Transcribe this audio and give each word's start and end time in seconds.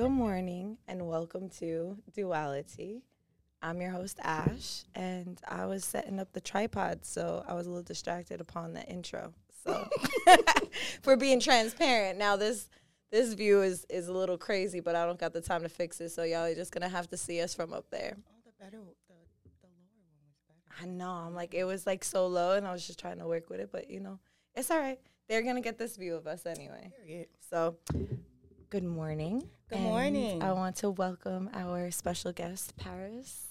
Good 0.00 0.12
morning 0.12 0.78
and 0.88 1.06
welcome 1.06 1.50
to 1.58 1.98
Dualitea. 2.16 3.02
I'm 3.60 3.82
your 3.82 3.90
host 3.90 4.18
Ash, 4.22 4.84
and 4.94 5.38
I 5.46 5.66
was 5.66 5.84
setting 5.84 6.18
up 6.18 6.32
the 6.32 6.40
tripod, 6.40 7.04
so 7.04 7.44
I 7.46 7.52
was 7.52 7.66
a 7.66 7.68
little 7.68 7.82
distracted 7.82 8.40
upon 8.40 8.72
the 8.72 8.82
intro. 8.86 9.34
So, 9.62 9.86
for 11.02 11.18
being 11.18 11.38
transparent, 11.38 12.18
now 12.18 12.36
this 12.36 12.70
this 13.10 13.34
view 13.34 13.60
is 13.60 13.84
is 13.90 14.08
a 14.08 14.12
little 14.14 14.38
crazy, 14.38 14.80
but 14.80 14.96
I 14.96 15.04
don't 15.04 15.18
got 15.18 15.34
the 15.34 15.42
time 15.42 15.60
to 15.64 15.68
fix 15.68 16.00
it. 16.00 16.08
So 16.08 16.22
y'all 16.22 16.46
are 16.46 16.54
just 16.54 16.72
gonna 16.72 16.88
have 16.88 17.10
to 17.10 17.18
see 17.18 17.42
us 17.42 17.52
from 17.52 17.74
up 17.74 17.84
there. 17.90 18.16
Oh, 18.16 18.40
the 18.46 18.52
better, 18.58 18.78
the, 18.78 18.86
the 19.08 19.68
lower 19.68 20.00
one 20.00 20.24
was 20.24 20.38
better. 20.48 20.82
I 20.82 20.86
know. 20.86 21.10
I'm 21.10 21.34
like 21.34 21.52
it 21.52 21.64
was 21.64 21.86
like 21.86 22.04
so 22.04 22.26
low, 22.26 22.56
and 22.56 22.66
I 22.66 22.72
was 22.72 22.86
just 22.86 22.98
trying 22.98 23.18
to 23.18 23.26
work 23.26 23.50
with 23.50 23.60
it, 23.60 23.68
but 23.70 23.90
you 23.90 24.00
know, 24.00 24.18
it's 24.54 24.70
all 24.70 24.78
right. 24.78 24.98
They're 25.28 25.42
gonna 25.42 25.60
get 25.60 25.76
this 25.76 25.98
view 25.98 26.14
of 26.14 26.26
us 26.26 26.46
anyway. 26.46 26.90
Period. 27.04 27.26
So, 27.50 27.76
good 28.70 28.84
morning. 28.84 29.40
Good 29.68 29.76
And 29.78 29.84
morning. 29.84 30.42
I 30.42 30.52
want 30.52 30.76
to 30.76 30.90
welcome 30.90 31.50
our 31.54 31.90
special 31.90 32.32
guest, 32.32 32.76
Paris. 32.76 33.46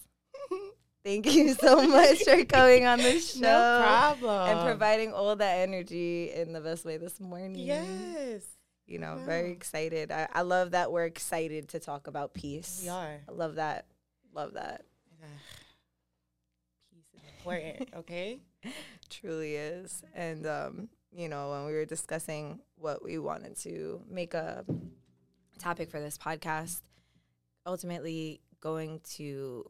Thank 1.03 1.33
you 1.33 1.53
so 1.53 1.87
much 1.87 2.23
for 2.23 2.43
coming 2.45 2.85
on 2.85 2.99
the 2.99 3.19
show 3.19 3.39
no 3.39 3.81
problem. 3.81 4.49
and 4.49 4.65
providing 4.67 5.13
all 5.13 5.35
that 5.35 5.59
energy 5.59 6.31
in 6.33 6.51
the 6.53 6.59
best 6.61 6.83
way 6.85 6.97
this 6.97 7.19
morning. 7.19 7.55
Yes, 7.55 8.43
You 8.85 8.99
know, 8.99 9.17
very 9.25 9.51
excited. 9.51 10.11
I, 10.11 10.27
I 10.33 10.41
love 10.41 10.71
that 10.71 10.91
we're 10.91 11.05
excited 11.05 11.69
to 11.69 11.79
talk 11.79 12.07
about 12.07 12.33
peace. 12.33 12.81
we 12.83 12.89
are. 12.89 13.19
I 13.27 13.31
love 13.31 13.55
that. 13.55 13.85
Love 14.33 14.53
that. 14.53 14.83
Peace 16.91 17.03
is 17.13 17.21
important. 17.39 17.89
Okay. 17.99 18.39
Truly 19.09 19.55
is. 19.55 20.03
And 20.13 20.45
um, 20.45 20.89
you 21.13 21.29
know, 21.29 21.51
when 21.51 21.65
we 21.65 21.71
were 21.73 21.85
discussing 21.85 22.59
what 22.75 23.01
we 23.03 23.17
wanted 23.17 23.55
to 23.61 24.01
make 24.09 24.33
a 24.33 24.65
topic 25.59 25.89
for 25.91 25.99
this 25.99 26.17
podcast, 26.17 26.81
ultimately 27.65 28.41
going 28.61 28.99
to 29.15 29.69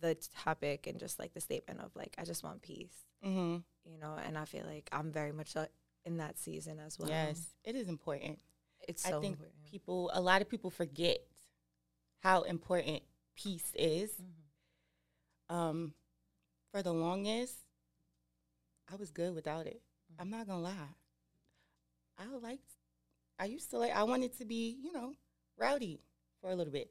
the 0.00 0.16
topic 0.44 0.86
and 0.86 0.98
just 0.98 1.18
like 1.18 1.34
the 1.34 1.40
statement 1.40 1.80
of 1.80 1.90
like 1.96 2.14
I 2.18 2.24
just 2.24 2.42
want 2.44 2.62
peace, 2.62 2.92
Mm-hmm. 3.24 3.58
you 3.92 3.98
know, 4.00 4.16
and 4.26 4.38
I 4.38 4.44
feel 4.46 4.64
like 4.66 4.88
I'm 4.92 5.10
very 5.12 5.32
much 5.32 5.56
uh, 5.56 5.66
in 6.04 6.16
that 6.18 6.38
season 6.38 6.78
as 6.80 6.98
well. 6.98 7.08
Yes, 7.10 7.48
it 7.64 7.74
is 7.76 7.88
important. 7.88 8.38
It's 8.88 9.02
so 9.02 9.18
I 9.18 9.20
think 9.20 9.34
important. 9.34 9.64
people, 9.70 10.10
a 10.14 10.20
lot 10.20 10.40
of 10.40 10.48
people 10.48 10.70
forget 10.70 11.18
how 12.20 12.42
important 12.42 13.02
peace 13.36 13.72
is. 13.74 14.10
Mhm. 14.12 15.54
Um, 15.54 15.94
for 16.72 16.82
the 16.82 16.92
longest, 16.94 17.56
I 18.90 18.96
was 18.96 19.10
good 19.10 19.34
without 19.34 19.66
it. 19.66 19.82
Mm-hmm. 20.12 20.22
I'm 20.22 20.30
not 20.30 20.46
gonna 20.46 20.60
lie. 20.62 20.94
I 22.18 22.26
liked. 22.36 22.70
I 23.40 23.46
used 23.46 23.70
to 23.70 23.78
like. 23.78 23.96
I 23.96 24.02
wanted 24.02 24.36
to 24.38 24.44
be, 24.44 24.76
you 24.82 24.92
know, 24.92 25.14
rowdy 25.58 26.02
for 26.40 26.50
a 26.50 26.54
little 26.54 26.72
bit, 26.72 26.90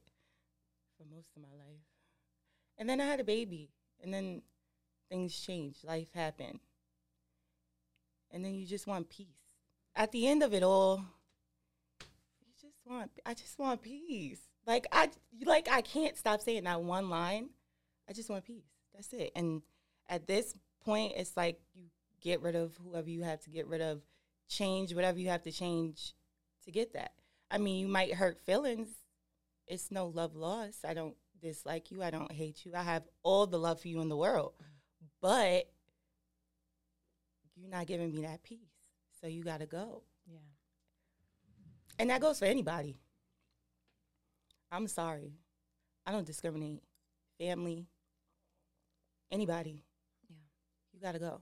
for 0.97 1.05
most 1.15 1.29
of 1.35 1.43
my 1.43 1.49
life, 1.49 1.85
and 2.79 2.89
then 2.89 2.99
I 2.99 3.05
had 3.05 3.19
a 3.19 3.23
baby, 3.23 3.69
and 4.01 4.11
then 4.11 4.41
things 5.09 5.39
changed. 5.39 5.83
Life 5.83 6.11
happened, 6.13 6.59
and 8.31 8.43
then 8.43 8.55
you 8.55 8.65
just 8.65 8.87
want 8.87 9.09
peace. 9.09 9.27
At 9.95 10.11
the 10.11 10.27
end 10.27 10.41
of 10.41 10.55
it 10.55 10.63
all, 10.63 11.05
you 12.41 12.51
just 12.59 12.79
want. 12.83 13.11
I 13.27 13.35
just 13.35 13.59
want 13.59 13.83
peace. 13.83 14.41
Like 14.65 14.87
I, 14.91 15.09
like 15.45 15.69
I 15.71 15.81
can't 15.81 16.17
stop 16.17 16.41
saying 16.41 16.63
that 16.63 16.81
one 16.81 17.11
line. 17.11 17.49
I 18.09 18.13
just 18.13 18.29
want 18.29 18.43
peace. 18.43 18.65
That's 18.95 19.13
it. 19.13 19.31
And 19.35 19.61
at 20.09 20.25
this 20.25 20.55
point, 20.83 21.13
it's 21.15 21.37
like 21.37 21.59
you 21.75 21.83
get 22.21 22.41
rid 22.41 22.55
of 22.55 22.75
whoever 22.83 23.07
you 23.07 23.21
have 23.21 23.39
to 23.41 23.51
get 23.51 23.67
rid 23.67 23.81
of, 23.81 24.01
change 24.47 24.95
whatever 24.95 25.19
you 25.19 25.29
have 25.29 25.43
to 25.43 25.51
change 25.51 26.15
to 26.69 26.79
get 26.79 26.93
that. 26.93 27.13
I 27.51 27.57
mean, 27.57 27.79
you 27.79 27.87
might 27.87 28.13
hurt 28.13 28.39
feelings. 28.39 28.89
It's 29.67 29.91
no 29.91 30.07
love 30.07 30.35
lost. 30.35 30.85
I 30.85 30.93
don't 30.93 31.15
dislike 31.41 31.91
you. 31.91 32.03
I 32.03 32.11
don't 32.11 32.31
hate 32.31 32.65
you. 32.65 32.73
I 32.75 32.83
have 32.83 33.03
all 33.23 33.47
the 33.47 33.59
love 33.59 33.81
for 33.81 33.87
you 33.87 34.01
in 34.01 34.09
the 34.09 34.17
world. 34.17 34.53
But 35.21 35.69
you're 37.55 37.69
not 37.69 37.87
giving 37.87 38.11
me 38.11 38.21
that 38.21 38.43
peace. 38.43 38.59
So 39.19 39.27
you 39.27 39.43
got 39.43 39.59
to 39.59 39.65
go. 39.65 40.03
Yeah. 40.27 40.37
And 41.97 42.09
that 42.09 42.21
goes 42.21 42.39
for 42.39 42.45
anybody. 42.45 42.97
I'm 44.71 44.87
sorry. 44.87 45.33
I 46.05 46.11
don't 46.11 46.25
discriminate. 46.25 46.83
Family, 47.39 47.87
anybody. 49.31 49.85
Yeah. 50.29 50.35
You 50.93 50.99
got 51.01 51.13
to 51.13 51.19
go 51.19 51.41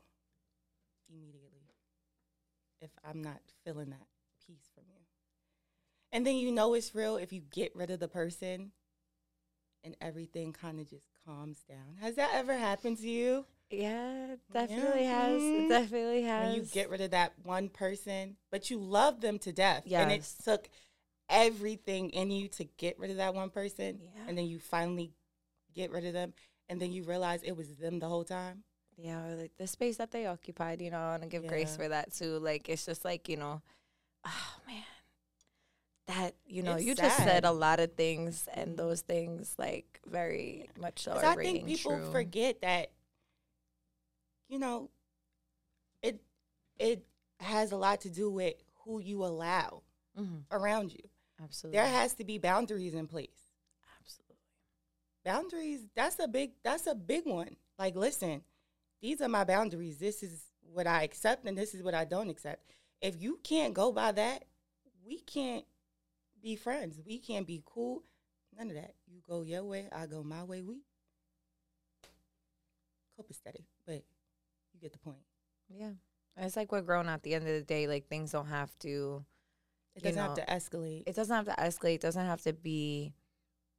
immediately 1.09 1.47
if 2.81 2.91
I'm 3.03 3.23
not 3.23 3.41
feeling 3.63 3.89
that 3.89 3.97
peace 3.99 3.99
from 3.99 4.05
you. 4.05 4.16
And 6.11 6.25
then 6.25 6.35
you 6.35 6.51
know 6.51 6.73
it's 6.73 6.95
real 6.95 7.17
if 7.17 7.31
you 7.33 7.41
get 7.51 7.75
rid 7.75 7.89
of 7.89 7.99
the 7.99 8.07
person 8.07 8.71
and 9.83 9.95
everything 10.01 10.53
kind 10.53 10.79
of 10.79 10.89
just 10.89 11.05
calms 11.25 11.63
down. 11.67 11.97
Has 12.01 12.15
that 12.15 12.31
ever 12.33 12.57
happened 12.57 12.97
to 12.99 13.07
you? 13.07 13.45
Yeah, 13.69 14.33
it 14.33 14.39
definitely 14.53 15.03
has. 15.05 15.43
It 15.43 15.65
Mhm. 15.65 15.67
definitely 15.67 16.23
has. 16.23 16.39
When 16.39 16.51
you 16.55 16.61
get 16.63 16.89
rid 16.89 17.01
of 17.01 17.11
that 17.11 17.37
one 17.43 17.69
person, 17.69 18.37
but 18.49 18.69
you 18.69 18.79
love 18.79 19.21
them 19.21 19.37
to 19.39 19.51
death. 19.51 19.83
And 19.91 20.11
it 20.11 20.23
took 20.43 20.69
everything 21.29 22.09
in 22.11 22.31
you 22.31 22.47
to 22.49 22.63
get 22.63 22.97
rid 22.97 23.11
of 23.11 23.17
that 23.17 23.33
one 23.33 23.49
person. 23.49 23.99
Yeah. 24.01 24.23
And 24.27 24.37
then 24.37 24.45
you 24.45 24.59
finally 24.59 25.13
get 25.73 25.91
rid 25.91 26.05
of 26.05 26.13
them. 26.13 26.33
And 26.69 26.81
then 26.81 26.91
you 26.91 27.03
realize 27.03 27.43
it 27.43 27.55
was 27.55 27.75
them 27.77 27.99
the 27.99 28.07
whole 28.07 28.23
time. 28.25 28.63
Yeah, 28.97 29.25
or 29.27 29.35
like 29.35 29.55
the 29.57 29.67
space 29.67 29.97
that 29.97 30.11
they 30.11 30.25
occupied, 30.25 30.81
you 30.81 30.89
know, 30.89 30.97
I 30.99 31.09
want 31.11 31.23
to 31.23 31.29
give 31.29 31.45
grace 31.45 31.75
for 31.75 31.87
that 31.87 32.13
too. 32.13 32.39
Like 32.39 32.67
it's 32.67 32.85
just 32.85 33.05
like, 33.05 33.29
you 33.29 33.37
know, 33.37 33.61
oh 34.25 34.55
man. 34.65 34.83
That, 36.07 36.35
you 36.45 36.63
know, 36.63 36.75
It's 36.75 36.85
you 36.85 36.95
just 36.95 37.17
said 37.17 37.43
a 37.43 37.51
lot 37.51 37.79
of 37.81 37.93
things 37.93 38.47
and 38.53 38.77
those 38.77 39.01
things 39.01 39.53
like 39.57 39.99
very 40.05 40.69
much 40.79 41.03
so 41.03 41.11
are 41.11 41.25
I 41.25 41.35
think 41.35 41.65
people 41.65 41.97
true. 41.99 42.11
forget 42.11 42.61
that, 42.61 42.91
you 44.47 44.57
know, 44.57 44.89
it 46.01 46.21
it 46.79 47.05
has 47.39 47.71
a 47.71 47.77
lot 47.77 48.01
to 48.01 48.09
do 48.09 48.31
with 48.31 48.55
who 48.85 48.99
you 48.99 49.23
allow 49.25 49.83
Mhm. 50.17 50.43
around 50.51 50.93
you. 50.93 51.09
Absolutely. 51.41 51.77
There 51.77 51.87
has 51.87 52.13
to 52.15 52.23
be 52.23 52.37
boundaries 52.37 52.93
in 52.93 53.07
place. 53.07 53.51
Absolutely. 53.99 54.37
boundaries 55.25 55.81
that's 55.95 56.19
a 56.19 56.27
big 56.27 56.51
that's 56.63 56.87
a 56.87 56.95
big 56.95 57.25
one 57.25 57.57
like 57.77 57.95
listen 57.95 58.41
these 59.01 59.21
are 59.21 59.27
my 59.27 59.43
boundaries 59.43 59.97
this 59.99 60.23
is 60.23 60.45
what 60.73 60.87
i 60.87 61.03
accept 61.03 61.45
and 61.45 61.57
this 61.57 61.73
is 61.73 61.83
what 61.83 61.93
i 61.93 62.05
don't 62.05 62.29
accept 62.29 62.63
if 63.01 63.21
you 63.21 63.37
can't 63.43 63.73
go 63.73 63.91
by 63.91 64.11
that 64.11 64.45
we 65.05 65.19
can't 65.21 65.65
be 66.47 66.55
friends 66.55 66.97
we 67.05 67.19
can't 67.19 67.45
be 67.45 67.61
cool 67.65 68.03
none 68.57 68.69
of 68.69 68.75
that 68.75 68.93
you 69.05 69.19
go 69.27 69.41
your 69.41 69.65
way 69.65 69.89
i 69.91 70.05
go 70.05 70.23
my 70.23 70.43
way 70.43 70.61
we 70.61 70.77
copacetic 73.19 73.65
but 73.85 74.01
you 74.73 74.79
get 74.81 74.93
the 74.93 74.99
point 74.99 75.17
Yeah. 75.69 75.91
It's 76.37 76.55
like 76.55 76.71
we're 76.71 76.81
grown 76.81 77.09
at 77.09 77.23
the 77.23 77.33
end 77.33 77.47
of 77.47 77.53
the 77.53 77.63
day. 77.63 77.87
Like 77.87 78.07
things 78.07 78.31
don't 78.31 78.47
have 78.47 78.71
to 78.79 79.25
it 79.95 80.03
doesn't 80.03 80.21
have 80.21 80.37
know, 80.37 80.43
to 80.43 80.45
escalate 80.45 81.03
it 81.05 81.15
doesn't 81.15 81.35
have 81.35 81.45
to 81.45 81.61
escalate, 81.61 81.95
it 81.95 82.01
doesn't 82.01 82.25
have 82.25 82.41
to 82.43 82.53
be 82.53 83.13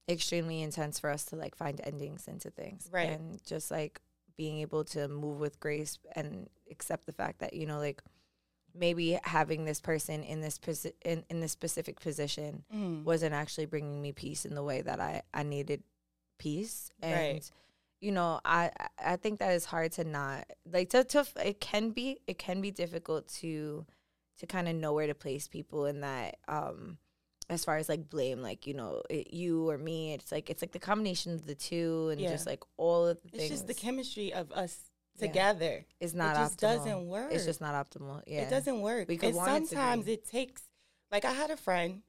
extremely 0.07 0.61
intense 0.61 0.99
for 0.99 1.09
us 1.09 1.25
to 1.27 1.37
like 1.37 1.57
find 1.57 1.81
endings 1.85 2.29
into 2.29 2.51
things. 2.51 2.91
Right. 2.93 3.09
And 3.09 3.43
just 3.45 3.71
like 3.71 4.01
being 4.37 4.59
able 4.59 4.85
to 4.85 5.09
move 5.09 5.41
with 5.41 5.59
grace 5.59 5.99
and 6.15 6.51
accept 6.71 7.07
the 7.07 7.13
fact 7.13 7.39
that, 7.39 7.55
you 7.55 7.65
know, 7.65 7.79
like 7.79 8.03
maybe 8.79 9.19
having 9.25 9.65
this 9.65 9.81
person 9.81 10.23
in 10.23 10.41
this 10.41 10.59
posi- 10.59 10.93
in, 11.05 11.25
in 11.29 11.41
this 11.41 11.53
specific 11.53 12.01
position 12.01 12.65
Mhm. 12.75 13.05
wasn't 13.05 13.35
actually 13.35 13.67
bringing 13.67 14.01
me 14.01 14.13
peace 14.13 14.45
in 14.45 14.55
the 14.55 14.63
way 14.63 14.83
that 14.83 15.01
I, 15.01 15.23
I 15.35 15.43
needed 15.43 15.83
peace. 16.39 16.91
And 17.03 17.13
Right. 17.35 17.51
you 18.01 18.13
know, 18.13 18.41
I 18.45 18.71
I 18.99 19.17
think 19.17 19.41
that 19.41 19.53
is 19.55 19.65
hard 19.65 19.93
to 19.93 20.05
not 20.05 20.47
like 20.71 20.91
to 20.91 21.03
to 21.05 21.27
it 21.45 21.61
can 21.61 21.91
be 21.91 22.21
it 22.27 22.39
can 22.39 22.61
be 22.61 22.71
difficult 22.71 23.27
to 23.41 23.85
to 24.39 24.47
kind 24.47 24.69
of 24.69 24.77
know 24.77 24.93
where 24.93 25.09
to 25.09 25.15
place 25.15 25.49
people 25.49 25.87
in 25.87 26.01
that 26.03 26.37
um 26.47 26.99
as 27.51 27.65
far 27.65 27.77
as 27.79 27.89
like 27.89 28.09
blame 28.09 28.41
like 28.41 28.67
you 28.69 28.75
know 28.75 29.03
it, 29.11 29.33
you 29.35 29.69
or 29.69 29.79
me 29.79 30.13
it's 30.13 30.31
like 30.31 30.49
it's 30.51 30.63
like 30.63 30.71
the 30.73 30.79
combination 30.79 31.33
of 31.35 31.47
the 31.47 31.55
two 31.57 32.11
and 32.13 32.21
Yeah. 32.21 32.29
just 32.31 32.47
like 32.47 32.63
all 32.77 33.07
of 33.07 33.21
the 33.23 33.29
it's 33.29 33.37
things 33.39 33.51
just 33.51 33.67
the 33.67 33.75
chemistry 33.75 34.33
of 34.33 34.53
us 34.53 34.88
Yeah. 35.21 35.27
together 35.29 35.87
is 36.01 36.15
not 36.15 36.37
it 36.37 36.39
just 36.41 36.57
optimal. 36.59 36.61
doesn't 36.61 37.07
work 37.09 37.33
it's 37.33 37.45
just 37.45 37.61
not 37.61 37.75
optimal 37.75 38.23
yeah 38.27 38.43
It 38.43 38.51
doesn't 38.51 38.81
work. 38.81 39.09
We 39.09 39.17
could 39.17 39.29
and 39.31 39.37
want 39.37 39.51
it 39.57 39.61
to 39.61 39.67
sometimes 39.69 40.05
be. 40.07 40.13
it 40.15 40.29
takes 40.29 40.63
like 41.11 41.25
I 41.25 41.33
had 41.33 41.51
a 41.51 41.57
friend 41.57 42.03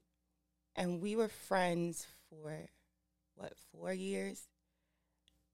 and 0.76 1.02
we 1.02 1.16
were 1.16 1.28
friends 1.30 2.06
for 2.30 2.70
what, 3.36 3.54
four 3.72 3.94
years? 3.94 4.42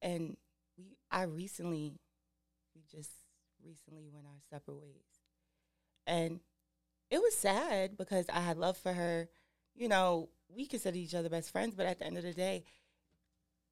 And 0.02 0.38
we 0.78 0.98
I 1.12 1.24
recently 1.24 1.94
we 2.76 2.82
just 2.92 3.12
recently 3.64 4.08
went 4.12 4.26
our 4.26 4.40
separate 4.50 4.78
ways. 4.78 5.22
And 6.08 6.40
it 7.10 7.20
was 7.20 7.36
sad 7.36 7.98
because 7.98 8.26
I 8.30 8.40
had 8.40 8.58
love 8.58 8.78
for 8.78 8.94
her. 8.94 9.30
You 9.76 9.88
know, 9.88 10.30
we 10.50 10.66
consider 10.66 10.98
each 10.98 11.16
other 11.16 11.30
best 11.30 11.52
friends, 11.52 11.76
but 11.76 11.86
at 11.86 12.00
the 12.00 12.06
end 12.06 12.18
of 12.18 12.24
the 12.24 12.34
day, 12.34 12.64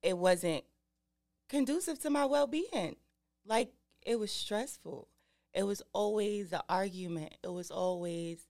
it 0.01 0.18
wasn't 0.18 0.63
conducive 1.50 2.00
to 2.01 2.09
my 2.09 2.25
well 2.25 2.47
being. 2.47 2.95
Like 3.45 3.72
it 4.06 4.19
was 4.19 4.31
stressful. 4.31 5.07
It 5.54 5.63
was 5.63 5.81
always 5.94 6.51
an 6.51 6.62
argument. 6.68 7.36
It 7.44 7.51
was 7.51 7.69
always 7.69 8.45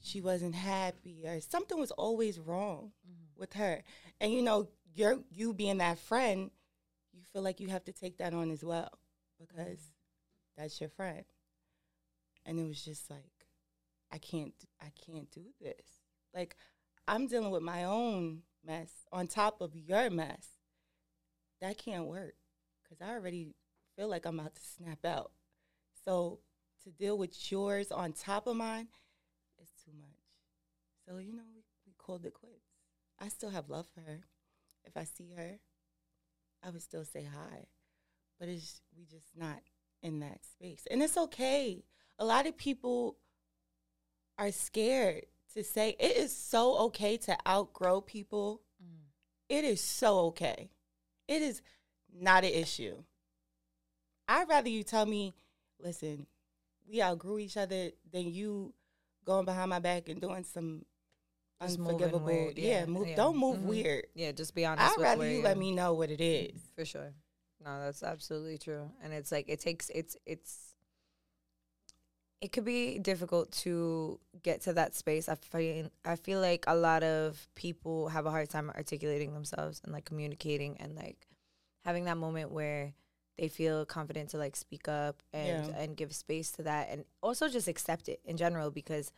she 0.00 0.20
wasn't 0.20 0.54
happy 0.54 1.24
or 1.26 1.40
something 1.40 1.78
was 1.78 1.90
always 1.90 2.38
wrong 2.38 2.92
mm-hmm. 3.06 3.40
with 3.40 3.52
her. 3.54 3.82
And 4.20 4.32
you 4.32 4.42
know, 4.42 4.68
you're 4.94 5.18
you 5.30 5.52
being 5.52 5.78
that 5.78 5.98
friend, 5.98 6.50
you 7.12 7.22
feel 7.32 7.42
like 7.42 7.60
you 7.60 7.68
have 7.68 7.84
to 7.84 7.92
take 7.92 8.18
that 8.18 8.34
on 8.34 8.50
as 8.50 8.64
well 8.64 8.90
because 9.38 9.78
mm-hmm. 9.78 10.62
that's 10.62 10.80
your 10.80 10.90
friend. 10.90 11.24
And 12.46 12.58
it 12.58 12.66
was 12.66 12.84
just 12.84 13.10
like 13.10 13.46
I 14.10 14.18
can't 14.18 14.54
I 14.80 14.90
can't 15.06 15.30
do 15.30 15.44
this. 15.60 16.00
Like 16.34 16.56
I'm 17.08 17.26
dealing 17.26 17.50
with 17.50 17.62
my 17.62 17.84
own 17.84 18.42
mess 18.64 18.90
on 19.12 19.26
top 19.26 19.60
of 19.60 19.76
your 19.76 20.10
mess. 20.10 20.46
That 21.60 21.78
can't 21.78 22.06
work 22.06 22.34
cuz 22.92 23.06
I 23.06 23.12
already 23.12 23.54
feel 23.96 24.08
like 24.08 24.26
I'm 24.26 24.38
about 24.38 24.54
to 24.54 24.62
snap 24.62 25.04
out. 25.04 25.32
So 26.04 26.40
to 26.84 26.90
deal 26.90 27.16
with 27.16 27.50
yours 27.50 27.90
on 27.90 28.12
top 28.12 28.46
of 28.46 28.56
mine 28.56 28.88
is 29.60 29.70
too 29.84 29.92
much. 29.98 30.08
So 31.06 31.18
you 31.18 31.32
know, 31.32 31.44
we, 31.54 31.62
we 31.86 31.92
called 31.96 32.26
it 32.26 32.34
quits. 32.34 32.66
I 33.18 33.28
still 33.28 33.50
have 33.50 33.70
love 33.70 33.86
for 33.94 34.00
her. 34.00 34.20
If 34.84 34.96
I 34.96 35.04
see 35.04 35.32
her, 35.36 35.60
I 36.62 36.70
would 36.70 36.82
still 36.82 37.04
say 37.04 37.24
hi. 37.24 37.66
But 38.38 38.48
it's 38.48 38.80
we 38.96 39.04
just 39.04 39.36
not 39.36 39.60
in 40.02 40.20
that 40.20 40.44
space. 40.44 40.86
And 40.90 41.02
it's 41.02 41.16
okay. 41.16 41.84
A 42.18 42.24
lot 42.24 42.46
of 42.46 42.56
people 42.56 43.18
are 44.38 44.50
scared 44.50 45.26
to 45.54 45.62
say 45.62 45.96
it 46.00 46.16
is 46.16 46.36
so 46.36 46.76
okay 46.78 47.16
to 47.18 47.36
outgrow 47.46 48.00
people. 48.00 48.62
Mm. 48.82 49.04
It 49.48 49.64
is 49.64 49.80
so 49.80 50.18
okay. 50.26 50.70
It 51.28 51.42
is 51.42 51.62
not 52.14 52.44
an 52.44 52.50
issue. 52.52 52.96
I'd 54.28 54.48
rather 54.48 54.68
you 54.68 54.82
tell 54.82 55.06
me, 55.06 55.34
listen, 55.80 56.26
we 56.88 57.02
outgrew 57.02 57.38
each 57.38 57.56
other 57.56 57.90
than 58.12 58.32
you 58.32 58.72
going 59.24 59.44
behind 59.44 59.70
my 59.70 59.78
back 59.78 60.08
and 60.08 60.20
doing 60.20 60.44
some 60.44 60.84
Just 61.60 61.78
unforgivable. 61.78 62.24
weird, 62.24 62.58
yeah, 62.58 62.80
yeah, 62.80 62.86
move, 62.86 63.08
yeah. 63.08 63.16
don't 63.16 63.36
move 63.38 63.58
Mhm. 63.58 63.62
weird. 63.64 64.06
Yeah, 64.14 64.32
just 64.32 64.54
be 64.54 64.64
honest. 64.64 64.92
I'd 64.92 64.96
with 64.98 65.04
rather 65.04 65.28
you 65.30 65.42
let 65.42 65.56
me 65.56 65.72
know 65.72 65.94
what 65.94 66.10
it 66.10 66.20
is. 66.20 66.60
For 66.74 66.84
sure. 66.84 67.12
No, 67.64 67.80
that's 67.84 68.02
absolutely 68.02 68.58
true. 68.58 68.90
And 69.02 69.12
it's 69.12 69.30
like 69.30 69.48
it 69.48 69.60
takes 69.60 69.88
it's 69.90 70.16
it's 70.26 70.74
it 72.40 72.50
could 72.50 72.64
be 72.64 72.98
difficult 72.98 73.52
to 73.52 74.18
get 74.42 74.62
to 74.62 74.72
that 74.72 74.96
space. 74.96 75.28
I 75.28 75.36
feel 75.36 75.88
I 76.04 76.16
feel 76.16 76.40
like 76.40 76.64
a 76.66 76.74
lot 76.74 77.04
of 77.04 77.46
people 77.54 78.08
have 78.08 78.26
a 78.26 78.30
hard 78.30 78.50
time 78.50 78.70
articulating 78.70 79.32
themselves 79.32 79.80
and 79.84 79.92
like 79.92 80.04
communicating 80.04 80.76
and 80.80 80.96
like 80.96 81.28
having 81.84 82.04
that 82.04 82.16
moment 82.16 82.50
where 82.50 82.94
they 83.38 83.48
feel 83.48 83.84
confident 83.86 84.30
to 84.30 84.38
like 84.38 84.56
speak 84.56 84.88
up 84.88 85.22
and 85.32 85.66
Yeah. 85.66 85.74
and 85.76 85.96
give 85.96 86.14
space 86.14 86.50
to 86.52 86.62
that 86.64 86.88
and 86.90 87.04
also 87.22 87.48
just 87.48 87.68
accept 87.68 88.08
it 88.08 88.20
in 88.24 88.36
general 88.36 88.70
because 88.70 89.10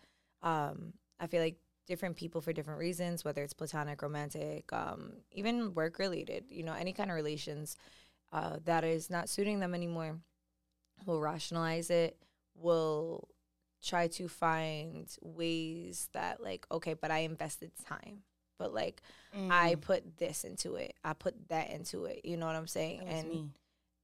um 0.42 0.92
I 1.20 1.26
feel 1.26 1.42
like 1.42 1.56
different 1.86 2.16
people 2.16 2.40
for 2.40 2.52
different 2.52 2.78
reasons, 2.80 3.24
whether 3.24 3.42
it's 3.42 3.52
platonic, 3.52 4.00
romantic, 4.02 4.72
um, 4.72 5.12
even 5.32 5.74
work 5.74 5.98
related, 5.98 6.44
you 6.48 6.62
know, 6.62 6.72
any 6.72 6.92
kind 6.92 7.10
of 7.10 7.14
relations 7.16 7.76
uh, 8.32 8.56
that 8.64 8.84
is 8.84 9.10
not 9.10 9.28
suiting 9.28 9.60
them 9.60 9.74
anymore, 9.74 10.18
will 11.06 11.20
rationalize 11.20 11.90
it, 11.90 12.16
will 12.54 13.28
try 13.82 14.08
to 14.08 14.28
find 14.28 15.14
ways 15.20 16.08
that, 16.14 16.42
like, 16.42 16.66
okay, 16.72 16.94
but 16.94 17.10
I 17.10 17.18
invested 17.18 17.70
time. 17.86 18.22
But 18.58 18.72
like 18.74 19.02
I 19.50 19.74
Mm, 19.74 19.80
put 19.80 20.16
this 20.18 20.44
into 20.44 20.76
it, 20.76 20.94
I 21.04 21.12
put 21.12 21.48
that 21.48 21.70
into 21.70 22.04
it. 22.06 22.20
You 22.24 22.36
know 22.36 22.46
what 22.46 22.56
I'm 22.56 22.66
saying? 22.66 23.02
and 23.08 23.28
me. 23.28 23.50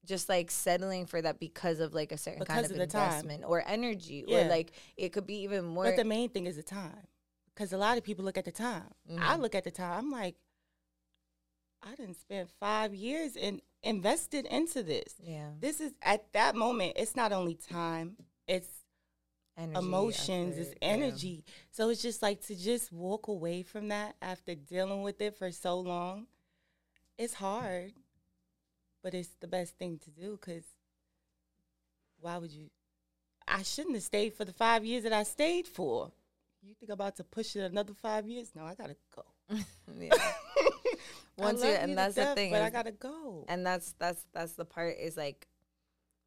just 0.05 0.29
like 0.29 0.51
settling 0.51 1.07
for 1.07 1.23
that 1.23 1.39
because 1.39 1.79
of 1.81 1.95
like 1.95 2.11
a 2.13 2.19
certain 2.19 2.45
kind 2.45 2.65
of 2.65 2.71
of 2.73 2.77
the 2.77 2.87
time. 2.87 3.05
investment 3.09 3.45
or 3.47 3.63
energy, 3.67 4.25
Yeah. 4.27 4.47
or 4.47 4.49
like 4.49 4.73
it 4.97 5.11
could 5.13 5.27
be 5.27 5.43
even 5.43 5.65
more. 5.65 5.85
But 5.85 5.97
the 5.97 6.05
main 6.05 6.29
thing 6.31 6.47
is 6.47 6.57
the 6.57 6.63
time. 6.63 7.07
Because 7.55 7.73
a 7.73 7.79
lot 7.79 7.97
of 7.99 8.05
people 8.05 8.25
look 8.25 8.39
at 8.39 8.45
the 8.45 8.53
time. 8.53 8.91
I 9.19 9.37
Mhm. 9.37 9.41
look 9.41 9.55
at 9.55 9.65
the 9.65 9.71
time. 9.71 9.99
I'm 9.99 10.11
like, 10.11 10.37
I 11.83 11.95
didn't 11.95 12.21
spend 12.21 12.49
five 12.51 12.95
years 12.95 13.37
and 13.37 13.63
invested 13.83 14.47
into 14.47 14.83
this. 14.83 15.15
yeah, 15.23 15.51
This 15.61 15.81
is 15.81 15.93
at 16.03 16.33
that 16.33 16.55
moment, 16.55 16.93
it's 16.97 17.17
not 17.17 17.33
only 17.33 17.55
time, 17.55 18.17
it's 18.47 18.69
energy, 19.61 19.79
emotions, 19.87 20.59
it's 20.59 20.71
effort, 20.71 20.79
yeah. 20.83 20.89
energy. 20.89 21.45
So 21.71 21.89
it's 21.89 22.03
just 22.03 22.23
like 22.23 22.45
to 22.47 22.57
just 22.57 22.93
walk 22.93 23.29
away 23.29 23.63
from 23.63 23.89
that 23.89 24.17
after 24.23 24.55
dealing 24.55 25.03
with 25.03 25.21
it 25.21 25.37
for 25.37 25.51
so 25.51 25.81
long. 25.81 26.27
It's 27.19 27.35
hard, 27.35 27.93
but 29.03 29.15
it's 29.15 29.35
the 29.41 29.49
best 29.49 29.77
thing 29.77 29.99
to 30.05 30.11
do 30.11 30.39
because 30.41 30.65
why 32.21 32.39
would 32.39 32.53
you? 32.53 32.71
I 33.47 33.63
shouldn't 33.63 33.97
have 33.97 34.05
stayed 34.05 34.35
for 34.35 34.45
the 34.45 34.53
five 34.53 34.85
years 34.85 35.03
that 35.03 35.13
I 35.13 35.25
stayed 35.25 35.67
for. 35.67 36.13
You 36.63 36.75
think 36.75 36.91
I'm 36.91 36.95
about 36.95 37.17
to 37.17 37.25
push 37.25 37.57
it 37.57 37.71
another 37.71 37.95
five 37.95 38.27
years? 38.27 38.53
No, 38.55 38.65
I 38.65 38.75
gotta 38.75 38.97
go. 39.15 39.25
yeah. 39.99 40.15
Once 41.39 41.63
love 41.63 41.79
and 41.81 41.97
that's 41.97 42.15
the 42.15 42.27
thing, 42.35 42.53
but 42.53 42.61
I 42.61 42.71
gotta 42.71 42.93
go. 42.93 43.47
and 43.49 43.65
that's 43.65 43.95
that's 43.99 44.25
that's 44.33 44.53
the 44.53 44.65
part 44.65 44.97
is 44.99 45.17
like, 45.17 45.47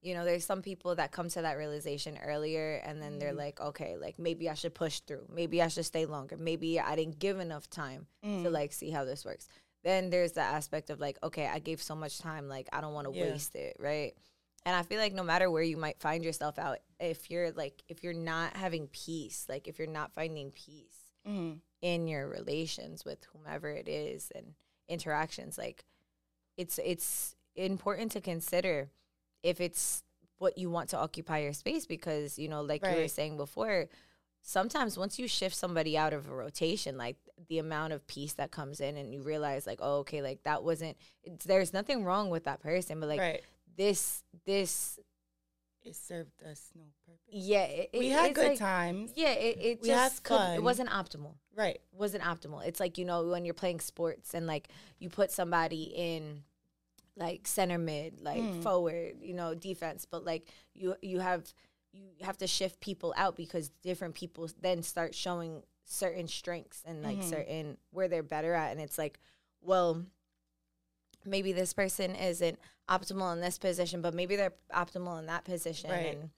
you 0.03 0.13
know, 0.13 0.25
there's 0.25 0.45
some 0.45 0.61
people 0.61 0.95
that 0.95 1.11
come 1.11 1.29
to 1.29 1.41
that 1.41 1.57
realization 1.57 2.17
earlier, 2.23 2.75
and 2.83 3.01
then 3.01 3.19
they're 3.19 3.33
Mhm. 3.33 3.37
like, 3.37 3.61
okay, 3.61 3.95
like 3.97 4.19
maybe 4.19 4.49
I 4.49 4.53
should 4.53 4.75
push 4.75 4.99
through, 4.99 5.27
maybe 5.29 5.61
I 5.61 5.69
should 5.69 5.85
stay 5.85 6.05
longer, 6.05 6.35
maybe 6.37 6.79
I 6.79 6.95
didn't 6.95 7.19
give 7.19 7.39
enough 7.39 7.69
time 7.69 8.07
to 8.21 8.27
Mm. 8.27 8.51
like 8.51 8.73
see 8.73 8.89
how 8.91 9.05
this 9.05 9.23
works. 9.23 9.47
Then 9.83 10.09
there's 10.09 10.33
the 10.33 10.41
aspect 10.41 10.89
of 10.89 10.99
like, 10.99 11.17
okay, 11.23 11.47
I 11.47 11.59
gave 11.59 11.81
so 11.81 11.95
much 11.95 12.17
time, 12.19 12.47
like 12.49 12.67
I 12.73 12.81
don't 12.81 12.93
want 12.93 13.07
to 13.07 13.13
Yeah. 13.13 13.31
waste 13.31 13.55
it, 13.55 13.75
right? 13.79 14.13
And 14.65 14.75
I 14.75 14.83
feel 14.83 14.99
like 14.99 15.13
no 15.13 15.23
matter 15.23 15.49
where 15.51 15.63
you 15.63 15.77
might 15.77 15.99
find 15.99 16.23
yourself 16.23 16.57
out, 16.59 16.79
if 16.99 17.29
you're 17.29 17.51
like, 17.51 17.81
if 17.89 18.03
you're 18.03 18.13
not 18.13 18.55
having 18.55 18.87
peace, 18.89 19.45
like 19.49 19.67
if 19.67 19.77
you're 19.79 19.87
not 19.87 20.13
finding 20.13 20.51
peace 20.51 21.11
Mm. 21.25 21.61
in 21.81 22.07
your 22.07 22.27
relations 22.27 23.03
with 23.05 23.23
whomever 23.25 23.69
it 23.69 23.87
is 23.89 24.31
and 24.35 24.55
interactions, 24.87 25.57
like 25.57 25.85
it's 26.57 26.77
it's 26.83 27.35
important 27.55 28.11
to 28.13 28.21
consider 28.21 28.89
if 29.43 29.61
it's 29.61 30.03
what 30.39 30.57
you 30.57 30.69
want 30.69 30.89
to 30.89 30.97
occupy 30.97 31.39
your 31.39 31.53
space 31.53 31.85
because 31.85 32.39
you 32.39 32.49
know, 32.49 32.61
like 32.61 32.85
you 32.85 32.95
were 33.01 33.07
saying 33.07 33.37
before, 33.37 33.87
sometimes 34.41 34.97
once 34.97 35.19
you 35.19 35.27
shift 35.27 35.55
somebody 35.55 35.97
out 35.97 36.13
of 36.13 36.27
a 36.27 36.33
rotation, 36.33 36.97
like 36.97 37.17
the 37.47 37.59
amount 37.59 37.93
of 37.93 38.05
peace 38.07 38.33
that 38.33 38.51
comes 38.51 38.79
in, 38.81 38.97
and 38.97 39.13
you 39.13 39.21
realize 39.21 39.65
like, 39.67 39.79
oh, 39.81 39.99
okay, 39.99 40.21
like 40.21 40.43
that 40.43 40.63
wasn't. 40.63 40.97
It's, 41.23 41.45
there's 41.45 41.73
nothing 41.73 42.03
wrong 42.03 42.29
with 42.29 42.45
that 42.45 42.61
person, 42.61 42.99
but 42.99 43.09
like 43.09 43.19
right. 43.19 43.41
this, 43.77 44.23
this, 44.45 44.99
It 45.83 45.95
served 45.95 46.41
us 46.43 46.71
no 46.75 46.83
purpose. 47.05 47.21
yeah, 47.29 47.63
it, 47.63 47.89
we 47.93 48.07
it- 48.07 48.11
had 48.13 48.33
good 48.33 48.47
like- 48.49 48.59
times. 48.59 49.11
Yeah, 49.15 49.31
it, 49.31 49.57
it 49.61 49.81
We 49.81 49.87
just 49.89 50.23
could, 50.23 50.55
it 50.55 50.63
wasn't 50.63 50.89
optimal. 50.89 51.35
Right. 51.55 51.79
wasn't 51.91 52.23
optimal. 52.23 52.65
It's 52.65 52.79
like 52.79 52.97
you 52.97 53.05
know 53.05 53.27
when 53.27 53.45
you're 53.45 53.53
playing 53.53 53.79
sports 53.79 54.33
and 54.33 54.47
like 54.47 54.67
you 54.99 55.09
put 55.09 55.31
somebody 55.31 55.83
in 55.95 56.43
like 57.15 57.47
center 57.47 57.77
mid, 57.77 58.21
like 58.21 58.41
Mm. 58.41 58.63
forward, 58.63 59.17
you 59.21 59.33
know, 59.33 59.53
defense, 59.53 60.05
but 60.09 60.23
like 60.25 60.47
you 60.73 60.95
you 61.01 61.19
have 61.19 61.53
you 61.91 62.09
have 62.21 62.37
to 62.39 62.47
shift 62.47 62.79
people 62.79 63.13
out 63.17 63.35
because 63.35 63.69
different 63.83 64.15
people 64.15 64.49
then 64.61 64.81
start 64.81 65.13
showing 65.13 65.63
certain 65.85 66.27
strengths 66.27 66.81
and 66.85 67.03
like 67.03 67.19
Mhm. 67.19 67.29
certain 67.29 67.77
where 67.91 68.07
they're 68.07 68.23
better 68.23 68.53
at 68.55 68.71
and 68.71 68.81
it's 68.81 68.97
like, 68.97 69.19
well, 69.61 70.03
maybe 71.25 71.53
this 71.53 71.73
person 71.73 72.15
isn't 72.15 72.57
optimal 72.89 73.31
in 73.33 73.41
this 73.41 73.57
position, 73.57 74.01
but 74.01 74.13
maybe 74.13 74.35
they're 74.35 74.53
optimal 74.73 75.19
in 75.19 75.27
that 75.27 75.43
position 75.45 75.89
Right. 75.91 76.15
and 76.17 76.29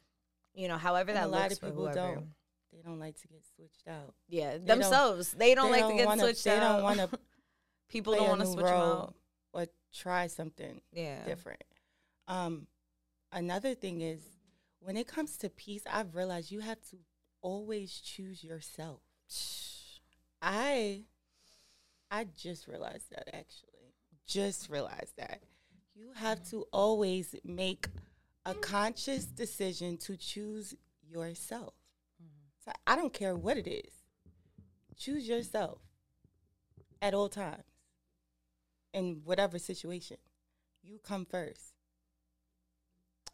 you 0.54 0.68
know, 0.70 0.78
however 0.78 1.12
And 1.12 1.18
that 1.18 1.26
a 1.26 1.28
lot 1.28 1.52
of 1.52 1.60
people 1.60 1.92
don't. 1.94 2.34
They 2.72 2.82
don't 2.82 3.00
like 3.00 3.18
to 3.22 3.28
get 3.28 3.44
switched 3.56 3.88
out. 3.88 4.14
Yeah, 4.28 4.54
don't- 4.58 4.66
themselves. 4.66 5.32
They 5.34 5.54
don't 5.56 5.72
they 5.72 5.82
like 5.82 5.92
to 5.92 5.98
get 5.98 6.06
wanna, 6.08 6.22
switched 6.22 6.44
They 6.46 6.58
out. 6.58 6.60
don't 6.78 6.84
want 6.84 7.00
to 7.12 7.20
People 7.88 8.16
don't 8.16 8.28
want 8.28 8.42
to 8.42 8.48
switch 8.48 8.66
them 8.66 8.74
out. 8.74 9.16
Or 9.56 9.68
try 9.94 10.28
something 10.28 10.82
Yeah. 10.92 11.24
different. 11.26 11.64
Um, 12.28 12.68
another 13.32 13.74
thing 13.74 14.02
is 14.02 14.22
when 14.80 14.98
it 14.98 15.08
comes 15.08 15.38
to 15.38 15.50
peace, 15.50 15.84
I've 15.90 16.14
realized 16.16 16.52
you 16.52 16.60
have 16.60 16.82
to 16.90 16.98
always 17.42 18.00
choose 18.02 18.44
yourself. 18.44 19.02
I 20.42 21.06
I 22.12 22.26
just 22.26 22.68
realized 22.68 23.10
that 23.12 23.34
actually. 23.34 23.94
Just 24.28 24.70
realized 24.70 25.16
that. 25.18 25.42
You 25.96 26.12
have 26.14 26.44
to 26.50 26.68
always 26.72 27.36
make 27.44 27.88
a 28.46 28.54
conscious 28.54 29.26
decision 29.26 29.98
to 29.98 30.18
choose 30.18 30.76
yourself. 31.02 31.74
So 32.64 32.72
I 32.86 32.96
don't 32.96 33.14
care 33.14 33.36
what 33.36 33.58
it 33.58 33.68
is. 33.68 33.94
Choose 34.98 35.28
yourself 35.28 35.80
at 37.02 37.14
all 37.14 37.30
times. 37.30 37.75
In 38.96 39.22
whatever 39.26 39.60
situation. 39.60 40.18
You 40.84 41.00
come 41.04 41.26
first. 41.26 41.74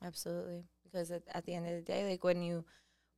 Absolutely. 0.03 0.65
Because 0.83 1.11
at, 1.11 1.23
at 1.33 1.45
the 1.45 1.53
end 1.53 1.67
of 1.67 1.73
the 1.75 1.81
day, 1.81 2.09
like 2.09 2.23
when 2.23 2.41
you 2.41 2.65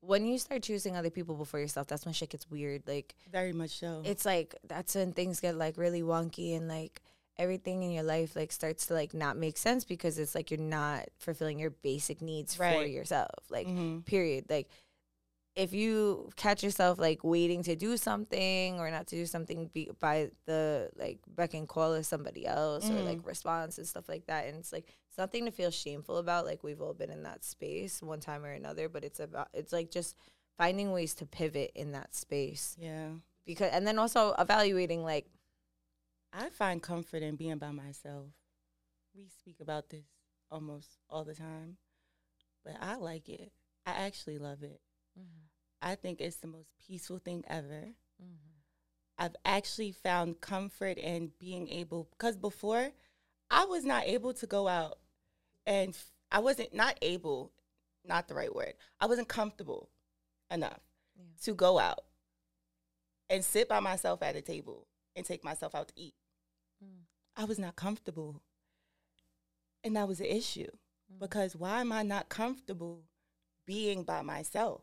when 0.01 0.25
you 0.25 0.37
start 0.37 0.61
choosing 0.63 0.97
other 0.97 1.09
people 1.09 1.35
before 1.35 1.59
yourself, 1.59 1.87
that's 1.87 2.05
when 2.05 2.13
shit 2.13 2.29
gets 2.29 2.49
weird. 2.49 2.83
Like 2.87 3.15
Very 3.31 3.53
much 3.53 3.79
so. 3.79 4.01
it's 4.03 4.25
like 4.25 4.55
that's 4.67 4.95
when 4.95 5.13
things 5.13 5.39
get 5.39 5.55
like 5.55 5.77
really 5.77 6.01
wonky 6.01 6.57
and 6.57 6.67
like 6.67 7.01
everything 7.37 7.81
in 7.83 7.91
your 7.91 8.03
life 8.03 8.35
like 8.35 8.51
starts 8.51 8.85
to 8.87 8.93
like 8.93 9.13
not 9.13 9.37
make 9.37 9.57
sense 9.57 9.85
because 9.85 10.19
it's 10.19 10.35
like 10.35 10.51
you're 10.51 10.59
not 10.59 11.05
fulfilling 11.17 11.57
your 11.57 11.71
basic 11.71 12.21
needs 12.21 12.53
for 12.53 12.83
yourself. 12.83 13.29
Like 13.49 13.67
Mhm. 13.67 14.05
period. 14.05 14.45
Like 14.49 14.69
if 15.55 15.71
you 15.71 16.29
catch 16.35 16.63
yourself 16.63 16.97
like 16.97 17.23
waiting 17.23 17.61
to 17.63 17.75
do 17.75 17.95
something 17.95 18.79
or 18.79 18.89
not 18.89 19.05
to 19.07 19.15
do 19.15 19.25
something 19.25 19.69
be, 19.73 19.89
by 19.99 20.29
the 20.45 20.89
like 20.97 21.19
beck 21.27 21.53
and 21.53 21.67
call 21.67 21.93
of 21.93 22.05
somebody 22.05 22.47
else 22.47 22.89
or 22.89 22.93
like 22.93 23.19
mm-hmm. 23.19 23.27
response 23.27 23.77
and 23.77 23.87
stuff 23.87 24.09
like 24.09 24.25
that 24.25 24.47
and 24.47 24.57
it's 24.57 24.73
like 24.73 24.87
it's 25.07 25.17
nothing 25.17 25.45
to 25.45 25.51
feel 25.51 25.69
shameful 25.69 26.17
about 26.17 26.45
like 26.45 26.63
we've 26.63 26.81
all 26.81 26.93
been 26.93 27.11
in 27.11 27.23
that 27.23 27.43
space 27.43 28.01
one 28.01 28.19
time 28.19 28.43
or 28.43 28.51
another 28.51 28.89
but 28.89 29.03
it's 29.03 29.19
about 29.19 29.47
it's 29.53 29.71
like 29.71 29.91
just 29.91 30.15
finding 30.57 30.91
ways 30.91 31.13
to 31.13 31.25
pivot 31.25 31.71
in 31.75 31.91
that 31.91 32.15
space 32.15 32.75
Yeah. 32.79 33.09
because 33.45 33.71
and 33.71 33.85
then 33.85 33.99
also 33.99 34.33
evaluating 34.39 35.03
like 35.03 35.27
I 36.35 36.49
find 36.49 36.81
comfort 36.81 37.21
in 37.21 37.35
being 37.35 37.59
by 37.59 37.71
myself. 37.71 38.25
We 39.15 39.27
speak 39.27 39.57
about 39.61 39.89
this 39.89 40.05
almost 40.49 40.97
all 41.07 41.23
the 41.23 41.35
time, 41.35 41.77
but 42.65 42.73
I 42.81 42.95
like 42.95 43.29
it. 43.29 43.51
I 43.85 43.91
actually 43.91 44.39
love 44.39 44.63
it. 44.63 44.81
Mm-hmm. 45.19 45.45
I 45.81 45.95
think 45.95 46.21
it's 46.21 46.37
the 46.37 46.47
most 46.47 46.69
peaceful 46.87 47.19
thing 47.19 47.43
ever. 47.47 47.89
Mm-hmm. 48.21 48.53
I've 49.17 49.35
actually 49.45 49.91
found 49.91 50.41
comfort 50.41 50.97
in 50.97 51.31
being 51.39 51.69
able 51.69 52.09
because 52.11 52.35
before 52.35 52.91
I 53.51 53.65
was 53.65 53.85
not 53.85 54.05
able 54.05 54.33
to 54.33 54.47
go 54.47 54.67
out 54.67 54.97
and 55.65 55.89
f- 55.89 56.11
I 56.31 56.39
wasn't 56.39 56.73
not 56.73 56.97
able, 57.01 57.51
not 58.03 58.27
the 58.27 58.33
right 58.33 58.53
word. 58.53 58.73
I 58.99 59.05
wasn't 59.05 59.27
comfortable 59.27 59.89
enough 60.49 60.79
Yeah. 61.15 61.25
to 61.43 61.53
go 61.53 61.77
out 61.77 62.05
and 63.29 63.45
sit 63.45 63.69
by 63.69 63.79
myself 63.79 64.23
at 64.23 64.35
a 64.35 64.41
table 64.41 64.87
and 65.15 65.25
take 65.25 65.43
myself 65.43 65.75
out 65.75 65.89
to 65.89 65.93
eat. 65.95 66.15
Mm. 66.83 67.03
I 67.35 67.45
was 67.45 67.59
not 67.59 67.75
comfortable. 67.75 68.41
And 69.83 69.95
that 69.95 70.07
was 70.07 70.19
an 70.19 70.25
issue 70.27 70.69
mm. 71.11 71.19
because 71.19 71.55
why 71.55 71.81
am 71.81 71.91
I 71.91 72.03
not 72.03 72.29
comfortable 72.29 73.03
being 73.65 74.03
by 74.03 74.21
myself? 74.21 74.81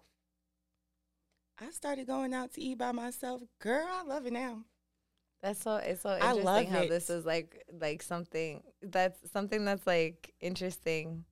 I 1.60 1.70
started 1.70 2.06
going 2.06 2.32
out 2.32 2.52
to 2.54 2.60
eat 2.60 2.78
by 2.78 2.92
myself. 2.92 3.42
Girl, 3.58 3.86
I 3.88 4.02
love 4.02 4.26
it 4.26 4.32
now. 4.32 4.64
That's 5.42 5.60
so 5.62 5.76
it's 5.76 6.02
so 6.02 6.14
interesting 6.14 6.66
how 6.70 6.80
it. 6.82 6.90
this 6.90 7.08
is 7.08 7.24
like 7.24 7.64
like 7.80 8.02
something 8.02 8.62
that's 8.82 9.18
something 9.32 9.64
that's 9.64 9.86
like 9.86 10.34
interesting 10.40 11.24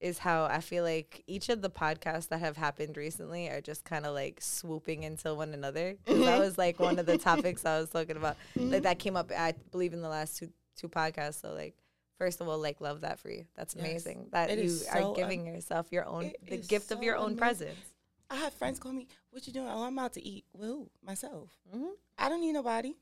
is 0.00 0.18
how 0.18 0.44
I 0.44 0.60
feel 0.60 0.82
like 0.84 1.22
each 1.26 1.48
of 1.48 1.62
the 1.62 1.70
podcasts 1.70 2.28
that 2.28 2.40
have 2.40 2.56
happened 2.56 2.96
recently 2.96 3.48
are 3.48 3.60
just 3.60 3.84
kind 3.84 4.04
of 4.04 4.14
like 4.14 4.40
swooping 4.42 5.04
into 5.04 5.32
one 5.34 5.54
another. 5.54 5.96
'Cause 6.06 6.18
that 6.18 6.24
mm-hmm. 6.24 6.40
was 6.40 6.58
like 6.58 6.78
one 6.80 6.98
of 6.98 7.06
the 7.06 7.18
topics 7.18 7.64
I 7.64 7.78
was 7.80 7.88
talking 7.90 8.16
about. 8.16 8.36
Like 8.56 8.64
mm-hmm. 8.64 8.82
that 8.82 8.98
came 8.98 9.16
up 9.16 9.30
I 9.36 9.54
believe 9.70 9.92
in 9.92 10.02
the 10.02 10.08
last 10.08 10.38
two 10.38 10.50
two 10.76 10.88
podcasts. 10.88 11.40
So 11.40 11.52
like 11.52 11.76
first 12.18 12.40
of 12.40 12.48
all, 12.48 12.58
like 12.58 12.80
love 12.80 13.02
that 13.02 13.20
for 13.20 13.30
you. 13.30 13.46
That's 13.54 13.74
Yes. 13.76 13.84
amazing 13.84 14.28
that 14.32 14.50
It 14.50 14.58
you 14.58 14.70
are 14.90 15.02
so 15.02 15.14
giving 15.14 15.46
yourself 15.46 15.86
your 15.92 16.04
own 16.06 16.32
the 16.48 16.58
gift 16.58 16.90
of 16.90 17.02
your 17.02 17.16
own 17.16 17.32
amazing. 17.32 17.38
presence. 17.38 17.78
I 18.28 18.36
have 18.36 18.54
friends 18.54 18.78
call 18.78 18.92
me, 18.92 19.06
What 19.30 19.46
you 19.46 19.52
doing? 19.52 19.68
Oh, 19.68 19.84
I'm 19.84 19.98
out 19.98 20.14
to 20.14 20.24
eat. 20.24 20.44
Well, 20.52 20.90
myself. 21.04 21.50
hmm 21.72 21.90
I 22.18 22.28
don't 22.28 22.40
need 22.40 22.52
nobody. 22.52 22.94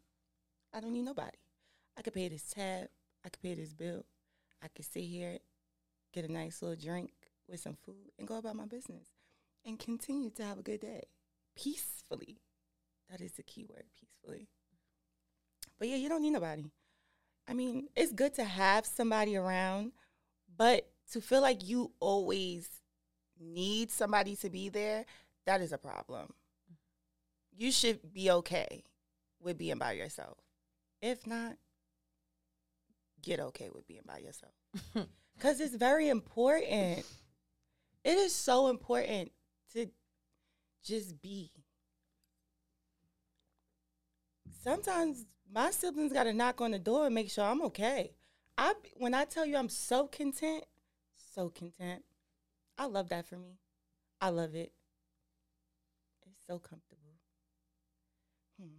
I 0.72 0.80
don't 0.80 0.92
need 0.92 1.04
nobody. 1.04 1.38
I 1.96 2.02
could 2.02 2.14
pay 2.14 2.28
this 2.28 2.42
tab. 2.52 2.88
I 3.24 3.28
could 3.28 3.42
pay 3.42 3.54
this 3.54 3.72
bill. 3.72 4.04
I 4.62 4.68
could 4.68 4.84
sit 4.84 5.04
here, 5.04 5.38
get 6.12 6.24
a 6.24 6.32
nice 6.32 6.62
little 6.62 6.76
drink 6.76 7.12
with 7.48 7.60
some 7.60 7.76
food, 7.84 8.10
and 8.18 8.26
go 8.26 8.38
about 8.38 8.56
my 8.56 8.66
business 8.66 9.08
and 9.64 9.78
continue 9.78 10.30
to 10.30 10.42
have 10.42 10.58
a 10.58 10.62
good 10.62 10.80
day 10.80 11.04
peacefully. 11.56 12.38
That 13.10 13.20
is 13.20 13.32
the 13.32 13.42
key 13.42 13.64
word, 13.68 13.84
peacefully. 13.98 14.48
But 15.78 15.88
yeah, 15.88 15.96
you 15.96 16.08
don't 16.08 16.22
need 16.22 16.30
nobody. 16.30 16.70
I 17.46 17.54
mean, 17.54 17.88
it's 17.94 18.12
good 18.12 18.34
to 18.34 18.44
have 18.44 18.86
somebody 18.86 19.36
around, 19.36 19.92
but 20.56 20.88
to 21.12 21.20
feel 21.20 21.42
like 21.42 21.66
you 21.66 21.92
always 22.00 22.68
need 23.40 23.90
somebody 23.90 24.36
to 24.36 24.50
be 24.50 24.68
there, 24.68 25.04
that 25.46 25.60
is 25.60 25.72
a 25.72 25.78
problem. 25.78 26.32
You 27.56 27.70
should 27.70 28.12
be 28.12 28.30
okay 28.30 28.84
with 29.40 29.58
being 29.58 29.78
by 29.78 29.92
yourself. 29.92 30.38
If 31.00 31.26
not, 31.26 31.56
get 33.22 33.40
okay 33.40 33.70
with 33.72 33.86
being 33.86 34.02
by 34.06 34.18
yourself. 34.18 34.52
Because 35.36 35.60
it's 35.60 35.74
very 35.74 36.08
important. 36.08 37.04
It 38.04 38.18
is 38.18 38.34
so 38.34 38.68
important 38.68 39.32
to 39.72 39.88
just 40.84 41.20
be. 41.20 41.50
Sometimes 44.62 45.26
my 45.52 45.70
siblings 45.70 46.12
got 46.12 46.24
to 46.24 46.32
knock 46.32 46.60
on 46.60 46.70
the 46.70 46.78
door 46.78 47.06
and 47.06 47.14
make 47.14 47.30
sure 47.30 47.44
I'm 47.44 47.62
okay. 47.62 48.12
I 48.56 48.74
when 48.96 49.14
I 49.14 49.24
tell 49.24 49.44
you 49.44 49.56
I'm 49.56 49.68
so 49.68 50.06
content, 50.06 50.64
so 51.34 51.48
content. 51.48 52.04
I 52.78 52.86
love 52.86 53.08
that 53.10 53.26
for 53.26 53.36
me. 53.36 53.58
I 54.20 54.28
love 54.30 54.54
it. 54.54 54.72
It's 56.26 56.44
so 56.46 56.58
comfortable. 56.58 57.00
Hmm. 58.60 58.78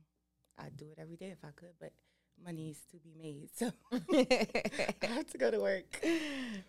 I'd 0.58 0.78
do 0.78 0.86
it 0.92 1.00
every 1.00 1.16
day 1.18 1.28
if 1.32 1.44
I 1.44 1.50
could, 1.56 1.74
but 1.80 1.92
money 2.44 2.66
needs 2.66 2.80
to 2.92 2.98
be 2.98 3.14
made. 3.18 3.50
So 3.56 3.72
I 5.04 5.06
have 5.08 5.28
to 5.28 5.38
go 5.38 5.52
to 5.52 5.60
work. 5.60 6.00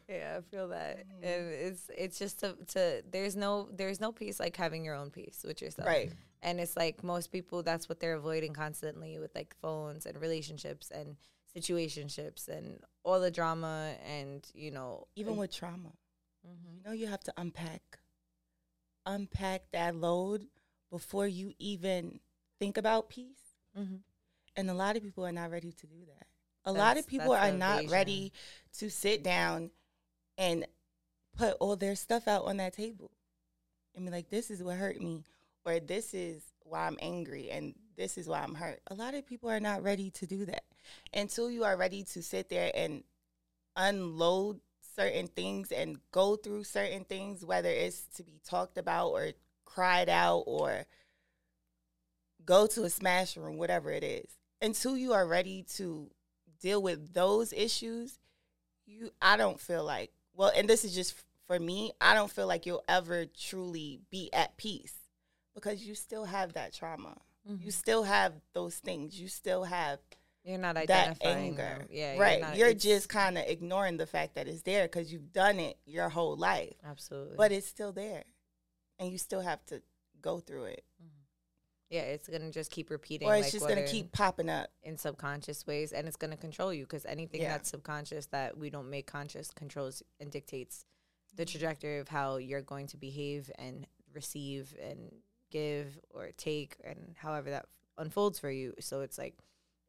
yeah, 0.09 0.38
I 0.38 0.40
feel 0.50 0.68
that, 0.68 0.99
Mm. 1.09 1.23
and 1.23 1.52
it's 1.52 1.90
it's 1.97 2.18
just 2.18 2.40
to, 2.40 2.56
to 2.68 3.02
there's 3.11 3.37
no 3.37 3.68
there's 3.73 4.00
no 4.00 4.12
peace 4.12 4.38
like 4.40 4.56
having 4.56 4.85
your 4.85 4.95
own 4.95 5.11
peace 5.11 5.45
with 5.47 5.61
yourself, 5.62 5.88
Right. 5.88 6.12
And 6.42 6.61
it's 6.61 6.76
like 6.76 7.02
most 7.02 7.33
people 7.33 7.62
that's 7.62 7.88
what 7.88 7.99
they're 8.00 8.14
avoiding 8.14 8.52
constantly 8.52 9.18
with 9.18 9.35
like 9.35 9.54
phones 9.61 10.06
and 10.06 10.21
relationships 10.21 10.90
and 10.92 11.16
situationships 11.56 12.47
and 12.49 12.80
all 13.02 13.18
the 13.21 13.30
drama 13.30 13.95
and 14.06 14.47
you 14.54 14.71
know 14.71 15.06
Even 15.16 15.37
with 15.37 15.50
trauma, 15.52 15.90
Mhm. 16.47 16.76
you 16.76 16.83
know, 16.85 16.93
you 16.93 17.07
have 17.07 17.25
to 17.25 17.33
unpack, 17.37 17.99
unpack 19.05 19.71
that 19.73 19.95
load 19.97 20.49
before 20.91 21.26
you 21.26 21.55
even 21.59 22.21
think 22.59 22.76
about 22.76 23.09
peace. 23.09 23.57
Mhm. 23.76 24.03
And 24.57 24.71
a 24.71 24.75
lot 24.75 24.97
of 24.97 25.03
people 25.03 25.25
are 25.25 25.33
not 25.33 25.50
ready 25.50 25.73
to 25.73 25.87
do 25.87 26.05
that. 26.07 26.26
A 26.65 26.73
lot 26.73 26.97
of 26.97 27.07
people 27.07 27.33
are 27.33 27.53
not 27.53 27.88
ready 27.91 28.33
to 28.79 28.91
sit 28.91 29.23
down 29.23 29.71
and 30.38 30.67
put 31.37 31.57
all 31.61 31.76
their 31.76 31.95
stuff 31.95 32.26
out 32.26 32.45
on 32.45 32.57
that 32.57 32.73
table 32.73 33.11
and 33.95 34.05
be 34.07 34.11
like, 34.11 34.31
this 34.31 34.50
is 34.50 34.62
what 34.62 34.76
hurt 34.76 35.00
me, 35.00 35.25
or 35.65 35.81
this 35.81 36.15
is 36.15 36.43
why 36.65 36.87
I'm 36.87 36.99
angry, 37.00 37.50
and 37.50 37.75
this 37.97 38.19
is 38.19 38.29
why 38.29 38.41
I'm 38.41 38.55
hurt. 38.55 38.83
A 38.88 38.95
lot 38.95 39.15
of 39.15 39.26
people 39.26 39.49
are 39.49 39.61
not 39.61 39.83
ready 39.83 40.11
to 40.12 40.26
do 40.26 40.45
that 40.47 40.65
until 41.12 41.50
you 41.50 41.65
are 41.65 41.76
ready 41.76 42.03
to 42.05 42.23
sit 42.23 42.49
there 42.49 42.71
and 42.75 43.05
unload 43.76 44.61
certain 44.97 45.29
things 45.29 45.71
and 45.71 45.99
go 46.11 46.37
through 46.37 46.65
certain 46.65 47.05
things, 47.05 47.45
whether 47.45 47.69
it's 47.69 48.03
to 48.17 48.25
be 48.25 48.41
talked 48.45 48.79
about 48.79 49.11
or 49.11 49.33
cried 49.65 50.09
out 50.09 50.45
or 50.47 50.87
go 52.45 52.67
to 52.67 52.85
a 52.85 52.91
smash 52.91 53.37
room, 53.37 53.59
whatever 53.59 53.91
it 53.91 54.03
is. 54.03 54.26
Until 54.62 54.97
you 54.97 55.12
are 55.12 55.26
ready 55.26 55.65
to 55.76 56.11
deal 56.61 56.83
with 56.83 57.12
those 57.12 57.53
issues, 57.53 58.19
you 58.87 59.11
I 59.21 59.37
don't 59.37 59.61
feel 59.61 59.85
like 59.85 60.11
well, 60.35 60.50
and 60.57 60.69
this 60.69 60.85
is 60.85 60.95
just 60.95 61.15
for 61.47 61.59
me, 61.59 61.93
I 62.00 62.15
don't 62.15 62.31
feel 62.31 62.47
like 62.47 62.67
you'll 62.67 62.85
ever 62.88 63.26
truly 63.26 64.00
be 64.11 64.33
at 64.33 64.57
peace 64.57 64.95
because 65.55 65.85
you 65.87 65.95
still 65.95 66.25
have 66.25 66.55
that 66.55 66.73
trauma. 66.75 67.17
You 67.47 67.55
mm-hmm. 67.55 67.71
still 67.71 68.03
have 68.03 68.33
those 68.55 68.76
things. 68.76 69.21
You 69.21 69.29
still 69.29 69.65
have 69.65 70.00
you're 70.47 70.59
not 70.59 70.76
that 70.87 71.19
anger. 71.23 71.87
Yeah, 71.91 72.19
right. 72.19 72.41
not- 72.41 72.57
You're, 72.57 72.73
just 72.73 73.09
kind 73.09 73.37
of 73.37 73.45
ignoring 73.47 73.97
the 73.97 74.07
fact 74.07 74.37
that 74.37 74.47
it's 74.47 74.62
there 74.62 74.85
because 74.85 75.12
you've 75.12 75.33
done 75.33 75.59
it 75.59 75.76
your 75.85 76.09
whole 76.09 76.37
life, 76.37 76.75
absolutely, 76.85 77.37
but 77.37 77.50
it's 77.50 77.67
still 77.67 77.93
there, 77.93 78.25
and 78.99 79.11
you 79.11 79.19
still 79.19 79.41
have 79.41 79.65
to 79.67 79.83
go 80.23 80.38
through 80.38 80.65
it, 80.65 80.85
mm-hmm. 81.03 81.11
yeah, 81.91 82.03
it's 82.03 82.29
gonna 82.29 82.50
just 82.50 82.71
keep 82.71 82.91
repeating, 82.91 83.26
or 83.26 83.35
it's 83.35 83.47
like, 83.47 83.53
just 83.53 83.69
gonna 83.69 83.87
keep 83.87 84.12
popping 84.12 84.49
up. 84.49 84.69
in 84.85 84.97
subconscious 84.97 85.67
ways 85.67 85.93
and 85.93 86.07
it's 86.07 86.17
going 86.17 86.31
to 86.31 86.37
control 86.37 86.73
you 86.73 86.85
because 86.85 87.05
anything 87.07 87.43
Yeah. 87.43 87.53
that's 87.53 87.71
subconscious 87.71 88.26
that 88.26 88.57
we 88.57 88.71
don't 88.71 88.88
make 88.88 89.07
conscious 89.07 89.50
controls 89.50 90.03
and 90.21 90.31
dictates 90.31 90.85
the 91.35 91.43
mm-hmm. 91.43 91.50
trajectory 91.50 91.99
of 91.99 92.09
how 92.09 92.37
you're 92.37 92.62
going 92.62 92.87
to 92.88 92.97
behave 92.97 93.50
and 93.59 93.87
receive 94.15 94.75
and 94.81 95.12
give 95.50 95.99
or 96.11 96.31
take 96.37 96.76
and 96.85 97.17
however 97.17 97.50
that 97.50 97.67
unfolds 97.99 98.38
for 98.38 98.50
you 98.50 98.75
so 98.81 99.00
it's 99.00 99.19
like 99.19 99.35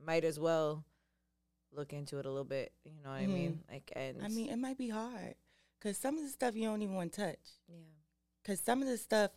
might 0.04 0.24
as 0.24 0.40
well 0.40 0.84
look 1.74 1.94
into 1.94 2.18
it 2.20 2.26
a 2.26 2.30
little 2.30 2.44
bit 2.46 2.72
you 2.86 2.94
know 3.04 3.10
what 3.10 3.18
i 3.18 3.26
mean 3.28 3.60
like 3.70 3.92
and 3.96 4.18
I 4.24 4.30
mean, 4.30 4.50
it 4.50 4.58
might 4.58 4.78
be 4.78 4.90
hard 4.90 5.36
because 5.80 5.98
some 5.98 6.18
of 6.18 6.24
the 6.24 6.30
stuff 6.30 6.56
you 6.56 6.66
don't 6.66 6.82
even 6.82 6.96
want 6.96 7.14
to 7.14 7.22
touch. 7.22 7.40
yeah 7.68 7.76
Because 8.42 8.60
some 8.60 8.82
of 8.82 8.88
the 8.88 8.98
stuff, 8.98 9.32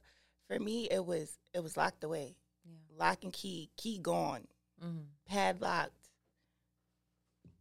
for 0.48 0.58
me, 0.58 0.88
it 0.90 1.04
was 1.04 1.38
it 1.54 1.62
was 1.62 1.76
locked 1.76 2.04
away, 2.04 2.36
yeah 2.64 2.72
lock 2.98 3.24
and 3.24 3.32
key, 3.32 3.70
key 3.76 3.98
gone, 3.98 4.46
mm-hmm. 4.82 5.00
padlocked, 5.26 5.92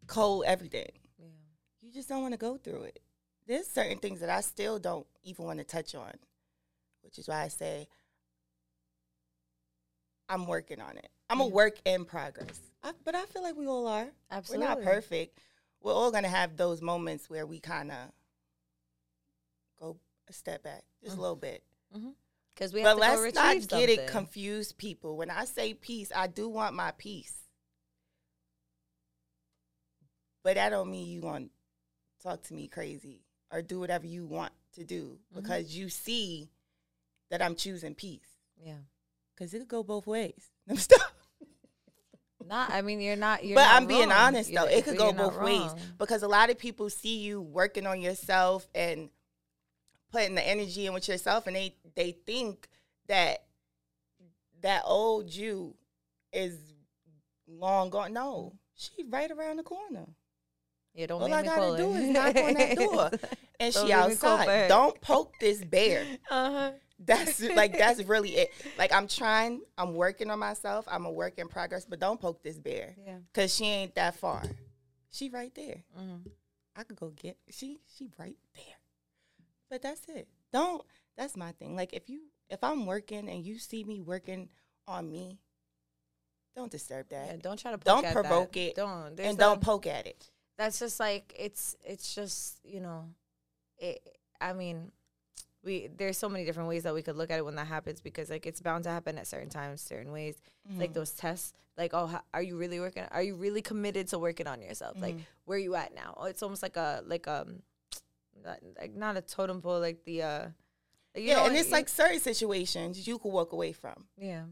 cold, 0.08 0.44
everything. 0.48 0.92
yeah 1.18 1.26
You 1.82 1.92
just 1.92 2.10
don't 2.10 2.22
want 2.22 2.34
to 2.34 2.38
go 2.38 2.58
through 2.58 2.84
it. 2.84 3.00
There's 3.48 3.68
certain 3.68 3.98
things 4.00 4.20
that 4.20 4.30
I 4.30 4.42
still 4.42 4.80
don't 4.80 5.08
even 5.24 5.46
want 5.46 5.60
to 5.60 5.66
touch 5.66 5.96
on, 5.96 6.14
which 7.02 7.18
is 7.18 7.28
why 7.28 7.42
I 7.44 7.48
say 7.48 7.88
I'm 10.30 10.46
working 10.48 10.80
on 10.80 10.98
it. 10.98 11.10
I'm 11.30 11.42
a 11.42 11.48
work 11.48 11.78
in 11.86 12.06
progress. 12.06 12.60
I, 12.84 12.92
but 13.04 13.16
I 13.16 13.26
feel 13.26 13.44
like 13.44 13.56
we 13.58 13.68
all 13.68 13.88
are. 13.88 14.08
absolutely 14.32 14.66
We're 14.68 14.76
not 14.76 14.84
perfect. 14.84 15.38
We're 15.82 15.94
all 15.94 16.12
gonna 16.12 16.28
have 16.30 16.56
those 16.56 16.82
moments 16.82 17.30
where 17.30 17.46
we 17.46 17.60
kind 17.60 17.92
of 17.92 17.98
go 19.80 19.98
a 20.28 20.34
step 20.34 20.64
back, 20.64 20.84
just 21.04 21.16
Mm. 21.16 21.20
a 21.20 21.22
little 21.22 21.36
bit. 21.36 21.64
Because 22.54 22.74
we 22.74 22.82
have 22.82 22.98
But 22.98 23.06
to 23.06 23.22
let's 23.22 23.36
not 23.36 23.68
get 23.80 23.90
it 23.90 24.08
confused, 24.08 24.78
people. 24.78 25.18
When 25.18 25.30
I 25.30 25.46
say 25.46 25.74
peace, 25.74 26.12
I 26.16 26.28
do 26.28 26.48
want 26.50 26.76
my 26.76 26.92
peace. 26.92 27.34
But 30.44 30.56
that 30.56 30.70
don't 30.70 30.90
mean 30.92 31.08
you 31.08 31.22
want 31.22 31.52
to 32.20 32.24
talk 32.24 32.44
to 32.44 32.54
me 32.54 32.68
crazy 32.68 33.24
or 33.52 33.62
do 33.62 33.80
whatever 33.80 34.06
you 34.06 34.26
want 34.26 34.54
to 34.74 34.84
do 34.84 35.20
Mhm. 35.32 35.36
because 35.36 35.76
you 35.76 35.90
see 35.90 36.50
that 37.30 37.42
I'm 37.42 37.56
choosing 37.56 37.96
peace. 37.96 38.38
Yeah. 38.58 38.80
Because 39.40 39.54
it 39.54 39.60
could 39.60 39.68
go 39.70 39.84
both 39.84 40.06
ways. 40.06 40.50
Stop. 40.76 41.00
Not. 42.46 42.72
I 42.72 42.82
mean, 42.82 43.00
you're 43.00 43.16
not. 43.16 43.46
You're 43.46 43.56
but 43.56 43.64
not 43.66 43.76
I'm 43.76 43.88
being 43.88 44.10
wrong. 44.10 44.18
honest 44.18 44.50
You're- 44.50 44.66
though, 44.68 44.72
it 44.76 44.84
could 44.84 44.98
go 44.98 45.14
both 45.14 45.40
ways 45.40 45.72
because 45.98 46.24
a 46.24 46.28
lot 46.28 46.50
of 46.50 46.58
people 46.58 46.90
see 46.90 47.20
you 47.20 47.42
working 47.42 47.86
on 47.86 48.02
yourself 48.02 48.68
and 48.74 49.10
putting 50.12 50.36
the 50.36 50.46
energy 50.46 50.88
in 50.88 50.94
with 50.94 51.08
yourself, 51.08 51.48
and 51.48 51.56
they 51.56 51.76
they 51.96 52.12
think 52.12 52.68
that 53.08 53.44
that 54.62 54.82
old 54.86 55.34
you 55.34 55.76
is 56.34 56.58
long 57.48 57.90
gone. 57.92 58.14
No, 58.14 58.54
she 58.76 59.04
right 59.10 59.30
around 59.30 59.58
the 59.58 59.64
corner, 59.64 60.08
Yeah, 60.96 61.06
don't 61.08 61.22
All 61.22 61.34
I 61.34 61.44
gotta 61.44 61.78
do 61.78 61.94
her. 61.94 62.00
is 62.00 62.10
knock 62.10 62.36
on 62.36 62.54
that 62.56 62.76
door. 62.78 63.12
and 63.60 63.74
she 63.74 63.84
make 63.86 64.10
me 64.10 64.16
call 64.16 64.38
for 64.38 64.44
her. 64.46 64.52
outside. 64.52 64.68
Don't 64.70 65.00
poke 65.02 65.34
this 65.40 65.64
bear. 65.64 66.04
Uh-huh. 66.32 66.72
That's 67.00 67.42
like 67.42 67.78
that's 67.78 68.04
really 68.06 68.32
it. 68.36 68.52
Like 68.78 68.94
I'm 68.94 69.08
trying, 69.08 69.62
I'm 69.78 69.94
working 69.94 70.30
on 70.30 70.40
myself. 70.40 70.86
I'm 70.90 71.06
a 71.06 71.12
work 71.12 71.40
in 71.40 71.48
progress, 71.48 71.86
but 71.86 72.00
don't 72.00 72.20
poke 72.20 72.44
this 72.44 72.58
bear 72.60 72.96
Yeah. 73.06 73.18
because 73.32 73.56
she 73.56 73.66
ain't 73.66 73.96
that 73.96 74.16
far. 74.16 74.44
She 75.12 75.30
right 75.30 75.54
there. 75.56 75.84
Mhm. 75.98 76.30
I 76.76 76.84
could 76.84 76.98
go 76.98 77.10
get 77.10 77.38
she 77.50 77.80
she 77.98 78.10
right 78.20 78.38
there. 78.56 78.76
But 79.70 79.82
that's 79.82 80.02
it. 80.10 80.28
Don't 80.52 80.84
that's 81.18 81.36
my 81.38 81.52
thing. 81.54 81.76
Like 81.76 81.94
if 81.94 82.10
you 82.10 82.22
if 82.50 82.64
I'm 82.64 82.86
working 82.86 83.30
and 83.30 83.46
you 83.46 83.60
see 83.60 83.84
me 83.84 84.02
working 84.02 84.50
on 84.88 85.10
me, 85.12 85.40
don't 86.56 86.72
disturb 86.72 87.10
that. 87.10 87.28
Yeah, 87.28 87.36
don't 87.42 87.58
try 87.60 87.72
to 87.72 87.78
poke 87.78 87.86
Don't 88.04 88.14
provoke 88.14 88.52
that. 88.54 88.60
it, 88.60 88.76
Don't. 88.76 89.16
There's 89.16 89.30
and 89.30 89.38
no- 89.38 89.46
don't 89.52 89.62
poke 89.62 89.88
at 89.88 90.06
it. 90.08 90.30
that's 90.58 90.80
just 90.80 91.00
like 91.00 91.34
it's 91.38 91.76
it's 91.86 92.14
just 92.14 92.60
you 92.66 92.82
know 92.82 93.06
it 93.78 94.02
i 94.42 94.52
mean 94.52 94.92
we 95.64 95.90
there's 95.98 96.18
so 96.18 96.30
many 96.30 96.46
different 96.46 96.70
ways 96.70 96.84
that 96.84 96.94
we 96.94 97.02
could 97.02 97.16
look 97.18 97.30
at 97.32 97.38
it 97.40 97.46
when 97.46 97.56
that 97.56 97.68
happens 97.68 98.02
because 98.02 98.30
like 98.30 98.46
it's 98.46 98.62
bound 98.62 98.84
to 98.86 98.90
happen 98.90 99.18
at 99.18 99.28
certain 99.28 99.50
times 99.50 99.82
certain 99.82 100.12
ways 100.12 100.42
like 100.78 100.92
Mhm. 100.92 100.94
those 100.94 101.12
tests 101.12 101.54
like 101.78 101.94
oh 101.94 102.08
how, 102.08 102.22
are 102.34 102.42
you 102.42 102.58
really 102.58 102.80
working 102.80 103.04
are 103.12 103.22
you 103.24 103.36
really 103.36 103.62
committed 103.62 104.08
to 104.08 104.18
working 104.20 104.48
on 104.48 104.62
yourself 104.62 104.98
like 105.02 105.16
Mhm. 105.16 105.26
where 105.46 105.58
you 105.58 105.76
at 105.76 105.94
now 105.94 106.14
oh, 106.18 106.26
it's 106.26 106.42
almost 106.44 106.64
like 106.64 106.78
a 106.78 107.04
like 107.06 107.28
um 107.28 107.62
not, 108.44 108.60
like 108.80 108.94
not 108.96 109.18
a 109.18 109.22
totem 109.22 109.62
pole 109.62 109.80
like 109.80 110.04
the 110.06 110.22
uh 110.22 110.48
you 111.16 111.26
yeah, 111.30 111.38
know, 111.38 111.46
and 111.48 111.58
it's 111.58 111.72
like 111.72 111.90
certain 111.90 112.20
situations 112.20 113.08
you 113.08 113.18
could 113.18 113.32
walk 113.34 113.52
away 113.52 113.74
from. 113.74 114.06
yeah 114.16 114.44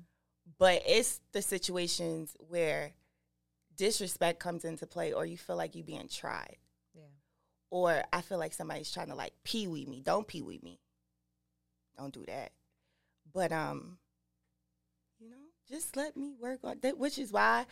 But 0.57 0.81
it's 0.87 1.21
the 1.31 1.41
situations 1.41 2.35
where 2.39 2.93
disrespect 3.75 4.39
comes 4.39 4.65
into 4.65 4.87
play 4.87 5.13
or 5.13 5.25
you 5.25 5.37
feel 5.37 5.55
like 5.55 5.75
you're 5.75 5.85
being 5.85 6.07
tried. 6.07 6.57
yeah 6.95 7.03
or 7.69 8.01
I 8.11 8.21
feel 8.21 8.39
like 8.39 8.53
somebody's 8.53 8.91
trying 8.91 9.09
to 9.09 9.15
like 9.15 9.33
pee 9.43 9.67
wee 9.67 9.85
me. 9.85 10.01
Don't 10.01 10.27
pee 10.27 10.41
wee 10.41 10.59
me. 10.63 10.79
Don't 11.97 12.13
do 12.13 12.23
that. 12.27 12.51
But 13.33 13.51
um, 13.51 13.97
you 15.19 15.29
know, 15.29 15.35
just 15.69 15.95
let 15.95 16.15
me 16.15 16.33
work 16.39 16.59
on 16.63 16.77
that. 16.81 16.97
Which 16.97 17.17
is 17.17 17.31
why 17.31 17.65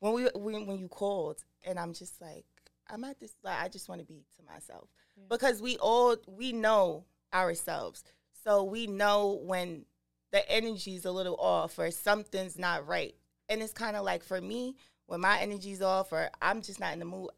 when 0.00 0.12
we 0.14 0.24
when 0.34 0.66
when 0.66 0.78
you 0.78 0.88
called 0.88 1.44
and 1.64 1.78
I'm 1.78 1.92
just 1.92 2.20
like 2.20 2.44
I'm 2.88 3.04
at 3.04 3.20
this 3.20 3.34
like 3.42 3.60
I 3.60 3.68
just 3.68 3.88
want 3.88 4.00
to 4.00 4.06
be 4.06 4.24
to 4.36 4.52
myself 4.52 4.88
Yeah. 5.16 5.24
because 5.28 5.62
we 5.62 5.76
all 5.78 6.16
we 6.26 6.52
know 6.52 7.04
ourselves, 7.32 8.02
so 8.44 8.64
we 8.64 8.86
know 8.86 9.40
when 9.42 9.84
the 10.32 10.48
energy's 10.50 11.04
a 11.04 11.10
little 11.12 11.36
off 11.36 11.78
or 11.78 11.90
something's 11.90 12.58
not 12.58 12.86
right. 12.86 13.14
And 13.48 13.62
it's 13.62 13.72
kind 13.72 13.96
of 13.96 14.04
like 14.04 14.22
for 14.22 14.40
me 14.40 14.76
when 15.06 15.20
my 15.20 15.40
energy's 15.40 15.82
off 15.82 16.12
or 16.12 16.30
I'm 16.40 16.62
just 16.62 16.78
not 16.78 16.92
in 16.92 17.00
the 17.00 17.04
mood. 17.04 17.30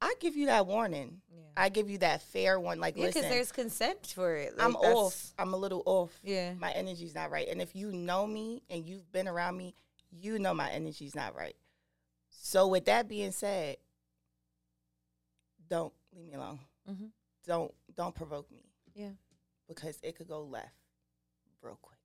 I 0.00 0.14
give 0.20 0.36
you 0.36 0.46
that 0.46 0.66
warning. 0.66 1.20
yeah 1.30 1.42
I 1.56 1.68
give 1.70 1.90
you 1.90 1.98
that 1.98 2.22
fair 2.22 2.58
one. 2.60 2.78
Like, 2.78 2.96
yeah 2.96 3.06
because 3.08 3.22
there's 3.22 3.50
consent 3.52 4.06
for 4.14 4.36
it 4.36 4.56
like, 4.56 4.64
I'm 4.64 4.76
off. 4.76 5.32
I'm 5.38 5.54
a 5.54 5.56
little 5.56 5.82
off. 5.86 6.16
yeah 6.22 6.54
My 6.54 6.70
energy's 6.72 7.14
not 7.14 7.30
right. 7.30 7.48
And 7.48 7.60
if 7.60 7.74
you 7.74 7.90
know 7.92 8.26
me 8.26 8.62
and 8.70 8.86
you've 8.88 9.10
been 9.12 9.26
around 9.28 9.56
me, 9.56 9.74
you 10.10 10.38
know 10.38 10.54
my 10.54 10.70
energy's 10.70 11.14
not 11.14 11.34
right. 11.36 11.56
So 12.30 12.68
with 12.68 12.84
that 12.86 13.08
being 13.08 13.32
said, 13.32 13.76
don't 15.68 15.92
leave 16.14 16.26
me 16.28 16.34
alone. 16.34 16.58
hmm 16.86 17.06
Don't 17.46 17.72
don't 17.96 18.14
provoke 18.14 18.50
me 18.50 18.64
yeah 18.94 19.10
because 19.68 19.98
it 20.02 20.16
could 20.16 20.28
go 20.28 20.42
left 20.42 20.72
real 21.62 21.78
quick. 21.82 21.98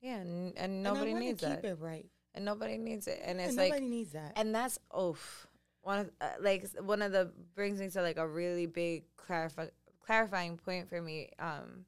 yeah 0.00 0.16
and, 0.18 0.52
and 0.56 0.58
And 0.58 0.82
nobody 0.82 1.12
wanna 1.12 1.24
needs 1.24 1.40
keep 1.40 1.62
that 1.62 1.64
it 1.64 1.78
right. 1.80 2.06
and 2.34 2.44
nobody 2.44 2.76
needs 2.78 3.06
it 3.08 3.20
and 3.24 3.40
it's 3.40 3.48
And 3.50 3.58
it's 3.60 3.68
nobody 3.70 3.80
like 3.80 3.90
needs 3.90 4.12
that. 4.12 4.32
and 4.36 4.54
that's 4.54 4.78
oof 4.98 5.46
one 5.84 6.00
of 6.00 6.10
uh, 6.20 6.30
like 6.40 6.66
one 6.80 7.02
of 7.02 7.12
the 7.12 7.32
brings 7.54 7.80
me 7.80 7.90
to 7.90 8.02
like 8.02 8.18
a 8.18 8.28
really 8.28 8.66
big 8.66 9.04
clarify, 9.16 9.68
clarifying 10.04 10.58
point 10.58 10.88
for 10.88 11.00
me 11.02 11.30
um 11.40 11.86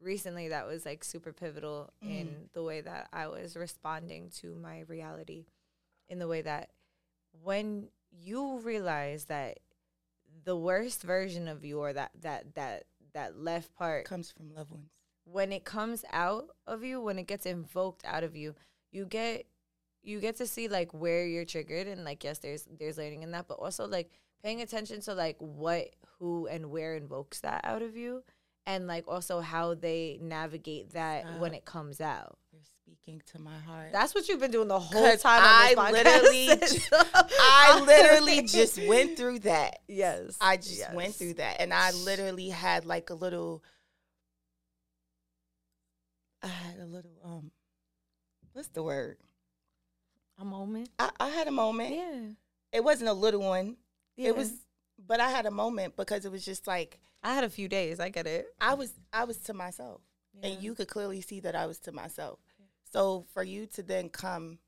recently 0.00 0.48
that 0.48 0.66
was 0.66 0.84
like 0.86 1.04
super 1.04 1.32
pivotal 1.32 1.92
in 2.02 2.28
Mhm. 2.28 2.52
the 2.54 2.62
way 2.62 2.80
that 2.82 3.08
I 3.12 3.28
was 3.28 3.56
responding 3.56 4.30
to 4.40 4.54
my 4.56 4.80
reality 4.88 5.46
in 6.08 6.18
the 6.18 6.28
way 6.28 6.42
that 6.42 6.70
when 7.42 7.88
you 8.12 8.58
realize 8.60 9.26
that 9.26 9.60
the 10.44 10.56
worst 10.56 11.02
version 11.02 11.48
of 11.48 11.64
you 11.64 11.80
or 11.80 11.92
that 11.92 12.12
that 12.22 12.54
that 12.54 12.84
that 13.14 13.38
left 13.38 13.74
part 13.74 14.04
comes 14.04 14.30
from 14.30 14.54
loved 14.54 14.72
ones. 14.72 14.90
when 15.24 15.52
it 15.52 15.64
comes 15.64 16.04
out 16.12 16.48
of 16.66 16.84
you, 16.84 17.00
when 17.00 17.18
it 17.18 17.26
gets 17.26 17.46
invoked 17.46 18.04
out 18.04 18.24
of 18.24 18.36
you, 18.36 18.54
you 18.92 19.06
get 19.06 19.46
you 20.04 20.20
get 20.20 20.36
to 20.36 20.46
see 20.46 20.68
like 20.68 20.92
where 20.92 21.26
you're 21.26 21.44
triggered 21.44 21.86
and 21.86 22.04
like 22.04 22.22
yes, 22.22 22.38
there's 22.38 22.66
there's 22.78 22.98
learning 22.98 23.22
in 23.22 23.32
that, 23.32 23.48
but 23.48 23.54
also 23.54 23.86
like 23.86 24.10
paying 24.42 24.60
attention 24.60 25.00
to 25.00 25.14
like 25.14 25.36
what, 25.38 25.88
who, 26.18 26.46
and 26.46 26.70
where 26.70 26.94
invokes 26.94 27.40
that 27.40 27.62
out 27.64 27.82
of 27.82 27.96
you, 27.96 28.22
and 28.66 28.86
like 28.86 29.04
also 29.08 29.40
how 29.40 29.74
they 29.74 30.18
navigate 30.20 30.90
that 30.92 31.38
when 31.38 31.54
it 31.54 31.64
comes 31.64 32.00
out. 32.00 32.38
You're 32.52 32.62
speaking 32.64 33.22
to 33.32 33.40
my 33.40 33.58
heart. 33.66 33.92
That's 33.92 34.14
what 34.14 34.28
you've 34.28 34.40
been 34.40 34.50
doing 34.50 34.68
the 34.68 34.78
whole 34.78 35.16
time. 35.16 35.40
I 35.42 35.74
literally 35.90 36.46
ju- 36.66 36.80
I 36.92 37.80
literally 37.86 38.42
just 38.42 38.80
went 38.86 39.16
through 39.16 39.40
that. 39.40 39.80
yes. 39.88 40.36
I 40.40 40.56
just 40.56 40.78
yes. 40.78 40.94
went 40.94 41.14
through 41.14 41.34
that, 41.34 41.60
and 41.60 41.72
I 41.72 41.92
literally 41.92 42.50
had 42.50 42.84
like 42.84 43.10
a 43.10 43.14
little. 43.14 43.64
I 46.42 46.48
had 46.48 46.78
a 46.78 46.84
little 46.84 47.10
um, 47.24 47.50
what's 48.52 48.68
the 48.68 48.82
word? 48.82 49.16
A 50.38 50.44
moment. 50.44 50.88
I, 50.98 51.10
I 51.20 51.28
had 51.30 51.48
a 51.48 51.52
moment. 51.52 51.94
Yeah. 51.94 52.20
It 52.72 52.82
wasn't 52.84 53.10
a 53.10 53.12
little 53.14 53.40
one. 53.40 53.76
yeah. 54.16 54.28
It 54.28 54.36
was, 54.36 54.52
but 55.06 55.20
I 55.20 55.30
had 55.30 55.46
a 55.46 55.50
moment 55.50 55.96
because 55.96 56.24
it 56.24 56.32
was 56.32 56.44
just 56.44 56.66
like 56.66 56.98
I 57.22 57.34
had 57.34 57.44
a 57.44 57.48
few 57.50 57.68
days. 57.68 58.00
I 58.00 58.08
get 58.08 58.26
it. 58.26 58.46
I 58.60 58.74
was 58.74 58.92
I 59.12 59.24
was 59.24 59.38
to 59.42 59.54
myself, 59.54 60.00
Yeah. 60.34 60.48
and 60.50 60.62
you 60.62 60.74
could 60.74 60.88
clearly 60.88 61.20
see 61.20 61.40
that 61.40 61.54
I 61.54 61.66
was 61.66 61.78
to 61.80 61.92
myself. 61.92 62.38
So 62.92 63.26
for 63.32 63.42
you 63.42 63.66
to 63.74 63.82
then 63.82 64.08
come 64.08 64.58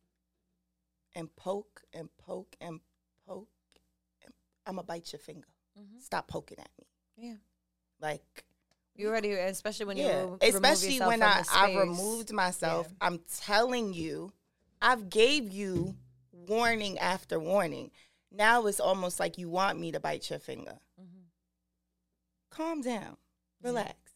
and 1.14 1.35
poke 1.37 1.83
and 1.92 2.09
poke 2.18 2.57
and 2.61 2.81
poke, 3.26 3.48
and 4.24 4.33
I'm 4.66 4.74
gonna 4.76 4.85
bite 4.87 5.12
your 5.12 5.20
finger. 5.20 5.48
Mhm. 5.79 6.00
Stop 6.02 6.29
poking 6.29 6.59
at 6.59 6.70
me. 6.79 6.87
Yeah. 7.16 7.37
Like 8.00 8.44
You 8.94 9.09
already, 9.09 9.33
especially 9.33 9.87
when 9.87 9.96
you 9.98 10.05
yeah, 10.05 10.20
remove 10.22 10.38
especially 10.42 11.00
when 11.00 11.22
I, 11.22 11.42
I 11.52 11.74
removed 11.79 12.33
myself. 12.33 12.88
I'm 13.00 13.20
telling 13.40 13.92
you, 13.94 14.33
I've 14.87 15.11
gave 15.11 15.51
you 15.51 15.96
warning 16.31 16.96
after 17.01 17.40
warning. 17.40 17.90
Now 18.31 18.66
it's 18.66 18.79
almost 18.79 19.18
like 19.18 19.37
you 19.37 19.49
want 19.49 19.81
me 19.81 19.90
to 19.90 19.99
bite 19.99 20.31
your 20.31 20.38
finger. 20.38 20.79
Mhm. 20.96 21.25
Calm 22.51 22.83
down, 22.83 23.18
Yeah. 23.61 23.68
relax, 23.68 24.14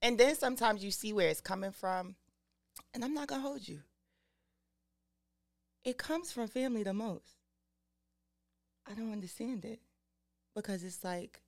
and 0.00 0.20
then 0.20 0.36
sometimes 0.36 0.84
you 0.84 0.92
see 0.92 1.12
where 1.12 1.28
it's 1.28 1.40
coming 1.40 1.72
from, 1.72 2.14
and 2.94 3.04
I'm 3.04 3.14
not 3.14 3.26
gonna 3.26 3.42
hold 3.42 3.66
you. 3.66 3.82
It 5.82 5.98
comes 5.98 6.30
from 6.30 6.46
family 6.46 6.84
the 6.84 6.94
most. 6.94 7.38
I 8.86 8.94
don't 8.94 9.10
understand 9.10 9.64
it 9.64 9.82
because 10.54 10.84
it's 10.84 11.02
like, 11.02 11.42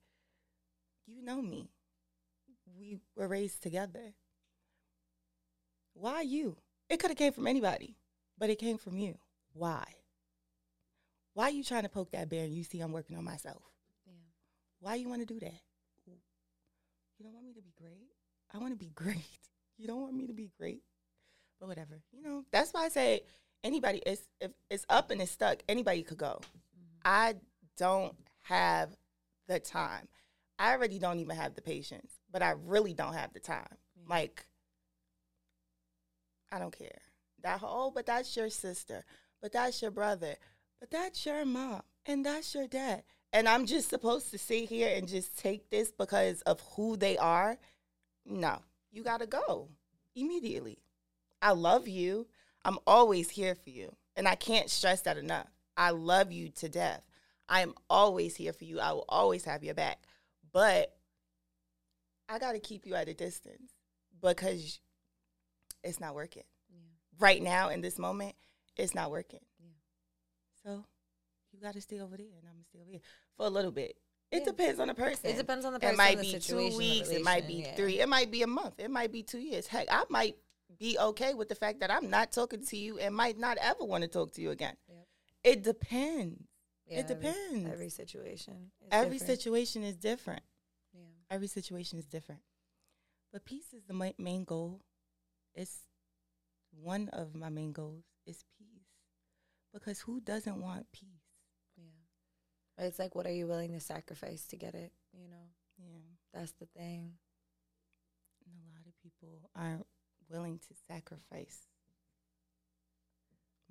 you 1.05 1.21
know 1.21 1.41
me. 1.41 1.71
We 2.65 2.99
were 3.15 3.29
raised 3.29 3.63
together. 3.63 4.15
Why 5.93 6.23
you? 6.23 6.57
It 6.89 6.99
could 6.99 7.11
have 7.11 7.17
came 7.17 7.31
from 7.31 7.47
anybody, 7.47 7.95
but 8.37 8.49
it 8.49 8.59
came 8.59 8.77
from 8.77 8.97
you. 8.97 9.17
Why? 9.53 9.83
Why 11.33 11.45
are 11.45 11.51
you 11.51 11.63
trying 11.63 11.83
to 11.83 11.89
poke 11.89 12.11
that 12.11 12.29
bear 12.29 12.43
and 12.45 12.53
you 12.53 12.63
see 12.63 12.79
I'm 12.79 12.91
working 12.91 13.17
on 13.17 13.23
myself? 13.23 13.61
Yeah. 14.05 14.13
Why 14.79 14.95
you 14.95 15.09
want 15.09 15.21
to 15.21 15.25
do 15.33 15.39
that? 15.39 15.61
You 17.17 17.23
don't 17.23 17.33
want 17.33 17.45
me 17.45 17.53
to 17.53 17.61
be 17.61 17.73
great? 17.77 18.09
I 18.53 18.57
want 18.57 18.73
to 18.73 18.77
be 18.77 18.91
great. 18.95 19.17
You 19.77 19.87
don't 19.87 20.01
want 20.01 20.13
me 20.13 20.27
to 20.27 20.33
be 20.33 20.51
great? 20.57 20.81
But 21.59 21.67
whatever. 21.67 22.01
You 22.11 22.21
know, 22.21 22.43
that's 22.51 22.73
why 22.73 22.85
I 22.85 22.89
say 22.89 23.21
anybody 23.63 23.99
is 24.05 24.21
if 24.41 24.51
it's 24.69 24.85
up 24.89 25.11
and 25.11 25.21
it's 25.21 25.31
stuck, 25.31 25.59
anybody 25.69 26.03
could 26.03 26.17
go. 26.17 26.39
Mhm. 26.77 26.99
I 27.05 27.35
don't 27.77 28.15
have 28.43 28.95
the 29.47 29.59
time. 29.59 30.07
I 30.57 30.71
already 30.73 30.99
don't 30.99 31.19
even 31.19 31.35
have 31.35 31.55
the 31.55 31.61
patience, 31.61 32.13
but 32.31 32.41
I 32.41 32.51
really 32.51 32.93
don't 32.93 33.13
have 33.13 33.33
the 33.33 33.39
time. 33.39 33.77
Like 34.07 34.45
I 36.51 36.59
don't 36.59 36.77
care. 36.77 36.99
That 37.45 37.59
whole, 37.59 37.91
but 37.91 38.07
that's 38.07 38.35
your 38.35 38.49
sister, 38.49 39.05
but 39.39 39.51
that's 39.51 39.79
your 39.79 39.91
brother, 39.91 40.33
but 40.79 40.89
that's 40.89 41.27
your 41.27 41.45
mom, 41.45 41.83
and 42.07 42.25
that's 42.25 42.55
your 42.55 42.65
dad. 42.65 43.03
And 43.31 43.47
I'm 43.47 43.67
just 43.67 43.87
supposed 43.87 44.31
to 44.31 44.39
sit 44.39 44.67
here 44.67 44.91
and 44.97 45.07
just 45.07 45.37
take 45.37 45.69
this 45.69 45.91
because 45.91 46.41
of 46.41 46.59
who 46.75 46.97
they 46.97 47.19
are? 47.19 47.59
No, 48.25 48.63
you 48.91 49.03
got 49.03 49.19
to 49.19 49.27
go 49.27 49.69
immediately. 50.15 50.79
I 51.39 51.51
love 51.51 51.87
you. 51.87 52.25
I'm 52.63 52.79
always 52.87 53.29
here 53.29 53.53
for 53.53 53.69
you. 53.69 53.95
And 54.15 54.27
I 54.27 54.33
can't 54.33 54.71
stress 54.71 55.01
that 55.01 55.19
enough. 55.19 55.51
I 55.77 55.91
love 55.91 56.31
you 56.31 56.49
to 56.49 56.67
death. 56.67 57.03
I 57.47 57.61
am 57.61 57.75
always 57.91 58.35
here 58.35 58.53
for 58.53 58.63
you. 58.63 58.79
I 58.79 58.91
will 58.93 59.05
always 59.07 59.45
have 59.45 59.63
your 59.63 59.75
back. 59.75 59.99
But 60.51 60.95
I 62.27 62.39
got 62.39 62.53
to 62.53 62.59
keep 62.59 62.87
you 62.87 62.95
at 62.95 63.07
a 63.07 63.13
distance 63.13 63.71
because 64.19 64.79
it's 65.83 65.99
not 65.99 66.15
working. 66.15 66.41
Yeah. 67.19 67.25
Right 67.25 67.41
now, 67.41 67.69
in 67.69 67.81
this 67.81 67.97
moment, 67.99 68.35
it's 68.75 68.93
not 68.95 69.11
working. 69.11 69.39
Yeah. 69.59 69.69
So 70.63 70.85
you 71.51 71.59
got 71.61 71.73
to 71.73 71.81
stay 71.81 71.99
over 71.99 72.17
there, 72.17 72.27
and 72.27 72.47
I'm 72.47 72.53
going 72.53 72.63
to 72.63 72.69
stay 72.69 72.79
over 72.81 72.91
here 72.91 73.01
for 73.37 73.45
a 73.45 73.49
little 73.49 73.71
bit. 73.71 73.97
It 74.31 74.39
Yeah. 74.39 74.45
depends 74.45 74.79
on 74.79 74.87
the 74.87 74.93
person. 74.95 75.29
It 75.29 75.37
depends 75.37 75.65
on 75.65 75.73
the 75.73 75.79
person. 75.79 75.93
It 75.93 75.97
might 75.97 76.19
be 76.19 76.39
two 76.39 76.77
weeks. 76.77 77.09
It 77.09 77.23
might 77.23 77.47
be 77.47 77.53
yeah. 77.55 77.75
three. 77.75 77.99
It 77.99 78.09
might 78.09 78.31
be 78.31 78.41
a 78.41 78.47
month. 78.47 78.79
It 78.79 78.91
might 78.91 79.11
be 79.11 79.23
two 79.23 79.39
years. 79.39 79.67
Heck, 79.67 79.87
I 79.89 80.03
might 80.09 80.35
be 80.79 80.97
okay 80.99 81.33
with 81.33 81.47
the 81.47 81.55
fact 81.55 81.79
that 81.79 81.91
I'm 81.91 82.09
not 82.09 82.31
talking 82.31 82.65
to 82.65 82.77
you 82.77 82.97
and 82.97 83.15
might 83.15 83.37
not 83.37 83.57
ever 83.61 83.85
want 83.85 84.01
to 84.01 84.07
talk 84.07 84.33
to 84.33 84.41
you 84.41 84.51
again. 84.51 84.75
Yep. 84.87 85.07
It 85.43 85.63
depends. 85.63 86.43
Yeah, 86.87 86.99
it 86.99 87.07
depends. 87.07 87.71
Every, 87.71 87.89
situation. 87.89 88.71
is 88.81 88.87
Every 88.91 89.17
different. 89.17 89.39
situation 89.39 89.83
is 89.83 89.95
different. 89.95 90.43
Yeah. 90.93 91.01
Every 91.31 91.47
situation 91.47 91.97
is 91.97 92.05
different. 92.05 92.41
But 93.31 93.45
peace 93.45 93.73
is 93.73 93.83
the 93.85 94.13
main 94.17 94.43
goal. 94.43 94.81
It's 95.53 95.79
one 96.81 97.09
of 97.09 97.35
my 97.35 97.49
main 97.49 97.71
goals 97.71 98.03
is 98.25 98.43
peace. 98.57 98.87
Because 99.73 99.99
who 99.99 100.21
doesn't 100.21 100.61
want 100.61 100.85
peace? 100.91 101.09
Yeah. 101.77 102.85
It's 102.85 102.99
like, 102.99 103.15
what 103.15 103.25
are 103.27 103.31
you 103.33 103.47
willing 103.47 103.73
to 103.73 103.79
sacrifice 103.79 104.45
to 104.47 104.55
get 104.57 104.73
it? 104.75 104.91
You 105.13 105.27
know, 105.27 105.49
Yeah. 105.77 105.99
that's 106.33 106.53
the 106.53 106.65
thing. 106.65 107.17
And 108.45 108.55
a 108.55 108.71
lot 108.77 108.85
of 108.87 108.93
people 109.01 109.49
aren't 109.55 109.85
willing 110.29 110.59
to 110.59 110.73
sacrifice 110.87 111.67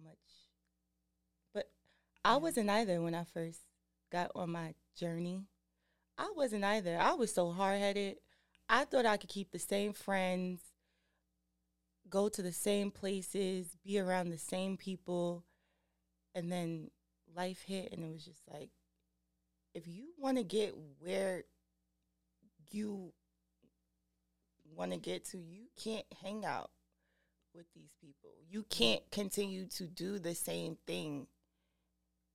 much. 0.02 0.18
But 1.52 1.70
I 2.24 2.36
wasn't 2.36 2.70
either 2.70 3.00
when 3.00 3.14
I 3.14 3.24
first 3.24 3.60
got 4.10 4.30
on 4.34 4.50
my 4.50 4.74
journey. 4.96 5.46
I 6.18 6.32
wasn't 6.36 6.64
either. 6.64 6.98
I 6.98 7.14
was 7.14 7.32
so 7.32 7.50
hard 7.50 7.78
headed. 7.80 8.18
I 8.68 8.84
thought 8.84 9.06
I 9.06 9.16
could 9.16 9.30
keep 9.30 9.50
the 9.50 9.58
same 9.58 9.92
friends, 9.92 10.60
go 12.14 12.28
to 12.28 12.42
the 12.42 12.52
same 12.52 12.92
places, 12.92 13.76
be 13.84 13.98
around 13.98 14.30
the 14.30 14.38
same 14.38 14.76
people. 14.76 15.44
And 16.36 16.50
then 16.50 16.90
life 17.36 17.62
hit, 17.66 17.92
and 17.92 18.02
it 18.04 18.12
was 18.12 18.24
just 18.24 18.42
like, 18.50 18.70
if 19.74 19.86
you 19.88 20.12
want 20.18 20.38
to 20.38 20.44
get 20.44 20.74
where 21.00 21.42
you 22.70 23.12
want 24.76 24.92
to 24.92 24.98
get 24.98 25.24
to, 25.26 25.38
you 25.38 25.66
can't 25.76 26.06
hang 26.22 26.44
out 26.44 26.70
with 27.52 27.66
these 27.74 27.94
people. 28.00 28.30
You 28.48 28.64
can't 28.68 29.02
continue 29.10 29.66
to 29.76 29.86
do 29.86 30.18
the 30.18 30.34
same 30.34 30.76
thing 30.86 31.26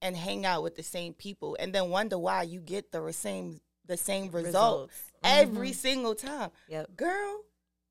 and 0.01 0.15
hang 0.15 0.45
out 0.45 0.63
with 0.63 0.75
the 0.75 0.83
same 0.83 1.13
people 1.13 1.57
and 1.59 1.73
then 1.73 1.89
wonder 1.89 2.17
why 2.17 2.43
you 2.43 2.59
get 2.61 2.91
the 2.91 3.11
same 3.11 3.61
the 3.85 3.97
same 3.97 4.29
result 4.31 4.91
every 5.23 5.71
Mhm. 5.71 5.75
single 5.75 6.15
time. 6.15 6.51
Yep. 6.67 6.95
Girl, 6.95 7.43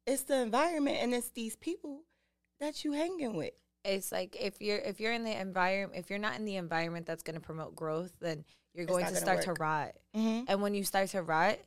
it's 0.08 0.22
the 0.24 0.40
environment 0.40 0.96
and 1.00 1.14
it's 1.14 1.30
these 1.30 1.56
people 1.56 2.02
that 2.60 2.84
you 2.84 2.92
hanging 2.92 3.36
with. 3.36 3.52
It's 3.84 4.10
like 4.10 4.36
if 4.40 4.60
you're 4.60 4.78
if 4.78 5.00
you're 5.00 5.12
in 5.12 5.24
the 5.24 5.38
environment 5.40 5.98
if 5.98 6.10
you're 6.10 6.18
not 6.18 6.36
in 6.36 6.44
the 6.44 6.56
environment 6.56 7.06
that's 7.06 7.22
going 7.22 7.34
to 7.34 7.40
promote 7.40 7.76
growth, 7.76 8.12
then 8.20 8.44
you're 8.74 8.86
going 8.86 9.06
to 9.06 9.14
start 9.14 9.42
to 9.42 9.54
rot. 9.54 9.92
Mm-hmm. 10.16 10.44
And 10.48 10.60
when 10.62 10.74
you 10.74 10.84
start 10.84 11.08
to 11.10 11.22
rot, 11.22 11.58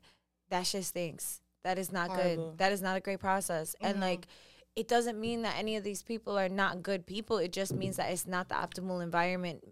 that 0.50 0.68
shit 0.68 0.84
stinks. 0.86 1.42
That 1.64 1.78
is 1.78 1.92
not 1.92 2.10
Horrible. 2.10 2.50
good. 2.52 2.58
That 2.58 2.72
is 2.72 2.82
not 2.82 2.98
a 2.98 3.00
great 3.00 3.20
process. 3.20 3.76
And 3.82 3.98
Mhm. 3.98 4.02
like 4.02 4.28
it 4.76 4.88
doesn't 4.88 5.20
mean 5.20 5.42
that 5.44 5.58
any 5.58 5.76
of 5.76 5.84
these 5.84 6.02
people 6.04 6.38
are 6.38 6.50
not 6.50 6.82
good 6.82 7.06
people. 7.06 7.38
It 7.38 7.52
just 7.52 7.74
means 7.74 7.98
that 7.98 8.12
it's 8.12 8.26
not 8.28 8.50
the 8.50 8.56
optimal 8.56 9.04
environment 9.04 9.64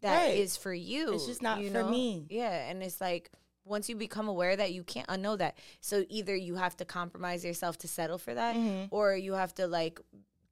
that 0.00 0.30
is 0.34 0.56
Right. 0.56 0.62
for 0.62 0.74
you. 0.74 1.14
It's 1.14 1.26
just 1.26 1.42
not 1.42 1.60
you 1.60 1.68
for 1.68 1.82
know? 1.82 1.90
me. 1.90 2.26
Yeah, 2.30 2.68
and 2.68 2.82
it's 2.82 3.00
like 3.00 3.30
once 3.66 3.88
you 3.88 3.96
become 3.96 4.28
aware 4.28 4.56
that 4.56 4.72
you 4.72 4.82
can't 4.84 5.08
unknow 5.08 5.36
that. 5.38 5.58
So 5.80 6.04
either 6.08 6.34
you 6.34 6.54
have 6.54 6.76
to 6.78 6.84
compromise 6.84 7.44
yourself 7.44 7.76
to 7.78 7.88
settle 7.88 8.16
for 8.18 8.32
that 8.32 8.54
Mhm. 8.56 8.88
or 8.90 9.14
you 9.16 9.32
have 9.34 9.54
to 9.56 9.66
like 9.66 10.00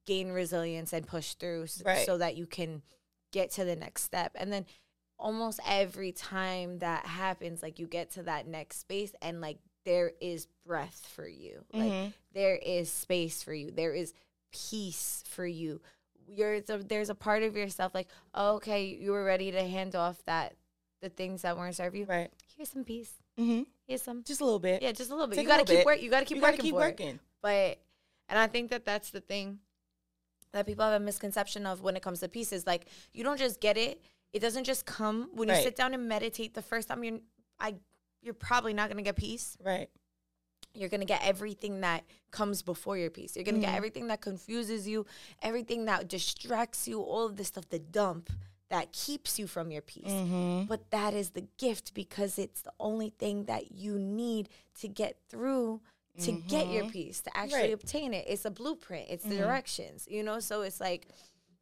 gain 0.05 0.31
resilience 0.31 0.93
and 0.93 1.07
push 1.07 1.35
through 1.35 1.63
s- 1.65 1.81
Right. 1.85 2.05
so 2.05 2.19
that 2.19 2.37
you 2.37 2.47
can 2.47 2.83
get 3.31 3.51
to 3.53 3.65
the 3.65 3.77
next 3.77 4.03
step. 4.03 4.33
And 4.35 4.53
then 4.53 4.67
almost 5.19 5.61
every 5.67 6.11
time 6.13 6.81
that 6.81 7.07
happens, 7.07 7.63
like 7.63 7.79
you 7.79 7.87
get 7.87 8.11
to 8.11 8.23
that 8.25 8.47
next 8.47 8.79
space 8.79 9.13
and 9.23 9.41
like 9.41 9.59
there 9.85 10.13
is 10.21 10.47
breath 10.67 11.07
for 11.07 11.27
you. 11.29 11.65
Like 11.73 11.93
Mhm. 11.93 12.13
there 12.33 12.57
is 12.57 12.91
space 12.91 13.43
for 13.43 13.55
you. 13.55 13.71
There 13.71 13.95
is 13.95 14.13
peace 14.51 15.23
for 15.27 15.47
you. 15.47 15.81
You're 16.27 16.61
there's 16.61 17.11
a 17.11 17.15
part 17.15 17.43
of 17.43 17.55
yourself 17.57 17.95
like, 17.95 18.09
oh, 18.35 18.57
okay, 18.57 18.85
you 18.87 19.13
were 19.13 19.25
ready 19.25 19.51
to 19.53 19.63
hand 19.63 19.95
off 19.95 20.23
that 20.25 20.57
the 21.01 21.11
things 21.11 21.43
that 21.43 21.57
weren't 21.59 21.77
serving 21.77 22.01
you. 22.01 22.07
Right. 22.07 22.31
Here's 22.57 22.71
some 22.71 22.85
peace. 22.85 23.13
Mm-hmm. 23.39 23.63
Here's 23.87 24.03
some 24.03 24.23
Just 24.25 24.41
a 24.41 24.45
little 24.45 24.59
bit. 24.61 24.83
yeah, 24.83 24.93
just 24.93 25.11
a 25.11 25.15
little 25.15 25.27
bit. 25.29 25.37
Take 25.37 25.45
you 25.45 25.49
gotta 25.49 25.65
keep 25.65 25.85
work. 25.85 26.01
You 26.01 26.11
gotta 26.11 26.25
keep 26.25 26.37
you 26.37 26.41
gotta 26.41 26.53
working 26.53 26.65
keep 26.65 26.75
for 26.75 26.83
it 26.87 26.91
working. 26.91 27.19
but 27.43 27.79
and 28.31 28.39
i 28.39 28.47
think 28.47 28.71
that 28.71 28.85
that's 28.87 29.11
the 29.11 29.21
thing 29.21 29.59
that 30.53 30.65
people 30.67 30.83
have 30.85 30.95
a 31.01 31.05
misconception 31.05 31.67
of 31.67 31.83
when 31.83 31.95
it 31.97 32.03
comes 32.03 32.21
to 32.21 32.29
peace 32.29 32.53
is 32.53 32.67
like 32.67 32.87
you 33.13 33.23
don't 33.25 33.39
just 33.39 33.61
get 33.61 33.77
it 33.77 34.01
it 34.33 34.39
doesn't 34.41 34.65
just 34.65 34.87
come 34.87 35.29
when 35.35 35.49
you 35.49 35.55
sit 35.57 35.77
down 35.77 35.93
and 35.95 36.09
meditate 36.09 36.55
the 36.55 36.63
first 36.63 36.89
time 36.89 37.05
you're 37.05 37.19
i 37.61 37.75
you're 38.23 38.33
probably 38.33 38.73
not 38.73 38.89
going 38.89 38.97
to 38.97 39.03
get 39.03 39.17
peace 39.17 39.59
Right. 39.63 39.91
you're 40.75 40.89
going 40.89 41.01
to 41.03 41.07
get 41.07 41.21
everything 41.23 41.83
that 41.83 42.05
comes 42.31 42.63
before 42.63 42.97
your 42.97 43.11
peace 43.11 43.37
you're 43.37 43.45
going 43.45 43.57
to 43.57 43.61
Mhm. 43.61 43.65
get 43.71 43.75
everything 43.77 44.07
that 44.07 44.23
confuses 44.23 44.89
you 44.89 45.05
everything 45.43 45.85
that 45.85 46.09
distracts 46.09 46.89
you 46.89 47.03
all 47.03 47.27
of 47.27 47.37
this 47.37 47.49
stuff 47.49 47.69
the 47.69 47.79
dump 47.79 48.31
that 48.71 48.93
keeps 48.93 49.39
you 49.39 49.47
from 49.47 49.71
your 49.71 49.83
peace 49.83 50.05
Mm-hmm. 50.11 50.65
but 50.65 50.91
that 50.91 51.13
is 51.15 51.31
the 51.31 51.47
gift 51.59 51.95
because 51.95 52.39
it's 52.39 52.63
the 52.63 52.73
only 52.81 53.11
thing 53.11 53.45
that 53.45 53.73
you 53.73 53.99
need 53.99 54.49
to 54.81 54.89
get 54.89 55.17
through 55.29 55.81
to 56.21 56.33
get 56.33 56.71
your 56.71 56.85
Mhm. 56.85 56.91
peace, 56.93 57.21
to 57.23 57.37
actually 57.37 57.61
Right. 57.63 57.73
obtain 57.73 58.15
it. 58.15 58.25
It's 58.29 58.45
a 58.45 58.51
blueprint, 58.51 59.09
it's 59.11 59.25
the 59.25 59.35
Mhm. 59.35 59.39
directions, 59.39 60.07
you 60.09 60.23
know? 60.23 60.39
So 60.39 60.63
it's 60.63 60.81
like 60.81 61.09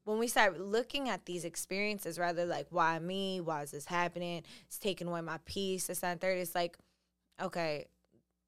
when 0.05 0.19
we 0.19 0.29
start 0.29 0.61
looking 0.61 1.09
at 1.09 1.25
these 1.25 1.45
experiences, 1.45 2.19
rather 2.19 2.45
like, 2.45 2.67
why 2.71 2.99
me? 2.99 3.41
Why 3.41 3.63
is 3.63 3.71
this 3.71 3.87
happening? 3.87 4.43
It's 4.67 4.79
taking 4.79 5.09
away 5.09 5.23
my 5.23 5.39
peace, 5.47 5.87
that, 5.87 6.05
and 6.05 6.21
third. 6.21 6.37
It's 6.39 6.55
like, 6.55 6.77
okay, 7.41 7.87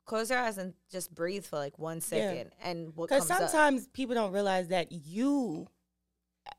close 0.05 0.29
your 0.31 0.39
eyes 0.41 0.59
and 0.59 0.75
just 0.91 1.15
breathe 1.15 1.47
for 1.47 1.57
like 1.57 1.79
one 1.79 2.01
second. 2.03 2.53
And 2.61 2.95
what 2.97 3.09
Because 3.09 3.27
comes 3.29 3.41
up. 3.41 3.51
sometimes 3.51 3.87
people 3.89 4.15
don't 4.15 4.33
realize 4.33 4.69
that 4.69 4.93
you, 4.93 5.69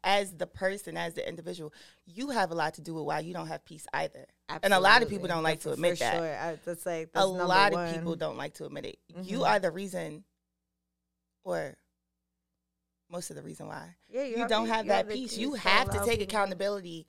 as 0.05 0.31
the 0.37 0.45
person, 0.47 0.95
as 0.95 1.15
the 1.15 1.27
individual, 1.27 1.73
you 2.05 2.29
have 2.29 2.51
a 2.51 2.55
lot 2.55 2.75
to 2.75 2.81
do 2.81 2.93
with 2.93 3.03
why 3.03 3.19
you 3.19 3.33
don't 3.33 3.47
have 3.47 3.65
peace 3.65 3.85
either. 3.93 4.25
And 4.63 4.73
a 4.73 4.79
lot 4.79 5.01
of 5.01 5.09
people 5.09 5.27
don't 5.27 5.43
like 5.43 5.59
to 5.61 5.69
For- 5.69 5.73
admit 5.73 5.97
for 5.97 6.03
that. 6.05 6.13
Sure. 6.13 6.35
I, 6.37 6.59
that's 6.63 6.85
like 6.85 7.07
a 7.07 7.09
that's 7.13 7.25
number 7.27 7.45
lot 7.45 7.73
one. 7.73 7.87
of 7.89 7.95
people 7.95 8.15
don't 8.15 8.37
like 8.37 8.53
to 8.55 8.65
admit 8.65 8.85
it. 8.85 8.99
You 9.23 9.39
Mhm. 9.39 9.47
are 9.49 9.59
the 9.59 9.71
reason, 9.71 10.23
or 11.43 11.75
most 13.09 13.29
of 13.29 13.35
the 13.35 13.41
reason 13.43 13.67
why 13.67 13.95
Yeah, 14.07 14.23
you, 14.23 14.47
don't 14.47 14.67
have 14.67 14.87
that 14.87 15.09
peace. 15.09 15.37
You 15.37 15.53
have 15.55 15.89
to 15.89 16.05
take 16.05 16.21
accountability 16.21 17.07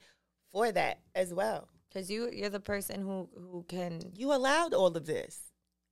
for 0.51 0.71
that 0.71 0.99
as 1.15 1.33
well. 1.33 1.69
because 1.89 2.09
you 2.11 2.29
you're 2.31 2.49
the 2.49 2.59
person 2.59 3.01
who 3.01 3.29
who 3.35 3.63
can 3.67 4.11
You 4.15 4.33
allowed 4.33 4.73
all 4.73 4.95
of 4.95 5.05
this. 5.05 5.39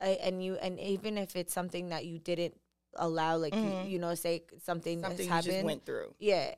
uh, 0.01 0.05
and 0.05 0.43
you 0.43 0.55
and 0.55 0.79
even 0.79 1.17
if 1.17 1.35
it's 1.35 1.53
something 1.53 1.89
that 1.89 2.05
you 2.05 2.19
didn't 2.19 2.59
allow, 2.97 3.37
like 3.37 3.53
Mhm. 3.53 3.85
you, 3.85 3.91
you 3.91 3.99
know, 3.99 4.13
say 4.15 4.43
something, 4.63 5.01
Something 5.01 5.25
you 5.25 5.31
happened, 5.31 5.51
just 5.53 5.65
went 5.65 5.85
through. 5.85 6.15
yeah, 6.19 6.55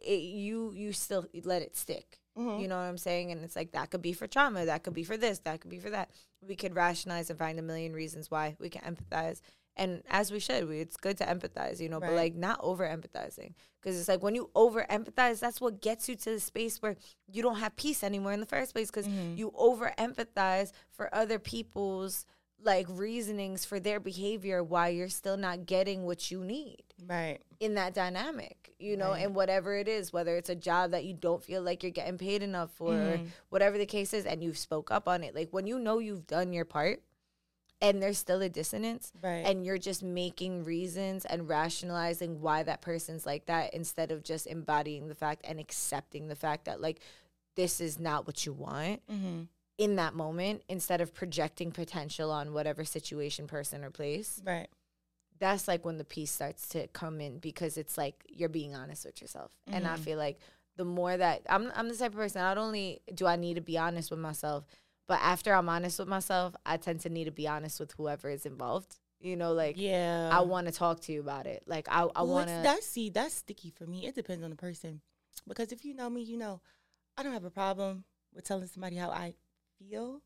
it, 0.00 0.20
you 0.20 0.72
you 0.74 0.92
still 0.92 1.26
let 1.44 1.62
it 1.62 1.76
stick. 1.76 2.18
Mhm. 2.38 2.60
You 2.60 2.68
know 2.68 2.76
what 2.76 2.82
I'm 2.84 2.98
saying? 2.98 3.32
And 3.32 3.42
it's 3.44 3.56
like 3.56 3.72
that 3.72 3.90
could 3.90 4.02
be 4.02 4.12
for 4.12 4.26
trauma, 4.26 4.64
that 4.64 4.82
could 4.82 4.94
be 4.94 5.04
for 5.04 5.16
this, 5.16 5.40
that 5.40 5.60
could 5.60 5.70
be 5.70 5.78
for 5.80 5.90
that. 5.90 6.10
We 6.46 6.56
could 6.56 6.74
rationalize 6.74 7.28
and 7.30 7.38
find 7.38 7.58
a 7.58 7.62
million 7.62 7.92
reasons 7.92 8.30
why 8.30 8.56
we 8.58 8.68
can 8.70 8.82
empathize. 8.94 9.40
And 9.76 10.02
as 10.10 10.30
we 10.32 10.40
should, 10.40 10.68
we, 10.68 10.80
it's 10.80 10.96
good 10.96 11.16
to 11.18 11.24
empathize, 11.24 11.80
you 11.80 11.88
know, 11.88 12.00
but 12.00 12.12
like 12.12 12.34
not 12.34 12.58
over 12.62 12.86
empathizing. 12.86 13.54
Because 13.80 13.98
it's 13.98 14.08
like 14.08 14.22
when 14.22 14.34
you 14.34 14.50
over 14.54 14.84
empathize, 14.90 15.38
that's 15.40 15.60
what 15.60 15.80
gets 15.80 16.08
you 16.08 16.16
to 16.16 16.30
the 16.30 16.40
space 16.40 16.80
where 16.82 16.96
you 17.28 17.42
don't 17.42 17.56
have 17.60 17.76
peace 17.76 18.02
anymore 18.04 18.32
in 18.32 18.40
the 18.40 18.46
first 18.46 18.74
place 18.74 18.88
because 18.90 19.06
Mhm. 19.08 19.36
you 19.38 19.52
over 19.56 19.92
empathize 19.98 20.72
for 20.90 21.12
other 21.14 21.38
people's 21.38 22.26
like 22.62 22.86
reasonings 22.90 23.64
for 23.64 23.80
their 23.80 23.98
behavior 24.00 24.62
why 24.62 24.88
you're 24.88 25.08
still 25.08 25.36
not 25.36 25.64
getting 25.66 26.04
what 26.04 26.30
you 26.30 26.44
need 26.44 26.82
Right. 27.06 27.40
in 27.58 27.74
that 27.74 27.94
dynamic, 27.94 28.74
you 28.78 28.96
know, 28.96 29.10
Right. 29.10 29.24
and 29.24 29.34
whatever 29.34 29.74
it 29.76 29.88
is, 29.88 30.12
whether 30.12 30.36
it's 30.36 30.50
a 30.50 30.54
job 30.54 30.90
that 30.90 31.04
you 31.04 31.14
don't 31.14 31.42
feel 31.42 31.62
like 31.62 31.82
you're 31.82 31.90
getting 31.92 32.18
paid 32.18 32.42
enough 32.42 32.70
for, 32.72 32.92
Mhm. 32.92 33.28
whatever 33.48 33.78
the 33.78 33.86
case 33.86 34.12
is, 34.12 34.26
and 34.26 34.44
you've 34.44 34.58
spoke 34.58 34.90
up 34.90 35.08
on 35.08 35.24
it. 35.24 35.34
Like 35.34 35.48
when 35.50 35.66
you 35.66 35.78
know 35.78 35.98
you've 35.98 36.26
done 36.26 36.52
your 36.52 36.66
part 36.66 37.02
and 37.80 38.02
there's 38.02 38.18
still 38.18 38.42
a 38.42 38.48
dissonance 38.50 39.10
Right. 39.22 39.46
and 39.46 39.64
you're 39.64 39.78
just 39.78 40.02
making 40.02 40.64
reasons 40.64 41.24
and 41.24 41.48
rationalizing 41.48 42.42
why 42.42 42.62
that 42.62 42.82
person's 42.82 43.24
like 43.24 43.46
that 43.46 43.72
instead 43.72 44.10
of 44.12 44.22
just 44.22 44.46
embodying 44.46 45.08
the 45.08 45.14
fact 45.14 45.40
and 45.44 45.58
accepting 45.58 46.28
the 46.28 46.36
fact 46.36 46.66
that 46.66 46.82
like 46.82 47.00
this 47.56 47.80
is 47.80 47.98
not 47.98 48.26
what 48.26 48.44
you 48.44 48.52
want 48.52 49.00
mm-hmm. 49.06 49.44
In 49.80 49.96
that 49.96 50.14
moment 50.14 50.62
instead 50.68 51.00
of 51.00 51.14
projecting 51.14 51.70
potential 51.72 52.30
on 52.30 52.52
whatever 52.52 52.84
situation 52.84 53.46
person 53.46 53.82
or 53.82 53.90
place 53.90 54.40
Right. 54.44 54.68
that's 55.38 55.66
like 55.66 55.84
when 55.86 55.96
the 55.98 56.04
peace 56.04 56.30
starts 56.30 56.68
to 56.68 56.86
come 56.88 57.20
in 57.20 57.38
because 57.38 57.78
it's 57.78 57.96
like 57.96 58.14
you're 58.28 58.48
being 58.50 58.74
honest 58.74 59.04
with 59.06 59.20
yourself 59.22 59.50
and 59.66 59.86
i 59.86 59.94
Mhm. 59.96 60.00
feel 60.00 60.18
like 60.18 60.38
the 60.76 60.84
more 60.84 61.16
that 61.16 61.42
I'm, 61.48 61.72
I'm 61.74 61.88
the 61.88 61.96
type 61.96 62.12
of 62.12 62.18
person 62.18 62.40
not 62.42 62.58
only 62.58 63.00
do 63.14 63.26
i 63.26 63.36
need 63.36 63.54
to 63.54 63.60
be 63.62 63.78
honest 63.78 64.10
with 64.10 64.20
myself 64.20 64.64
but 65.08 65.18
after 65.22 65.54
i'm 65.54 65.68
honest 65.68 65.98
with 65.98 66.08
myself 66.08 66.54
i 66.66 66.76
tend 66.76 67.00
to 67.00 67.08
need 67.08 67.24
to 67.24 67.30
be 67.32 67.48
honest 67.48 67.80
with 67.80 67.92
whoever 67.96 68.28
is 68.28 68.44
involved 68.44 68.98
you 69.18 69.34
know 69.36 69.52
like 69.54 69.76
yeah. 69.78 70.28
I 70.32 70.40
want 70.42 70.66
to 70.68 70.72
talk 70.72 71.00
to 71.00 71.12
you 71.12 71.20
about 71.20 71.46
it. 71.46 71.64
Like 71.66 71.88
I, 71.90 72.06
I 72.14 72.22
want 72.22 72.48
to. 72.50 72.60
That's 72.62 72.86
see, 72.86 73.10
that's 73.10 73.34
sticky 73.34 73.70
for 73.70 73.84
me. 73.84 74.06
It 74.06 74.14
depends 74.14 74.44
on 74.44 74.50
the 74.50 74.56
person, 74.56 75.00
because 75.48 75.72
if 75.72 75.84
you 75.84 75.92
know 75.92 76.08
me, 76.08 76.22
you 76.22 76.36
know 76.36 76.60
I 77.18 77.24
don't 77.24 77.32
have 77.32 77.44
a 77.44 77.50
problem 77.50 78.04
with 78.32 78.44
telling 78.44 78.68
somebody 78.68 78.94
how 78.94 79.10
I 79.10 79.34
feel, 79.80 80.20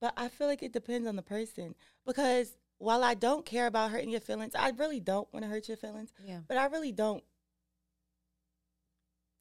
but 0.00 0.14
I 0.16 0.28
feel 0.28 0.46
like 0.46 0.62
it 0.62 0.72
depends 0.72 1.08
on 1.08 1.16
the 1.16 1.22
person. 1.22 1.74
Because 2.06 2.56
while 2.78 3.02
I 3.02 3.14
don't 3.14 3.44
care 3.44 3.66
about 3.66 3.90
hurting 3.90 4.10
your 4.10 4.20
feelings, 4.20 4.54
I 4.54 4.70
really 4.70 5.00
don't 5.00 5.32
want 5.32 5.44
to 5.44 5.50
hurt 5.50 5.68
your 5.68 5.76
feelings. 5.76 6.12
Yeah. 6.24 6.40
But 6.46 6.56
I 6.56 6.66
really 6.66 6.92
don't. 6.92 7.24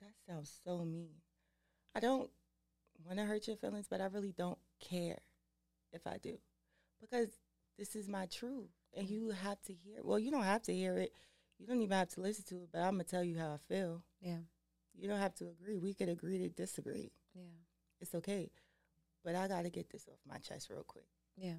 That 0.01 0.13
sounds 0.27 0.51
so 0.63 0.79
mean. 0.85 1.15
I 1.95 1.99
don't 1.99 2.29
want 3.05 3.19
to 3.19 3.25
hurt 3.25 3.47
your 3.47 3.57
feelings, 3.57 3.87
but 3.89 4.01
I 4.01 4.05
really 4.05 4.33
don't 4.35 4.57
care 4.79 5.19
if 5.91 6.07
I 6.07 6.17
do, 6.17 6.37
because 6.99 7.29
this 7.77 7.95
is 7.95 8.07
my 8.07 8.25
truth, 8.25 8.71
and 8.95 9.07
you 9.07 9.29
have 9.29 9.61
to 9.63 9.73
hear. 9.73 9.99
Well, 10.01 10.17
you 10.17 10.31
don't 10.31 10.43
have 10.43 10.63
to 10.63 10.73
hear 10.73 10.97
it. 10.97 11.13
You 11.59 11.67
don't 11.67 11.81
even 11.81 11.97
have 11.97 12.09
to 12.09 12.21
listen 12.21 12.45
to 12.45 12.63
it. 12.63 12.69
But 12.71 12.81
I'm 12.81 12.93
gonna 12.93 13.03
tell 13.03 13.23
you 13.23 13.37
how 13.37 13.53
I 13.53 13.57
feel. 13.73 14.03
Yeah. 14.21 14.39
You 14.95 15.07
don't 15.07 15.19
have 15.19 15.35
to 15.35 15.49
agree. 15.49 15.77
We 15.77 15.93
could 15.93 16.09
agree 16.09 16.37
to 16.39 16.49
disagree. 16.49 17.11
Yeah. 17.35 17.43
It's 17.99 18.15
okay. 18.15 18.49
But 19.23 19.35
I 19.35 19.47
gotta 19.47 19.69
get 19.69 19.89
this 19.89 20.07
off 20.07 20.19
my 20.27 20.37
chest 20.37 20.69
real 20.69 20.83
quick. 20.83 21.05
Yeah. 21.37 21.55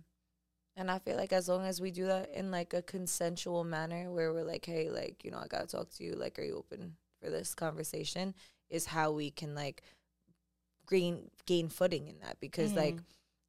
And 0.77 0.91
I 0.91 0.99
feel 0.99 1.17
like 1.17 1.33
as 1.33 1.49
long 1.49 1.65
as 1.65 1.81
we 1.81 1.91
do 1.91 2.07
that 2.07 2.31
in 2.35 2.51
like 2.51 2.75
a 2.75 2.83
consensual 2.83 3.65
manner 3.65 4.11
where 4.11 4.33
we're 4.33 4.45
like, 4.45 4.65
hey, 4.67 4.91
like, 4.91 5.25
you 5.25 5.31
know, 5.31 5.39
I 5.39 5.47
gotta 5.47 5.67
talk 5.67 5.91
to 5.91 6.05
you, 6.05 6.13
like, 6.15 6.39
are 6.39 6.43
you 6.43 6.57
open 6.57 6.97
for 7.23 7.31
this 7.31 7.55
conversation? 7.55 8.35
Is 8.71 8.87
how 8.87 9.13
we 9.13 9.31
can 9.31 9.55
like 9.55 9.83
gain 10.89 11.31
gain 11.47 11.69
footing 11.69 12.09
in 12.09 12.19
that. 12.21 12.41
Because 12.41 12.75
like 12.77 12.97
Mhm. 12.97 13.05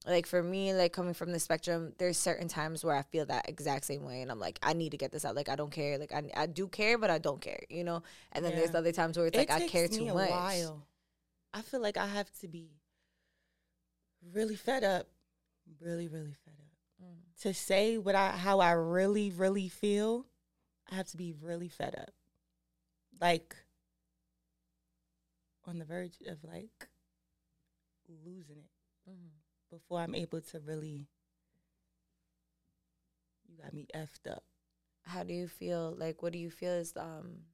like 0.07 0.27
for 0.27 0.43
me, 0.43 0.73
like 0.73 0.93
coming 0.93 1.13
from 1.15 1.31
the 1.31 1.39
spectrum, 1.39 1.93
there's 1.97 2.17
certain 2.17 2.47
times 2.47 2.83
where 2.83 2.95
I 2.95 3.01
feel 3.01 3.25
that 3.25 3.49
exact 3.49 3.85
same 3.85 4.03
way 4.05 4.21
and 4.21 4.29
I'm 4.31 4.39
like, 4.39 4.59
I 4.61 4.73
need 4.73 4.91
to 4.91 4.97
get 4.97 5.11
this 5.11 5.25
out. 5.25 5.35
Like 5.35 5.49
I 5.49 5.55
don't 5.55 5.71
care. 5.71 5.97
Like 5.97 6.13
I 6.13 6.29
I 6.35 6.45
do 6.45 6.67
care, 6.67 6.97
but 6.97 7.09
I 7.09 7.17
don't 7.17 7.41
care, 7.41 7.63
you 7.69 7.83
know? 7.83 8.03
And 8.31 8.45
then 8.45 8.55
there's 8.55 8.75
other 8.75 8.91
times 8.91 9.17
where 9.17 9.25
it's 9.27 9.37
like 9.37 9.49
I 9.51 9.67
care 9.67 9.87
too 9.87 10.07
a 10.09 10.13
much. 10.13 10.29
While. 10.29 10.87
I 11.53 11.61
feel 11.61 11.79
like 11.81 11.97
I 11.97 12.07
have 12.07 12.31
to 12.41 12.47
be 12.47 12.69
really 14.33 14.55
fed 14.55 14.83
up, 14.83 15.07
really, 15.79 16.07
really 16.07 16.33
fed 16.33 16.55
up 16.59 16.71
Mm. 17.03 17.17
to 17.41 17.53
say 17.53 17.97
what 17.97 18.15
I 18.15 18.31
how 18.37 18.59
I 18.59 18.71
really, 18.71 19.31
really 19.31 19.69
feel. 19.69 20.27
I 20.91 20.95
have 20.95 21.07
to 21.09 21.17
be 21.17 21.31
really 21.33 21.67
fed 21.69 21.95
up, 21.95 22.13
like 23.19 23.55
on 25.65 25.79
the 25.79 25.85
verge 25.85 26.21
of 26.27 26.43
like 26.43 26.89
losing 28.07 28.57
it 28.59 28.69
Mhm. 29.09 29.31
before 29.69 29.99
I'm 29.99 30.15
able 30.15 30.41
to 30.41 30.59
really. 30.59 31.07
You 33.47 33.57
got 33.61 33.73
me 33.73 33.87
effed 33.93 34.27
up. 34.29 34.43
how 35.03 35.23
do 35.23 35.33
you 35.33 35.47
feel 35.47 35.91
like 35.97 36.21
what 36.23 36.33
do 36.33 36.39
you 36.39 36.49
feel 36.49 36.73
is 36.73 36.95
um 36.97 37.45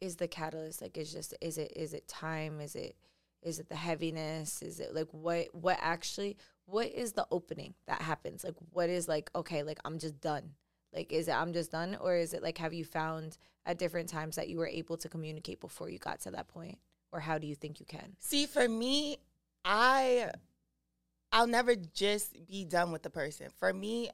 is 0.00 0.16
the 0.16 0.28
catalyst 0.28 0.80
like 0.80 0.96
is 0.96 1.12
just 1.12 1.34
is 1.40 1.58
it 1.58 1.72
is 1.74 1.92
it 1.92 2.06
time 2.08 2.60
is 2.60 2.76
it 2.76 2.96
is 3.42 3.58
it 3.58 3.68
the 3.68 3.76
heaviness 3.76 4.62
is 4.62 4.80
it 4.80 4.94
like 4.94 5.08
what 5.12 5.46
what 5.52 5.78
actually 5.80 6.36
what 6.66 6.86
is 6.88 7.12
the 7.12 7.26
opening 7.30 7.74
that 7.86 8.02
happens 8.02 8.44
like 8.44 8.54
what 8.72 8.90
is 8.90 9.08
like 9.08 9.30
okay 9.34 9.62
like 9.62 9.78
i'm 9.84 9.98
just 9.98 10.20
done 10.20 10.50
like 10.94 11.12
is 11.12 11.28
it 11.28 11.34
i'm 11.34 11.52
just 11.52 11.70
done 11.70 11.96
or 12.00 12.16
is 12.16 12.34
it 12.34 12.42
like 12.42 12.58
have 12.58 12.74
you 12.74 12.84
found 12.84 13.38
at 13.64 13.78
different 13.78 14.08
times 14.08 14.36
that 14.36 14.48
you 14.48 14.58
were 14.58 14.66
able 14.66 14.96
to 14.96 15.08
communicate 15.08 15.60
before 15.60 15.88
you 15.88 15.98
got 15.98 16.20
to 16.20 16.30
that 16.30 16.48
point 16.48 16.78
or 17.12 17.20
how 17.20 17.38
do 17.38 17.46
you 17.46 17.54
think 17.54 17.80
you 17.80 17.86
can 17.86 18.16
See, 18.18 18.46
for 18.46 18.68
me, 18.68 19.18
I 19.64 20.30
I'll 21.32 21.46
never 21.46 21.74
just 21.74 22.46
be 22.46 22.64
done 22.64 22.90
with 22.90 23.02
the 23.02 23.10
person. 23.10 23.48
For 23.58 23.72
me, 23.72 24.10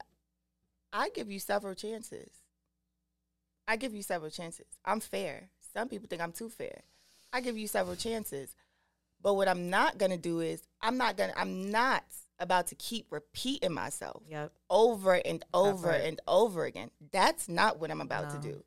I 0.92 1.10
give 1.10 1.30
you 1.30 1.38
several 1.38 1.74
chances. 1.74 2.30
I 3.66 3.76
give 3.76 3.94
you 3.94 4.02
several 4.02 4.30
chances. 4.30 4.66
I'm 4.84 5.00
fair. 5.00 5.48
Some 5.72 5.88
people 5.88 6.08
think 6.08 6.22
I'm 6.22 6.32
too 6.32 6.48
fair. 6.48 6.82
I 7.32 7.40
give 7.40 7.56
you 7.56 7.66
several 7.66 7.96
chances. 7.96 8.54
But 9.24 9.34
what 9.34 9.48
I'm 9.48 9.70
not 9.70 9.98
going 9.98 10.12
to 10.12 10.16
do 10.18 10.38
is 10.38 10.62
I'm 10.80 10.96
not 10.98 11.16
to 11.16 11.36
I'm 11.36 11.70
not 11.72 12.04
about 12.38 12.68
to 12.68 12.74
keep 12.76 13.06
repeating 13.10 13.72
myself 13.72 14.22
yep 14.28 14.52
over 14.70 15.14
and 15.14 15.44
over 15.52 15.88
part. 15.88 16.02
and 16.02 16.20
over 16.28 16.64
again. 16.64 16.90
That's 17.10 17.48
not 17.48 17.80
what 17.80 17.90
I'm 17.90 18.00
about 18.00 18.32
No. 18.32 18.40
to 18.40 18.48
do. 18.52 18.64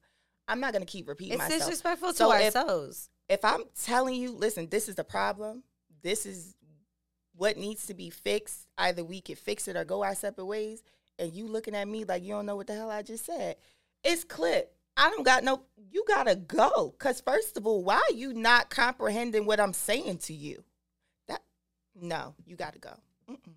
I'm 0.49 0.59
not 0.59 0.73
going 0.73 0.85
to 0.85 0.91
keep 0.91 1.07
repeating 1.07 1.33
it's 1.33 1.39
myself 1.43 1.57
It's 1.57 1.65
disrespectful 1.69 2.13
So 2.13 2.31
to 2.31 2.37
if- 2.39 2.55
ourselves 2.55 3.09
if 3.29 3.43
I'm 3.45 3.63
telling 3.83 4.15
you, 4.15 4.31
listen, 4.31 4.67
this 4.69 4.87
is 4.89 4.95
the 4.95 5.03
problem, 5.03 5.63
this 6.01 6.25
is 6.25 6.55
what 7.35 7.57
needs 7.57 7.85
to 7.87 7.93
be 7.93 8.09
fixed, 8.09 8.65
either 8.77 9.03
we 9.03 9.19
can 9.21 9.35
fix 9.35 9.67
it 9.67 9.75
or 9.75 9.83
go 9.83 10.01
our 10.03 10.15
separate 10.15 10.45
ways, 10.45 10.81
and 11.19 11.33
you 11.33 11.45
looking 11.45 11.75
at 11.75 11.87
me 11.89 12.05
like 12.05 12.23
you 12.23 12.29
don't 12.29 12.45
know 12.45 12.55
what 12.55 12.67
the 12.67 12.73
hell 12.73 12.89
I 12.89 13.01
just 13.01 13.25
said, 13.25 13.57
it's 14.03 14.23
clip. 14.23 14.73
I 14.97 15.09
don't 15.11 15.23
got 15.23 15.43
no, 15.43 15.61
you 15.91 16.03
gotta 16.07 16.35
go. 16.35 16.95
Cause 16.97 17.21
first 17.21 17.55
of 17.55 17.65
all, 17.67 17.83
why 17.83 18.01
are 18.09 18.15
you 18.15 18.33
not 18.33 18.69
comprehending 18.69 19.45
what 19.45 19.59
I'm 19.59 19.73
saying 19.73 20.17
to 20.19 20.33
you? 20.33 20.63
That, 21.27 21.43
no, 21.95 22.33
you 22.45 22.55
gotta 22.55 22.79
go. 22.79 22.93
Mm-mm. 23.29 23.53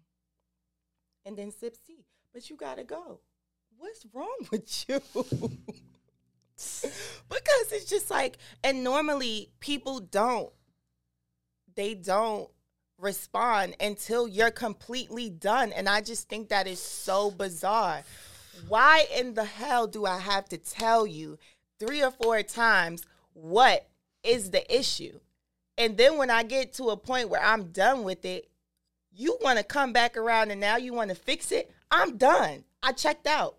And 1.25 1.37
then 1.37 1.51
sip 1.51 1.77
tea, 1.87 2.05
but 2.33 2.51
you 2.51 2.57
gotta 2.57 2.85
go. 2.85 3.21
What's 3.79 4.07
wrong 4.13 4.37
with 4.51 4.85
you? 4.89 5.01
because 7.29 7.73
it's 7.73 7.87
just 7.87 8.11
like 8.11 8.37
and 8.63 8.85
normally 8.85 9.51
people 9.61 9.99
don't 9.99 10.53
they 11.75 11.95
don't 11.95 12.51
respond 12.99 13.75
until 13.81 14.29
you're 14.29 14.51
completely 14.51 15.31
done 15.31 15.73
and 15.73 15.89
i 15.89 16.03
just 16.03 16.29
think 16.29 16.51
that 16.51 16.67
is 16.67 16.79
so 16.79 17.31
bizarre 17.31 18.03
why 18.69 19.07
in 19.17 19.35
the 19.35 19.45
hell 19.45 19.87
do 19.87 20.05
i 20.07 20.19
have 20.19 20.49
to 20.49 20.59
tell 20.59 21.07
you 21.07 21.39
three 21.79 22.03
or 22.03 22.11
four 22.11 22.43
times 22.43 23.05
what 23.33 23.89
is 24.23 24.51
the 24.51 24.79
issue 24.79 25.19
and 25.79 25.97
then 25.97 26.17
when 26.17 26.31
i 26.31 26.43
get 26.43 26.73
to 26.73 26.91
a 26.91 26.97
point 26.97 27.29
where 27.29 27.43
i'm 27.43 27.65
done 27.73 28.05
with 28.05 28.25
it 28.25 28.49
you 29.13 29.37
want 29.43 29.59
to 29.59 29.65
come 29.65 29.93
back 29.93 30.17
around 30.17 30.51
and 30.51 30.61
now 30.61 30.77
you 30.77 30.93
want 30.93 31.09
to 31.11 31.17
fix 31.17 31.53
it 31.53 31.71
i'm 31.91 32.17
done 32.17 32.65
i 32.83 32.93
checked 32.93 33.27
out 33.27 33.57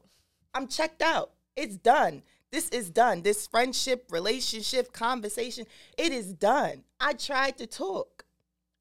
i'm 0.54 0.68
checked 0.68 1.02
out 1.02 1.32
it's 1.56 1.78
done 1.78 2.22
this 2.52 2.68
is 2.70 2.90
done. 2.90 3.22
This 3.22 3.48
friendship, 3.48 4.06
relationship, 4.12 4.92
conversation, 4.92 5.66
it 5.98 6.12
is 6.12 6.34
done. 6.34 6.84
I 7.00 7.14
tried 7.14 7.58
to 7.60 7.66
talk. 7.66 8.26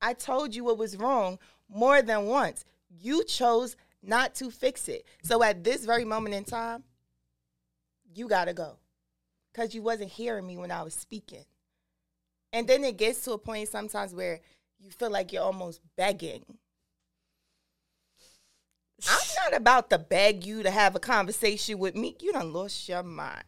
I 0.02 0.12
told 0.12 0.54
you 0.54 0.64
what 0.64 0.78
was 0.78 0.96
wrong 0.96 1.38
more 1.68 2.02
than 2.02 2.26
once. 2.26 2.64
You 2.88 3.22
chose 3.24 3.76
not 4.02 4.34
to 4.36 4.50
fix 4.50 4.88
it. 4.88 5.04
So 5.22 5.42
at 5.42 5.62
this 5.64 5.84
very 5.84 6.04
moment 6.04 6.34
in 6.34 6.44
time, 6.44 6.84
you 8.14 8.28
got 8.28 8.46
to 8.46 8.54
go 8.54 8.76
because 9.52 9.74
you 9.74 9.82
wasn't 9.82 10.10
hearing 10.10 10.46
me 10.46 10.56
when 10.56 10.70
I 10.70 10.82
was 10.82 10.94
speaking. 10.94 11.44
And 12.52 12.66
then 12.66 12.82
it 12.84 12.96
gets 12.96 13.22
to 13.24 13.32
a 13.32 13.38
point 13.38 13.68
sometimes 13.68 14.14
where 14.14 14.40
you 14.80 14.90
feel 14.90 15.10
like 15.10 15.32
you're 15.32 15.42
almost 15.42 15.80
begging. 15.96 16.44
I'm 19.08 19.18
not 19.50 19.56
about 19.60 19.90
to 19.90 19.98
beg 19.98 20.44
you 20.44 20.62
to 20.62 20.70
have 20.70 20.94
a 20.96 21.00
conversation 21.00 21.78
with 21.78 21.94
me. 21.94 22.16
You 22.20 22.32
done 22.32 22.52
lost 22.52 22.88
your 22.88 23.02
mind. 23.02 23.44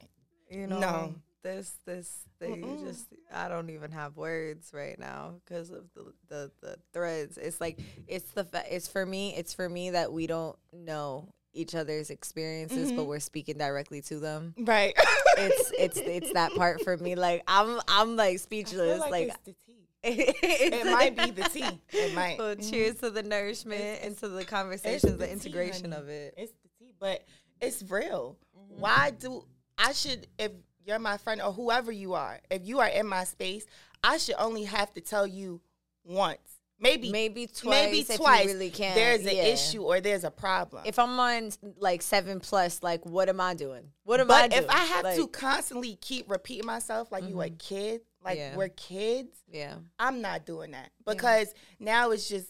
You 0.50 0.66
know, 0.66 0.78
No. 0.78 1.14
this 1.42 1.72
this 1.86 2.26
Mm-mm. 2.48 2.86
just 2.86 3.06
I 3.32 3.48
don't 3.48 3.70
even 3.70 3.90
have 3.92 4.16
words 4.16 4.72
right 4.74 4.98
now 4.98 5.34
because 5.44 5.70
of 5.70 5.84
the, 5.94 6.12
the 6.28 6.50
the 6.60 6.76
threads. 6.92 7.38
It's 7.38 7.60
like 7.60 7.78
it's 8.06 8.30
the 8.32 8.44
fa- 8.44 8.64
it's 8.70 8.88
for 8.88 9.04
me. 9.06 9.34
It's 9.36 9.54
for 9.54 9.68
me 9.68 9.90
that 9.90 10.12
we 10.12 10.26
don't 10.26 10.56
know 10.72 11.28
each 11.54 11.74
other's 11.74 12.08
experiences, 12.10 12.92
but 12.92 13.02
Mhm. 13.02 13.06
we're 13.06 13.20
speaking 13.20 13.58
directly 13.58 14.00
to 14.02 14.18
them. 14.18 14.54
Right. 14.58 14.94
It's 15.38 15.72
it's 15.78 15.96
it's 16.02 16.32
that 16.32 16.52
part 16.54 16.82
for 16.82 16.96
me. 16.96 17.14
Like 17.14 17.42
I'm 17.46 17.80
I'm 17.88 18.16
like 18.16 18.38
speechless. 18.38 19.00
like, 19.00 19.10
like 19.10 19.28
it's 19.28 19.38
the 19.44 19.52
tea. 19.66 19.78
it 20.04 20.86
might 20.86 21.16
be 21.16 21.30
the 21.30 21.48
tea. 21.48 21.80
It 21.92 22.14
might. 22.14 22.36
Well, 22.38 22.56
Mhm. 22.56 22.70
cheers 22.70 22.96
to 22.96 23.10
the 23.10 23.22
nourishment 23.22 23.80
It's- 23.80 24.06
and 24.06 24.18
to 24.18 24.28
the 24.28 24.44
conversations, 24.44 25.16
the 25.18 25.26
tea, 25.26 25.32
integration 25.32 25.92
honey. 25.92 26.02
of 26.02 26.08
it. 26.08 26.34
It's 26.36 26.52
the 26.62 26.68
tea, 26.78 26.92
but 26.98 27.22
it's 27.60 27.82
real. 27.88 28.36
Mhm. 28.56 28.78
Why 28.80 29.10
do 29.16 29.44
I 29.78 29.92
should 29.92 30.26
if 30.38 30.50
you're 30.84 30.98
my 30.98 31.16
friend 31.16 31.40
or 31.40 31.52
whoever 31.52 31.92
you 31.92 32.14
are, 32.14 32.40
if 32.50 32.66
you 32.66 32.80
are 32.80 32.88
in 32.88 33.06
my 33.06 33.24
space, 33.24 33.66
I 34.02 34.18
should 34.18 34.36
only 34.38 34.64
have 34.64 34.92
to 34.94 35.00
tell 35.00 35.26
you 35.26 35.60
once, 36.04 36.40
maybe 36.80 37.10
maybe 37.10 37.46
twice. 37.46 37.90
maybe 37.90 38.16
twice 38.16 38.46
really 38.46 38.70
can't. 38.70 38.94
there's 38.94 39.20
an 39.20 39.36
yeah. 39.36 39.44
issue 39.44 39.82
or 39.82 40.00
there's 40.00 40.24
a 40.24 40.30
problem. 40.30 40.82
If 40.86 40.98
I'm 40.98 41.18
on 41.20 41.50
like 41.78 42.02
seven 42.02 42.40
plus, 42.40 42.82
like 42.82 43.06
what 43.06 43.28
am 43.28 43.40
I 43.40 43.54
doing? 43.54 43.84
What 44.04 44.20
am 44.20 44.30
I 44.30 44.42
but 44.42 44.50
doing? 44.50 44.64
if 44.64 44.70
I 44.70 44.78
have 44.78 45.14
to 45.16 45.28
constantly 45.28 45.96
keep 46.00 46.30
repeating 46.30 46.66
myself 46.66 47.12
like 47.12 47.28
you 47.28 47.40
a 47.40 47.46
mm-hmm. 47.46 47.56
kid, 47.58 48.00
like 48.24 48.38
Yeah. 48.38 48.56
we're 48.56 48.68
kids, 48.70 49.36
yeah, 49.48 49.74
I'm 49.98 50.20
not 50.20 50.44
doing 50.46 50.72
that 50.72 50.90
because 51.06 51.54
now 51.78 52.10
it's 52.10 52.28
just 52.28 52.48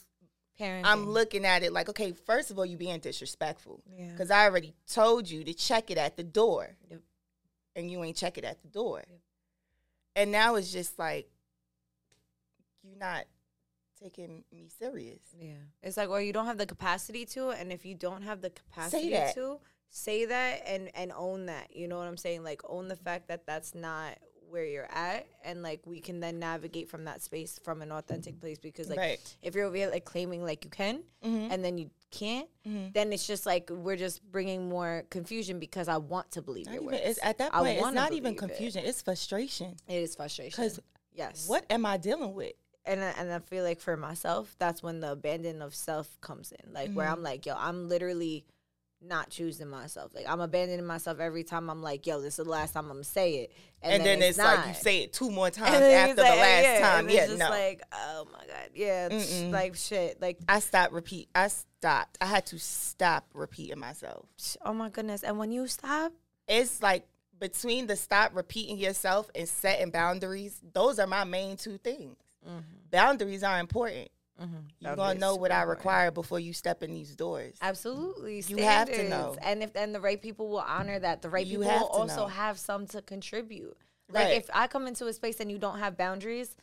parenting. 0.58 0.82
I'm 0.84 1.08
looking 1.08 1.44
at 1.44 1.62
it 1.62 1.72
like, 1.72 1.88
okay, 1.90 2.12
first 2.12 2.50
of 2.50 2.58
all, 2.58 2.66
you 2.66 2.76
being 2.76 3.00
disrespectful 3.00 3.82
Yeah. 3.90 4.10
because 4.12 4.30
I 4.30 4.44
already 4.44 4.74
told 4.90 5.28
you 5.28 5.44
to 5.44 5.54
check 5.54 5.90
it 5.90 5.98
at 5.98 6.16
the 6.16 6.24
door, 6.24 6.76
Yep. 6.90 7.00
And 7.76 7.90
you 7.90 8.02
ain't 8.04 8.16
check 8.16 8.38
it 8.38 8.44
at 8.44 8.60
the 8.62 8.68
door, 8.68 9.02
and 10.16 10.30
now 10.32 10.54
it's 10.56 10.72
just 10.72 10.98
like 10.98 11.28
you're 12.82 12.98
not 12.98 13.24
taking 14.00 14.42
me 14.52 14.68
serious. 14.78 15.20
Yeah. 15.38 15.52
It's 15.82 15.96
like, 15.96 16.08
well, 16.08 16.20
you 16.20 16.32
don't 16.32 16.46
have 16.46 16.58
the 16.58 16.66
capacity 16.66 17.24
to, 17.26 17.50
and 17.50 17.72
if 17.72 17.84
you 17.86 17.94
don't 17.94 18.22
have 18.22 18.40
the 18.40 18.50
capacity 18.50 19.10
that. 19.10 19.34
to, 19.34 19.58
say 19.90 20.24
that 20.24 20.62
and 20.66 20.90
and 20.94 21.12
own 21.16 21.46
that. 21.46 21.74
You 21.76 21.86
know 21.88 21.98
what 21.98 22.08
I'm 22.08 22.16
saying? 22.16 22.42
Like 22.42 22.62
own 22.68 22.88
the 22.88 22.96
fact 22.96 23.28
that 23.28 23.46
that's 23.46 23.74
not 23.74 24.18
where 24.48 24.64
you're 24.66 24.90
at, 24.92 25.26
and 25.44 25.62
like 25.62 25.80
we 25.86 26.00
can 26.00 26.20
then 26.20 26.38
navigate 26.38 26.88
from 26.90 27.04
that 27.04 27.22
space 27.22 27.58
from 27.62 27.80
an 27.82 27.92
authentic 27.92 28.40
place. 28.40 28.58
Because 28.58 28.88
like 28.88 28.98
Right. 28.98 29.36
if 29.42 29.54
you're 29.54 29.64
over 29.66 29.76
here 29.76 29.90
like 29.90 30.04
claiming 30.04 30.44
like 30.44 30.64
you 30.64 30.70
can, 30.70 31.02
Mhm. 31.24 31.50
and 31.52 31.64
then 31.64 31.78
you 31.78 31.90
can't, 32.12 32.48
Mhm. 32.64 32.92
then 32.94 33.12
it's 33.12 33.26
just 33.26 33.44
like 33.46 33.68
we're 33.70 33.96
just 33.96 34.22
bringing 34.30 34.68
more 34.68 35.04
confusion 35.10 35.58
because 35.58 35.88
I 35.88 35.96
want 35.96 36.30
to 36.32 36.42
believe 36.42 36.66
Not 36.66 36.74
your 36.74 36.82
even, 36.84 36.94
words. 37.06 37.18
at 37.22 37.38
that 37.38 37.52
point, 37.52 37.78
it's 37.78 37.92
not 37.92 38.12
even 38.12 38.34
believe 38.34 38.36
it. 38.36 38.38
confusion; 38.38 38.84
it's 38.84 39.02
frustration. 39.02 39.76
It 39.88 39.96
is 39.96 40.14
frustration. 40.14 40.56
'Cause 40.62 40.78
yes, 41.12 41.48
What 41.48 41.64
am 41.70 41.84
I 41.86 41.96
dealing 41.96 42.34
with? 42.34 42.52
and 42.84 43.00
I, 43.02 43.10
and 43.18 43.32
I 43.32 43.38
feel 43.40 43.64
like 43.64 43.80
for 43.80 43.96
myself, 43.96 44.54
that's 44.58 44.82
when 44.82 45.00
the 45.00 45.12
abandon 45.12 45.62
of 45.62 45.74
self 45.74 46.20
comes 46.20 46.52
in. 46.52 46.72
Like 46.72 46.92
where 46.92 47.06
Mhm. 47.08 47.12
I'm 47.12 47.22
like, 47.22 47.46
yo, 47.46 47.54
I'm 47.56 47.88
literally 47.88 48.44
not 49.04 49.30
choosing 49.30 49.68
myself. 49.68 50.12
Like 50.14 50.26
I'm 50.28 50.40
abandoning 50.40 50.86
myself 50.86 51.18
every 51.20 51.44
time 51.44 51.68
I'm 51.68 51.82
like, 51.82 52.06
yo, 52.06 52.20
this 52.20 52.38
is 52.38 52.44
the 52.44 52.50
last 52.50 52.74
time 52.74 52.84
I'm 52.86 52.92
gonna 52.92 53.04
say 53.04 53.34
it. 53.36 53.52
And, 53.82 54.04
then, 54.04 54.22
it's, 54.22 54.38
like 54.38 54.68
you 54.68 54.74
say 54.74 55.02
it 55.02 55.12
two 55.12 55.30
more 55.30 55.50
times 55.50 55.74
after 55.74 56.12
it's 56.12 56.14
the 56.14 56.22
like, 56.22 56.38
last 56.38 56.62
yeah, 56.62 56.78
time. 56.80 57.04
and 57.06 57.10
Yeah, 57.10 57.20
it's 57.22 57.28
just 57.30 57.38
no. 57.40 57.50
like, 57.50 57.82
oh 57.92 58.26
my 58.32 58.46
god, 58.46 58.70
yeah, 58.74 59.08
it's 59.10 59.42
like 59.52 59.74
shit. 59.74 60.20
Like, 60.22 60.38
I 60.48 60.60
stopped 60.60 60.92
repeat. 60.92 61.28
I 61.34 61.48
stopped. 61.48 62.16
I 62.20 62.26
had 62.26 62.46
to 62.46 62.58
stop 62.58 63.26
repeating 63.34 63.78
myself. 63.80 64.26
oh 64.64 64.72
my 64.72 64.88
goodness. 64.88 65.22
And 65.24 65.38
when 65.38 65.50
you 65.50 65.66
stop, 65.66 66.12
It's 66.46 66.80
like 66.82 67.06
between 67.40 67.88
the 67.88 67.96
stop 67.96 68.36
repeating 68.36 68.78
yourself 68.78 69.28
and 69.34 69.48
setting 69.48 69.90
boundaries. 69.90 70.60
Those 70.72 71.00
are 71.00 71.08
my 71.08 71.24
main 71.24 71.56
two 71.56 71.78
things. 71.78 72.16
Mm-hmm. 72.48 72.60
Boundaries 72.90 73.42
are 73.42 73.58
important. 73.58 74.08
You're 74.80 74.96
gonna 74.96 75.18
know 75.18 75.36
what 75.36 75.52
I 75.52 75.62
require 75.62 76.10
before 76.10 76.40
you 76.40 76.52
step 76.52 76.82
in 76.82 76.92
these 76.94 77.14
doors. 77.16 77.54
Absolutely, 77.60 78.42
You 78.46 78.58
have 78.58 78.90
to 78.90 79.08
know. 79.08 79.36
and 79.42 79.62
if 79.62 79.70
and 79.76 79.94
the 79.94 80.00
right 80.00 80.20
people 80.20 80.48
will 80.48 80.58
honor 80.58 80.98
that. 80.98 81.22
The 81.22 81.30
right 81.30 81.46
You 81.46 81.58
people 81.60 81.70
have 81.70 81.80
will 81.82 81.88
also 81.88 82.22
know. 82.22 82.26
have 82.28 82.58
some 82.58 82.86
to 82.88 83.02
contribute. 83.02 83.76
Like 84.08 84.26
Right. 84.26 84.36
if 84.36 84.50
I 84.52 84.66
come 84.66 84.86
into 84.86 85.06
a 85.06 85.12
space 85.12 85.40
and 85.40 85.50
you 85.50 85.58
don't 85.58 85.78
have 85.78 85.96
boundaries, 85.96 86.56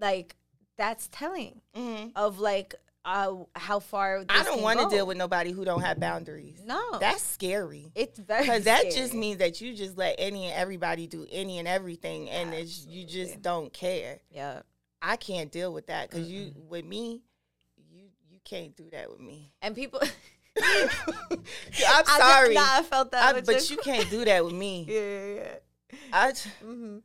like 0.00 0.36
that's 0.76 1.08
telling 1.10 1.60
Mhm. 1.76 2.12
of 2.14 2.38
like 2.38 2.74
uh 3.04 3.34
how 3.54 3.78
far. 3.80 4.24
I 4.28 4.42
don't 4.42 4.60
want 4.62 4.80
to 4.80 4.88
deal 4.94 5.06
with 5.06 5.16
nobody 5.16 5.50
who 5.50 5.64
don't 5.64 5.80
have 5.80 5.98
boundaries. 5.98 6.60
No, 6.64 6.98
That's 6.98 7.22
scary. 7.22 7.90
it's 7.94 8.18
very 8.18 8.42
Because 8.42 8.64
that 8.64 8.90
just 8.90 9.14
means 9.14 9.38
that 9.38 9.60
you 9.60 9.74
just 9.74 9.96
let 9.96 10.16
any 10.18 10.46
and 10.46 10.54
everybody 10.54 11.06
do 11.06 11.26
any 11.30 11.58
and 11.58 11.66
everything, 11.66 12.28
and 12.28 12.52
it's, 12.52 12.84
you 12.86 13.04
just 13.06 13.40
don't 13.40 13.72
care. 13.72 14.20
yeah. 14.30 14.60
I 15.00 15.16
can't 15.16 15.50
deal 15.50 15.72
with 15.72 15.86
that 15.86 16.10
because 16.10 16.28
you 16.28 16.52
with 16.68 16.84
me, 16.84 17.22
you 17.90 18.06
you 18.30 18.38
can't 18.44 18.76
do 18.76 18.88
that 18.90 19.10
with 19.10 19.20
me. 19.20 19.52
And 19.62 19.74
people, 19.74 20.00
I'm 20.60 21.38
I- 22.06 22.18
sorry, 22.18 22.54
Nah, 22.54 22.78
I 22.78 22.82
felt 22.82 23.12
that, 23.12 23.36
I- 23.36 23.40
but 23.40 23.70
you 23.70 23.76
can't 23.78 24.08
do 24.10 24.24
that 24.24 24.44
with 24.44 24.54
me. 24.54 24.84
Yeah, 24.88 25.00
yeah, 25.00 25.34
yeah. 25.34 25.54
I, 26.12 26.32
Mm-hmm. 26.32 26.98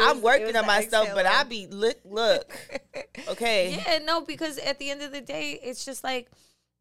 I'm 0.00 0.22
working 0.22 0.54
on 0.54 0.66
myself, 0.66 1.08
but 1.14 1.26
I 1.26 1.42
be 1.44 1.66
look 1.66 1.98
look. 2.04 2.52
Okay, 3.28 3.82
Yeah, 3.86 3.98
no, 3.98 4.20
because 4.22 4.58
at 4.58 4.78
the 4.78 4.90
end 4.90 5.02
of 5.02 5.12
the 5.12 5.20
day, 5.20 5.58
it's 5.62 5.84
just 5.84 6.02
like 6.04 6.30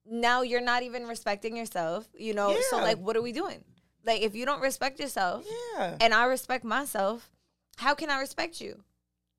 now 0.06 0.42
you're 0.42 0.62
not 0.62 0.84
even 0.84 1.06
respecting 1.08 1.56
yourself, 1.58 2.08
you 2.18 2.34
know? 2.34 2.56
So, 2.70 2.78
like, 2.78 2.98
what 2.98 3.16
are 3.18 3.22
we 3.22 3.32
doing? 3.32 3.64
Like, 4.06 4.22
if 4.22 4.36
you 4.36 4.46
don't 4.46 4.62
respect 4.62 5.00
yourself 5.00 5.46
yeah, 5.76 5.98
and 6.00 6.14
I 6.14 6.26
respect 6.26 6.64
myself, 6.64 7.30
how 7.78 7.94
can 7.96 8.10
I 8.10 8.20
respect 8.20 8.62
you? 8.62 8.84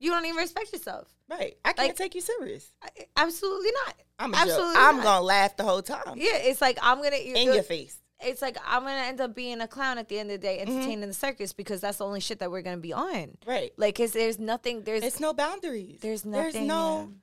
You 0.01 0.09
don't 0.11 0.25
even 0.25 0.35
respect 0.37 0.73
yourself. 0.73 1.07
right. 1.29 1.55
I 1.63 1.71
can't 1.73 1.87
like- 1.89 1.95
take 1.95 2.15
you 2.15 2.21
serious. 2.21 2.69
I, 2.83 2.89
absolutely 3.15 3.71
not. 3.85 3.95
I'm 4.19 4.33
a 4.33 4.37
Absolutely 4.37 4.73
joke. 4.75 4.83
I'm 4.83 5.01
gonna 5.01 5.21
laugh 5.25 5.55
the 5.57 5.63
whole 5.63 5.81
time 5.81 6.15
Yeah, 6.17 6.35
it's 6.37 6.59
like 6.61 6.77
I'm 6.81 7.01
gonna 7.01 7.15
in 7.15 7.53
your 7.53 7.63
face. 7.63 7.97
It's 8.23 8.41
like 8.41 8.57
I'm 8.65 8.81
gonna 8.83 8.95
end 9.07 9.19
up 9.21 9.33
being 9.33 9.61
a 9.61 9.67
clown 9.67 9.97
at 9.97 10.09
the 10.09 10.19
end 10.19 10.29
of 10.29 10.39
the 10.41 10.47
day, 10.47 10.59
Mm-hmm. 10.59 10.71
entertaining 10.71 11.07
the 11.07 11.13
circus 11.13 11.53
because 11.53 11.81
that's 11.81 11.97
the 11.99 12.05
only 12.05 12.19
shit 12.19 12.39
that 12.39 12.51
we're 12.51 12.61
gonna 12.61 12.77
be 12.77 12.93
on. 12.93 13.37
Right. 13.47 13.71
Like, 13.77 13.95
cause 13.97 14.11
there's 14.11 14.37
nothing. 14.37 14.83
There's 14.83 15.03
It's 15.03 15.19
no 15.19 15.33
boundaries. 15.33 15.99
There's 16.01 16.21
There's 16.23 16.53
nothing, 16.53 16.67
no, 16.67 17.13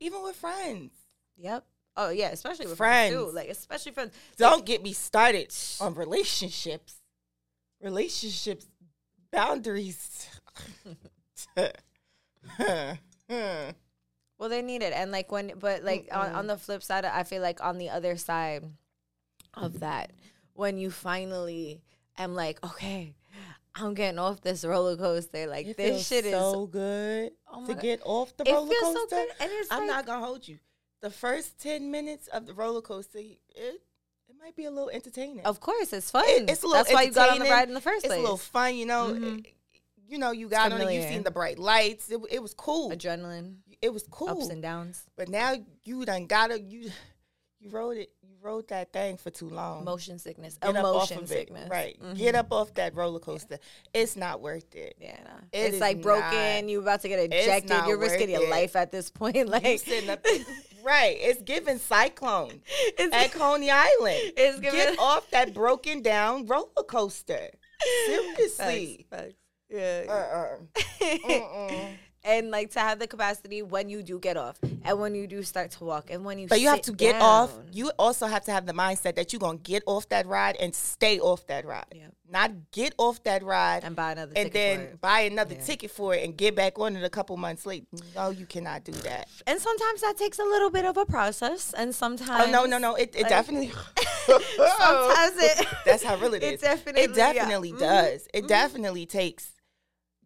even 0.00 0.22
with 0.22 0.36
friends. 0.36 0.92
Yep. 1.38 1.64
Oh 1.96 2.10
yeah, 2.10 2.30
especially 2.30 2.66
with 2.66 2.76
Friends. 2.76 3.12
friends 3.14 3.30
too. 3.30 3.34
Like 3.34 3.48
especially 3.48 3.92
friends. 3.92 4.12
Don't 4.36 4.64
get 4.66 4.82
me 4.82 4.92
started 4.92 5.52
on 5.80 5.94
relationships. 5.94 6.96
Relationships, 7.80 8.66
boundaries. 9.32 10.28
Well, 14.36 14.48
they 14.48 14.62
need 14.62 14.82
it, 14.82 14.92
and 14.92 15.12
like 15.12 15.30
when, 15.30 15.52
but 15.58 15.84
like 15.84 16.08
on, 16.12 16.32
on 16.32 16.46
the 16.48 16.56
flip 16.58 16.82
side, 16.82 17.04
I 17.04 17.22
feel 17.22 17.40
like 17.40 17.62
on 17.64 17.78
the 17.78 17.90
other 17.90 18.16
side 18.16 18.64
of 19.54 19.80
that, 19.80 20.10
when 20.54 20.76
you 20.76 20.90
finally 20.90 21.82
am 22.18 22.34
like, 22.34 22.62
okay, 22.64 23.14
I'm 23.76 23.94
getting 23.94 24.18
off 24.18 24.40
this 24.40 24.64
roller 24.64 24.96
coaster. 24.96 25.46
Like 25.46 25.66
it 25.68 25.76
this 25.76 26.06
shit 26.06 26.26
is 26.26 26.32
so 26.32 26.66
good 26.66 27.30
Oh 27.50 27.64
to 27.66 27.74
God. 27.74 27.82
get 27.82 28.00
off 28.04 28.36
the 28.36 28.46
It 28.48 28.52
roller 28.52 28.70
feels 28.70 28.94
so 28.94 29.06
good, 29.06 29.28
and 29.40 29.50
it's 29.52 29.68
I'm 29.70 29.80
like- 29.80 29.88
not 29.88 30.06
gonna 30.06 30.26
hold 30.26 30.46
you. 30.48 30.58
The 31.00 31.10
first 31.10 31.58
ten 31.60 31.90
minutes 31.90 32.26
of 32.28 32.46
the 32.46 32.54
roller 32.54 32.82
coaster, 32.82 33.18
it 33.18 33.38
it 33.56 34.34
might 34.42 34.56
be 34.56 34.64
a 34.64 34.70
little 34.70 34.90
entertaining. 34.90 35.44
Of 35.46 35.60
course, 35.60 35.92
it's 35.92 36.10
fun. 36.10 36.24
It- 36.26 36.50
it's 36.50 36.62
a 36.64 36.66
little 36.66 36.82
That's 36.82 36.92
why 36.92 37.02
you 37.02 37.12
got 37.12 37.30
on 37.30 37.38
the 37.38 37.44
ride 37.48 37.68
in 37.68 37.74
the 37.74 37.80
first 37.80 38.04
it's 38.04 38.08
place. 38.12 38.18
a 38.18 38.22
little 38.22 38.36
fun, 38.36 38.74
you 38.74 38.84
know. 38.86 39.08
Mhm. 39.14 39.46
You 40.06 40.18
know, 40.18 40.30
you 40.32 40.48
got 40.48 40.72
on 40.72 40.80
it. 40.80 40.84
You 40.84 40.88
familiar. 40.88 41.08
seen 41.08 41.22
the 41.22 41.30
bright 41.30 41.58
lights. 41.58 42.10
It, 42.10 42.20
it 42.30 42.42
was 42.42 42.54
cool. 42.54 42.90
Adrenaline, 42.90 43.56
It 43.80 43.92
was 43.92 44.04
cool. 44.10 44.28
ups 44.28 44.48
and 44.48 44.62
downs, 44.62 45.04
But 45.16 45.28
now 45.28 45.54
you 45.84 46.04
done 46.04 46.26
got 46.26 46.48
to 46.48 46.60
you 46.60 46.90
you 47.60 47.70
rode 47.70 47.96
it 47.96 48.10
you 48.22 48.34
rode 48.42 48.68
that 48.68 48.92
thing 48.92 49.16
for 49.16 49.30
too 49.30 49.48
long. 49.48 49.84
motion 49.84 50.18
sickness, 50.18 50.58
Get 50.58 50.76
emotion 50.76 51.18
of 51.18 51.24
it. 51.24 51.28
sickness. 51.28 51.70
Right. 51.70 51.98
Mhm. 52.02 52.18
Get 52.18 52.34
up 52.34 52.52
off 52.52 52.74
that 52.74 52.94
roller 52.94 53.18
coaster. 53.20 53.58
It's 53.94 54.16
not 54.16 54.42
worth 54.42 54.74
it. 54.74 54.96
Yeah, 55.00 55.16
nah. 55.24 55.30
It 55.52 55.72
it's 55.72 55.80
like 55.80 56.02
broken. 56.02 56.30
not- 56.30 56.68
you 56.68 56.82
about 56.82 57.00
to 57.02 57.08
get 57.08 57.20
ejected. 57.20 57.86
You're 57.86 57.96
risking 57.98 58.28
your 58.28 58.42
it. 58.44 58.50
life 58.50 58.76
at 58.76 58.92
this 58.92 59.10
point. 59.10 59.48
Like 59.48 59.64
You 59.64 59.78
sitting 59.78 60.10
up 60.10 60.24
Right. 60.84 61.16
It's 61.18 61.40
giving 61.40 61.78
cyclone 61.78 62.60
it's, 62.98 63.14
at 63.14 63.32
Coney 63.32 63.70
Island. 63.70 64.32
It's 64.36 64.60
Get 64.60 64.98
off 64.98 65.30
that 65.30 65.54
broken 65.54 66.02
down 66.02 66.44
roller 66.44 66.66
coaster. 66.86 67.48
Facts, 67.48 68.54
Seriously. 68.56 69.06
facts. 69.10 69.34
Yeah. 69.74 70.56
Uh-uh. 71.00 71.88
And 72.26 72.50
like 72.50 72.70
to 72.70 72.80
have 72.80 72.98
the 72.98 73.06
capacity 73.06 73.60
when 73.60 73.90
you 73.90 74.02
do 74.02 74.18
get 74.18 74.38
off 74.38 74.56
and 74.82 74.98
when 74.98 75.14
you 75.14 75.26
do 75.26 75.42
start 75.42 75.72
to 75.72 75.84
walk 75.84 76.08
and 76.10 76.24
when 76.24 76.38
you 76.38 76.48
But 76.48 76.62
you 76.62 76.68
have 76.68 76.80
to 76.82 76.92
get 76.92 77.20
off. 77.20 77.52
You 77.70 77.92
also 77.98 78.26
have 78.26 78.46
to 78.46 78.50
have 78.52 78.64
the 78.64 78.72
mindset 78.72 79.16
that 79.16 79.34
you're 79.34 79.40
gonna 79.40 79.58
get 79.58 79.82
off 79.84 80.08
that 80.08 80.26
ride 80.26 80.56
and 80.58 80.74
stay 80.74 81.20
off 81.20 81.46
that 81.48 81.66
ride. 81.66 81.84
Yeah. 81.94 82.06
Not 82.30 82.52
get 82.72 82.94
off 82.96 83.22
that 83.24 83.42
ride 83.42 83.84
and 83.84 83.94
buy 83.94 84.12
another 84.12 84.32
and 84.36 84.46
ticket 84.46 84.52
then 84.54 84.78
for 84.78 84.84
it. 84.84 85.00
buy 85.02 85.20
another 85.20 85.54
Yeah. 85.56 85.60
ticket 85.60 85.90
for 85.90 86.14
it 86.14 86.24
and 86.24 86.34
get 86.34 86.56
back 86.56 86.78
on 86.78 86.96
it 86.96 87.04
a 87.04 87.10
couple 87.10 87.36
months 87.36 87.66
later. 87.66 87.84
No, 88.16 88.30
you 88.30 88.46
cannot 88.46 88.84
do 88.84 88.92
that. 88.92 89.28
and 89.46 89.60
sometimes 89.60 90.00
that 90.00 90.16
takes 90.16 90.38
a 90.38 90.44
little 90.44 90.70
bit 90.70 90.86
of 90.86 90.96
a 90.96 91.04
process 91.04 91.74
and 91.76 91.94
sometimes 91.94 92.46
Oh 92.48 92.50
no, 92.50 92.64
no, 92.64 92.78
no! 92.78 92.94
It, 92.94 93.14
it 93.14 93.24
like- 93.24 93.28
definitely. 93.28 93.70
sometimes 94.26 95.36
it 95.36 95.68
That's 95.84 96.02
how 96.02 96.16
real 96.16 96.32
it 96.32 96.42
is 96.42 96.52
it 96.54 96.60
definitely 96.62 97.02
it 97.02 97.14
definitely 97.14 97.70
yeah. 97.72 98.02
Does. 98.02 98.28
It 98.32 98.38
mm-hmm. 98.38 98.46
definitely 98.46 99.04
takes 99.04 99.50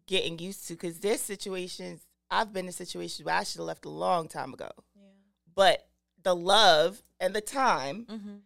getting 0.09 0.39
used 0.39 0.67
to 0.67 0.73
because 0.73 0.99
there's 0.99 1.21
situations 1.21 2.01
I've 2.31 2.51
been 2.51 2.65
in 2.65 2.71
situations 2.71 3.23
where 3.25 3.35
I 3.35 3.43
should 3.43 3.59
have 3.59 3.67
left 3.67 3.85
a 3.85 3.89
long 3.89 4.27
time 4.27 4.53
ago, 4.53 4.69
Yeah. 4.95 5.03
but 5.53 5.87
the 6.23 6.35
love 6.35 7.01
and 7.19 7.33
the 7.35 7.41
time 7.41 8.05
Mhm. 8.07 8.41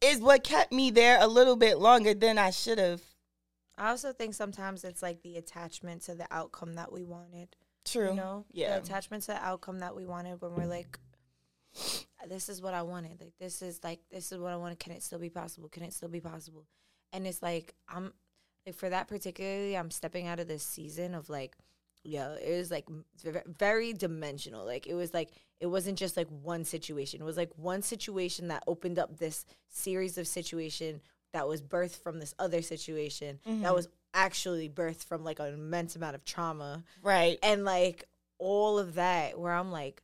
is 0.00 0.20
what 0.20 0.42
kept 0.44 0.72
me 0.72 0.90
there 0.90 1.20
a 1.20 1.26
little 1.26 1.56
bit 1.56 1.78
longer 1.78 2.14
than 2.14 2.38
I 2.38 2.50
should 2.50 2.78
have. 2.78 3.02
I 3.76 3.90
also 3.90 4.12
think 4.14 4.34
sometimes 4.34 4.82
it's 4.84 5.02
like 5.02 5.20
the 5.22 5.36
attachment 5.36 6.02
to 6.02 6.14
the 6.14 6.26
outcome 6.32 6.74
that 6.74 6.90
we 6.90 7.04
wanted. 7.04 7.54
True. 7.84 8.10
You 8.10 8.14
know, 8.14 8.46
Yeah. 8.50 8.78
the 8.78 8.82
attachment 8.82 9.24
to 9.24 9.32
the 9.32 9.44
outcome 9.44 9.80
that 9.80 9.94
we 9.94 10.06
wanted 10.06 10.40
when 10.40 10.54
we're 10.54 10.66
like, 10.66 10.98
this 12.26 12.48
is 12.48 12.62
what 12.62 12.72
I 12.72 12.82
wanted. 12.82 13.20
Like 13.20 13.36
this 13.38 13.60
is 13.60 13.82
like 13.84 14.00
this 14.08 14.32
is 14.32 14.38
what 14.38 14.52
I 14.52 14.56
wanted. 14.56 14.78
Can 14.80 14.92
it 14.92 15.02
still 15.02 15.18
be 15.18 15.28
possible? 15.30 15.68
Can 15.68 15.82
it 15.82 15.92
still 15.92 16.08
be 16.08 16.20
possible? 16.20 16.66
And 17.12 17.26
it's 17.26 17.42
like 17.42 17.74
I'm 17.88 18.14
like 18.66 18.74
for 18.74 18.88
that 18.88 19.08
particularly, 19.08 19.76
I'm 19.76 19.90
stepping 19.90 20.26
out 20.26 20.40
of 20.40 20.48
this 20.48 20.62
season 20.62 21.14
of 21.14 21.28
like, 21.28 21.56
yeah, 22.02 22.34
it 22.34 22.56
was 22.56 22.70
like 22.70 22.86
very 23.46 23.92
dimensional. 23.92 24.64
Like 24.64 24.86
it 24.86 24.94
was 24.94 25.14
like 25.14 25.30
it 25.60 25.66
wasn't 25.66 25.98
just 25.98 26.16
like 26.16 26.28
one 26.28 26.64
situation. 26.64 27.20
It 27.20 27.24
was 27.24 27.36
like 27.36 27.50
one 27.56 27.82
situation 27.82 28.48
that 28.48 28.62
opened 28.66 28.98
up 28.98 29.18
this 29.18 29.46
series 29.68 30.18
of 30.18 30.26
situation 30.26 31.00
that 31.34 31.48
was 31.48 31.60
birthed 31.60 32.02
from 32.02 32.20
this 32.20 32.34
other 32.38 32.62
situation 32.62 33.40
that 33.44 33.50
mm-hmm. 33.50 33.74
was 33.74 33.88
actually 34.14 34.68
birthed 34.68 35.04
from 35.04 35.24
like 35.24 35.40
an 35.40 35.52
immense 35.52 35.96
amount 35.96 36.14
of 36.14 36.24
trauma 36.24 36.84
Right. 37.02 37.38
and 37.42 37.64
like 37.64 38.04
all 38.38 38.78
of 38.78 38.94
that 38.94 39.38
where 39.38 39.52
I'm 39.52 39.72
like 39.72 40.00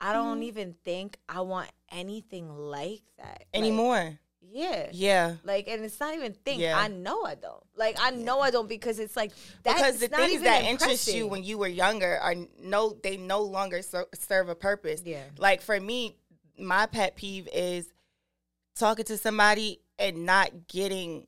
I 0.00 0.12
don't 0.12 0.36
mm-hmm. 0.36 0.42
even 0.44 0.74
think 0.84 1.18
I 1.28 1.42
want 1.42 1.70
anything 1.90 2.48
like 2.50 3.02
that 3.18 3.44
Like, 3.52 3.62
Anymore. 3.62 4.18
Yeah. 4.52 4.88
Yeah. 4.92 5.34
Like, 5.44 5.66
and 5.68 5.84
it's 5.84 5.98
not 5.98 6.14
even 6.14 6.34
think. 6.44 6.60
Yeah. 6.60 6.78
I 6.78 6.88
know 6.88 7.24
I 7.24 7.34
don't. 7.34 7.62
Like, 7.74 7.96
I 8.00 8.10
know 8.10 8.40
I 8.40 8.50
don't 8.50 8.68
because 8.68 8.98
it's 8.98 9.16
like 9.16 9.32
that's 9.62 9.80
because 9.80 9.98
the 10.00 10.08
things 10.08 10.42
that 10.42 10.64
interest 10.64 11.12
you 11.14 11.26
when 11.26 11.42
you 11.42 11.56
were 11.58 11.68
younger 11.68 12.18
are 12.18 12.34
no 12.62 12.96
they 13.02 13.16
no 13.16 13.40
longer 13.42 13.80
ser- 13.82 14.08
serve 14.14 14.48
a 14.50 14.54
purpose 14.54 15.02
Yeah. 15.04 15.22
like 15.38 15.62
for 15.62 15.80
me 15.80 16.16
my 16.58 16.84
pet 16.86 17.16
peeve 17.16 17.48
is 17.52 17.88
talking 18.76 19.06
to 19.06 19.16
somebody 19.16 19.80
and 19.98 20.26
not 20.26 20.68
getting 20.68 21.26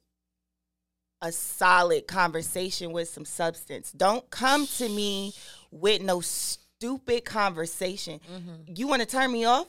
a 1.22 1.32
solid 1.32 2.06
conversation 2.06 2.92
with 2.92 3.08
some 3.08 3.24
substance 3.24 3.90
don't 3.92 4.28
come 4.30 4.66
to 4.66 4.88
me 4.88 5.32
with 5.70 6.02
no 6.02 6.20
stupid 6.20 7.24
conversation 7.24 8.20
Mm-hmm. 8.30 8.74
you 8.76 8.86
want 8.86 9.00
to 9.00 9.06
turn 9.06 9.32
me 9.32 9.44
off 9.46 9.66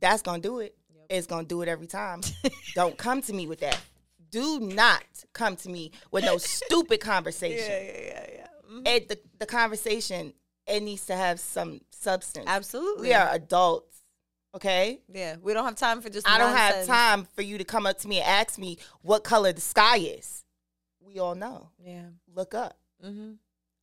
that's 0.00 0.20
gonna 0.22 0.42
do 0.42 0.60
it 0.60 0.76
it's 1.10 1.26
gonna 1.26 1.46
do 1.46 1.60
it 1.62 1.68
every 1.68 1.86
time 1.86 2.20
don't 2.74 2.96
come 2.96 3.20
to 3.20 3.32
me 3.32 3.46
with 3.46 3.60
that 3.60 3.78
do 4.30 4.60
not 4.60 5.04
come 5.32 5.56
to 5.56 5.68
me 5.68 5.90
with 6.10 6.24
no 6.24 6.38
stupid 6.38 7.00
conversation 7.00 7.68
yeah, 7.68 8.02
yeah, 8.06 8.26
yeah. 8.38 8.46
Mhm. 8.72 8.88
it, 8.88 9.08
the, 9.08 9.18
the 9.38 9.46
conversation 9.46 10.32
it 10.66 10.82
needs 10.82 11.06
to 11.06 11.16
have 11.16 11.40
some 11.40 11.80
substance. 11.90 12.46
Absolutely. 12.48 13.08
We 13.08 13.14
are 13.14 13.28
adults, 13.32 14.02
okay? 14.54 15.00
Yeah, 15.12 15.36
we 15.42 15.52
don't 15.52 15.64
have 15.64 15.74
time 15.74 16.00
for 16.00 16.10
just. 16.10 16.28
I 16.28 16.38
don't 16.38 16.56
have 16.56 16.86
time 16.86 17.26
for 17.34 17.42
you 17.42 17.58
to 17.58 17.64
come 17.64 17.86
up 17.86 17.98
to 18.00 18.08
me 18.08 18.18
and 18.20 18.26
ask 18.26 18.58
me 18.58 18.78
what 19.02 19.24
color 19.24 19.52
the 19.52 19.60
sky 19.60 19.96
is. 19.98 20.44
We 21.00 21.18
all 21.18 21.34
know. 21.34 21.70
Yeah. 21.84 22.04
Look 22.32 22.54
up. 22.54 22.76
Mm-hmm. 23.04 23.32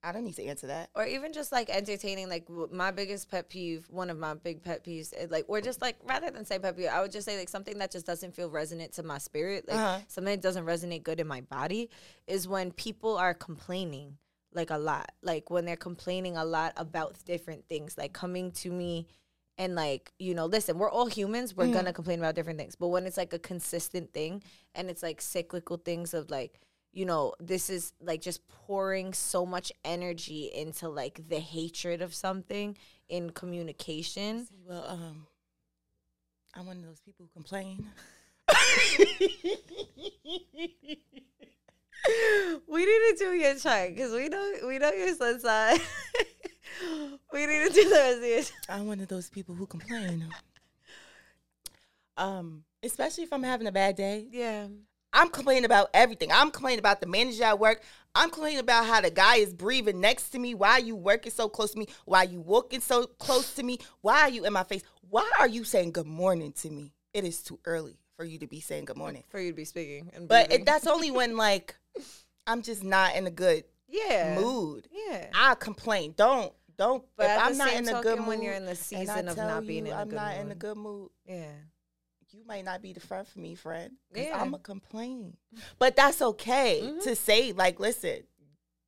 I 0.07 0.13
don't 0.13 0.23
need 0.23 0.37
to 0.37 0.45
answer 0.45 0.67
that. 0.67 0.89
Or 0.95 1.05
even 1.05 1.33
just 1.33 1.51
like 1.51 1.69
entertaining, 1.69 2.29
like 2.29 2.47
my 2.71 2.91
biggest 2.91 3.29
pet 3.29 3.49
peeve, 3.49 3.85
one 3.89 4.09
of 4.09 4.17
my 4.17 4.35
big 4.35 4.63
pet 4.63 4.85
peeves, 4.85 5.13
like, 5.29 5.43
or 5.49 5.59
just 5.59 5.81
like 5.81 5.97
rather 6.07 6.31
than 6.31 6.45
say 6.45 6.57
pet 6.59 6.77
peeve, 6.77 6.87
I 6.87 7.01
would 7.01 7.11
just 7.11 7.25
say 7.25 7.37
like 7.37 7.49
something 7.49 7.77
that 7.79 7.91
just 7.91 8.05
doesn't 8.05 8.33
feel 8.33 8.49
resonant 8.49 8.93
to 8.93 9.03
my 9.03 9.17
spirit, 9.17 9.67
like 9.67 9.77
Uh-huh. 9.77 9.99
something 10.07 10.31
that 10.31 10.41
doesn't 10.41 10.65
resonate 10.65 11.03
good 11.03 11.19
in 11.19 11.27
my 11.27 11.41
body, 11.41 11.89
is 12.25 12.47
when 12.47 12.71
people 12.71 13.17
are 13.17 13.33
complaining 13.33 14.17
like 14.53 14.69
a 14.69 14.77
lot, 14.77 15.11
like 15.21 15.49
when 15.49 15.65
they're 15.65 15.75
complaining 15.75 16.37
a 16.37 16.45
lot 16.45 16.71
about 16.77 17.15
different 17.25 17.67
things, 17.67 17.97
like 17.97 18.13
coming 18.13 18.51
to 18.51 18.71
me 18.71 19.07
and 19.59 19.73
like 19.75 20.11
you 20.19 20.35
know 20.35 20.45
listen 20.45 20.77
we're 20.77 20.89
all 20.89 21.07
humans 21.07 21.55
we're 21.57 21.65
gonna 21.73 21.91
complain 21.91 22.19
about 22.19 22.35
different 22.35 22.59
things 22.59 22.75
but 22.75 22.89
when 22.89 23.07
it's 23.07 23.17
like 23.17 23.33
a 23.33 23.39
consistent 23.39 24.13
thing 24.13 24.43
and 24.75 24.87
it's 24.87 25.01
like 25.01 25.19
cyclical 25.19 25.77
things 25.77 26.13
of 26.13 26.29
like 26.29 26.61
you 26.91 27.05
know 27.05 27.33
this 27.39 27.69
is 27.69 27.93
like 28.01 28.21
just 28.21 28.45
pouring 28.47 29.13
so 29.13 29.45
much 29.45 29.71
energy 29.85 30.51
into 30.53 30.89
like 30.89 31.29
the 31.29 31.39
hatred 31.39 32.01
of 32.01 32.13
something 32.13 32.75
in 33.09 33.29
communication 33.29 34.45
See, 34.45 34.55
well, 34.65 34.85
um, 34.87 35.27
I'm 36.55 36.65
one 36.65 36.77
of 36.77 36.85
those 36.85 37.01
people 37.01 37.25
who 37.25 37.31
complain. 37.33 37.85
we 42.67 42.85
need 42.85 42.85
to 42.85 43.15
do 43.19 43.33
your 43.33 43.55
chart 43.55 43.93
because 43.93 44.11
we 44.11 44.29
know 44.29 44.53
we 44.65 44.79
know 44.79 44.91
your 44.91 45.13
sun 45.13 45.39
sign 45.39 45.77
we 47.33 47.45
need 47.45 47.67
to 47.67 47.73
do 47.73 47.89
the 47.89 47.95
rest 47.95 48.17
of 48.17 48.23
your 48.23 48.41
chart. 48.41 48.65
I'm 48.69 48.87
one 48.87 48.99
of 49.01 49.07
those 49.07 49.29
people 49.29 49.55
who 49.55 49.67
complain. 49.67 50.27
Um, 52.15 52.63
especially 52.81 53.25
if 53.25 53.33
I'm 53.33 53.43
having 53.43 53.67
a 53.67 53.71
bad 53.71 53.95
day. 53.95 54.25
yeah 54.31 54.67
I'm 55.13 55.29
complaining 55.29 55.65
about 55.65 55.89
everything. 55.93 56.31
I'm 56.31 56.51
complaining 56.51 56.79
about 56.79 57.01
the 57.01 57.07
manager 57.07 57.43
at 57.45 57.59
work. 57.59 57.81
I'm 58.13 58.29
complaining 58.29 58.59
about 58.59 58.85
how 58.85 59.01
the 59.01 59.11
guy 59.11 59.37
is 59.37 59.53
breathing 59.53 60.01
next 60.01 60.29
to 60.29 60.39
me. 60.39 60.53
Why 60.55 60.71
are 60.71 60.79
you 60.79 60.95
working 60.95 61.31
so 61.31 61.47
close 61.49 61.71
to 61.71 61.79
me? 61.79 61.87
Why 62.05 62.19
are 62.19 62.25
you 62.29 62.41
walking 62.41 62.81
so 62.81 63.05
close 63.05 63.53
to 63.55 63.63
me? 63.63 63.79
Why 64.01 64.21
are 64.21 64.29
you 64.29 64.45
in 64.45 64.53
my 64.53 64.63
face? 64.63 64.83
Why 65.09 65.29
are 65.39 65.47
you 65.47 65.63
saying 65.63 65.91
good 65.91 66.07
morning 66.07 66.51
to 66.53 66.69
me? 66.69 66.93
It 67.13 67.23
is 67.23 67.41
too 67.41 67.59
early 67.65 67.99
for 68.15 68.25
you 68.25 68.39
to 68.39 68.47
be 68.47 68.59
saying 68.59 68.85
good 68.85 68.97
morning. 68.97 69.23
for 69.29 69.39
you 69.39 69.51
to 69.51 69.55
be 69.55 69.65
speaking 69.65 70.09
and 70.13 70.27
But 70.27 70.51
it, 70.51 70.65
that's 70.65 70.87
only 70.87 71.11
when 71.11 71.37
like 71.37 71.75
I'm 72.45 72.61
just 72.61 72.83
not 72.83 73.15
in 73.15 73.27
a 73.27 73.31
good 73.31 73.63
yeah 73.87 74.37
mood. 74.39 74.87
yeah 74.91 75.27
I 75.33 75.55
complain. 75.55 76.13
Don't 76.17 76.51
don't. 76.77 77.03
But 77.15 77.29
if 77.29 77.41
I'm 77.43 77.57
not 77.57 77.73
in 77.73 77.87
a 77.89 78.01
good 78.01 78.19
mood, 78.19 78.27
when 78.27 78.41
you're 78.41 78.53
in 78.53 78.65
the 78.65 78.75
season 78.75 79.27
of 79.27 79.37
not 79.37 79.65
being 79.65 79.87
in 79.87 79.93
a 79.93 79.95
I'm 79.97 80.09
good 80.09 80.15
not 80.15 80.37
in 80.37 80.51
a 80.51 80.55
good 80.55 80.77
mood. 80.77 81.09
yeah 81.25 81.45
you 82.37 82.45
might 82.45 82.63
not 82.65 82.81
be 82.81 82.93
the 82.93 82.99
friend 82.99 83.27
for 83.27 83.39
me, 83.39 83.55
friend. 83.55 83.93
Yeah. 84.13 84.37
I'm 84.39 84.53
a 84.53 84.59
complain. 84.59 85.37
But 85.79 85.95
that's 85.95 86.21
okay 86.21 86.81
Mhm. 86.83 87.01
to 87.03 87.15
say, 87.15 87.51
like, 87.51 87.79
listen, 87.79 88.23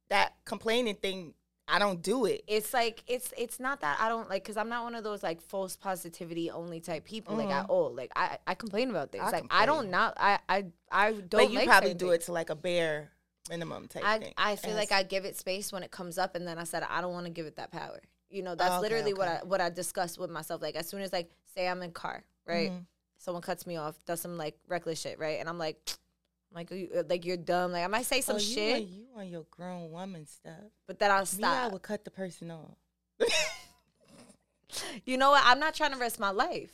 that 0.10 0.34
complaining 0.46 0.96
thing, 0.96 1.34
I 1.68 1.78
don't 1.80 2.02
do 2.02 2.26
it. 2.26 2.44
it's 2.48 2.74
like 2.74 3.04
it's 3.08 3.32
it's 3.38 3.60
not 3.60 3.82
that 3.82 4.00
I 4.00 4.10
don't 4.10 4.28
like 4.28 4.44
because 4.44 4.58
I'm 4.58 4.70
not 4.70 4.84
one 4.84 4.96
of 4.96 5.04
those 5.04 5.22
like 5.22 5.40
false 5.40 5.76
positivity 5.76 6.50
only 6.50 6.80
type 6.80 7.06
people 7.06 7.36
like 7.36 7.50
Mhm. 7.50 7.60
at 7.60 7.66
all. 7.70 7.94
Like 7.94 8.12
I 8.16 8.40
I 8.48 8.56
complain 8.56 8.90
about 8.90 9.12
things. 9.12 9.24
I 9.24 9.30
like 9.32 9.46
I 9.52 9.66
don't 9.68 9.84
complain. 9.84 9.92
not 9.92 10.14
I 10.18 10.40
I 10.50 10.66
I 10.92 11.12
don't. 11.14 11.30
but 11.30 11.52
you 11.52 11.60
like 11.60 11.68
probably 11.68 11.94
do 11.94 12.06
things. 12.10 12.24
it 12.24 12.26
to 12.26 12.32
like 12.34 12.50
a 12.50 12.56
bare 12.56 13.12
minimum 13.50 13.88
type 13.88 14.04
I 14.04 14.18
thing. 14.20 14.34
I 14.36 14.56
feel 14.56 14.74
like 14.76 14.92
I 14.92 15.04
give 15.04 15.26
it 15.26 15.38
space 15.38 15.72
when 15.72 15.84
it 15.84 15.92
comes 15.92 16.18
up, 16.18 16.36
and 16.36 16.48
then 16.48 16.58
I 16.58 16.64
said 16.64 16.82
I 16.84 17.02
don't 17.02 17.14
want 17.14 17.28
to 17.28 17.32
give 17.32 17.46
it 17.46 17.58
that 17.58 17.70
power. 17.72 18.00
You 18.32 18.42
know, 18.42 18.56
that's 18.56 18.72
Oh, 18.72 18.78
okay, 18.78 18.82
literally 18.90 19.14
what 19.14 19.28
I 19.28 19.44
what 19.44 19.62
I 19.62 19.70
discussed 19.70 20.18
with 20.18 20.32
myself. 20.32 20.64
Like 20.64 20.76
as 20.76 20.88
soon 20.90 21.02
as 21.02 21.14
like 21.14 21.30
say 21.54 21.68
I'm 21.68 21.84
in 21.84 21.92
car, 21.92 22.24
right? 22.48 22.72
Mhm. 22.72 22.86
Someone 23.20 23.44
cuts 23.44 23.68
me 23.68 23.78
off, 23.78 24.04
does 24.06 24.20
some 24.22 24.38
like 24.38 24.58
reckless 24.68 25.00
shit, 25.00 25.20
right? 25.20 25.40
And 25.40 25.48
I'm 25.48 25.58
like. 25.60 25.78
I'm 26.52 26.56
like 26.56 26.72
you, 26.72 26.90
uh, 26.98 27.04
like 27.08 27.26
you're 27.26 27.38
dumb. 27.38 27.72
Like 27.72 27.84
I 27.84 27.88
might 27.88 28.08
say 28.08 28.22
some 28.22 28.38
Oh, 28.38 28.40
you 28.40 28.44
shit, 28.56 28.76
On, 28.82 28.88
you 28.88 29.06
on 29.16 29.28
your 29.30 29.46
grown 29.52 29.92
woman 29.92 30.26
stuff. 30.26 30.56
but 30.88 30.98
then 30.98 31.12
I'll 31.12 31.24
Me, 31.38 31.44
I 31.44 31.68
would 31.68 31.84
cut 31.84 32.04
the 32.04 32.10
person 32.10 32.50
off. 32.50 32.76
You 35.06 35.18
know 35.18 35.32
what? 35.32 35.42
I'm 35.46 35.60
not 35.60 35.74
trying 35.74 35.92
to 35.94 35.98
risk 35.98 36.20
my 36.20 36.30
life. 36.32 36.72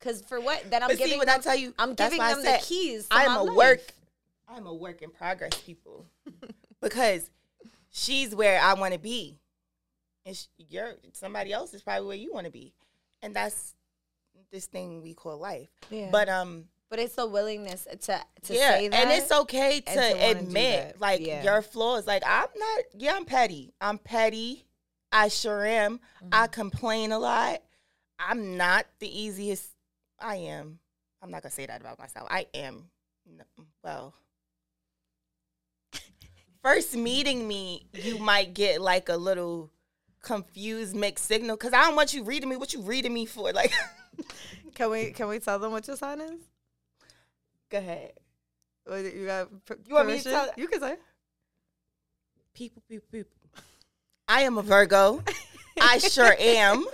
Cause 0.00 0.22
for 0.22 0.40
what? 0.40 0.70
Then 0.70 0.82
I'm 0.82 0.88
but 0.88 0.98
giving 0.98 1.14
see, 1.14 1.18
when 1.18 1.26
them, 1.26 1.40
I 1.40 1.42
tell 1.42 1.56
you, 1.56 1.74
I'm 1.78 1.94
giving 1.94 2.18
them 2.18 2.42
the 2.42 2.58
keys. 2.62 3.06
I'm 3.10 3.36
a 3.36 3.42
life. 3.42 3.56
work. 3.56 3.80
I'm 4.48 4.66
a 4.66 4.72
work 4.74 5.02
in 5.02 5.10
progress, 5.10 5.60
people, 5.66 6.06
because 6.80 7.28
she's 7.90 8.34
where 8.34 8.60
I 8.60 8.74
want 8.74 8.94
to 8.94 8.98
be, 8.98 9.38
and 10.24 10.36
sh- 10.36 10.46
you're 10.56 10.94
somebody 11.12 11.52
else 11.52 11.74
is 11.74 11.82
probably 11.82 12.06
where 12.06 12.16
you 12.16 12.32
want 12.32 12.46
to 12.46 12.52
be, 12.52 12.72
and 13.22 13.34
that's 13.34 13.74
this 14.50 14.66
thing 14.66 15.02
we 15.02 15.14
call 15.14 15.38
life. 15.38 15.68
Yeah. 15.90 16.08
But 16.10 16.28
um, 16.28 16.64
but 16.90 16.98
it's 16.98 17.14
the 17.16 17.26
willingness 17.26 17.84
to 17.84 17.98
to 18.42 18.54
yeah, 18.54 18.78
say 18.78 18.88
that. 18.88 18.96
and 19.00 19.10
it's 19.10 19.30
okay 19.30 19.80
to 19.80 19.92
to, 19.94 20.30
admit 20.30 21.00
like 21.00 21.20
Yeah. 21.24 21.42
your 21.42 21.62
flaws. 21.62 22.06
Like 22.06 22.22
I'm 22.26 22.48
not. 22.56 22.84
Yeah, 22.96 23.14
I'm 23.16 23.24
petty. 23.24 23.72
I'm 23.80 23.98
petty. 23.98 24.64
I 25.12 25.28
sure 25.28 25.64
am. 25.64 26.00
I 26.32 26.44
Mm-hmm. 26.44 26.52
complain 26.52 27.12
a 27.12 27.18
lot. 27.18 27.62
I'm 28.18 28.56
not 28.56 28.86
the 28.98 29.08
easiest. 29.20 29.70
I 30.20 30.36
am. 30.36 30.78
I'm 31.22 31.30
not 31.30 31.42
gonna 31.42 31.52
say 31.52 31.66
that 31.66 31.80
about 31.80 31.98
myself. 31.98 32.26
I 32.30 32.46
am. 32.54 32.90
No, 33.26 33.44
well, 33.84 34.14
first 36.62 36.96
meeting 36.96 37.46
me, 37.46 37.86
you 37.92 38.18
might 38.18 38.54
get 38.54 38.80
like 38.80 39.08
a 39.08 39.16
little 39.16 39.70
confused 40.22 40.96
mixed 40.96 41.24
signal 41.26 41.56
because 41.56 41.72
I 41.72 41.82
don't 41.82 41.96
want 41.96 42.12
you 42.14 42.22
reading 42.24 42.48
me. 42.48 42.56
What 42.56 42.72
you 42.72 42.80
reading 42.82 43.12
me 43.14 43.26
for? 43.26 43.52
Like, 43.52 43.72
Can 44.74 44.90
we 44.90 45.10
can 45.10 45.28
we 45.28 45.38
tell 45.40 45.58
them 45.58 45.72
what 45.72 45.86
your 45.86 45.96
sign 45.96 46.20
is? 46.20 46.40
go 47.70 47.78
ahead. 47.78 48.12
Or 48.88 48.98
You 48.98 49.26
got 49.26 49.48
You 49.86 49.94
want 49.94 50.08
me 50.08 50.18
to 50.20 50.30
tell- 50.30 50.50
You 50.56 50.68
can 50.68 50.80
say. 50.80 50.96
People, 52.54 52.82
people, 52.88 53.06
people. 53.12 53.32
I 54.28 54.42
am 54.42 54.56
a 54.58 54.62
Virgo. 54.62 55.22
I 55.80 55.98
sure 55.98 56.34
am. 56.38 56.84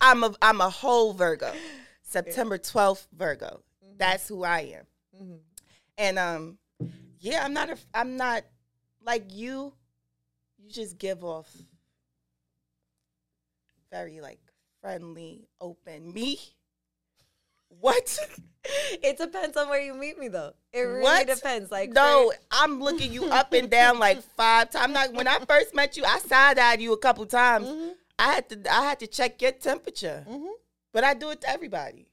I'm 0.00 0.22
a 0.24 0.34
I'm 0.42 0.60
a 0.60 0.70
whole 0.70 1.12
Virgo. 1.12 1.52
September 2.02 2.58
12th 2.58 3.06
Virgo. 3.16 3.60
That's 3.96 4.28
who 4.28 4.44
I 4.44 4.60
am. 4.78 4.84
Mhm. 5.22 5.38
And 5.98 6.18
um 6.18 6.58
yeah, 7.20 7.44
I'm 7.44 7.52
not 7.52 7.70
a 7.70 7.76
I'm 7.94 8.16
not 8.16 8.44
like 9.04 9.32
you 9.32 9.72
you 10.58 10.70
just 10.70 10.98
give 10.98 11.24
off 11.24 11.50
very 13.90 14.20
like 14.20 14.38
friendly, 14.80 15.48
open. 15.60 16.12
Me? 16.12 16.38
What? 17.80 18.18
It 19.02 19.16
depends 19.16 19.56
on 19.56 19.68
where 19.70 19.80
you 19.80 19.94
meet 19.94 20.18
me, 20.18 20.28
though. 20.28 20.52
It 20.74 20.80
really 20.80 21.02
What? 21.02 21.26
depends. 21.26 21.70
Like 21.70 21.90
no, 21.90 22.30
for- 22.30 22.38
I'm 22.50 22.80
looking 22.82 23.10
you 23.12 23.24
up 23.30 23.52
and 23.54 23.70
down 23.70 23.98
like 23.98 24.20
five 24.36 24.70
times. 24.70 24.84
I'm 24.84 24.92
not 24.92 25.14
when 25.14 25.26
I 25.26 25.38
first 25.38 25.74
met 25.74 25.96
you, 25.96 26.04
I 26.04 26.18
side-eyed 26.18 26.80
you 26.80 26.92
a 26.92 26.98
couple 26.98 27.24
times. 27.24 27.66
Mhm. 27.66 27.92
I 28.18 28.32
had 28.34 28.48
to 28.50 28.70
I 28.72 28.82
had 28.84 28.98
to 29.00 29.06
check 29.06 29.40
your 29.40 29.52
temperature. 29.52 30.22
Mhm. 30.28 30.48
But 30.92 31.04
I 31.04 31.14
do 31.14 31.30
it 31.30 31.40
to 31.42 31.48
everybody. 31.48 32.08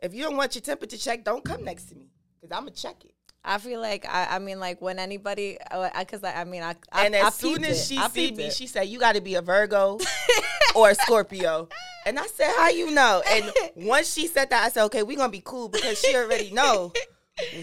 If 0.00 0.14
you 0.14 0.22
don't 0.22 0.36
want 0.36 0.54
your 0.54 0.62
temperature 0.62 0.96
checked, 0.96 1.24
don't 1.24 1.44
come 1.44 1.64
next 1.64 1.84
to 1.88 1.94
me. 1.96 2.10
Cause 2.40 2.50
I'ma 2.52 2.70
check 2.70 3.04
it. 3.04 3.14
I 3.44 3.58
feel 3.58 3.80
like 3.80 4.06
I, 4.06 4.36
I 4.36 4.38
mean 4.38 4.60
like 4.60 4.80
when 4.80 4.98
anybody 4.98 5.58
because 5.98 6.22
I, 6.22 6.42
I 6.42 6.44
mean 6.44 6.62
I, 6.62 6.76
I 6.92 7.06
and 7.06 7.16
as 7.16 7.24
I 7.24 7.30
soon 7.30 7.64
as 7.64 7.80
it. 7.80 7.84
she 7.94 7.98
I 7.98 8.08
see 8.10 8.30
me, 8.32 8.44
it. 8.44 8.52
she 8.52 8.66
said, 8.68 8.82
"You 8.84 8.98
got 8.98 9.14
to 9.16 9.20
be 9.20 9.34
a 9.36 9.42
Virgo 9.42 9.98
or 10.74 10.90
a 10.90 10.94
Scorpio." 10.94 11.68
And 12.06 12.18
I 12.18 12.26
said, 12.26 12.52
"How 12.56 12.68
you 12.68 12.90
know?" 12.90 13.22
And 13.30 13.52
once 13.74 14.12
she 14.12 14.26
said 14.26 14.50
that, 14.50 14.64
I 14.64 14.68
said, 14.70 14.84
"Okay, 14.86 15.02
we're 15.02 15.16
gonna 15.16 15.30
be 15.30 15.42
cool 15.44 15.68
because 15.68 16.00
she 16.00 16.14
already 16.16 16.50
know 16.50 16.92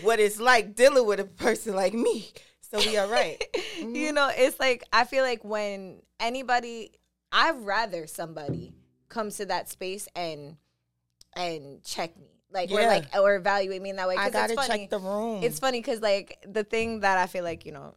what 0.01 0.19
it's 0.19 0.39
like 0.39 0.75
dealing 0.75 1.05
with 1.05 1.19
a 1.19 1.25
person 1.25 1.75
like 1.75 1.93
me." 1.93 2.31
So 2.61 2.81
we 2.81 2.97
are 2.97 3.07
right. 3.07 3.41
you 3.81 4.11
know, 4.11 4.29
it's 4.35 4.59
like 4.59 4.83
I 4.91 5.05
feel 5.05 5.23
like 5.23 5.43
when 5.43 6.01
anybody, 6.19 6.91
I'd 7.31 7.55
rather 7.61 8.07
somebody 8.07 8.73
comes 9.09 9.37
to 9.37 9.45
that 9.47 9.69
space 9.69 10.07
and 10.15 10.57
and 11.35 11.83
check 11.83 12.17
me, 12.17 12.27
like 12.51 12.71
or 12.71 12.81
Yeah. 12.81 12.87
like 12.87 13.05
or 13.17 13.35
evaluate 13.35 13.81
me 13.81 13.89
in 13.91 13.95
that 13.97 14.07
way. 14.07 14.15
I 14.17 14.29
gotta 14.29 14.53
it's 14.53 14.67
funny. 14.67 14.81
check 14.81 14.89
the 14.89 14.99
room. 14.99 15.43
It's 15.43 15.59
funny 15.59 15.79
because 15.79 16.01
like 16.01 16.37
the 16.47 16.63
thing 16.63 16.99
that 17.01 17.17
I 17.17 17.27
feel 17.27 17.43
like 17.43 17.65
you 17.65 17.71
know, 17.71 17.95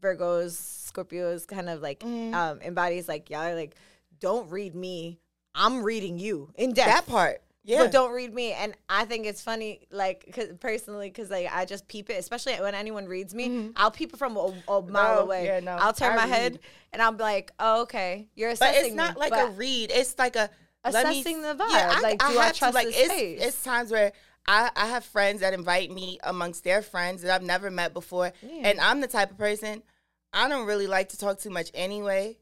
Virgos, 0.00 0.90
Scorpios, 0.92 1.46
kind 1.46 1.68
of 1.68 1.80
like 1.82 2.00
Mhm. 2.00 2.34
um 2.34 2.60
embodies 2.62 3.08
like 3.08 3.30
y'all 3.30 3.42
are 3.42 3.54
like, 3.54 3.74
don't 4.20 4.50
read 4.50 4.74
me, 4.74 5.18
I'm 5.54 5.82
reading 5.82 6.18
you 6.18 6.50
in 6.54 6.72
depth. 6.72 6.90
that 6.90 7.06
part. 7.06 7.42
Yeah. 7.62 7.80
But 7.84 7.92
don't 7.92 8.12
read 8.12 8.32
me, 8.34 8.52
and 8.52 8.74
I 8.88 9.04
think 9.04 9.26
it's 9.26 9.42
funny, 9.42 9.86
like 9.90 10.30
cause 10.34 10.46
personally, 10.60 11.08
because 11.08 11.30
like 11.30 11.48
I 11.52 11.66
just 11.66 11.86
peep 11.88 12.08
it, 12.08 12.14
especially 12.18 12.54
when 12.54 12.74
anyone 12.74 13.06
reads 13.06 13.34
me, 13.34 13.48
mm-hmm. 13.48 13.70
I'll 13.76 13.90
peep 13.90 14.14
it 14.14 14.18
from 14.18 14.36
a, 14.36 14.54
a 14.66 14.82
mile 14.82 15.16
No, 15.16 15.20
away. 15.22 15.44
yeah, 15.44 15.60
no, 15.60 15.72
I'll 15.72 15.92
turn 15.92 16.12
I 16.12 16.16
my 16.16 16.26
head, 16.26 16.58
and 16.92 17.02
I'll 17.02 17.12
be 17.12 17.22
like, 17.22 17.52
"Oh, 17.60 17.82
okay, 17.82 18.28
you're 18.34 18.50
assessing. 18.50 18.80
but 18.80 18.86
it's 18.86 18.94
not 18.94 19.14
me." 19.16 19.20
like 19.20 19.32
a 19.34 19.50
read. 19.50 19.90
It's 19.94 20.18
like 20.18 20.36
a 20.36 20.48
let 20.90 21.06
me- 21.08 21.20
Assessing 21.20 21.42
the 21.42 21.54
vibe. 21.54 21.58
I, 21.68 22.00
Like, 22.00 22.18
do 22.20 22.26
I 22.38 22.44
have 22.44 22.52
to, 22.54 22.58
trust 22.58 22.74
like, 22.74 22.86
this 22.86 22.96
it's, 22.98 23.12
space? 23.12 23.42
It's 23.42 23.62
times 23.62 23.90
where 23.90 24.12
I, 24.48 24.70
I 24.74 24.86
have 24.86 25.04
friends 25.04 25.42
that 25.42 25.52
invite 25.52 25.90
me 25.90 26.18
amongst 26.24 26.64
their 26.64 26.80
friends 26.80 27.20
that 27.22 27.30
I've 27.34 27.46
never 27.46 27.70
met 27.70 27.92
before, 27.92 28.32
Yeah. 28.40 28.68
and 28.70 28.80
I'm 28.80 29.02
the 29.02 29.06
type 29.06 29.30
of 29.30 29.36
person 29.36 29.82
I 30.32 30.48
don't 30.48 30.66
really 30.66 30.86
like 30.86 31.10
to 31.10 31.18
talk 31.18 31.38
too 31.40 31.50
much 31.50 31.70
anyway. 31.74 32.38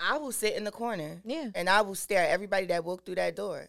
I 0.00 0.16
will 0.18 0.32
sit 0.32 0.54
in 0.54 0.64
the 0.64 0.70
corner 0.70 1.20
Yeah, 1.24 1.50
and 1.54 1.68
I 1.68 1.82
will 1.82 1.94
stare 1.94 2.22
at 2.24 2.30
everybody 2.30 2.66
that 2.66 2.84
walked 2.84 3.06
through 3.06 3.16
that 3.16 3.36
door. 3.36 3.68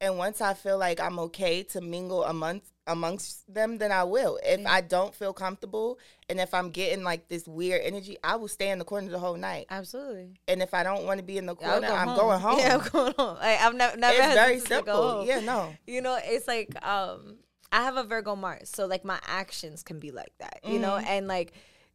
And 0.00 0.18
once 0.18 0.40
I 0.40 0.54
feel 0.54 0.78
like 0.78 0.98
I'm 0.98 1.18
okay 1.20 1.62
to 1.64 1.80
mingle 1.80 2.24
amongst 2.24 2.66
amongst 2.88 3.52
them, 3.54 3.78
then 3.78 3.92
I 3.92 4.02
will. 4.02 4.40
If 4.42 4.58
Yeah. 4.60 4.72
I 4.72 4.80
don't 4.80 5.14
feel 5.14 5.32
comfortable 5.32 6.00
and 6.28 6.40
if 6.40 6.52
I'm 6.52 6.70
getting 6.70 7.04
like 7.04 7.28
this 7.28 7.46
weird 7.46 7.80
energy, 7.84 8.16
I 8.24 8.34
will 8.34 8.48
stay 8.48 8.70
in 8.70 8.80
the 8.80 8.84
corner 8.84 9.08
the 9.08 9.20
whole 9.20 9.36
night. 9.36 9.66
absolutely. 9.70 10.34
And 10.48 10.60
if 10.60 10.74
I 10.74 10.82
don't 10.82 11.04
want 11.04 11.18
to 11.20 11.24
be 11.24 11.38
in 11.38 11.46
the 11.46 11.54
corner, 11.54 11.86
go 11.86 11.94
I'm 11.94 12.08
home. 12.08 12.16
going 12.18 12.40
home. 12.40 12.58
Yeah, 12.58 12.74
I'm 12.78 12.88
going 12.90 13.14
home. 13.16 13.36
Like 13.36 13.60
I've 13.60 13.74
never, 13.76 13.96
never. 13.96 14.16
it's 14.16 14.34
very 14.34 14.54
hesitated 14.54 14.84
to 14.86 14.90
go 14.90 15.08
simple. 15.20 15.26
Yeah, 15.26 15.40
no. 15.40 15.72
you 15.86 16.00
know 16.02 16.18
it's 16.22 16.48
like 16.48 16.74
um 16.84 17.36
i 17.70 17.82
have 17.82 17.96
a 17.96 18.02
virgo 18.04 18.34
mars 18.36 18.68
so 18.74 18.84
like 18.86 19.04
my 19.04 19.18
actions 19.26 19.82
can 19.84 19.98
be 20.00 20.10
like 20.10 20.32
that 20.40 20.58
you 20.64 20.78
know 20.80 20.96
Mhm. 21.00 21.06
and 21.06 21.28
like 21.28 21.52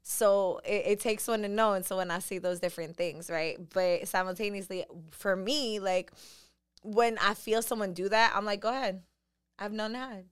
so 0.10 0.62
it, 0.64 0.84
it 0.86 0.99
takes 1.01 1.28
one 1.28 1.41
to 1.41 1.49
know 1.49 1.74
and 1.74 1.86
so 1.86 1.97
when 1.97 2.10
i 2.10 2.20
see 2.20 2.38
those 2.38 2.60
different 2.60 2.95
things 2.95 3.30
right 3.30 3.58
but 3.74 4.08
simultaneously 4.08 4.86
for 5.12 5.36
me 5.36 5.80
like 5.80 6.12
when 6.82 7.18
i 7.18 7.34
feel 7.34 7.62
someone 7.62 7.93
do 7.93 8.08
that 8.08 8.32
i'm 8.36 8.45
like 8.45 8.62
go 8.62 8.70
ahead 8.70 9.01
i 9.60 9.64
have 9.64 9.74
nothing 9.74 9.93
to 9.93 9.99
hide 9.99 10.26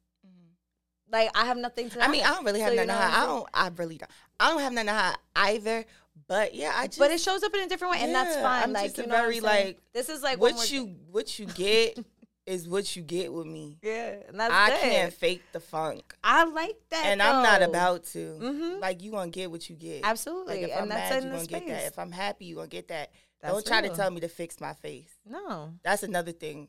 like 1.12 1.30
i 1.36 1.46
have 1.46 1.58
nothing 1.58 1.90
to 1.90 1.98
Mm-hmm. 1.98 2.10
I 2.10 2.12
mean, 2.12 2.24
I 2.24 2.30
don't 2.30 2.46
really 2.46 2.62
have 2.62 2.74
you 2.74 2.78
nothing 2.78 2.90
to 2.90 2.96
hide. 2.96 3.24
I 3.24 3.26
don't. 3.26 3.50
I 3.54 3.70
really 3.76 3.98
don't. 3.98 4.12
I 4.40 4.50
don't 4.50 4.62
have 4.62 4.74
nothing 4.74 4.88
to 4.88 4.94
hide 4.94 5.16
either. 5.36 5.86
But 6.28 6.56
yeah, 6.56 6.74
I 6.76 6.88
just. 6.88 7.00
but 7.00 7.12
it 7.12 7.20
shows 7.20 7.44
up 7.44 7.54
in 7.54 7.62
a 7.62 7.68
different 7.68 7.94
way 7.94 8.00
and 8.02 8.16
that's 8.16 8.36
fine 8.38 8.64
I'm 8.64 8.74
like 8.74 8.86
just 8.86 8.98
you 8.98 9.08
know 9.08 9.16
very, 9.16 9.42
like, 9.42 9.80
this 9.94 10.10
is 10.10 10.24
like 10.24 10.40
what 10.40 10.72
you 10.72 10.96
what 11.12 11.38
you 11.38 11.46
get 11.46 12.00
is 12.46 12.68
what 12.68 12.96
you 12.96 13.02
get 13.02 13.34
with 13.34 13.48
me. 13.48 13.78
yeah 13.82 14.16
and 14.28 14.40
that's 14.40 14.54
I 14.54 14.70
good. 14.70 14.80
can't 14.82 15.14
fake 15.14 15.42
the 15.52 15.60
funk, 15.60 16.16
i 16.24 16.44
like 16.44 16.78
that 16.92 17.06
and 17.06 17.22
I'm 17.22 17.42
not 17.44 17.62
about 17.64 18.04
to. 18.14 18.38
Mhm. 18.42 18.80
Like 18.80 19.02
you 19.02 19.12
gonna 19.12 19.32
get 19.32 19.50
what 19.50 19.68
you 19.70 19.76
get. 19.76 20.02
absolutely 20.04 20.62
Like 20.62 20.64
if 20.66 20.72
and 20.72 20.82
I'm 20.82 20.88
mad, 20.90 21.24
you 21.24 21.30
gonna 21.32 21.46
get 21.48 21.68
that. 21.68 21.84
If 21.88 22.00
I'm 22.00 22.12
happy, 22.12 22.46
you 22.46 22.56
gonna 22.56 22.68
get 22.68 22.88
that. 22.90 23.12
That's 23.42 23.54
Don't 23.54 23.66
try 23.66 23.82
real. 23.82 23.92
to 23.92 23.96
tell 23.98 24.12
me 24.12 24.20
to 24.22 24.28
fix 24.30 24.60
my 24.62 24.74
face. 24.74 25.12
no 25.26 25.72
That's 25.84 26.04
another 26.04 26.32
thing. 26.32 26.68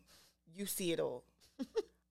You 0.55 0.66
see 0.66 0.93
it 0.93 1.01
all. 1.01 1.24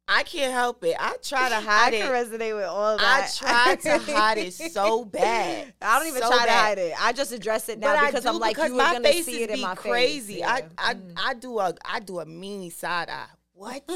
I 0.08 0.22
can't 0.22 0.54
help 0.54 0.84
it. 0.84 0.96
I 1.00 1.18
try 1.24 1.50
to 1.50 1.56
hide 1.60 1.96
it. 1.96 2.04
I 2.04 2.06
can 2.08 2.16
it. 2.16 2.28
resonate 2.40 2.56
with 2.56 2.66
all 2.66 2.96
that. 2.98 3.04
I 3.04 3.22
that. 3.22 3.82
try 3.82 3.98
to 3.98 4.12
hide 4.14 4.38
it 4.38 4.54
so 4.54 5.04
bad. 5.04 5.74
I 5.82 5.98
don't 5.98 6.08
even 6.10 6.22
So 6.22 6.30
try 6.30 6.46
to 6.46 6.52
hide 6.52 6.78
it. 6.78 6.94
I 7.04 7.12
just 7.12 7.32
address 7.32 7.70
it 7.70 7.80
now 7.80 7.96
but 7.96 8.06
because 8.12 8.26
I 8.28 8.30
do 8.30 8.36
I'm 8.36 8.40
like, 8.40 8.56
because 8.56 8.70
you 8.70 8.78
my 8.78 8.94
gonna 8.94 9.08
faces 9.10 9.26
see 9.26 9.42
it 9.44 9.50
in 9.50 9.62
my 9.62 9.74
crazy. 9.74 10.34
face. 10.36 10.44
I 10.44 10.58
Yeah. 10.60 10.68
I 10.78 10.94
Mhm. 10.94 11.14
I 11.18 11.34
do 11.34 11.58
a 11.60 11.74
I 11.84 12.00
do 12.02 12.20
a 12.20 12.26
mean 12.28 12.70
side 12.70 13.10
eye. 13.10 13.26
What? 13.56 13.90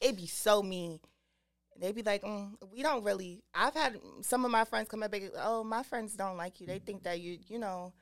It'd 0.00 0.16
be 0.16 0.26
so 0.26 0.62
mean. 0.62 0.98
They'd 1.80 1.94
be 1.94 2.02
like, 2.02 2.22
mm, 2.22 2.50
we 2.72 2.82
don't 2.82 3.04
really. 3.04 3.42
I've 3.54 3.72
had 3.74 3.98
some 4.20 4.44
of 4.44 4.50
my 4.50 4.64
friends 4.64 4.88
come 4.88 5.02
up 5.02 5.14
and 5.14 5.30
oh, 5.38 5.64
my 5.64 5.82
friends 5.82 6.14
don't 6.14 6.36
like 6.36 6.60
you. 6.60 6.66
They 6.66 6.78
think 6.78 7.04
that 7.04 7.20
you, 7.20 7.38
you 7.48 7.58
know, 7.58 7.92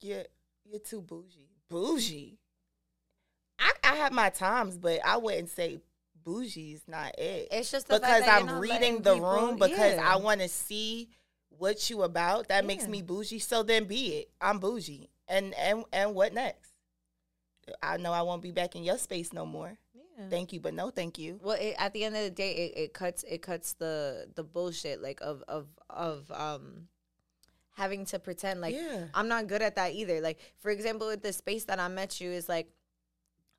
you're 0.00 0.24
you're 0.64 0.80
too 0.80 1.00
bougie. 1.00 1.48
Bougie. 1.70 2.38
I 3.58 3.72
I 3.82 3.94
have 3.96 4.12
my 4.12 4.28
times, 4.28 4.76
but 4.76 5.00
I 5.04 5.16
wouldn't 5.16 5.50
say 5.50 5.78
bougie 6.24 6.72
is 6.72 6.82
not 6.88 7.18
it 7.18 7.48
It's 7.50 7.70
just 7.70 7.86
the 7.88 8.00
fact 8.00 8.24
because 8.24 8.28
I'm 8.28 8.58
reading 8.58 9.02
the 9.02 9.14
people- 9.14 9.30
room 9.30 9.56
because 9.56 9.94
yeah. 9.94 10.12
I 10.12 10.16
want 10.16 10.40
to 10.40 10.48
see 10.48 11.08
what 11.48 11.88
you 11.88 12.02
about. 12.02 12.48
That 12.48 12.66
makes 12.66 12.86
me 12.88 13.02
bougie. 13.02 13.38
So 13.38 13.62
then 13.62 13.84
be 13.84 14.16
it. 14.16 14.30
I'm 14.40 14.58
bougie. 14.58 15.08
And 15.28 15.54
and 15.54 15.84
and 15.92 16.14
what 16.14 16.34
next? 16.34 16.73
I 17.82 17.96
know 17.96 18.12
I 18.12 18.22
won't 18.22 18.42
be 18.42 18.50
back 18.52 18.74
in 18.76 18.84
your 18.84 18.98
space 18.98 19.32
no 19.32 19.46
more. 19.46 19.76
Yeah. 20.18 20.28
Thank 20.30 20.52
you, 20.52 20.60
but 20.60 20.74
no 20.74 20.90
thank 20.90 21.18
you. 21.18 21.40
Well, 21.42 21.56
it, 21.60 21.74
at 21.78 21.92
the 21.92 22.04
end 22.04 22.14
of 22.16 22.22
the 22.22 22.30
day, 22.30 22.52
it, 22.52 22.78
it 22.78 22.92
cuts 22.94 23.24
it 23.24 23.42
cuts 23.42 23.72
the 23.74 24.28
the 24.34 24.44
bullshit 24.44 25.02
like 25.02 25.20
of 25.20 25.42
of 25.48 25.66
of 25.90 26.30
um 26.30 26.88
having 27.76 28.04
to 28.06 28.18
pretend 28.20 28.60
like 28.60 28.74
yeah. 28.74 29.06
I'm 29.14 29.26
not 29.28 29.48
good 29.48 29.60
at 29.62 29.74
that 29.76 29.92
either. 29.92 30.20
Like 30.20 30.38
for 30.58 30.70
example, 30.70 31.08
with 31.08 31.22
the 31.22 31.32
space 31.32 31.64
that 31.64 31.78
I 31.80 31.88
met 31.88 32.20
you 32.20 32.30
is 32.30 32.48
like. 32.48 32.68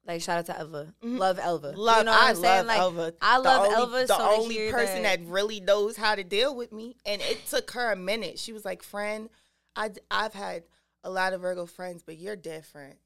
Like 0.08 0.22
shout 0.22 0.38
out 0.38 0.46
to 0.46 0.60
Elva, 0.60 0.94
Mhm. 1.04 1.18
love 1.18 1.40
Elva. 1.40 1.70
Love 1.76 1.98
you 1.98 2.04
know 2.04 2.12
what 2.12 2.22
I 2.22 2.30
I'm 2.30 2.36
saying? 2.36 2.58
love 2.58 2.66
Like 2.68 2.78
Elva. 2.78 3.14
I 3.24 3.38
The 3.38 3.44
love 3.44 3.62
only- 3.66 3.76
Elva. 3.76 3.98
The 4.06 4.08
so 4.16 4.36
only 4.40 4.72
person 4.72 5.02
that, 5.02 5.20
that 5.24 5.28
really 5.28 5.60
knows 5.60 5.98
how 5.98 6.14
to 6.14 6.24
deal 6.24 6.56
with 6.56 6.72
me. 6.72 6.96
And 7.08 7.24
it 7.24 7.44
took 7.48 7.72
her 7.72 7.92
a 7.92 7.96
minute. 7.96 8.38
She 8.38 8.54
was 8.54 8.64
like, 8.64 8.84
friend, 8.84 9.32
I, 9.76 9.90
I've 10.12 10.36
had 10.36 10.66
a 11.04 11.10
lot 11.10 11.34
of 11.34 11.42
Virgo 11.42 11.66
friends, 11.66 12.04
but 12.04 12.18
you're 12.20 12.36
different. 12.36 13.00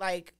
Like, 0.00 0.34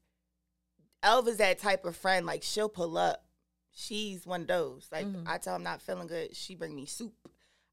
Elva's 1.03 1.37
that 1.39 1.59
type 1.59 1.85
of 1.85 1.97
friend. 1.97 2.27
Like, 2.27 2.43
she'll 2.43 2.69
pull 2.69 2.97
up. 2.99 3.25
She's 3.73 4.27
one 4.27 4.43
of 4.43 4.47
those. 4.49 4.89
Like, 4.91 5.07
Mhm. 5.07 5.27
I 5.27 5.39
tell 5.39 5.53
her 5.53 5.57
I'm 5.57 5.63
not 5.63 5.81
feeling 5.81 6.09
good. 6.09 6.35
She 6.35 6.55
bring 6.57 6.75
me 6.75 6.87
soup. 6.87 7.15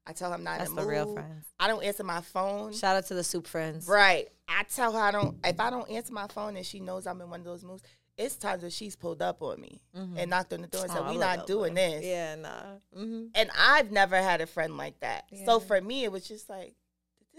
I 0.06 0.12
tell 0.12 0.30
her 0.30 0.34
I'm 0.36 0.44
not 0.44 0.58
that's 0.58 0.70
in 0.70 0.76
the 0.76 0.82
the 0.82 0.88
real 0.88 1.12
friends. 1.12 1.46
I 1.60 1.68
don't 1.68 1.82
answer 1.82 2.04
my 2.04 2.20
phone. 2.22 2.72
Shout 2.72 2.96
out 2.96 3.06
to 3.06 3.14
the 3.14 3.24
soup 3.24 3.46
friends. 3.46 3.86
Right. 3.86 4.28
I 4.46 4.62
tell 4.62 4.92
her 4.92 4.98
I 5.00 5.10
don't. 5.10 5.38
If 5.44 5.60
I 5.60 5.68
don't 5.70 5.90
answer 5.90 6.12
my 6.14 6.26
phone 6.28 6.56
and 6.56 6.64
she 6.64 6.80
knows 6.80 7.06
I'm 7.06 7.20
in 7.20 7.28
one 7.28 7.40
of 7.40 7.44
those 7.46 7.62
moods, 7.62 7.82
it's 8.16 8.36
times 8.36 8.62
that 8.62 8.72
she's 8.72 8.96
pulled 8.96 9.20
up 9.20 9.42
on 9.42 9.60
me 9.60 9.82
Mhm. 9.94 10.16
and 10.18 10.30
knocked 10.30 10.52
on 10.54 10.62
the 10.62 10.66
door 10.66 10.82
and 10.84 10.90
Oh, 10.92 10.94
said, 10.94 11.02
I 11.04 11.10
"We 11.10 11.18
not 11.18 11.46
doing 11.46 11.74
this." 11.74 12.04
Yeah, 12.04 12.36
nah. 12.36 12.62
Mm-hmm. 12.96 13.26
And 13.34 13.50
I've 13.54 13.92
never 13.92 14.16
had 14.16 14.40
a 14.40 14.46
friend 14.46 14.76
like 14.78 14.98
that. 15.00 15.26
Yeah. 15.30 15.44
So 15.44 15.60
for 15.60 15.78
me, 15.80 16.04
it 16.04 16.10
was 16.12 16.26
just 16.26 16.48
like, 16.48 16.74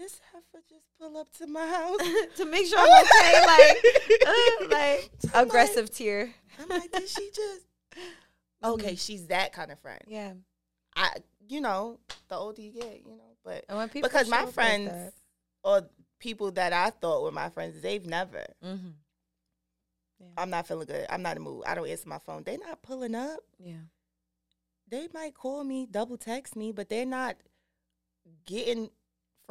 this 0.00 0.20
heifer 0.32 0.64
just 0.68 0.86
pull 0.98 1.16
up 1.18 1.30
to 1.34 1.46
my 1.46 1.66
house? 1.66 2.00
to 2.36 2.44
make 2.46 2.66
sure 2.66 2.78
I'm 2.78 3.04
okay, 3.04 3.46
like, 3.46 4.26
uh, 4.26 4.68
like 4.70 5.10
aggressive 5.34 5.90
tear. 5.90 6.32
I'm 6.58 6.68
like, 6.68 6.90
did 6.90 7.08
she 7.08 7.30
just? 7.34 7.66
Okay, 8.64 8.96
she's 8.96 9.26
that 9.28 9.52
kind 9.52 9.70
of 9.70 9.78
friend. 9.78 10.00
Yeah, 10.06 10.32
I, 10.96 11.10
you 11.48 11.60
know, 11.60 11.98
the 12.28 12.36
older 12.36 12.60
you 12.62 12.72
get, 12.72 13.02
you 13.06 13.16
know, 13.16 13.36
but 13.44 13.64
and 13.68 13.78
when 13.78 13.88
people 13.88 14.08
because 14.08 14.28
my 14.28 14.38
up 14.38 14.44
like 14.46 14.54
friends 14.54 15.12
or 15.62 15.82
people 16.18 16.50
that 16.52 16.72
I 16.72 16.90
thought 16.90 17.22
were 17.22 17.30
my 17.32 17.50
friends, 17.50 17.80
they've 17.80 18.04
never. 18.04 18.44
Mm-hmm. 18.64 18.88
Yeah. 20.18 20.26
I'm 20.36 20.50
not 20.50 20.66
feeling 20.66 20.86
good. 20.86 21.06
I'm 21.08 21.22
not 21.22 21.36
in 21.36 21.44
the 21.44 21.50
mood. 21.50 21.64
I 21.66 21.74
don't 21.74 21.88
answer 21.88 22.08
my 22.08 22.18
phone. 22.18 22.42
They're 22.44 22.58
not 22.58 22.82
pulling 22.82 23.14
up. 23.14 23.40
yeah, 23.58 23.84
They 24.86 25.08
might 25.14 25.32
call 25.34 25.64
me, 25.64 25.86
double 25.90 26.18
text 26.18 26.56
me, 26.56 26.72
but 26.72 26.90
they're 26.90 27.06
not 27.06 27.36
getting 28.44 28.90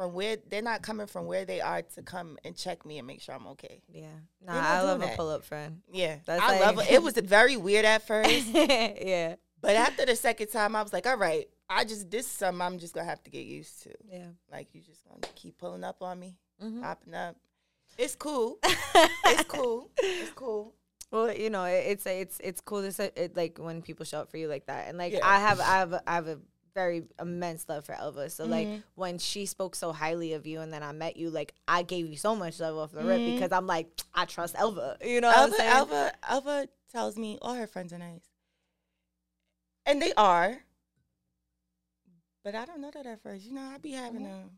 from 0.00 0.14
where 0.14 0.38
they're 0.48 0.62
not 0.62 0.80
coming 0.80 1.06
from 1.06 1.26
where 1.26 1.44
they 1.44 1.60
are 1.60 1.82
to 1.82 2.00
come 2.00 2.38
and 2.42 2.56
check 2.56 2.86
me 2.86 2.96
and 2.96 3.06
make 3.06 3.20
sure 3.20 3.34
I'm 3.34 3.46
okay. 3.48 3.82
yeah. 3.92 4.06
Nah, 4.42 4.54
I 4.58 4.80
love 4.80 5.02
a 5.02 5.08
pull 5.08 5.28
up 5.28 5.44
friend. 5.44 5.82
Yeah, 5.92 6.16
That's 6.24 6.42
I 6.42 6.58
love 6.58 6.78
it. 6.78 6.90
It 6.90 7.02
was 7.02 7.12
very 7.18 7.58
weird 7.58 7.84
at 7.84 8.06
first, 8.06 8.46
yeah, 8.46 9.34
but 9.60 9.76
after 9.76 10.06
the 10.06 10.16
second 10.16 10.46
time, 10.48 10.74
I 10.74 10.82
was 10.82 10.94
like, 10.94 11.06
all 11.06 11.18
right, 11.18 11.46
I 11.68 11.84
just 11.84 12.10
this 12.10 12.24
is 12.24 12.32
something 12.32 12.62
I'm 12.62 12.78
just 12.78 12.94
gonna 12.94 13.04
have 13.06 13.22
to 13.24 13.30
get 13.30 13.44
used 13.44 13.82
to. 13.82 13.90
yeah. 14.10 14.28
Like 14.50 14.68
you 14.74 14.80
just 14.80 15.04
gonna 15.06 15.20
keep 15.34 15.58
pulling 15.58 15.84
up 15.84 16.00
on 16.00 16.18
me, 16.18 16.38
Mhm. 16.64 16.80
popping 16.80 17.12
up. 17.14 17.36
It's 17.98 18.14
cool. 18.16 18.58
It's 18.64 19.44
cool. 19.44 19.90
It's 19.98 20.30
cool. 20.30 20.74
Well, 21.10 21.30
you 21.30 21.50
know, 21.50 21.64
it, 21.64 21.84
it's 21.88 22.06
it's 22.06 22.40
it's 22.42 22.60
cool 22.62 22.80
to 22.82 22.90
say 22.92 23.10
it 23.16 23.36
like 23.36 23.58
when 23.58 23.82
people 23.82 24.06
show 24.06 24.20
up 24.20 24.30
for 24.30 24.38
you 24.38 24.48
like 24.48 24.64
that, 24.66 24.88
and 24.88 24.96
like 24.96 25.12
Yeah. 25.12 25.20
I 25.26 25.40
have 25.40 25.60
I 25.60 25.74
have 25.78 25.92
I 26.06 26.14
have 26.14 26.28
a 26.28 26.38
very 26.74 27.04
immense 27.20 27.68
love 27.68 27.84
for 27.84 27.94
Elva. 27.94 28.30
So 28.30 28.44
like 28.44 28.68
Mhm. 28.68 28.82
when 28.94 29.18
she 29.18 29.46
spoke 29.46 29.74
so 29.74 29.92
highly 29.92 30.32
of 30.34 30.46
you, 30.46 30.60
and 30.60 30.72
then 30.72 30.82
I 30.82 30.92
met 30.92 31.16
you, 31.16 31.30
like 31.30 31.54
I 31.68 31.82
gave 31.82 32.06
you 32.06 32.16
so 32.16 32.34
much 32.36 32.58
love 32.60 32.76
off 32.76 32.92
the 32.92 33.04
rip 33.04 33.22
Mhm. 33.22 33.24
because 33.26 33.52
I'm 33.52 33.66
like 33.66 33.88
I 34.14 34.24
trust 34.24 34.54
Elva. 34.58 34.96
You 35.04 35.20
know 35.20 35.28
what 35.28 35.36
I'm 35.36 35.42
Elva, 35.44 35.56
saying? 35.56 35.70
Elva, 35.70 36.12
Elva 36.28 36.68
tells 36.90 37.16
me 37.16 37.38
all 37.42 37.54
her 37.54 37.66
friends 37.66 37.92
are 37.92 37.98
nice, 37.98 38.28
and 39.86 40.00
they 40.00 40.12
are. 40.14 40.64
But 42.42 42.54
I 42.54 42.64
don't 42.64 42.80
know 42.80 42.90
that 42.90 43.04
at 43.06 43.22
first. 43.22 43.44
You 43.44 43.52
know, 43.52 43.62
I'd 43.62 43.82
be 43.82 43.92
having 43.92 44.22
Mm-hmm. 44.22 44.48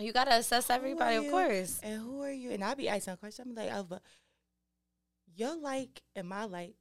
a 0.00 0.02
You 0.04 0.12
gotta 0.12 0.34
assess 0.34 0.68
everybody, 0.70 1.16
of 1.16 1.30
course. 1.30 1.80
and 1.82 2.02
who 2.02 2.20
are 2.22 2.32
you? 2.32 2.50
And 2.50 2.62
I 2.64 2.74
be 2.74 2.88
asking 2.88 3.14
a 3.14 3.16
question. 3.16 3.46
I'm 3.48 3.54
like, 3.54 3.88
but 3.88 4.02
your 5.34 5.54
like 5.56 6.02
and 6.14 6.28
my 6.28 6.44
like 6.44 6.74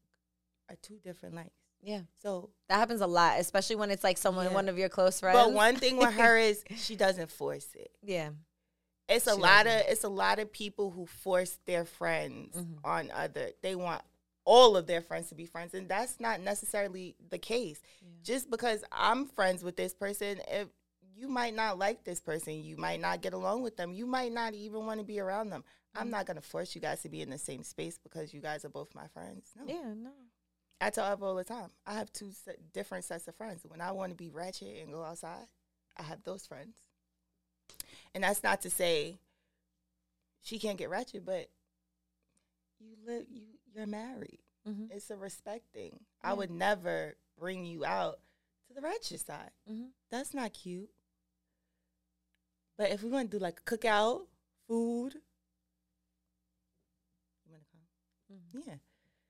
are 0.70 0.76
two 0.82 0.98
different 1.00 1.36
likes. 1.36 1.52
Yeah, 1.88 2.02
So, 2.22 2.50
that 2.68 2.78
happens 2.78 3.02
a 3.02 3.08
lot, 3.08 3.40
especially 3.40 3.76
when 3.76 3.92
it's 3.92 4.04
like 4.04 4.18
someone, 4.18 4.48
Yeah. 4.48 4.54
one 4.54 4.70
of 4.70 4.78
your 4.78 4.90
close 4.90 5.20
friends. 5.20 5.38
but 5.38 5.54
one 5.54 5.76
thing 5.76 5.98
with 5.98 6.14
her 6.16 6.36
is 6.38 6.64
she 6.78 6.96
doesn't 6.96 7.30
force 7.30 7.68
it. 7.76 7.92
yeah, 8.02 8.32
It's 9.08 9.28
a 9.28 9.36
She 9.36 9.40
lot 9.42 9.66
doesn't. 9.66 9.82
of 9.82 9.92
it's 9.92 10.04
a 10.04 10.10
lot 10.10 10.40
of 10.40 10.52
people 10.52 10.90
who 10.90 11.06
force 11.06 11.60
their 11.66 11.86
friends 11.86 12.58
Mhm. 12.58 12.80
on 12.84 13.12
other. 13.12 13.52
They 13.62 13.76
want 13.76 14.02
all 14.46 14.76
of 14.76 14.88
their 14.88 15.02
friends 15.02 15.30
to 15.30 15.36
be 15.36 15.46
friends, 15.46 15.74
and 15.76 15.88
that's 15.88 16.20
not 16.20 16.40
necessarily 16.42 17.16
the 17.30 17.38
case. 17.38 17.82
Just 18.24 18.50
because 18.50 18.84
I'm 18.92 19.28
friends 19.28 19.64
with 19.64 19.76
this 19.76 19.94
person, 19.94 20.42
if 20.48 20.68
you 21.16 21.28
might 21.28 21.54
not 21.54 21.78
like 21.78 22.04
this 22.04 22.20
person, 22.20 22.64
you 22.64 22.78
might 22.78 23.00
not 23.00 23.22
get 23.22 23.34
along 23.34 23.62
with 23.62 23.78
them, 23.78 23.94
you 23.94 24.06
might 24.08 24.32
not 24.32 24.54
even 24.56 24.86
want 24.88 25.00
to 25.00 25.06
be 25.06 25.20
around 25.20 25.50
them. 25.52 25.62
Mm-hmm. 25.62 26.00
I'm 26.02 26.10
not 26.10 26.26
gonna 26.26 26.42
force 26.42 26.74
you 26.76 26.82
guys 26.82 27.02
to 27.04 27.10
be 27.10 27.22
in 27.22 27.30
the 27.30 27.38
same 27.38 27.64
space 27.64 27.98
because 28.00 28.34
you 28.34 28.42
guys 28.42 28.66
are 28.66 28.70
both 28.70 28.94
my 28.96 29.08
friends. 29.08 29.52
No, 29.56 29.66
yeah, 29.68 29.94
no. 29.96 30.12
I 30.82 30.90
tell 30.90 31.12
Eva 31.12 31.26
all 31.26 31.36
the 31.36 31.44
time. 31.44 31.70
I 31.86 31.94
have 31.94 32.12
two 32.12 32.32
se- 32.32 32.58
different 32.74 33.06
sets 33.06 33.28
of 33.28 33.36
friends. 33.36 33.62
When 33.68 33.82
I 33.82 33.92
want 33.92 34.12
to 34.12 34.16
be 34.16 34.30
ratchet 34.30 34.82
and 34.82 34.92
go 34.92 35.04
outside, 35.04 35.48
I 35.98 36.04
have 36.04 36.24
those 36.24 36.46
friends. 36.46 36.76
And 38.14 38.24
that's 38.24 38.44
not 38.44 38.62
to 38.62 38.70
say 38.70 39.18
she 40.42 40.60
can't 40.60 40.78
get 40.78 40.90
ratchet, 40.90 41.26
but 41.26 41.50
you 42.80 42.96
live 43.06 43.26
you 43.30 43.44
you're 43.74 43.88
married. 43.88 44.40
Mm-hmm. 44.68 44.86
It's 44.92 45.10
a 45.10 45.18
respect 45.18 45.66
thing. 45.74 46.00
Yeah. 46.24 46.32
I 46.32 46.34
would 46.34 46.52
never 46.52 47.16
bring 47.38 47.66
you 47.66 47.86
out 47.86 48.20
to 48.68 48.74
the 48.74 48.82
ratchet 48.82 49.20
side. 49.26 49.52
Mm-hmm. 49.70 49.88
That's 50.12 50.34
not 50.34 50.54
cute. 50.54 50.90
But 52.78 52.92
if 52.92 53.04
we 53.04 53.10
want 53.10 53.32
to 53.32 53.38
do 53.38 53.44
like 53.44 53.60
a 53.60 53.64
cookout, 53.64 54.22
food, 54.68 55.16
you 57.46 57.52
want 57.52 57.64
to 57.64 57.68
come? 57.72 58.38
Mm-hmm. 58.38 58.70
Yeah. 58.70 58.76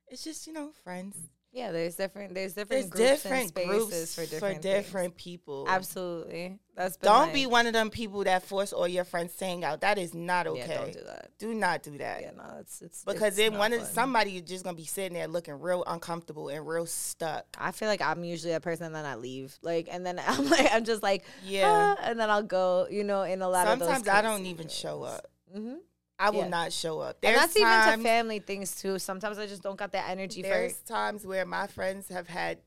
It's 0.08 0.24
just, 0.24 0.48
you 0.48 0.54
know, 0.54 0.72
friends. 0.84 1.16
Yeah, 1.56 1.72
there's 1.72 1.95
different. 1.95 2.34
There's 2.34 2.51
different 2.53 2.91
There's 2.91 3.08
groups 3.08 3.24
different 3.24 3.41
and 3.43 3.49
spaces 3.51 3.88
groups 3.89 4.16
for 4.16 4.22
different, 4.26 4.62
things. 4.62 4.76
different 4.76 5.16
people. 5.16 5.66
Absolutely, 5.70 6.60
that's 6.76 6.97
Don't 6.97 7.28
my- 7.28 7.34
be 7.34 7.45
one 7.47 7.66
of 7.66 7.72
them 7.72 7.89
people 7.89 8.26
that 8.26 8.43
force 8.43 8.74
all 8.74 8.89
your 8.89 9.06
friends 9.06 9.38
to 9.38 9.45
hang 9.45 9.64
out. 9.64 9.80
That 9.80 9.97
is 9.97 10.14
not 10.14 10.47
okay. 10.47 10.60
Yeah, 10.68 10.78
don't 10.80 10.91
do 10.91 10.99
that. 11.06 11.30
Do 11.39 11.53
not 11.53 11.82
do 11.82 11.97
that. 11.99 12.22
Yeah, 12.24 12.32
no, 12.36 12.58
it's 12.60 12.82
it's 12.82 13.06
because 13.06 13.28
it's 13.30 13.38
then 13.38 13.58
one 13.58 13.72
of 13.72 13.84
somebody 13.84 14.36
is 14.36 14.41
just 14.41 14.66
gonna 14.66 14.76
be 14.76 14.84
sitting 14.84 15.14
there 15.14 15.30
looking 15.30 15.58
real 15.58 15.86
uncomfortable 15.88 16.49
and 16.49 16.68
real 16.68 16.86
stuck. 16.86 17.45
I 17.58 17.72
feel 17.72 17.88
like 17.88 18.01
I'm 18.01 18.26
usually 18.26 18.51
a 18.51 18.60
person 18.60 18.91
that 18.91 19.06
I 19.06 19.16
leave, 19.16 19.58
like, 19.62 19.88
and 19.89 20.06
then 20.06 20.20
I'm 20.28 20.49
like, 20.49 20.68
I'm 20.74 20.84
just 20.84 21.03
like, 21.03 21.24
Yeah. 21.45 21.95
ah, 21.97 22.01
and 22.03 22.20
then 22.20 22.30
I'll 22.30 22.43
go, 22.43 22.88
you 22.91 23.06
know, 23.06 23.22
in 23.22 23.41
a 23.41 23.47
lot 23.47 23.66
of 23.68 23.80
those. 23.80 23.88
Sometimes 23.88 24.10
I 24.10 24.22
don't 24.22 24.45
even 24.45 24.68
show 24.68 25.03
up. 25.03 25.28
Mm-hmm. 25.56 25.76
I 26.18 26.30
will 26.30 26.39
Yeah. 26.43 26.47
not 26.47 26.72
show 26.74 26.99
up. 27.01 27.18
And 27.22 27.36
There's 27.36 27.53
that's 27.53 27.57
even 27.57 27.97
to 27.99 28.03
family 28.03 28.39
things 28.39 28.76
too. 28.82 28.99
Sometimes 28.99 29.38
I 29.38 29.47
just 29.47 29.61
don't 29.61 29.76
got 29.78 29.91
that 29.91 30.09
energy 30.09 30.41
there's 30.41 30.74
for. 30.78 30.88
times 30.88 31.26
where 31.26 31.45
my 31.45 31.68
friends 31.68 32.07
have 32.09 32.28
had 32.28 32.59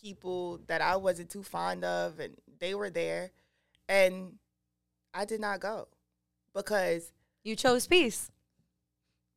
people 0.00 0.58
that 0.66 0.80
I 0.82 0.96
wasn't 0.96 1.30
too 1.30 1.42
fond 1.42 1.84
of, 1.84 2.20
and 2.20 2.36
they 2.58 2.74
were 2.74 2.90
there, 2.90 3.30
and 3.88 4.38
I 5.14 5.24
did 5.24 5.40
not 5.40 5.60
go 5.60 5.88
because 6.54 7.12
You 7.44 7.56
chose 7.56 7.86
peace. 7.86 8.30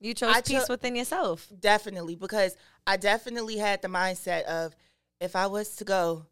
You 0.01 0.13
chose 0.13 0.35
I 0.35 0.41
peace 0.41 0.67
cho- 0.67 0.73
within 0.73 0.95
yourself. 0.95 1.47
Definitely, 1.59 2.15
because 2.15 2.55
I 2.87 2.97
definitely 2.97 3.57
had 3.57 3.81
the 3.81 3.87
mindset 3.87 4.43
of 4.43 4.75
if 5.21 5.35
I 5.35 5.47
was 5.47 5.75
to 5.77 5.83
go, 5.85 6.25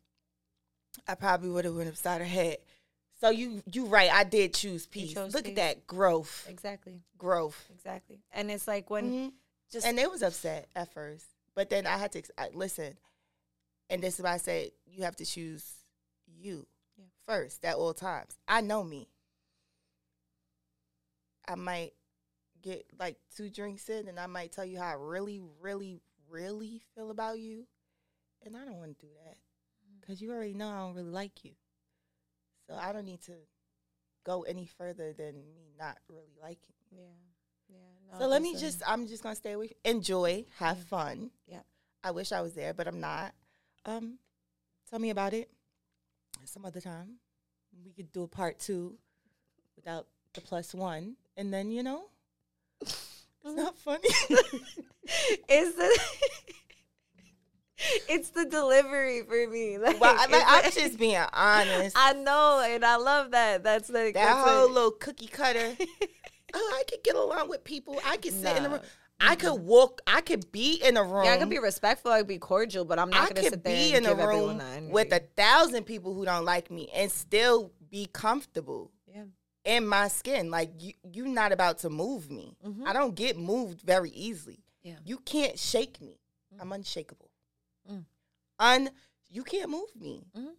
I 1.07 1.15
probably 1.15 1.49
would 1.49 1.65
have 1.65 1.75
went 1.75 1.89
upside 1.89 2.19
her 2.21 2.27
head. 2.27 2.57
So 3.19 3.29
you 3.29 3.63
you 3.71 3.85
right, 3.87 4.11
I 4.11 4.23
did 4.23 4.53
choose 4.53 4.85
peace. 4.85 5.15
Look 5.15 5.33
peace. 5.33 5.45
at 5.47 5.55
that 5.55 5.87
growth, 5.87 6.45
Exactly. 6.47 7.01
growth. 7.17 7.67
Exactly. 7.73 8.19
And 8.31 8.51
it's 8.51 8.67
like 8.67 8.89
when 8.89 9.11
Mhm. 9.11 9.33
just 9.71 9.85
And 9.85 9.97
they 9.97 10.05
was 10.07 10.21
upset 10.21 10.69
at 10.75 10.93
first, 10.93 11.25
but 11.55 11.69
then 11.69 11.87
I 11.87 11.97
had 11.97 12.11
to 12.13 12.23
I, 12.37 12.49
listen. 12.49 12.97
And 13.89 14.03
this 14.03 14.19
is 14.19 14.23
why 14.23 14.33
I 14.33 14.37
said 14.37 14.71
you 14.85 15.03
have 15.03 15.15
to 15.17 15.25
choose 15.25 15.65
you 16.27 16.67
Yeah. 16.97 17.05
first 17.25 17.65
at 17.65 17.75
all 17.75 17.93
times. 17.93 18.37
I 18.47 18.61
know 18.61 18.83
me. 18.83 19.09
I 21.47 21.55
might 21.55 21.93
get 22.61 22.85
like 22.99 23.17
two 23.35 23.49
drinks 23.49 23.89
in, 23.89 24.07
and 24.07 24.19
I 24.19 24.27
might 24.27 24.51
tell 24.51 24.65
you 24.65 24.77
how 24.77 24.89
I 24.89 24.93
really, 24.93 25.39
really, 25.61 26.01
really 26.29 26.81
feel 26.93 27.09
about 27.09 27.39
you, 27.39 27.65
and 28.43 28.55
I 28.57 28.65
don't 28.65 28.77
want 28.77 28.99
to 28.99 29.05
do 29.05 29.11
that 29.25 29.37
because 30.01 30.21
you 30.21 30.31
already 30.31 30.53
know 30.53 30.69
I 30.69 30.79
don't 30.79 30.93
really 30.95 31.11
like 31.11 31.43
you. 31.45 31.55
So 32.67 32.75
I 32.75 32.91
don't 32.91 33.05
need 33.05 33.21
to 33.23 33.33
go 34.25 34.43
any 34.43 34.65
further 34.65 35.13
than 35.13 35.35
me 35.55 35.71
not 35.79 35.97
really 36.09 36.33
liking. 36.41 36.73
yeah. 36.91 37.03
Yeah. 37.69 38.17
So 38.19 38.27
let 38.27 38.41
me 38.41 38.55
just, 38.55 38.81
I'm 38.87 39.07
just 39.07 39.21
going 39.23 39.33
to 39.35 39.37
stay 39.39 39.51
away. 39.53 39.71
Enjoy, 39.83 40.45
have 40.57 40.77
Yeah. 40.77 40.83
fun. 40.85 41.31
Yeah. 41.47 41.59
I 42.03 42.11
wish 42.11 42.31
I 42.31 42.39
was 42.41 42.53
there, 42.53 42.73
but 42.73 42.87
I'm 42.87 42.99
not. 43.01 43.33
Um, 43.85 44.19
Tell 44.89 44.99
me 44.99 45.09
about 45.09 45.33
it 45.33 45.49
some 46.45 46.63
other 46.65 46.79
time. 46.79 47.15
We 47.83 47.91
could 47.91 48.09
do 48.13 48.23
a 48.23 48.27
part 48.27 48.57
two 48.59 48.97
without 49.75 50.07
the 50.33 50.39
plus 50.39 50.73
one. 50.73 51.17
And 51.35 51.53
then, 51.53 51.71
you 51.71 51.83
know, 51.83 52.05
it's 52.81 53.17
not 53.43 53.77
funny. 53.79 54.07
is 55.49 55.75
the 55.75 55.99
it's 58.09 58.29
the 58.29 58.45
delivery 58.45 59.21
for 59.23 59.47
me. 59.47 59.77
Like, 59.87 60.01
well, 60.01 60.15
I, 60.17 60.25
like, 60.25 60.43
I'm 60.45 60.71
just 60.71 60.97
being 60.97 61.21
honest. 61.33 61.95
I 61.97 62.13
know, 62.13 62.65
and 62.67 62.83
I 62.83 62.95
love 62.97 63.31
that. 63.31 63.63
That's 63.63 63.89
like 63.89 64.15
that 64.15 64.25
that's 64.25 64.49
whole 64.49 64.65
what- 64.65 64.71
little 64.71 64.91
cookie 64.91 65.27
cutter. 65.27 65.75
oh, 66.53 66.75
I 66.79 66.83
could 66.89 67.03
get 67.03 67.15
along 67.15 67.49
with 67.49 67.63
people. 67.63 67.99
I 68.05 68.17
could 68.17 68.33
sit 68.33 68.57
in 68.57 68.63
the 68.63 68.69
room. 68.69 68.79
I 69.19 69.35
could 69.35 69.55
walk. 69.55 70.01
I 70.07 70.21
could 70.21 70.51
be 70.51 70.81
in 70.83 70.97
a 70.97 71.03
room. 71.03 71.25
Yeah, 71.25 71.33
I 71.33 71.37
could 71.37 71.49
be 71.49 71.59
respectful, 71.59 72.11
I 72.11 72.19
can 72.19 72.27
be 72.27 72.37
cordial, 72.37 72.85
but 72.85 72.99
I'm 72.99 73.09
not 73.09 73.29
gonna 73.29 73.41
could 73.41 73.53
sit 73.53 73.63
there 73.63 73.75
be 73.75 73.95
and 73.95 74.05
in 74.05 74.11
a 74.11 74.15
give 74.15 74.19
everyone 74.19 74.59
room 74.59 74.89
with 74.89 75.11
a 75.11 75.21
thousand 75.35 75.85
people 75.85 76.13
who 76.13 76.25
don't 76.25 76.45
like 76.45 76.69
me 76.69 76.89
and 76.93 77.11
still 77.11 77.71
be 77.89 78.07
comfortable 78.11 78.91
yeah. 79.07 79.23
in 79.63 79.87
my 79.87 80.07
skin. 80.07 80.51
Like 80.51 80.71
you, 80.79 80.93
you're 81.11 81.27
not 81.27 81.51
about 81.51 81.79
to 81.79 81.89
move 81.89 82.29
me. 82.29 82.57
Mhm. 82.65 82.85
I 82.85 82.93
don't 82.93 83.15
get 83.15 83.37
moved 83.37 83.81
very 83.81 84.09
easily. 84.11 84.59
Yeah. 84.83 84.95
You 85.05 85.17
can't 85.17 85.57
shake 85.57 86.01
me. 86.01 86.19
I'm 86.59 86.71
unshakable. 86.71 87.26
Mm. 88.59 88.65
Un, 88.87 88.89
you 89.29 89.43
can't 89.43 89.69
move 89.69 89.95
me. 89.95 90.23
Mhm. 90.35 90.55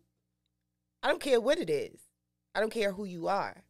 I 1.02 1.08
don't 1.08 1.20
care 1.20 1.40
what 1.40 1.58
it 1.58 1.70
is. 1.70 2.00
I 2.54 2.60
don't 2.60 2.72
care 2.72 2.92
who 2.92 3.04
you 3.04 3.28
are. 3.28 3.62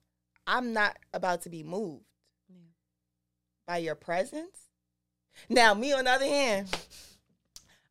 I'm 0.47 0.72
not 0.72 0.97
about 1.12 1.43
to 1.43 1.51
be 1.51 1.62
moved 1.62 2.05
Yeah. 2.49 2.57
by 3.66 3.79
your 3.79 3.95
presence. 3.95 4.70
Now, 5.49 5.74
me 5.74 5.93
on 5.93 6.05
the 6.05 6.11
other 6.11 6.24
hand, 6.26 6.68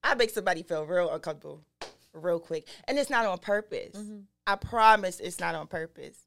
I 0.04 0.16
make 0.16 0.32
somebody 0.32 0.64
feel 0.64 0.86
real 0.86 1.10
uncomfortable 1.14 1.64
real 2.14 2.40
quick. 2.40 2.68
And 2.86 2.98
it's 2.98 3.10
not 3.10 3.26
on 3.26 3.38
purpose. 3.40 3.96
Mhm. 3.96 4.26
I 4.48 4.56
promise 4.56 5.20
it's 5.20 5.40
not 5.40 5.56
on 5.56 5.68
purpose. 5.68 6.26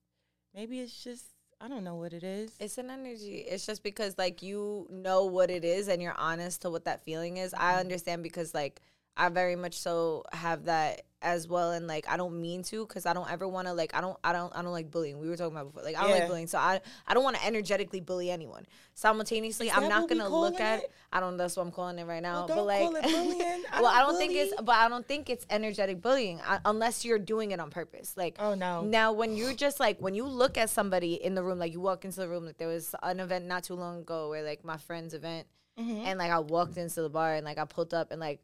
Maybe 0.54 0.80
it's 0.80 1.02
just, 1.02 1.24
I 1.60 1.68
don't 1.68 1.84
know 1.84 1.96
what 1.96 2.12
it 2.12 2.22
is. 2.22 2.52
It's 2.60 2.78
an 2.78 2.90
energy. 2.90 3.38
It's 3.40 3.66
just 3.66 3.82
because 3.82 4.16
like 4.18 4.40
you 4.42 4.86
know 4.90 5.24
what 5.26 5.50
it 5.50 5.64
is 5.64 5.88
and 5.88 6.00
you're 6.00 6.14
honest 6.14 6.62
to 6.62 6.70
what 6.70 6.84
that 6.84 7.02
feeling 7.04 7.38
is. 7.38 7.52
I 7.54 7.78
understand 7.80 8.22
because 8.22 8.54
like 8.54 8.80
I 9.20 9.28
very 9.28 9.56
much 9.56 9.78
so 9.78 10.24
have 10.32 10.64
that 10.64 11.02
as 11.22 11.46
well 11.46 11.72
and 11.72 11.86
like 11.86 12.06
I 12.08 12.16
don't 12.16 12.40
mean 12.40 12.62
to 12.62 12.86
cuz 12.86 13.04
I 13.04 13.12
don't 13.12 13.30
ever 13.30 13.46
want 13.46 13.66
to 13.68 13.74
like 13.74 13.94
I 13.94 14.00
don't 14.00 14.16
I 14.24 14.32
don't 14.32 14.50
I 14.56 14.62
don't 14.62 14.72
like 14.72 14.90
bullying. 14.90 15.18
We 15.18 15.28
were 15.28 15.36
talking 15.36 15.52
about 15.54 15.66
before. 15.66 15.82
Like 15.82 15.94
I 15.94 16.00
don't 16.00 16.10
Yeah. 16.10 16.16
like 16.20 16.28
bullying. 16.28 16.46
So 16.46 16.56
I 16.58 16.80
I 17.06 17.12
don't 17.12 17.22
want 17.22 17.36
to 17.36 17.44
energetically 17.44 18.00
bully 18.00 18.30
anyone. 18.30 18.64
Simultaneously, 18.94 19.70
I'm 19.70 19.88
not 19.88 20.08
going 20.08 20.20
to 20.20 20.28
look 20.28 20.60
at? 20.60 20.84
I 21.12 21.20
don't 21.20 21.36
that's 21.36 21.56
what 21.56 21.64
I'm 21.66 21.72
calling 21.72 21.98
it 21.98 22.04
right 22.06 22.22
now. 22.22 22.46
Well, 22.46 22.56
but 22.56 22.64
like 22.64 23.04
it. 23.04 23.66
I 23.72 23.82
Well, 23.82 23.90
I 23.90 23.98
don't 24.00 24.10
don't 24.10 24.18
think 24.18 24.32
it's 24.34 24.54
but 24.62 24.76
I 24.76 24.88
don't 24.88 25.06
think 25.06 25.28
it's 25.28 25.44
energetic 25.50 26.00
bullying 26.00 26.40
I, 26.42 26.60
unless 26.64 27.04
you're 27.04 27.18
doing 27.18 27.50
it 27.50 27.60
on 27.60 27.70
purpose. 27.70 28.14
Like 28.16 28.36
Oh, 28.38 28.54
no. 28.54 28.82
now, 28.82 29.12
when 29.12 29.36
you're 29.36 29.52
just 29.54 29.78
like 29.78 30.00
when 30.00 30.14
you 30.14 30.26
look 30.26 30.56
at 30.56 30.70
somebody 30.70 31.14
in 31.22 31.34
the 31.34 31.42
room, 31.42 31.58
like 31.58 31.72
you 31.72 31.80
walk 31.80 32.04
into 32.06 32.20
the 32.20 32.28
room, 32.28 32.46
like 32.46 32.56
there 32.58 32.68
was 32.68 32.94
an 33.02 33.20
event 33.20 33.44
not 33.46 33.64
too 33.64 33.74
long 33.74 33.98
ago 34.00 34.30
where 34.30 34.42
like 34.42 34.64
my 34.64 34.76
friend's 34.78 35.12
event, 35.14 35.46
Mhm. 35.78 36.04
and 36.06 36.18
like 36.18 36.30
I 36.30 36.38
walked 36.38 36.76
into 36.78 37.02
the 37.02 37.10
bar 37.10 37.34
and 37.34 37.44
like 37.44 37.58
I 37.58 37.64
pulled 37.66 37.92
up 37.94 38.10
and 38.10 38.20
like 38.20 38.40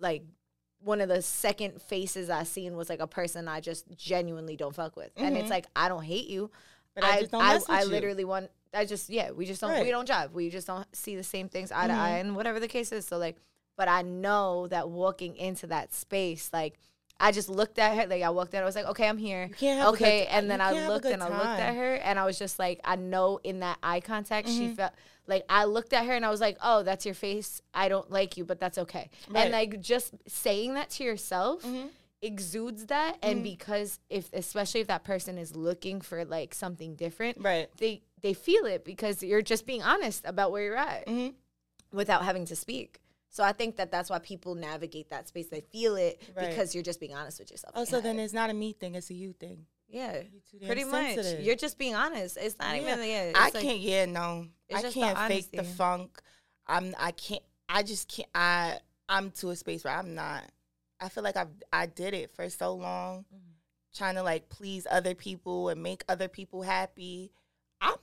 like 0.00 0.22
one 0.82 1.00
of 1.00 1.08
the 1.08 1.20
second 1.22 1.80
faces 1.82 2.30
I 2.30 2.44
seen 2.44 2.74
was 2.74 2.88
like 2.88 3.00
a 3.00 3.06
person 3.06 3.46
I 3.48 3.60
just 3.60 3.84
genuinely 3.96 4.56
don't 4.56 4.74
fuck 4.74 4.96
with, 4.96 5.10
and 5.16 5.36
it's 5.36 5.46
Mhm. 5.46 5.50
like 5.50 5.66
I 5.76 5.88
don't 5.88 6.02
hate 6.04 6.26
you, 6.28 6.50
But 6.94 7.04
I 7.04 7.20
just 7.20 7.32
don't 7.32 7.42
I, 7.42 7.52
mess 7.54 7.62
with 7.62 7.70
I 7.70 7.82
you. 7.82 7.88
literally 7.88 8.24
want. 8.24 8.50
I 8.72 8.84
just 8.84 9.10
yeah, 9.10 9.30
we 9.30 9.46
just 9.46 9.60
don't 9.60 9.70
Right. 9.70 9.82
we 9.84 9.90
don't 9.90 10.08
jive. 10.08 10.32
We 10.32 10.48
just 10.50 10.66
don't 10.66 10.86
see 10.96 11.16
the 11.16 11.22
same 11.24 11.48
things 11.48 11.70
eye 11.70 11.86
to 11.86 11.92
Mhm. 11.92 11.98
eye, 11.98 12.18
and 12.18 12.34
whatever 12.36 12.58
the 12.60 12.68
case 12.68 12.92
is. 12.92 13.06
So 13.06 13.18
like, 13.18 13.36
but 13.76 13.88
I 13.88 14.02
know 14.02 14.66
that 14.68 14.88
walking 14.88 15.36
into 15.36 15.66
that 15.68 15.92
space, 15.92 16.50
like. 16.52 16.78
I 17.22 17.32
just 17.32 17.50
looked 17.50 17.78
at 17.78 17.94
her, 17.98 18.06
like 18.06 18.22
I 18.22 18.30
walked 18.30 18.54
in, 18.54 18.62
I 18.62 18.64
was 18.64 18.74
like, 18.74 18.86
okay, 18.86 19.06
I'm 19.06 19.18
here. 19.18 19.44
You 19.46 19.54
can't 19.54 19.78
have 19.78 19.88
a 19.88 19.90
good 19.98 20.02
okay, 20.06 20.20
ti- 20.22 20.28
and 20.28 20.50
then 20.50 20.62
I 20.62 20.86
looked 20.88 21.02
good 21.02 21.12
and 21.12 21.22
I 21.22 21.28
looked 21.28 21.60
at 21.60 21.74
her, 21.76 21.96
and 21.96 22.18
I 22.18 22.24
was 22.24 22.38
just 22.38 22.58
like, 22.58 22.80
I 22.82 22.96
know 22.96 23.38
in 23.44 23.60
that 23.60 23.76
eye 23.82 24.00
contact, 24.00 24.48
she 24.48 24.68
Mhm. 24.68 24.76
felt 24.76 24.92
like 25.30 25.44
I 25.48 25.64
looked 25.64 25.92
at 25.94 26.04
her 26.04 26.12
and 26.12 26.26
I 26.26 26.30
was 26.30 26.40
like, 26.40 26.58
oh, 26.62 26.82
that's 26.82 27.06
your 27.06 27.14
face. 27.14 27.62
I 27.72 27.88
don't 27.88 28.10
like 28.10 28.36
you, 28.36 28.44
but 28.44 28.60
that's 28.60 28.76
okay. 28.76 29.08
Right. 29.30 29.42
And 29.44 29.52
like 29.52 29.80
just 29.80 30.12
saying 30.26 30.74
that 30.74 30.90
to 30.90 31.04
yourself 31.04 31.62
Mhm. 31.64 31.88
exudes 32.22 32.86
that 32.86 33.16
and 33.22 33.38
Mhm. 33.40 33.44
because 33.44 33.98
if 34.10 34.30
especially 34.34 34.80
if 34.82 34.88
that 34.88 35.04
person 35.04 35.38
is 35.38 35.56
looking 35.56 36.02
for 36.02 36.22
like 36.26 36.52
something 36.52 36.94
different 36.94 37.38
Right. 37.40 37.70
they 37.78 38.02
they 38.20 38.34
feel 38.34 38.66
it 38.66 38.84
because 38.84 39.22
you're 39.22 39.40
just 39.40 39.64
being 39.64 39.82
honest 39.82 40.22
about 40.26 40.52
where 40.52 40.62
you're 40.62 40.76
at 40.76 41.08
hmm 41.08 41.28
without 41.92 42.22
having 42.24 42.44
to 42.44 42.54
speak 42.54 43.00
so 43.30 43.42
i 43.42 43.52
think 43.52 43.76
that 43.76 43.90
that's 43.90 44.10
why 44.10 44.18
people 44.18 44.54
navigate 44.54 45.08
that 45.08 45.28
space 45.28 45.48
they 45.48 45.62
feel 45.62 45.96
it 45.96 46.20
Right. 46.36 46.50
because 46.50 46.74
you're 46.74 46.84
just 46.84 47.00
being 47.00 47.14
honest 47.14 47.38
with 47.40 47.50
yourself 47.50 47.72
Oh, 47.74 47.84
so 47.86 48.02
then 48.02 48.18
Yeah. 48.18 48.24
it's 48.24 48.34
not 48.34 48.50
a 48.50 48.54
me 48.54 48.74
thing; 48.74 48.94
it's 48.96 49.08
a 49.08 49.14
you 49.14 49.32
thing. 49.32 49.64
Yeah 49.90 50.22
pretty 50.66 50.84
much 50.84 51.14
sensitive. 51.14 51.44
you're 51.44 51.56
just 51.56 51.76
being 51.78 51.94
honest 51.94 52.36
it's 52.40 52.58
not 52.58 52.74
Yeah. 52.76 52.82
even 52.94 53.08
yeah 53.08 53.32
I 53.34 53.44
like- 53.50 53.62
can't. 53.62 53.78
Yeah, 53.80 54.04
no, 54.06 54.46
I 54.72 54.82
can't 54.82 55.18
fake 55.28 55.50
the 55.52 55.64
funk. 55.64 56.20
I'm. 56.66 56.94
I 56.98 57.10
can't. 57.12 57.42
I 57.68 57.82
just 57.82 58.08
can't. 58.08 58.28
I. 58.34 58.78
I'm 59.08 59.32
to 59.32 59.50
a 59.50 59.56
space 59.56 59.82
where 59.84 59.94
I'm 59.94 60.14
not. 60.14 60.44
I 61.00 61.08
feel 61.08 61.24
like 61.24 61.36
I've. 61.36 61.48
I 61.72 61.86
did 61.86 62.14
it 62.14 62.30
for 62.36 62.48
so 62.48 62.74
long, 62.74 63.24
Mhm. 63.34 63.54
trying 63.96 64.14
to 64.14 64.22
like 64.22 64.48
please 64.48 64.86
other 64.88 65.14
people 65.16 65.68
and 65.70 65.82
make 65.82 66.04
other 66.08 66.28
people 66.28 66.62
happy. 66.62 67.32
I'm. 67.80 67.96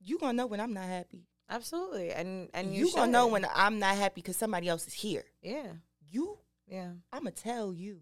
You 0.00 0.18
gonna 0.18 0.32
know 0.34 0.46
when 0.46 0.60
I'm 0.60 0.72
not 0.74 0.84
happy. 0.88 1.26
absolutely 1.48 2.10
and 2.10 2.48
and 2.54 2.74
you 2.74 2.86
you, 2.86 2.94
gonna 2.94 3.12
know 3.12 3.26
when 3.28 3.46
I'm 3.54 3.78
not 3.78 3.96
happy 3.96 4.22
because 4.22 4.36
somebody 4.36 4.66
else 4.68 4.86
is 4.86 4.94
here. 4.94 5.24
yeah 5.42 5.72
You. 6.10 6.38
yeah 6.66 6.90
I'm 7.12 7.20
gonna 7.20 7.30
tell 7.30 7.72
you. 7.74 8.00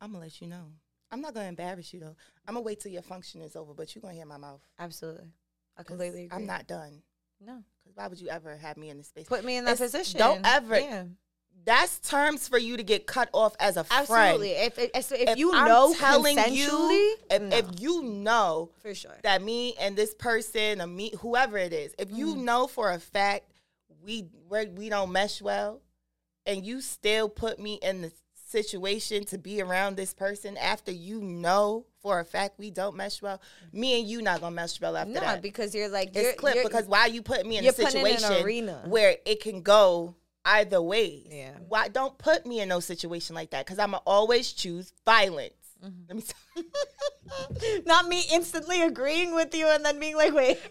I'm 0.00 0.12
gonna 0.12 0.24
let 0.24 0.40
you 0.40 0.46
know. 0.46 0.66
I'm 1.10 1.20
not 1.20 1.34
gonna 1.34 1.48
embarrass 1.48 1.92
you 1.92 2.00
though. 2.00 2.16
I'm 2.46 2.54
gonna 2.54 2.60
wait 2.64 2.80
till 2.80 2.92
your 2.92 3.02
function 3.02 3.40
is 3.42 3.56
over, 3.56 3.74
but 3.74 3.94
you're 3.94 4.02
gonna 4.02 4.14
hear 4.14 4.26
my 4.26 4.36
mouth. 4.36 4.60
absolutely 4.78 5.28
i 5.76 5.82
completely 5.82 6.24
agree 6.24 6.36
I'm 6.36 6.46
not 6.46 6.66
done. 6.66 7.02
no 7.40 7.62
Because 7.84 7.96
why 7.96 8.08
would 8.08 8.20
you 8.20 8.28
ever 8.28 8.56
have 8.56 8.76
me 8.76 8.90
in 8.90 8.98
this 8.98 9.08
space? 9.08 9.26
put 9.26 9.44
me 9.44 9.56
in 9.56 9.64
that 9.64 9.72
It's- 9.80 9.90
position 9.92 10.18
don't 10.18 10.44
ever- 10.46 10.78
yeah 10.80 11.04
That's 11.64 11.98
terms 12.00 12.46
for 12.48 12.58
you 12.58 12.76
to 12.76 12.82
get 12.82 13.06
cut 13.06 13.28
off 13.32 13.54
as 13.60 13.76
a 13.76 13.84
friend. 13.84 14.08
absolutely 14.10 14.50
if 14.52 14.78
if, 14.78 14.90
if, 14.94 15.12
if 15.12 15.38
you 15.38 15.52
I'm 15.52 15.68
know 15.68 15.92
telling 15.94 16.36
you, 16.54 17.16
if, 17.30 17.42
no, 17.42 17.56
if 17.56 17.80
you 17.80 18.02
know 18.04 18.70
for 18.80 18.94
sure 18.94 19.18
that 19.22 19.42
me 19.42 19.74
and 19.80 19.96
this 19.96 20.14
person 20.14 20.80
or 20.80 20.86
me, 20.86 21.12
whoever 21.20 21.58
it 21.58 21.72
is, 21.72 21.94
if 21.98 22.10
you 22.10 22.34
Mhm. 22.36 22.44
know 22.44 22.66
for 22.68 22.90
a 22.92 22.98
fact 23.00 23.50
we 24.02 24.28
we're, 24.48 24.66
we 24.70 24.88
don't 24.88 25.10
mesh 25.12 25.42
well, 25.42 25.80
and 26.46 26.64
you 26.64 26.80
still 26.80 27.28
put 27.28 27.58
me 27.58 27.74
in 27.82 28.02
the 28.02 28.12
situation 28.48 29.24
to 29.26 29.38
be 29.38 29.60
around 29.60 29.96
this 29.96 30.14
person 30.14 30.56
after 30.56 30.90
you 30.90 31.20
know 31.20 31.84
for 32.00 32.20
a 32.20 32.24
fact 32.24 32.58
we 32.58 32.70
don't 32.70 32.96
mesh 32.96 33.20
well, 33.20 33.40
me 33.72 34.00
and 34.00 34.08
you 34.08 34.22
not 34.22 34.40
gonna 34.40 34.54
mesh 34.54 34.80
well 34.80 34.96
after 34.96 35.12
no 35.12 35.20
that. 35.20 35.42
because 35.42 35.74
you're 35.74 35.88
like 35.88 36.08
It's 36.08 36.22
you're, 36.22 36.32
clip 36.34 36.54
you're, 36.54 36.64
because 36.64 36.86
why 36.86 37.06
you 37.06 37.22
put 37.22 37.44
me 37.46 37.58
in 37.58 37.62
a 37.62 37.64
you're 37.64 37.72
putting 37.72 38.06
it 38.06 38.10
in 38.10 38.18
situation 38.18 38.44
arena. 38.44 38.82
where 38.86 39.16
it 39.26 39.42
can 39.42 39.62
go 39.62 40.14
either 40.44 40.80
way. 40.80 41.26
Yeah. 41.30 41.50
Why 41.68 41.88
don't 41.88 42.16
put 42.16 42.46
me 42.46 42.60
in 42.60 42.68
no 42.68 42.80
situation 42.80 43.34
like 43.34 43.50
that? 43.50 43.66
Because 43.66 43.78
I'ma 43.78 43.98
always 44.06 44.52
choose 44.52 44.92
violence. 45.04 45.52
Mm-hmm. 45.84 46.02
Let 46.08 46.16
me. 46.16 46.22
not 47.86 48.08
me 48.08 48.22
instantly 48.32 48.82
agreeing 48.82 49.34
with 49.34 49.54
you 49.54 49.66
and 49.68 49.84
then 49.84 50.00
being 50.00 50.16
like, 50.16 50.32
wait, 50.34 50.58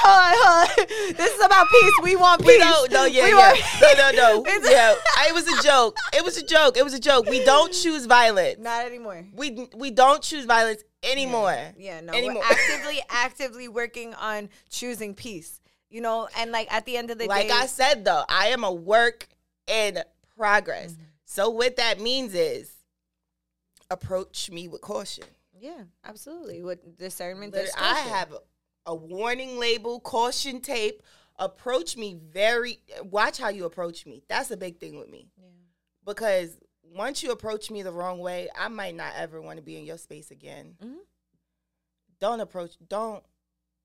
hold 0.00 0.18
on, 0.18 0.34
hold 0.36 0.68
on. 0.68 0.86
This 1.16 1.32
is 1.34 1.44
about 1.44 1.66
peace. 1.68 1.92
We 2.02 2.16
want 2.16 2.40
peace. 2.40 2.48
We 2.48 2.58
don't. 2.58 2.90
No, 2.92 3.04
yeah, 3.04 3.24
We 3.24 3.30
yeah. 3.30 3.52
want- 3.52 3.60
No, 3.80 3.92
no, 3.94 4.10
no. 4.12 4.44
Yeah, 4.70 4.94
it 5.26 5.34
was 5.34 5.46
a 5.48 5.62
joke. 5.62 5.96
It 6.14 6.24
was 6.24 6.36
a 6.36 6.44
joke. 6.44 6.76
It 6.76 6.84
was 6.84 6.94
a 6.94 7.00
joke. 7.00 7.26
We 7.28 7.44
don't 7.44 7.72
choose 7.72 8.06
violence. 8.06 8.58
Not 8.60 8.86
anymore. 8.86 9.24
We 9.34 9.68
we 9.74 9.90
don't 9.90 10.22
choose 10.22 10.44
violence 10.44 10.82
anymore. 11.02 11.56
Yeah, 11.76 12.00
no, 12.00 12.12
Anymore. 12.12 12.42
we're 12.42 12.50
actively, 12.50 13.00
actively 13.10 13.68
working 13.68 14.14
on 14.14 14.48
choosing 14.70 15.14
peace. 15.14 15.60
You 15.90 16.00
know, 16.02 16.28
and 16.36 16.52
like 16.52 16.72
at 16.72 16.84
the 16.84 16.96
end 16.96 17.10
of 17.10 17.18
the 17.18 17.26
Like 17.26 17.48
day, 17.48 17.54
Like 17.54 17.62
I 17.62 17.66
said 17.66 18.04
though, 18.04 18.24
I 18.28 18.48
am 18.48 18.62
a 18.64 18.72
work 18.72 19.26
in 19.66 19.98
progress. 20.36 20.92
Mm-hmm. 20.92 21.02
So 21.24 21.50
what 21.50 21.76
that 21.76 22.00
means 22.00 22.34
is 22.34 22.70
approach 23.90 24.50
me 24.50 24.68
with 24.68 24.80
caution. 24.80 25.24
yeah, 25.58 25.82
absolutely. 26.04 26.62
With 26.62 26.96
discernment, 26.98 27.54
I 27.76 28.00
have 28.00 28.32
a 28.86 28.94
warning 28.94 29.58
label, 29.58 30.00
caution 30.00 30.60
tape. 30.60 31.02
Approach 31.40 31.96
me 31.96 32.14
very. 32.32 32.80
Watch 33.04 33.38
how 33.38 33.48
you 33.48 33.64
approach 33.64 34.06
me. 34.06 34.22
That's 34.28 34.50
a 34.50 34.56
big 34.56 34.78
thing 34.80 34.98
with 34.98 35.08
me 35.08 35.28
Yeah. 35.36 35.44
because 36.04 36.58
once 36.82 37.22
you 37.22 37.30
approach 37.30 37.70
me 37.70 37.82
the 37.82 37.92
wrong 37.92 38.18
way, 38.18 38.48
I 38.58 38.66
might 38.68 38.94
not 38.96 39.12
ever 39.16 39.40
want 39.40 39.56
to 39.58 39.62
be 39.62 39.76
in 39.76 39.84
your 39.84 39.98
space 39.98 40.30
again. 40.32 40.76
Mhm. 40.82 40.96
Don't 42.18 42.40
approach. 42.40 42.76
Don't 42.88 43.24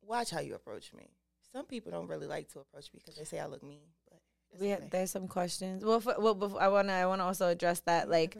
watch 0.01 0.31
how 0.31 0.39
you 0.39 0.55
approach 0.55 0.93
me. 0.93 1.11
Some 1.51 1.65
people 1.67 1.91
don't 1.91 2.07
really 2.07 2.25
like 2.25 2.47
to 2.53 2.59
approach 2.59 2.91
me 2.91 2.99
because 2.99 3.17
they 3.17 3.23
say 3.25 3.39
I 3.39 3.45
look 3.45 3.61
mean. 3.61 3.81
But 4.09 4.19
We 4.59 4.73
okay. 4.73 4.87
there's 4.91 5.11
some 5.11 5.27
questions. 5.27 5.85
Well, 5.85 5.99
for, 5.99 6.15
well, 6.17 6.33
before, 6.33 6.59
I 6.59 6.69
wanna 6.69 6.93
I 6.93 7.05
wanna 7.05 7.25
also 7.25 7.49
address 7.49 7.81
that. 7.81 8.09
Like, 8.09 8.35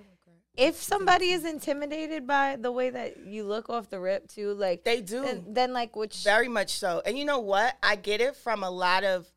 if 0.56 0.76
somebody 0.76 1.32
is 1.32 1.46
intimidated 1.46 2.28
by 2.28 2.56
the 2.56 2.72
way 2.72 2.90
that 2.92 3.26
you 3.26 3.44
look 3.44 3.70
off 3.70 3.90
the 3.90 4.00
rip, 4.00 4.28
too, 4.28 4.54
like 4.54 4.84
they 4.84 5.02
do 5.02 5.22
then, 5.24 5.46
then 5.50 5.74
like 5.74 5.96
which 5.96 6.24
very 6.24 6.48
much 6.48 6.72
so. 6.78 7.02
And 7.06 7.18
you 7.18 7.26
know 7.26 7.40
what? 7.40 7.76
I 7.82 7.96
get 7.96 8.22
it 8.22 8.36
from 8.36 8.64
a 8.64 8.70
lot 8.70 9.04
of 9.04 9.28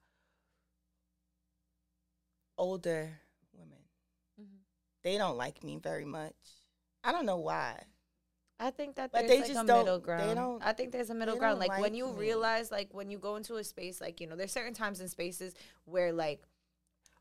older 2.59 3.19
women. 3.53 3.79
Mhm. 4.41 4.59
They 5.03 5.19
don't 5.19 5.37
like 5.37 5.63
me 5.63 5.77
very 5.77 6.05
much. 6.05 6.35
I 7.05 7.13
don't 7.13 7.27
know 7.27 7.37
why. 7.39 7.83
I 8.59 8.71
think 8.71 8.97
that 8.97 9.13
But 9.13 9.21
there's 9.27 9.31
they 9.31 9.39
like 9.41 9.47
just 9.49 9.65
a 9.65 9.67
don't- 9.67 9.85
middle 9.85 9.99
ground. 9.99 10.63
I 10.65 10.73
think 10.73 10.91
there's 10.93 11.11
a 11.11 11.15
middle 11.15 11.37
ground. 11.37 11.61
don't 11.61 11.69
Like, 11.69 11.81
when 11.83 11.95
you 11.95 12.07
me. 12.11 12.19
realize, 12.19 12.71
like 12.71 12.89
when 12.95 13.11
you 13.11 13.19
go 13.19 13.37
into 13.37 13.57
a 13.57 13.65
space, 13.65 14.01
like 14.01 14.21
you 14.21 14.27
know, 14.27 14.35
there's 14.37 14.53
certain 14.53 14.73
times 14.75 15.01
and 15.01 15.11
spaces 15.11 15.55
where 15.85 16.13
like 16.13 16.43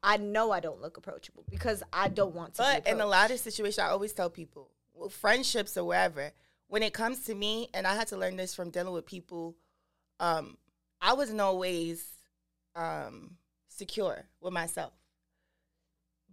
I 0.08 0.18
know 0.18 0.52
I 0.52 0.60
don't 0.60 0.84
look 0.84 0.98
approachable 0.98 1.44
because 1.50 1.82
I 1.92 2.10
don't 2.10 2.36
want 2.36 2.54
to. 2.54 2.62
But 2.62 2.88
in 2.88 3.02
a 3.02 3.08
lot 3.08 3.32
of 3.32 3.40
situations, 3.40 3.80
I 3.80 3.88
always 3.90 4.14
tell 4.14 4.30
people, 4.30 4.70
well, 4.94 5.10
friendships 5.10 5.76
or 5.78 5.84
wherever, 5.84 6.32
when 6.68 6.84
it 6.84 6.94
comes 6.94 7.26
to 7.26 7.34
me, 7.34 7.70
and 7.74 7.88
I 7.88 7.96
had 7.96 8.08
to 8.10 8.18
learn 8.18 8.36
this 8.36 8.54
from 8.54 8.70
dealing 8.70 8.94
with 8.94 9.08
people, 9.08 9.56
um, 10.20 10.58
I 11.02 11.14
wasn't 11.14 11.42
always 11.42 12.08
um, 12.76 13.38
secure 13.68 14.28
with 14.42 14.54
myself. 14.54 14.94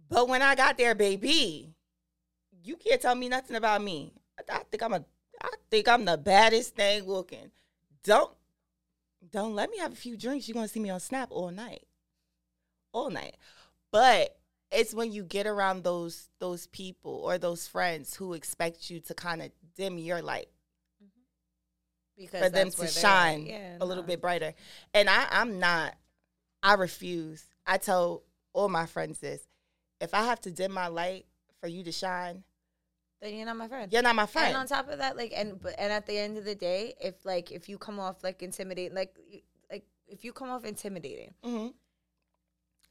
But 0.07 0.29
when 0.29 0.43
I 0.43 0.53
got 0.53 0.77
there, 0.77 0.93
baby, 0.93 1.73
you 2.63 2.75
can't 2.75 3.01
tell 3.01 3.15
me 3.15 3.27
nothing 3.27 3.55
about 3.55 3.81
me. 3.81 4.13
I, 4.37 4.57
I 4.57 4.61
think 4.69 4.83
I'm 4.83 4.93
a, 4.93 5.03
I 5.41 5.49
think 5.71 5.87
I'm 5.87 6.05
the 6.05 6.17
baddest 6.17 6.75
thing 6.75 7.05
looking. 7.07 7.49
Don't, 8.03 8.31
don't 9.31 9.55
let 9.55 9.71
me 9.71 9.79
have 9.79 9.93
a 9.93 9.95
few 9.95 10.15
drinks. 10.15 10.47
You're 10.47 10.53
gonna 10.53 10.67
see 10.67 10.79
me 10.79 10.91
on 10.91 10.99
Snap 10.99 11.29
all 11.31 11.49
night, 11.49 11.87
all 12.91 13.09
night. 13.09 13.35
But 13.93 14.35
it's 14.71 14.93
when 14.93 15.11
you 15.11 15.23
get 15.23 15.45
around 15.45 15.83
those 15.83 16.27
those 16.39 16.65
people 16.67 17.11
or 17.23 17.37
those 17.37 17.67
friends 17.67 18.15
who 18.15 18.33
expect 18.33 18.89
you 18.89 18.99
to 19.01 19.13
kind 19.13 19.41
of 19.41 19.51
dim 19.75 19.99
your 19.99 20.21
light 20.21 20.49
because 22.17 22.43
for 22.43 22.49
them 22.49 22.71
to 22.71 22.77
where 22.79 22.87
they're 22.89 22.97
at. 22.97 23.01
shine 23.01 23.45
Yeah, 23.45 23.77
a 23.79 23.85
little 23.85 24.03
bit 24.03 24.19
brighter. 24.19 24.53
And 24.93 25.09
I, 25.09 25.27
I'm 25.29 25.59
not. 25.59 25.95
I 26.63 26.73
refuse. 26.73 27.45
I 27.67 27.77
tell 27.77 28.23
all 28.53 28.67
my 28.67 28.87
friends 28.87 29.19
this: 29.19 29.47
if 30.01 30.13
I 30.15 30.23
have 30.23 30.41
to 30.41 30.51
dim 30.51 30.71
my 30.71 30.87
light 30.87 31.27
for 31.61 31.67
you 31.67 31.83
to 31.83 31.91
shine, 31.91 32.43
Then 33.21 33.35
you're 33.35 33.45
not 33.45 33.57
my 33.57 33.67
friend. 33.67 33.93
you're 33.93 34.01
not 34.01 34.15
my 34.15 34.25
friend. 34.25 34.49
And 34.49 34.57
on 34.57 34.67
top 34.67 34.89
of 34.89 34.97
that, 34.97 35.17
like, 35.17 35.33
and 35.35 35.61
but 35.61 35.75
and 35.77 35.93
at 35.93 36.07
the 36.07 36.17
end 36.17 36.37
of 36.39 36.45
the 36.45 36.55
day, 36.55 36.95
if 36.99 37.23
like 37.25 37.51
if 37.51 37.69
you 37.69 37.77
come 37.77 37.99
off 37.99 38.23
like 38.23 38.41
intimidating, 38.41 38.95
like 38.95 39.15
like 39.69 39.85
if 40.07 40.23
you 40.25 40.33
come 40.33 40.49
off 40.49 40.65
intimidating, 40.65 41.35
hmm 41.43 41.67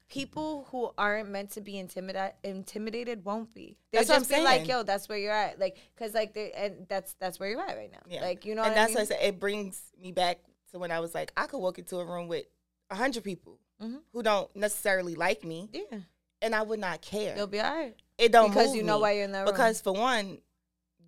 people 0.09 0.67
who 0.71 0.91
aren't 0.97 1.29
meant 1.29 1.51
to 1.51 1.61
be 1.61 1.77
intimidated 1.77 2.33
intimidated 2.43 3.25
won't 3.25 3.53
be. 3.53 3.77
They'll 3.91 4.01
That's 4.01 4.09
what 4.09 4.19
just 4.19 4.31
I'm 4.33 4.39
be 4.39 4.43
like, 4.43 4.67
yo, 4.67 4.83
that's 4.83 5.09
where 5.09 5.17
you're 5.17 5.31
at. 5.33 5.59
Like, 5.59 5.77
cause 5.97 6.13
like 6.13 6.33
they 6.33 6.51
and 6.51 6.85
that's 6.87 7.13
that's 7.19 7.39
where 7.39 7.49
you're 7.49 7.61
at 7.61 7.75
right 7.77 7.91
now. 7.91 7.99
Yeah. 8.07 8.21
Like 8.21 8.45
you 8.45 8.55
know, 8.55 8.63
and 8.63 8.71
what 8.71 8.75
that's 8.75 8.91
I 8.91 8.95
why 8.95 8.99
I 8.99 9.01
mean? 9.01 9.07
said 9.07 9.19
it 9.21 9.39
brings 9.39 9.81
me 10.01 10.11
back 10.11 10.39
to 10.71 10.79
when 10.79 10.91
I 10.91 10.99
was 10.99 11.13
like, 11.15 11.31
I 11.37 11.47
could 11.47 11.59
walk 11.59 11.79
into 11.79 11.97
a 11.97 12.05
room 12.05 12.27
with 12.27 12.45
a 12.89 12.95
hundred 12.95 13.23
people 13.23 13.59
Mhm. 13.81 14.01
who 14.11 14.21
don't 14.23 14.55
necessarily 14.55 15.15
like 15.15 15.43
me, 15.43 15.69
yeah, 15.73 15.99
and 16.41 16.53
I 16.55 16.61
would 16.61 16.79
not 16.79 17.01
care. 17.01 17.35
you'll 17.35 17.47
be 17.47 17.59
alright 17.59 17.95
it 18.17 18.31
don't 18.31 18.49
because 18.51 18.75
you 18.75 18.83
know 18.83 18.99
why 18.99 19.13
you're 19.13 19.23
in 19.23 19.31
that 19.31 19.41
room. 19.45 19.51
Because 19.51 19.81
for 19.81 19.91
one, 19.93 20.37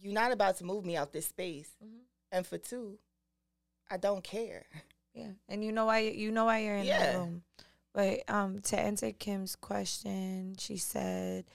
you're 0.02 0.14
not 0.14 0.32
about 0.32 0.58
to 0.58 0.64
move 0.64 0.84
me 0.84 0.98
out 0.98 1.14
this 1.14 1.28
space, 1.28 1.70
Mhm. 1.84 2.00
and 2.32 2.46
for 2.48 2.58
two, 2.58 2.98
I 3.90 3.98
don't 3.98 4.24
care. 4.24 4.66
Yeah, 5.14 5.32
and 5.48 5.64
you 5.64 5.72
know 5.72 5.86
why 5.86 6.00
you 6.00 6.32
know 6.32 6.46
why 6.46 6.60
you're 6.60 6.76
in 6.76 6.88
that 6.88 7.00
Yeah. 7.00 7.18
room. 7.18 7.44
But 7.96 8.30
um, 8.30 8.60
to 8.64 8.80
answer 8.80 9.12
Kim's 9.14 9.56
question, 9.56 10.58
she 10.60 10.78
said, 10.78 11.46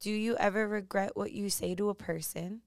"Do 0.00 0.10
you 0.10 0.36
ever 0.38 0.66
regret 0.66 1.16
what 1.16 1.32
you 1.32 1.50
say 1.50 1.76
to 1.76 1.90
a 1.90 1.94
person, 1.94 2.62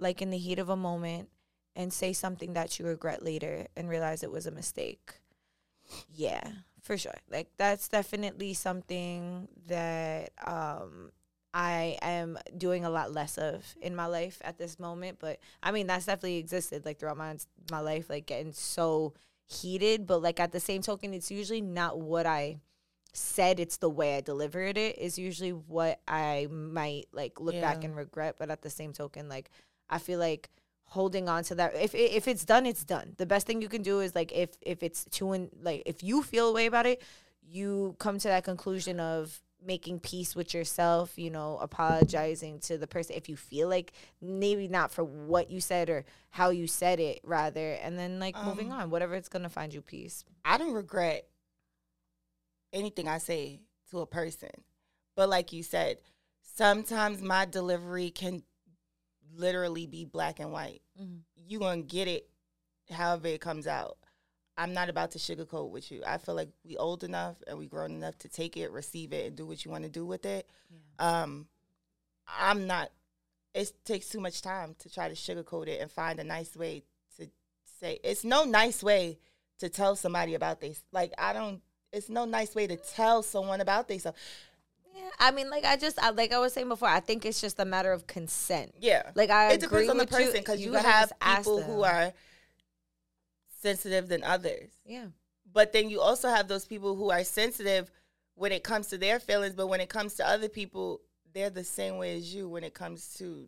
like 0.00 0.20
in 0.20 0.30
the 0.30 0.38
heat 0.38 0.58
of 0.58 0.68
a 0.68 0.76
moment, 0.76 1.30
and 1.76 1.92
say 1.92 2.12
something 2.12 2.54
that 2.54 2.78
you 2.78 2.86
regret 2.86 3.22
later 3.24 3.68
and 3.76 3.88
realize 3.88 4.24
it 4.24 4.32
was 4.32 4.46
a 4.46 4.50
mistake?" 4.50 5.14
Yeah, 6.12 6.48
for 6.82 6.98
sure. 6.98 7.14
Like 7.30 7.50
that's 7.56 7.88
definitely 7.88 8.54
something 8.54 9.48
that 9.68 10.30
um 10.46 11.12
I 11.54 11.98
am 12.02 12.38
doing 12.56 12.84
a 12.84 12.90
lot 12.90 13.12
less 13.12 13.38
of 13.38 13.74
in 13.80 13.94
my 13.94 14.06
life 14.06 14.40
at 14.44 14.58
this 14.58 14.80
moment. 14.80 15.18
But 15.20 15.38
I 15.62 15.72
mean, 15.72 15.86
that's 15.86 16.06
definitely 16.06 16.38
existed 16.38 16.84
like 16.84 16.98
throughout 16.98 17.16
my 17.18 17.36
my 17.70 17.80
life, 17.80 18.10
like 18.10 18.26
getting 18.26 18.52
so 18.52 19.14
heated. 19.46 20.06
But 20.06 20.22
like 20.22 20.40
at 20.40 20.52
the 20.52 20.60
same 20.60 20.82
token, 20.82 21.14
it's 21.14 21.30
usually 21.30 21.60
not 21.60 22.00
what 22.00 22.26
I 22.26 22.58
said 23.12 23.60
it's 23.60 23.76
the 23.76 23.90
way 23.90 24.16
I 24.16 24.20
delivered 24.20 24.78
it 24.78 24.98
is 24.98 25.18
usually 25.18 25.50
what 25.52 26.00
I 26.08 26.48
might 26.50 27.06
like 27.12 27.40
look 27.40 27.54
back 27.60 27.84
and 27.84 27.94
regret. 27.96 28.36
But 28.38 28.50
at 28.50 28.62
the 28.62 28.70
same 28.70 28.92
token, 28.92 29.28
like 29.28 29.50
I 29.90 29.98
feel 29.98 30.18
like 30.18 30.50
holding 30.84 31.28
on 31.28 31.42
to 31.44 31.54
that 31.56 31.74
if 31.76 31.94
if 31.94 32.26
it's 32.28 32.44
done, 32.44 32.66
it's 32.66 32.84
done. 32.84 33.14
The 33.18 33.26
best 33.26 33.46
thing 33.46 33.62
you 33.62 33.68
can 33.68 33.82
do 33.82 34.00
is 34.00 34.14
like 34.14 34.32
if 34.32 34.50
if 34.60 34.82
it's 34.82 35.04
too 35.06 35.32
in 35.32 35.50
like 35.62 35.82
if 35.86 36.02
you 36.02 36.22
feel 36.22 36.48
a 36.48 36.52
way 36.52 36.66
about 36.66 36.86
it, 36.86 37.02
you 37.46 37.96
come 37.98 38.18
to 38.18 38.28
that 38.28 38.44
conclusion 38.44 38.98
of 39.00 39.40
making 39.64 40.00
peace 40.00 40.34
with 40.34 40.54
yourself, 40.54 41.16
you 41.16 41.30
know, 41.30 41.56
apologizing 41.58 42.58
to 42.58 42.76
the 42.76 42.86
person 42.86 43.14
if 43.14 43.28
you 43.28 43.36
feel 43.36 43.68
like 43.68 43.92
maybe 44.20 44.66
not 44.66 44.90
for 44.90 45.04
what 45.04 45.50
you 45.50 45.60
said 45.60 45.88
or 45.88 46.04
how 46.30 46.50
you 46.50 46.66
said 46.66 46.98
it 46.98 47.20
rather 47.22 47.74
and 47.74 47.96
then 47.96 48.18
like 48.18 48.34
moving 48.44 48.72
Um, 48.72 48.80
on, 48.80 48.90
whatever 48.90 49.14
it's 49.14 49.28
going 49.28 49.44
to 49.44 49.48
find 49.48 49.72
you 49.72 49.80
peace. 49.80 50.24
I 50.44 50.58
don't 50.58 50.72
regret 50.72 51.28
anything 52.72 53.08
I 53.08 53.18
say 53.18 53.60
to 53.90 54.00
a 54.00 54.06
person. 54.06 54.50
But 55.14 55.28
like 55.28 55.52
you 55.52 55.62
said, 55.62 55.98
sometimes 56.56 57.20
my 57.22 57.44
delivery 57.44 58.10
can 58.10 58.42
literally 59.34 59.86
be 59.86 60.04
black 60.04 60.40
and 60.40 60.52
white. 60.52 60.82
You 61.46 61.58
gonna 61.58 61.82
get 61.82 62.08
it 62.08 62.28
however 62.90 63.28
it 63.28 63.40
comes 63.40 63.66
out. 63.66 63.96
I'm 64.56 64.74
not 64.74 64.90
about 64.90 65.12
to 65.12 65.18
sugarcoat 65.18 65.70
with 65.70 65.90
you. 65.90 66.02
I 66.06 66.18
feel 66.18 66.34
like 66.34 66.50
we 66.64 66.76
old 66.76 67.04
enough 67.04 67.36
and 67.46 67.58
we 67.58 67.66
grown 67.66 67.92
enough 67.92 68.18
to 68.18 68.28
take 68.28 68.56
it, 68.56 68.70
receive 68.70 69.12
it, 69.12 69.26
and 69.26 69.36
do 69.36 69.46
what 69.46 69.64
you 69.64 69.70
want 69.70 69.84
to 69.84 69.90
do 69.90 70.04
with 70.04 70.26
it. 70.26 70.48
Um, 70.98 71.46
I'm 72.26 72.66
not. 72.66 72.90
It 73.54 73.72
takes 73.84 74.08
too 74.08 74.20
much 74.20 74.42
time 74.42 74.74
to 74.80 74.90
try 74.90 75.08
to 75.08 75.14
sugarcoat 75.14 75.68
it 75.68 75.80
and 75.80 75.90
find 75.90 76.18
a 76.20 76.24
nice 76.24 76.54
way 76.56 76.84
to 77.18 77.28
say. 77.80 77.98
It's 78.04 78.24
no 78.24 78.44
nice 78.44 78.82
way 78.82 79.18
to 79.58 79.68
tell 79.68 79.96
somebody 79.96 80.34
about 80.34 80.60
this. 80.60 80.82
Like 80.92 81.12
I 81.18 81.32
don't. 81.32 81.62
It's 81.92 82.08
no 82.08 82.24
nice 82.24 82.54
way 82.54 82.66
to 82.66 82.76
tell 82.76 83.22
someone 83.22 83.60
about 83.60 83.86
this. 83.88 84.04
Yeah, 84.04 85.08
I 85.18 85.30
mean, 85.30 85.50
like 85.50 85.64
I 85.64 85.76
just, 85.76 85.98
I, 86.02 86.10
like 86.10 86.32
I 86.32 86.38
was 86.38 86.52
saying 86.52 86.68
before, 86.68 86.88
I 86.88 87.00
think 87.00 87.24
it's 87.26 87.40
just 87.40 87.58
a 87.60 87.64
matter 87.64 87.92
of 87.92 88.06
consent. 88.06 88.74
Yeah, 88.80 89.02
Like 89.14 89.30
I 89.30 89.52
it 89.52 89.60
depends 89.60 89.64
agree 89.64 89.88
on 89.88 89.98
the 89.98 90.06
person 90.06 90.32
because 90.40 90.60
you, 90.60 90.72
gotta 90.72 90.88
have 90.88 91.12
people 91.20 91.62
who 91.62 91.82
are 91.82 92.12
sensitive 93.60 94.08
than 94.08 94.22
others. 94.24 94.70
yeah, 94.84 95.06
But 95.52 95.72
then 95.72 95.88
you 95.90 96.00
also 96.00 96.28
have 96.28 96.48
those 96.48 96.64
people 96.64 96.96
who 96.96 97.10
are 97.10 97.24
sensitive 97.24 97.90
when 98.34 98.52
it 98.52 98.64
comes 98.64 98.88
to 98.88 98.98
their 98.98 99.20
feelings, 99.20 99.54
but 99.54 99.68
when 99.68 99.80
it 99.80 99.88
comes 99.88 100.14
to 100.14 100.28
other 100.28 100.48
people, 100.48 101.00
they're 101.32 101.50
the 101.50 101.64
same 101.64 101.96
way 101.98 102.16
as 102.16 102.34
you 102.34 102.48
when 102.48 102.64
it 102.64 102.74
comes 102.74 103.14
to 103.18 103.46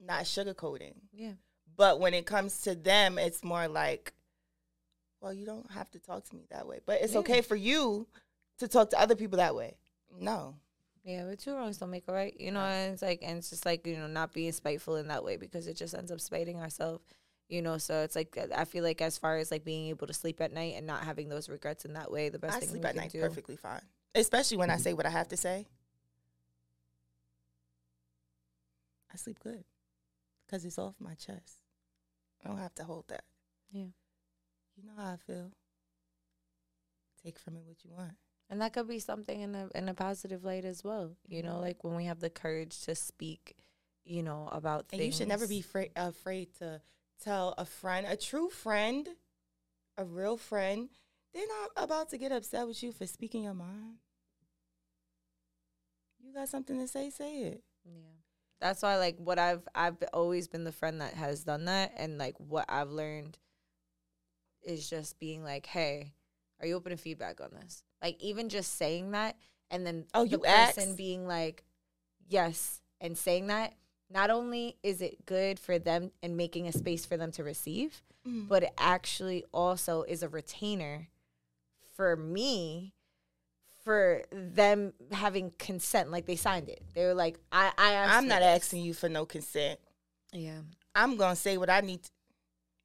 not 0.00 0.24
sugarcoating. 0.24 0.94
yeah. 1.12 1.32
But 1.76 2.00
when 2.00 2.12
it 2.12 2.26
comes 2.26 2.62
to 2.62 2.74
them, 2.74 3.18
it's 3.18 3.44
more 3.44 3.68
like, 3.68 4.12
well, 5.20 5.32
you 5.32 5.44
don't 5.46 5.70
have 5.72 5.90
to 5.92 5.98
talk 5.98 6.24
to 6.28 6.36
me 6.36 6.46
that 6.50 6.66
way. 6.66 6.80
But 6.84 7.00
it's 7.02 7.12
Yeah. 7.14 7.20
okay 7.20 7.40
for 7.40 7.56
you 7.56 8.06
to 8.58 8.68
talk 8.68 8.90
to 8.90 9.00
other 9.00 9.14
people 9.16 9.38
that 9.38 9.54
way. 9.54 9.76
No. 10.18 10.54
Yeah, 11.04 11.24
but 11.24 11.38
two 11.38 11.54
wrongs 11.54 11.78
don't 11.78 11.90
make 11.90 12.06
a 12.08 12.12
right. 12.12 12.38
You 12.38 12.50
know, 12.52 12.60
and 12.60 12.92
it's 12.92 13.02
like, 13.02 13.20
and 13.22 13.38
it's 13.38 13.50
just 13.50 13.64
like, 13.64 13.86
you 13.86 13.96
know, 13.96 14.06
not 14.06 14.32
being 14.32 14.52
spiteful 14.52 14.96
in 14.96 15.08
that 15.08 15.24
way 15.24 15.36
because 15.36 15.66
it 15.66 15.74
just 15.76 15.94
ends 15.94 16.10
up 16.12 16.20
spiting 16.20 16.60
ourselves. 16.60 17.02
You 17.48 17.62
know, 17.62 17.78
so 17.78 18.02
it's 18.02 18.14
like 18.14 18.36
I 18.54 18.66
feel 18.66 18.84
like 18.84 19.00
as 19.00 19.16
far 19.16 19.38
as 19.38 19.50
like 19.50 19.64
being 19.64 19.88
able 19.88 20.06
to 20.06 20.12
sleep 20.12 20.38
at 20.42 20.52
night 20.52 20.74
and 20.76 20.86
not 20.86 21.04
having 21.04 21.30
those 21.30 21.48
regrets 21.48 21.86
in 21.86 21.94
that 21.94 22.10
way, 22.10 22.28
the 22.28 22.38
best 22.38 22.54
thing. 22.54 22.56
I 22.56 22.60
thing 22.60 22.68
sleep 22.68 22.84
at 22.84 22.94
night 22.96 23.10
do. 23.12 23.20
perfectly 23.20 23.56
fine. 23.56 23.80
Especially 24.14 24.58
when 24.58 24.68
I 24.68 24.76
say 24.76 24.92
what 24.92 25.06
I 25.06 25.10
have 25.10 25.28
to 25.28 25.36
say. 25.36 25.66
I 29.12 29.16
sleep 29.16 29.38
good 29.42 29.64
because 30.46 30.64
it's 30.64 30.78
off 30.78 30.94
my 31.00 31.14
chest. 31.14 31.62
I 32.44 32.48
don't 32.48 32.58
have 32.58 32.74
to 32.76 32.84
hold 32.84 33.08
that. 33.08 33.24
Yeah. 33.70 33.86
You 34.78 34.84
know 34.86 34.92
how 34.96 35.12
I 35.12 35.16
feel. 35.16 35.50
Take 37.22 37.38
from 37.38 37.56
it 37.56 37.64
what 37.66 37.84
you 37.84 37.90
want. 37.90 38.12
And 38.48 38.60
that 38.62 38.72
could 38.72 38.88
be 38.88 39.00
something 39.00 39.40
in 39.40 39.54
a 39.54 39.68
in 39.74 39.88
a 39.88 39.94
positive 39.94 40.44
light 40.44 40.64
as 40.64 40.82
well. 40.84 41.16
You 41.26 41.42
know, 41.42 41.56
Mhm. 41.56 41.60
like 41.60 41.84
when 41.84 41.96
we 41.96 42.04
have 42.04 42.20
the 42.20 42.30
courage 42.30 42.80
to 42.84 42.94
speak, 42.94 43.56
you 44.04 44.22
know, 44.22 44.48
about 44.52 44.88
things. 44.88 44.92
And 44.92 45.00
things. 45.00 45.14
you 45.14 45.18
should 45.18 45.28
never 45.28 45.46
be 45.48 45.60
fra- 45.60 45.88
afraid 45.96 46.54
to 46.58 46.80
tell 47.18 47.54
a 47.58 47.64
friend, 47.66 48.06
a 48.06 48.16
true 48.16 48.48
friend, 48.48 49.16
a 49.98 50.04
real 50.04 50.36
friend, 50.38 50.88
they're 51.32 51.46
not 51.48 51.70
about 51.76 52.08
to 52.10 52.18
get 52.18 52.32
upset 52.32 52.66
with 52.68 52.82
you 52.82 52.92
for 52.92 53.06
speaking 53.06 53.42
your 53.44 53.54
mind. 53.54 53.98
You 56.20 56.32
got 56.32 56.48
something 56.48 56.78
to 56.78 56.86
say, 56.88 57.10
say 57.10 57.42
it. 57.42 57.64
Yeah. 57.84 58.14
That's 58.60 58.82
why 58.82 58.96
like 58.96 59.18
what 59.18 59.38
I've 59.38 59.66
I've 59.74 60.02
always 60.12 60.48
been 60.48 60.64
the 60.64 60.72
friend 60.72 61.00
that 61.00 61.14
has 61.14 61.44
done 61.44 61.66
that 61.66 61.92
and 61.96 62.18
like 62.18 62.38
what 62.38 62.64
I've 62.68 62.90
learned 62.90 63.38
is 64.62 64.88
just 64.88 65.18
being 65.18 65.42
like, 65.44 65.66
"Hey, 65.66 66.12
are 66.60 66.66
you 66.66 66.74
open 66.74 66.90
to 66.90 66.96
feedback 66.96 67.40
on 67.40 67.50
this?" 67.52 67.82
Like 68.02 68.20
even 68.22 68.48
just 68.48 68.74
saying 68.76 69.10
that 69.12 69.36
and 69.70 69.86
then 69.86 70.06
Oh, 70.14 70.24
the 70.24 70.30
you 70.30 70.38
person 70.38 70.88
asked? 70.90 70.96
being 70.96 71.26
like, 71.26 71.64
"Yes," 72.26 72.80
and 73.00 73.16
saying 73.16 73.46
that 73.48 73.74
not 74.10 74.30
only 74.30 74.76
is 74.82 75.00
it 75.02 75.26
good 75.26 75.58
for 75.58 75.78
them 75.78 76.10
and 76.22 76.36
making 76.36 76.66
a 76.66 76.72
space 76.72 77.04
for 77.04 77.16
them 77.16 77.30
to 77.32 77.44
receive, 77.44 78.02
Mhm. 78.26 78.48
but 78.48 78.62
it 78.62 78.72
actually 78.78 79.44
also 79.52 80.02
is 80.02 80.22
a 80.22 80.28
retainer 80.28 81.08
for 81.94 82.16
me 82.16 82.94
for 83.84 84.22
them 84.30 84.92
having 85.12 85.50
consent 85.52 86.10
like 86.10 86.26
they 86.26 86.36
signed 86.36 86.68
it 86.68 86.82
they 86.94 87.04
were 87.04 87.14
like 87.14 87.38
i 87.50 87.72
i 87.78 87.94
I'm 87.96 88.28
not 88.28 88.42
asking 88.42 88.82
you 88.82 88.92
for 88.94 89.08
no 89.08 89.24
consent. 89.24 89.80
yeah 90.32 90.60
I'm 90.94 91.16
gonna 91.16 91.36
say 91.36 91.56
what 91.58 91.70
I 91.70 91.80
need. 91.80 92.02
To. 92.02 92.10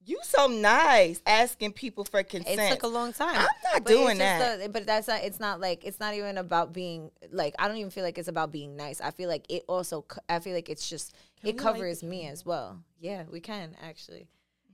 You 0.06 0.20
so 0.24 0.48
nice 0.48 1.22
asking 1.26 1.74
people 1.74 2.04
for 2.04 2.24
consent. 2.24 2.60
it 2.60 2.70
took 2.74 2.84
a 2.84 2.88
long 2.88 3.14
time. 3.14 3.36
I'm 3.36 3.42
not 3.44 3.52
But 3.74 3.82
it's 3.84 3.90
doing 3.92 4.18
just 4.18 4.20
that. 4.20 4.60
the- 4.60 4.70
but 4.70 4.86
that's 4.86 5.08
not 5.08 5.24
it's 5.24 5.40
not 5.40 5.60
like 5.62 5.86
it's 5.86 6.00
not 6.00 6.14
even 6.14 6.38
about 6.38 6.74
being 6.74 7.10
like 7.32 7.56
i 7.60 7.68
don't 7.68 7.78
even 7.78 7.90
feel 7.92 8.04
like 8.04 8.18
it's 8.18 8.28
about 8.28 8.52
being 8.52 8.76
nice. 8.76 9.00
I 9.02 9.12
feel 9.12 9.30
like 9.30 9.46
it 9.50 9.64
also 9.68 10.06
i 10.30 10.40
feel 10.40 10.54
like 10.56 10.70
it's 10.70 10.90
just 10.90 11.14
Can 11.40 11.50
it 11.52 11.58
covers 11.58 12.02
the 12.02 12.08
me 12.08 12.28
as 12.28 12.46
well. 12.46 12.80
Yeah 13.00 13.24
we 13.32 13.40
can 13.40 13.76
actually. 13.82 14.28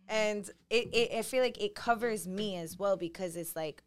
Mm-hmm. 0.09 0.15
And 0.15 0.49
it, 0.69 0.89
it 0.93 1.17
i 1.17 1.21
feel 1.21 1.43
like 1.43 1.61
it 1.61 1.75
covers 1.75 2.27
me 2.27 2.57
as 2.57 2.79
well 2.79 2.97
because 2.97 3.35
it's 3.35 3.55
like 3.55 3.83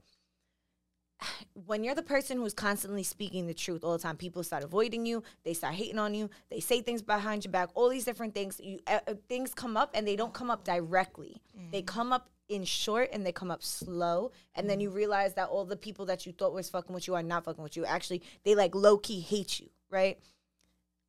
when 1.66 1.84
you're 1.84 1.94
the 1.94 2.02
person 2.02 2.38
who's 2.38 2.54
constantly 2.54 3.02
speaking 3.02 3.46
the 3.46 3.54
truth 3.54 3.84
all 3.84 3.92
the 3.92 4.02
time, 4.02 4.16
people 4.16 4.42
start 4.42 4.62
avoiding 4.62 5.06
you. 5.06 5.22
They 5.44 5.54
start 5.54 5.74
hating 5.74 5.98
on 5.98 6.14
you. 6.14 6.30
They 6.50 6.60
say 6.60 6.80
things 6.82 7.02
behind 7.02 7.44
your 7.44 7.52
back. 7.52 7.70
All 7.74 7.88
these 7.88 8.04
different 8.04 8.34
things. 8.34 8.60
You 8.62 8.80
uh, 8.86 9.00
uh, 9.06 9.14
things 9.28 9.54
come 9.54 9.76
up 9.76 9.90
and 9.94 10.06
they 10.06 10.16
don't 10.16 10.32
come 10.32 10.50
up 10.50 10.64
directly. 10.64 11.40
They 11.70 11.82
come 11.82 12.12
up 12.12 12.28
in 12.48 12.64
short 12.64 13.10
and 13.12 13.24
they 13.24 13.32
come 13.32 13.50
up 13.50 13.62
slow. 13.62 14.32
And 14.54 14.68
then 14.68 14.80
you 14.80 14.90
realize 14.90 15.34
that 15.34 15.48
all 15.48 15.64
the 15.64 15.76
people 15.76 16.06
that 16.06 16.26
you 16.26 16.32
thought 16.32 16.52
was 16.52 16.68
fucking 16.68 16.94
with 16.94 17.06
you 17.06 17.14
are 17.14 17.22
not 17.22 17.44
fucking 17.44 17.62
with 17.62 17.76
you. 17.76 17.84
Actually, 17.84 18.22
they 18.44 18.54
like 18.54 18.74
low 18.74 18.98
key 18.98 19.20
hate 19.20 19.60
you. 19.60 19.68
Right? 19.90 20.18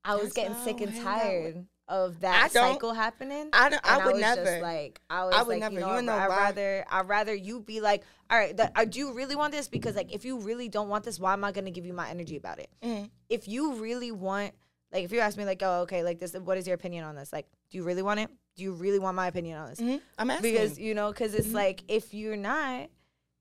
I 0.06 0.16
was 0.16 0.34
That's 0.34 0.36
getting 0.36 0.64
sick 0.64 0.82
and 0.82 1.02
tired 1.02 1.66
of 1.88 2.22
that 2.22 2.52
cycle 2.52 2.94
happening. 2.94 3.50
I 3.54 3.70
don't. 3.70 3.82
I 3.84 4.06
would 4.06 4.14
was 4.14 4.22
never. 4.22 4.44
Just 4.46 4.62
like 4.62 5.02
I 5.10 5.26
was 5.26 5.36
I 5.36 5.44
would 5.44 5.48
like, 5.50 5.60
never. 5.60 5.74
you 5.76 5.80
know, 5.82 5.88
You 5.92 5.94
I'd, 5.98 6.06
know 6.06 6.14
I'd 6.14 6.28
rather 6.28 6.86
I'd 6.90 7.08
rather 7.10 7.34
you 7.34 7.60
be 7.60 7.82
like, 7.82 8.04
all 8.30 8.38
right, 8.38 8.58
I 8.76 8.86
do 8.86 9.00
you 9.00 9.14
really 9.14 9.36
want 9.36 9.52
this 9.54 9.68
because 9.68 9.96
like 9.96 10.14
if 10.14 10.24
you 10.26 10.40
really 10.40 10.70
don't 10.70 10.90
want 10.90 11.04
this, 11.04 11.20
why 11.20 11.34
am 11.34 11.44
I 11.44 11.52
gonna 11.52 11.72
give 11.72 11.86
you 11.86 11.94
my 11.94 12.10
energy 12.10 12.38
about 12.38 12.60
it? 12.60 12.70
Mhm. 12.82 13.10
If 13.30 13.48
you 13.48 13.76
really 13.76 14.12
want, 14.12 14.54
like, 14.92 15.04
if 15.04 15.12
you 15.12 15.20
ask 15.20 15.38
me 15.38 15.46
like, 15.46 15.62
oh, 15.64 15.82
okay, 15.82 16.04
like 16.04 16.20
this, 16.20 16.34
what 16.34 16.58
is 16.58 16.66
your 16.68 16.76
opinion 16.76 17.04
on 17.04 17.16
this? 17.16 17.34
Like, 17.34 17.48
do 17.70 17.78
you 17.78 17.84
really 17.84 18.02
want 18.04 18.20
it? 18.22 18.30
Do 18.56 18.64
you 18.64 18.74
really 18.74 19.00
want 19.00 19.16
my 19.16 19.28
opinion 19.28 19.58
on 19.58 19.70
this? 19.70 19.80
Mhm. 19.80 20.02
I'm 20.18 20.30
asking. 20.32 20.52
Because 20.54 20.80
you 20.80 20.94
know, 20.94 21.12
because 21.12 21.34
it's 21.34 21.48
Mhm. 21.48 21.54
like 21.56 21.84
if 21.88 22.14
you're 22.14 22.38
not, 22.38 22.90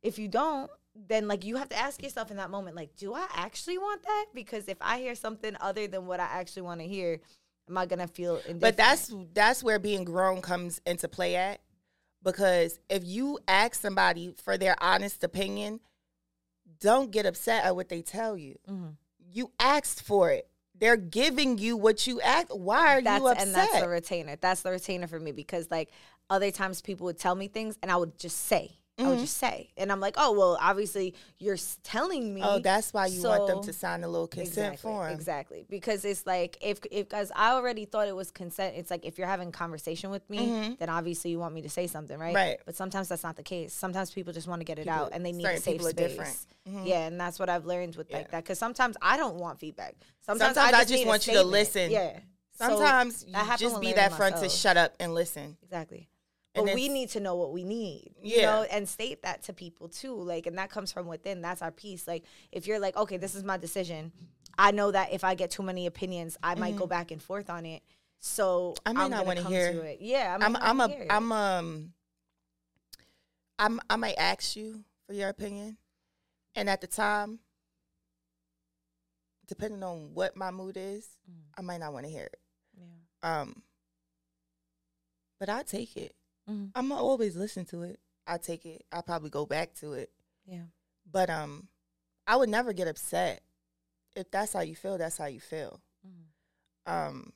if 0.03 0.19
you 0.19 0.29
don't. 0.29 0.71
Then 0.95 1.27
like 1.27 1.43
you 1.43 1.57
have 1.57 1.71
to 1.71 1.79
ask 1.79 2.03
yourself 2.03 2.31
in 2.31 2.37
that 2.37 2.51
moment, 2.51 2.77
like, 2.77 2.95
do 2.97 3.15
I 3.15 3.27
actually 3.35 3.79
want 3.79 4.03
that? 4.03 4.27
Because 4.35 4.69
if 4.69 4.77
I 4.83 4.99
hear 4.99 5.15
something 5.15 5.57
other 5.59 5.87
than 5.87 6.05
what 6.07 6.21
I 6.21 6.25
actually 6.25 6.63
want 6.63 6.83
to 6.83 6.87
hear, 6.87 7.19
am 7.73 7.79
I 7.79 7.87
gonna 7.87 8.07
feel 8.07 8.37
indifferent? 8.37 8.61
But 8.61 8.77
that's 8.77 9.13
that's 9.33 9.63
where 9.63 9.79
being 9.79 10.05
grown 10.05 10.43
comes 10.43 10.81
into 10.87 11.09
play 11.09 11.37
at. 11.37 11.61
Because 12.23 12.79
if 12.89 13.03
you 13.05 13.39
ask 13.49 13.81
somebody 13.81 14.35
for 14.45 14.57
their 14.57 14.77
honest 14.81 15.25
opinion, 15.25 15.81
don't 16.81 17.11
get 17.11 17.27
upset 17.27 17.65
at 17.65 17.75
what 17.75 17.89
they 17.89 18.03
tell 18.03 18.37
you. 18.37 18.57
Mhm. 18.69 18.97
You 19.19 19.51
asked 19.59 20.03
for 20.03 20.31
it. 20.31 20.49
They're 20.75 20.97
giving 20.97 21.59
you 21.59 21.77
what 21.77 22.07
you 22.07 22.21
asked. 22.21 22.55
Why 22.55 22.97
are 22.99 23.03
that's 23.03 23.21
you 23.21 23.29
upset? 23.29 23.47
and 23.47 23.55
that's 23.55 23.81
the 23.81 23.89
retainer. 23.89 24.37
That's 24.37 24.63
the 24.63 24.71
retainer 24.71 25.07
for 25.07 25.19
me 25.19 25.33
because 25.33 25.71
like 25.71 25.91
other 26.31 26.51
times 26.51 26.81
people 26.81 27.07
would 27.07 27.19
tell 27.19 27.35
me 27.35 27.49
things 27.49 27.79
and 27.83 27.91
I 27.91 27.97
would 27.97 28.19
just 28.19 28.37
say. 28.47 28.79
I 28.99 29.05
would 29.09 29.19
Mhm. 29.19 29.21
just 29.23 29.39
say, 29.39 29.71
and 29.79 29.91
I'm 29.91 30.01
like, 30.01 30.15
oh 30.19 30.33
well, 30.33 30.59
obviously 30.61 31.15
you're 31.39 31.57
telling 31.83 32.35
me. 32.35 32.43
oh, 32.45 32.59
that's 32.59 32.93
why 32.93 33.07
you 33.07 33.23
want 33.23 33.47
them 33.47 33.63
to 33.63 33.73
sign 33.73 34.05
a 34.05 34.09
little 34.09 34.27
consent 34.29 34.75
exactly, 34.75 34.77
form. 34.91 35.11
Exactly, 35.13 35.67
because 35.71 36.05
it's 36.05 36.27
like 36.27 36.59
if 36.61 36.79
if 36.91 37.09
because 37.09 37.33
I 37.35 37.53
already 37.53 37.87
thought 37.87 38.07
it 38.07 38.15
was 38.15 38.31
consent. 38.31 38.77
It's 38.77 38.91
like 38.91 39.07
if 39.07 39.17
you're 39.17 39.27
having 39.27 39.51
conversation 39.51 40.11
with 40.11 40.29
me, 40.29 40.39
Mhm. 40.47 40.79
then 40.79 40.91
obviously 40.91 41.31
you 41.31 41.39
want 41.39 41.55
me 41.55 41.63
to 41.63 41.71
say 41.71 41.87
something, 41.87 42.19
right? 42.19 42.35
Right. 42.35 42.61
But 42.67 42.77
sometimes 42.77 43.09
that's 43.09 43.23
not 43.23 43.37
the 43.37 43.43
case. 43.43 43.73
Sometimes 43.73 44.11
people 44.11 44.35
just 44.35 44.47
want 44.47 44.61
to 44.61 44.65
get 44.65 44.79
it 44.79 44.83
People- 44.85 44.95
out 44.99 45.11
and 45.13 45.25
they 45.25 45.33
need 45.33 45.47
a 45.47 45.57
safe 45.59 45.75
people 45.75 45.87
are 45.87 45.91
space. 45.91 46.09
different. 46.11 46.37
Mhm. 46.69 46.87
Yeah, 46.87 47.07
and 47.07 47.19
that's 47.19 47.39
what 47.39 47.49
I've 47.49 47.65
learned 47.65 47.97
with 47.97 48.13
like 48.13 48.31
that. 48.31 48.45
Because 48.45 48.59
sometimes 48.59 48.97
I 49.01 49.17
don't 49.17 49.37
want 49.37 49.59
feedback. 49.59 49.97
Sometimes, 50.21 50.55
Sometimes 50.55 50.75
I 50.75 50.81
just 50.81 50.93
need 50.93 51.05
a 51.05 51.09
want 51.09 51.27
you 51.27 51.33
to 51.33 51.43
listen. 51.43 51.91
Yeah. 51.91 52.19
So 52.59 52.67
Sometimes 52.69 53.25
you 53.25 53.33
that 53.33 53.47
happened 53.47 53.71
just 53.71 53.81
be 53.81 53.95
that 53.95 54.13
front 54.13 54.37
to 54.37 54.49
shut 54.51 54.77
up 54.77 54.95
and 55.01 55.15
listen. 55.15 55.57
Exactly. 55.63 56.09
But 56.55 56.65
we 56.75 56.89
need 56.89 57.09
to 57.11 57.21
know 57.21 57.35
what 57.35 57.53
we 57.53 57.65
need, 57.65 58.15
you 58.21 58.41
Yeah. 58.41 58.47
know, 58.47 58.63
and 58.65 58.89
state 58.89 59.23
that 59.23 59.43
to 59.45 59.53
people 59.53 59.89
too. 59.89 60.15
Like, 60.15 60.47
and 60.47 60.59
that 60.59 60.71
comes 60.71 60.93
from 60.93 61.07
within. 61.07 61.41
That's 61.41 61.63
our 61.63 61.71
piece. 61.71 62.07
Like, 62.07 62.25
if 62.51 62.67
you're 62.67 62.79
like, 62.79 62.97
okay, 62.97 63.17
this 63.17 63.35
is 63.35 63.43
my 63.45 63.57
decision, 63.57 64.13
I 64.59 64.71
know 64.71 64.91
that 64.91 65.13
if 65.13 65.25
I 65.25 65.35
get 65.35 65.51
too 65.51 65.63
many 65.63 65.87
opinions, 65.87 66.37
I 66.43 66.55
might 66.55 66.77
go 66.77 66.87
back 66.87 67.11
and 67.11 67.23
forth 67.23 67.49
on 67.49 67.65
it. 67.65 67.83
So 68.21 68.75
Mm-hmm. 68.85 68.89
I 68.89 68.93
may 68.93 69.05
I'm 69.05 69.11
not 69.11 69.27
wanna 69.27 69.43
hear- 69.43 69.71
it. 69.85 70.01
Yeah, 70.01 70.35
I 70.39 70.49
might 70.49 70.63
I'm 70.63 70.81
I'm 70.81 70.91
a. 70.91 71.07
I'm 71.11 71.33
um 71.33 71.93
I'm 73.59 73.81
I 73.91 73.97
might 73.97 74.15
ask 74.19 74.55
you 74.57 74.85
for 75.07 75.13
your 75.15 75.29
opinion, 75.29 75.77
and 76.55 76.69
at 76.69 76.81
the 76.81 76.87
time, 76.87 77.41
depending 79.47 79.83
on 79.83 80.15
what 80.15 80.37
my 80.37 80.51
mood 80.51 80.77
is, 80.77 81.09
Mhm. 81.31 81.43
I 81.59 81.63
might 81.63 81.79
not 81.79 81.93
want 81.93 82.05
to 82.07 82.11
hear 82.11 82.25
it. 82.27 82.41
Yeah. 82.77 83.41
Um, 83.41 83.63
but 85.39 85.49
I 85.49 85.63
take 85.63 85.97
it. 85.97 86.15
Mhm. 86.49 86.71
I'm 86.75 86.89
gonna 86.89 87.01
always 87.03 87.37
listen 87.37 87.65
to 87.67 87.83
it. 87.83 88.01
I 88.27 88.39
take 88.39 88.65
it. 88.67 88.85
I 88.93 89.01
probably 89.01 89.31
go 89.31 89.47
back 89.47 89.75
to 89.77 89.93
it. 89.95 90.11
Yeah. 90.45 90.65
But 91.11 91.31
um, 91.31 91.69
I 92.27 92.37
would 92.37 92.49
never 92.49 92.73
get 92.73 92.89
upset 92.89 93.43
if 94.17 94.31
that's 94.31 94.53
how 94.53 94.61
you 94.61 94.77
feel. 94.77 94.99
That's 94.99 95.19
how 95.19 95.27
you 95.27 95.41
feel. 95.41 95.81
Mhm. 96.07 96.93
Um, 96.93 97.33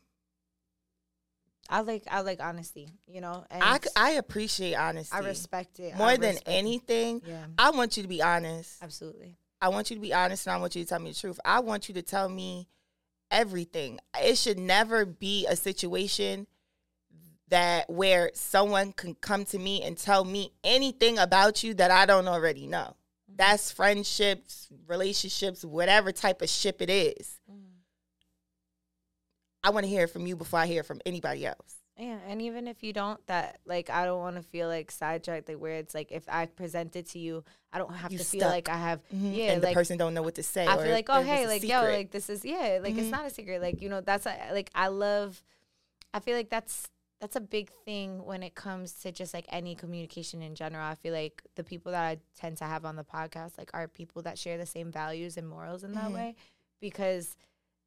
I 1.68 1.80
like 1.80 2.04
I 2.08 2.20
like 2.20 2.40
honesty, 2.40 2.88
you 3.06 3.20
know, 3.20 3.44
and 3.50 3.62
I 3.96 4.10
appreciate 4.12 4.74
honesty 4.76 5.14
I 5.16 5.18
respect 5.20 5.80
it 5.80 5.94
I 5.94 5.98
more 5.98 6.16
than 6.16 6.34
respect 6.34 6.48
it. 6.48 6.52
anything. 6.52 7.22
Yeah, 7.26 7.46
I 7.58 7.70
want 7.70 7.96
you 7.96 8.02
to 8.04 8.08
be 8.08 8.22
honest. 8.22 8.80
absolutely. 8.82 9.36
I 9.60 9.68
want 9.70 9.90
you 9.90 9.96
to 9.96 10.02
be 10.02 10.12
honest 10.14 10.46
and 10.46 10.54
I 10.54 10.58
want 10.58 10.76
you 10.76 10.84
to 10.84 10.88
tell 10.88 11.00
me 11.00 11.10
the 11.12 11.18
truth. 11.18 11.40
I 11.44 11.60
want 11.60 11.88
you 11.88 11.94
to 11.94 12.02
tell 12.02 12.28
me 12.28 12.68
everything. 13.30 13.98
It 14.16 14.36
should 14.38 14.58
never 14.58 15.04
be 15.04 15.46
a 15.46 15.56
situation 15.56 16.46
that 17.48 17.88
where 17.88 18.30
someone 18.34 18.92
can 18.92 19.14
come 19.14 19.44
to 19.46 19.58
me 19.58 19.82
and 19.82 19.96
tell 19.96 20.24
me 20.24 20.52
anything 20.64 21.18
about 21.18 21.62
you 21.62 21.74
that 21.74 21.90
I 21.90 22.06
don't 22.06 22.26
already 22.28 22.66
know. 22.66 22.96
That's 23.28 23.70
friendships, 23.70 24.68
relationships, 24.86 25.64
whatever 25.64 26.10
type 26.12 26.42
of 26.42 26.48
ship 26.48 26.80
it 26.80 26.90
is. 26.90 27.38
I 29.62 29.70
want 29.70 29.84
to 29.84 29.90
hear 29.90 30.06
from 30.06 30.26
you 30.26 30.36
before 30.36 30.60
I 30.60 30.66
hear 30.66 30.82
from 30.82 31.00
anybody 31.04 31.44
else. 31.46 31.76
Yeah, 31.98 32.18
and 32.28 32.42
even 32.42 32.68
if 32.68 32.82
you 32.82 32.92
don't, 32.92 33.24
that 33.26 33.58
like 33.64 33.88
I 33.88 34.04
don't 34.04 34.20
want 34.20 34.36
to 34.36 34.42
feel 34.42 34.68
like 34.68 34.90
sidetracked, 34.90 35.48
like 35.48 35.56
where 35.58 35.76
it's 35.76 35.94
like 35.94 36.12
if 36.12 36.24
I 36.28 36.44
present 36.46 36.94
it 36.94 37.08
to 37.10 37.18
you, 37.18 37.42
I 37.72 37.78
don't 37.78 37.92
have 37.92 38.12
You 38.12 38.18
to 38.18 38.24
feel 38.24 38.48
like 38.48 38.68
I 38.68 38.76
have. 38.76 39.00
Mhm. 39.14 39.34
Yeah, 39.34 39.52
and 39.52 39.62
the 39.62 39.72
person 39.72 39.96
don't 39.96 40.12
know 40.12 40.20
what 40.22 40.34
to 40.34 40.42
say. 40.42 40.66
I 40.66 40.76
feel 40.76 40.92
like, 40.92 41.06
oh 41.08 41.22
hey, 41.22 41.46
like 41.46 41.62
yo, 41.62 41.82
like 41.82 42.10
this 42.10 42.28
is 42.28 42.44
yeah, 42.44 42.80
like 42.82 42.94
Mhm. 42.94 42.98
it's 42.98 43.10
not 43.10 43.24
a 43.24 43.30
secret. 43.30 43.62
Like 43.62 43.80
you 43.80 43.88
know, 43.88 44.02
that's 44.02 44.26
a, 44.26 44.50
like 44.52 44.70
I 44.74 44.88
love. 44.88 45.42
I 46.12 46.20
feel 46.20 46.36
like 46.36 46.50
that's 46.50 46.86
that's 47.20 47.36
a 47.36 47.40
big 47.40 47.70
thing 47.84 48.24
when 48.24 48.42
it 48.42 48.54
comes 48.54 48.92
to 49.00 49.10
just 49.12 49.32
like 49.32 49.46
any 49.48 49.74
communication 49.74 50.42
in 50.42 50.54
general. 50.54 50.84
I 50.84 50.94
feel 50.94 51.14
like 51.14 51.42
the 51.54 51.64
people 51.64 51.92
that 51.92 52.02
I 52.04 52.18
tend 52.38 52.58
to 52.58 52.64
have 52.64 52.84
on 52.84 52.96
the 52.96 53.04
podcast 53.04 53.56
like 53.58 53.70
are 53.74 53.88
people 53.88 54.22
that 54.22 54.38
share 54.38 54.58
the 54.58 54.66
same 54.66 54.90
values 54.92 55.36
and 55.36 55.48
morals 55.48 55.82
in 55.84 55.92
that 55.94 56.10
Mhm. 56.10 56.14
way, 56.14 56.34
because 56.80 57.36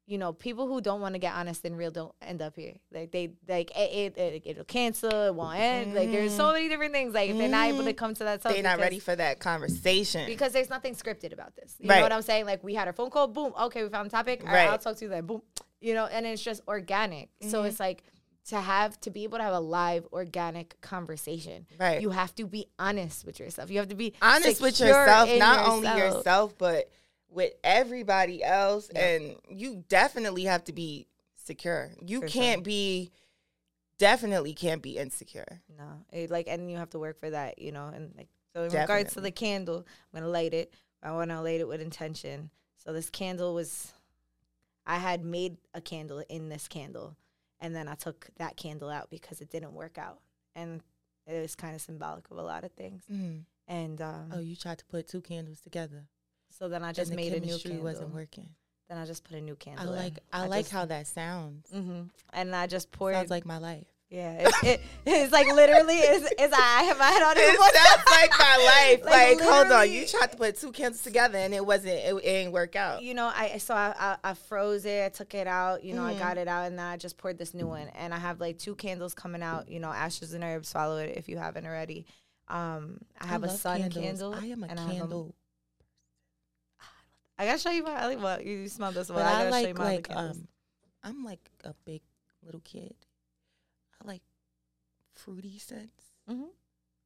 you 0.06 0.18
know 0.18 0.32
people 0.32 0.66
who 0.66 0.80
don't 0.80 1.00
want 1.00 1.14
to 1.14 1.20
get 1.20 1.32
honest 1.34 1.64
and 1.64 1.78
real 1.78 1.92
don't 1.92 2.12
end 2.20 2.42
up 2.42 2.56
here. 2.56 2.74
Like 2.90 3.12
they 3.12 3.30
like 3.46 3.70
it, 3.76 4.16
it, 4.16 4.18
it 4.18 4.42
it'll 4.44 4.64
cancel, 4.64 5.08
it 5.28 5.34
won't 5.34 5.56
end. 5.60 5.94
Like 5.94 6.10
there's 6.10 6.34
so 6.34 6.52
many 6.52 6.68
different 6.68 6.92
things. 6.92 7.14
Like 7.14 7.30
if 7.30 7.38
they're 7.38 7.48
not 7.48 7.68
able 7.68 7.84
to 7.84 7.92
come 7.92 8.14
to 8.14 8.24
that. 8.24 8.42
they're 8.42 8.62
not 8.64 8.80
ready 8.80 8.98
for 8.98 9.14
that 9.14 9.38
conversation. 9.38 10.26
because 10.26 10.52
there's 10.52 10.70
nothing 10.70 10.94
scripted 10.96 11.32
about 11.32 11.54
this. 11.54 11.76
You 11.78 11.88
Right. 11.88 11.98
know 11.98 12.02
what 12.02 12.12
I'm 12.12 12.22
saying? 12.22 12.46
Like 12.46 12.64
we 12.64 12.74
had 12.74 12.88
a 12.88 12.92
phone 12.92 13.10
call, 13.10 13.28
boom, 13.28 13.52
okay, 13.62 13.84
we 13.84 13.88
found 13.90 14.08
a 14.08 14.10
topic. 14.10 14.42
Right, 14.42 14.52
Right. 14.52 14.68
I'll 14.70 14.78
talk 14.78 14.96
to 14.96 15.04
you 15.04 15.08
then, 15.08 15.26
boom. 15.26 15.42
You 15.80 15.94
know, 15.94 16.06
and 16.06 16.26
it's 16.26 16.42
just 16.42 16.62
organic. 16.66 17.28
So 17.42 17.62
Mhm. 17.62 17.68
it's 17.68 17.78
like 17.78 18.02
to 18.48 18.60
have 18.60 19.00
to 19.02 19.10
be 19.10 19.24
able 19.24 19.38
to 19.38 19.44
have 19.44 19.52
a 19.52 19.60
live 19.60 20.06
organic 20.12 20.80
conversation. 20.80 21.66
right. 21.78 22.00
You 22.00 22.10
have 22.10 22.34
to 22.36 22.46
be 22.46 22.66
honest 22.78 23.24
with 23.24 23.38
yourself. 23.38 23.70
You 23.70 23.78
have 23.78 23.88
to 23.88 23.94
be 23.94 24.14
honest 24.22 24.60
with 24.60 24.80
yourself, 24.80 25.30
not 25.38 25.68
only 25.68 25.88
yourself, 25.88 26.56
but 26.58 26.90
with 27.30 27.52
everybody 27.62 28.42
else. 28.42 28.90
Yeah. 28.94 29.06
And 29.06 29.36
you 29.48 29.84
definitely 29.88 30.44
have 30.44 30.64
to 30.64 30.72
be 30.72 31.06
secure. 31.34 31.90
You 32.04 32.20
For 32.22 32.28
can't 32.28 32.58
sure. 32.58 32.64
be, 32.64 33.10
definitely 33.98 34.54
can't 34.54 34.82
be 34.82 34.96
insecure. 34.96 35.60
No, 35.78 35.84
it, 36.12 36.30
like, 36.30 36.48
and 36.48 36.70
you 36.70 36.78
have 36.78 36.90
to 36.90 36.98
work 36.98 37.20
for 37.20 37.30
that, 37.30 37.60
you 37.60 37.72
know. 37.72 37.88
And 37.88 38.12
like, 38.16 38.28
so 38.54 38.64
in 38.64 38.72
regards 38.72 39.14
to 39.14 39.20
the 39.20 39.30
candle, 39.30 39.86
I'm 40.12 40.20
gonna 40.20 40.32
light 40.32 40.54
it. 40.54 40.74
I 41.02 41.12
want 41.12 41.30
to 41.30 41.40
light 41.40 41.60
it 41.60 41.68
with 41.68 41.80
intention. 41.80 42.50
So 42.84 42.92
this 42.92 43.10
candle 43.10 43.54
was, 43.54 43.92
I 44.86 44.96
had 44.96 45.24
made 45.24 45.56
a 45.72 45.80
candle 45.80 46.22
in 46.28 46.48
this 46.48 46.68
candle, 46.68 47.16
and 47.60 47.74
then 47.74 47.88
I 47.88 47.94
took 47.94 48.28
that 48.38 48.56
candle 48.56 48.88
out 48.90 49.10
because 49.10 49.40
it 49.40 49.50
didn't 49.50 49.72
work 49.72 49.98
out, 49.98 50.20
and 50.54 50.82
it 51.26 51.40
was 51.40 51.54
kind 51.54 51.74
of 51.74 51.80
symbolic 51.80 52.30
of 52.30 52.38
a 52.38 52.42
lot 52.42 52.64
of 52.64 52.72
things. 52.72 53.02
And 53.68 54.00
um, 54.00 54.32
Oh, 54.34 54.40
you 54.40 54.56
tried 54.56 54.78
to 54.78 54.84
put 54.86 55.06
two 55.08 55.20
candles 55.20 55.60
together. 55.60 56.06
so 56.50 56.68
then 56.68 56.82
I 56.82 56.92
just 56.92 57.12
made 57.14 57.32
a 57.32 57.40
new 57.40 57.56
candle. 57.58 57.82
wasn't 57.84 58.12
working. 58.14 58.48
Then 58.88 58.98
I 58.98 59.06
just 59.06 59.22
put 59.22 59.36
a 59.36 59.40
new 59.40 59.54
candle. 59.54 59.88
I 59.88 59.96
like 59.96 60.12
in. 60.14 60.22
I, 60.32 60.46
like 60.48 60.60
just- 60.64 60.72
how 60.72 60.84
that 60.86 61.06
sounds. 61.06 61.70
hmm 61.70 62.02
And 62.32 62.54
I 62.56 62.66
just 62.66 62.90
poured. 62.90 63.14
Sounds 63.14 63.30
like 63.30 63.46
my 63.46 63.58
life. 63.58 63.86
Yeah, 64.10 64.48
it, 64.48 64.54
it, 64.64 64.80
it's 65.06 65.32
like 65.32 65.46
literally 65.46 65.94
is 65.94 66.22
is 66.24 66.52
I 66.52 66.82
have 66.82 66.98
my 66.98 67.06
head 67.06 67.22
on 67.22 67.34
it. 67.36 67.58
Sounds 67.58 68.04
like 68.10 68.30
my 68.38 68.56
life. 68.90 69.04
Like, 69.04 69.38
Like, 69.38 69.48
hold 69.48 69.72
on, 69.72 69.90
you 69.90 70.04
tried 70.06 70.32
to 70.32 70.36
put 70.36 70.58
two 70.58 70.72
candles 70.72 71.02
together 71.02 71.38
and 71.38 71.54
it 71.54 71.64
wasn't. 71.64 71.94
It, 71.94 72.14
it 72.14 72.26
ain't 72.28 72.52
work 72.52 72.74
out. 72.76 73.02
you 73.02 73.14
know, 73.14 73.30
I 73.34 73.58
so 73.58 73.74
I, 73.74 73.94
I 73.98 74.30
I 74.30 74.34
froze 74.34 74.84
it, 74.84 75.04
I 75.04 75.08
took 75.10 75.32
it 75.34 75.46
out, 75.46 75.84
you 75.84 75.94
know, 75.94 76.02
I 76.02 76.14
Mhm. 76.14 76.18
got 76.18 76.38
it 76.38 76.48
out, 76.48 76.66
and 76.66 76.78
then 76.78 76.86
I 76.86 76.96
just 76.96 77.18
poured 77.18 77.38
this 77.38 77.54
new 77.54 77.66
one, 77.68 77.88
and 77.94 78.12
I 78.12 78.18
have 78.18 78.40
like 78.40 78.58
two 78.58 78.74
candles 78.74 79.14
coming 79.14 79.42
out. 79.42 79.70
You 79.70 79.78
know, 79.80 79.90
ashes 79.90 80.34
and 80.34 80.42
herbs, 80.42 80.72
follow 80.72 80.98
it 80.98 81.16
if 81.16 81.28
you 81.28 81.38
haven't 81.38 81.64
already. 81.66 82.04
Um, 82.48 82.98
I 83.20 83.26
have 83.26 83.44
a 83.44 83.46
love 83.46 83.60
sun 83.60 83.78
candles. 83.90 84.04
candle. 84.04 84.34
I 84.34 84.46
am 84.46 84.64
a 84.64 84.66
and 84.66 84.80
I 84.80 84.86
candle. 84.92 85.34
I 87.38 87.46
gotta 87.46 87.58
show 87.58 87.70
you 87.70 87.84
my. 87.84 87.92
I 87.94 88.06
like 88.06 88.20
what 88.20 88.44
you 88.44 88.68
smell 88.68 88.90
this 88.92 89.08
one. 89.08 89.22
I 89.22 89.28
I 89.44 89.50
gotta 89.50 89.52
show 89.52 89.58
you 89.60 89.66
like 89.68 89.78
my 89.78 89.84
like 89.84 90.08
candles. 90.08 90.36
um, 90.38 90.48
I'm 91.04 91.24
like 91.24 91.48
a 91.64 91.74
big 91.86 92.02
little 92.44 92.60
kid. 92.64 92.94
Fruity 95.24 95.58
scents, 95.58 96.04
Mhm. 96.28 96.48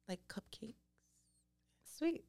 like 0.07 0.19
cupcakes, 0.27 0.75
Sweet. 1.97 2.23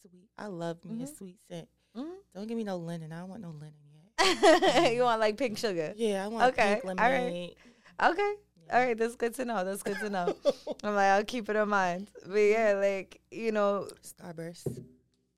sweet. 0.00 0.28
I 0.36 0.46
love 0.46 0.84
me 0.84 1.02
a 1.02 1.06
Mhm. 1.06 1.16
sweet 1.16 1.38
scent. 1.48 1.68
Mhm. 1.96 2.16
Don't 2.34 2.46
give 2.46 2.56
me 2.56 2.64
no 2.64 2.76
linen. 2.76 3.12
I 3.12 3.20
don't 3.20 3.28
want 3.30 3.42
no 3.42 3.50
linen 3.50 3.74
yet. 3.92 4.18
you 4.94 5.02
want 5.02 5.20
like 5.20 5.36
pink 5.36 5.56
sugar? 5.58 5.92
Yeah, 5.96 6.24
I 6.24 6.28
want 6.28 6.52
Okay, 6.52 6.74
pink 6.82 6.84
all 6.84 6.94
right. 7.10 7.12
lemonade. 7.20 7.56
Okay. 8.02 8.34
Yeah. 8.66 8.78
All 8.78 8.86
right, 8.86 8.96
that's 8.98 9.16
good 9.16 9.34
to 9.34 9.44
know. 9.44 9.64
That's 9.64 9.82
good 9.82 9.98
to 10.00 10.10
know. 10.10 10.34
I'm 10.84 10.94
like, 10.94 11.06
I'll 11.10 11.24
keep 11.24 11.48
it 11.48 11.56
in 11.56 11.68
mind. 11.68 12.10
But 12.26 12.36
yeah, 12.38 12.74
like, 12.74 13.20
you 13.30 13.52
know, 13.52 13.88
Starburst. 14.02 14.66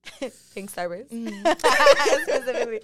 pink 0.55 0.70
starburst. 0.70 1.11
Mhm. 1.11 1.46
Specifically. 2.22 2.82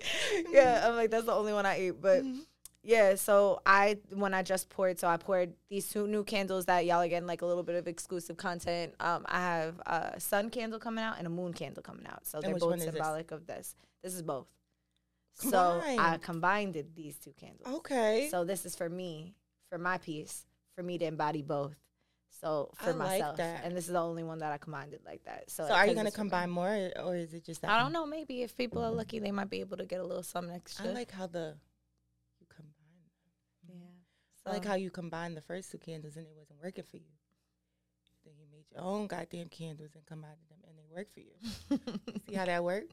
Yeah, 0.53 0.87
I'm 0.89 0.95
like, 0.95 1.11
that's 1.11 1.27
the 1.27 1.33
only 1.35 1.53
one 1.53 1.67
I 1.67 1.81
eat. 1.89 2.01
But 2.01 2.23
Mhm. 2.23 2.47
Yeah, 2.89 3.17
so 3.17 3.61
I, 3.67 3.99
when 4.15 4.33
I 4.33 4.43
just 4.43 4.71
poured, 4.71 4.99
so 4.99 5.09
I 5.09 5.19
poured 5.19 5.53
these 5.69 5.89
two 5.89 6.07
new 6.07 6.25
candles 6.25 6.65
that 6.67 6.87
y'all 6.87 7.03
are 7.03 7.09
getting 7.09 7.27
like 7.27 7.43
a 7.43 7.47
little 7.47 7.63
bit 7.63 7.75
of 7.75 7.87
exclusive 7.87 8.39
content. 8.39 8.95
Um, 8.99 9.27
I 9.29 9.41
have 9.41 9.79
a 9.85 10.19
sun 10.19 10.49
candle 10.49 10.79
coming 10.79 11.05
out 11.05 11.19
and 11.19 11.27
a 11.27 11.31
moon 11.31 11.53
candle 11.53 11.83
coming 11.83 12.07
out. 12.07 12.27
So 12.27 12.39
And 12.39 12.47
they're 12.47 12.59
both 12.59 12.77
is 12.77 12.85
this? 12.87 12.95
symbolic 12.95 13.31
of 13.31 13.47
this. 13.47 13.77
This 14.03 14.15
is 14.15 14.23
both. 14.23 14.47
So 15.35 15.83
I 15.85 15.89
Combined. 15.97 16.23
combined 16.23 16.77
it- 16.77 16.95
these 16.97 17.19
two 17.19 17.33
candles. 17.39 17.69
Okay. 17.81 18.29
So 18.31 18.45
this 18.45 18.65
is 18.65 18.75
for 18.75 18.89
me, 18.89 19.35
for 19.71 19.77
my 19.77 19.99
peace, 19.99 20.47
for 20.75 20.83
me 20.83 20.97
to 20.97 21.05
embody 21.05 21.43
both. 21.43 21.77
So 22.41 22.71
for 22.77 22.91
I 22.91 22.93
like 22.93 22.99
myself, 23.21 23.37
that. 23.37 23.65
and 23.65 23.77
this 23.77 23.87
is 23.87 23.93
the 23.93 24.01
only 24.01 24.25
one 24.25 24.39
that 24.39 24.51
I 24.53 24.57
combined 24.57 24.95
it 24.95 25.03
like 25.05 25.25
that. 25.25 25.51
So, 25.51 25.67
So 25.69 25.75
are 25.75 25.87
you 25.87 25.95
gonna 25.95 26.07
it's 26.09 26.17
for 26.17 26.25
me. 26.25 26.31
combine 26.31 26.49
more, 26.51 26.91
or 27.05 27.17
is 27.17 27.35
it 27.35 27.45
just 27.45 27.61
that? 27.61 27.71
I 27.71 27.83
one? 27.83 27.85
don't 27.85 27.93
know. 27.93 28.07
Maybe 28.07 28.43
if 28.43 28.57
people 28.57 28.83
are 28.83 28.91
lucky, 28.91 29.19
they 29.19 29.31
might 29.33 29.51
be 29.51 29.61
able 29.61 29.77
to 29.77 29.85
get 29.85 30.01
a 30.01 30.05
little 30.07 30.23
something 30.23 30.55
extra. 30.55 30.87
I 30.87 30.93
like 30.93 31.11
how 31.11 31.27
the 31.27 31.39
you 31.39 31.43
combine. 31.43 31.55
yeah. 31.55 31.68
I 34.49 34.53
like 34.53 34.65
how 34.65 34.75
you 34.75 34.91
combined 34.91 35.37
the 35.37 35.41
first 35.43 35.71
two 35.71 35.79
candles 35.79 36.17
and 36.17 36.27
it 36.27 36.33
wasn't 36.37 36.63
working 36.63 36.85
for 36.91 36.97
you. 36.97 37.03
Then 38.25 38.35
you 38.39 38.47
made 38.51 38.65
your 38.73 38.83
own 38.83 39.07
goddamn 39.07 39.49
candles 39.49 39.91
and 39.95 40.05
combined 40.07 40.37
them 40.49 40.59
and 40.67 40.77
they 40.79 40.95
work 40.95 41.09
for 41.13 41.21
you. 41.21 41.33
See 42.29 42.35
how 42.35 42.45
that 42.47 42.65
worked? 42.65 42.93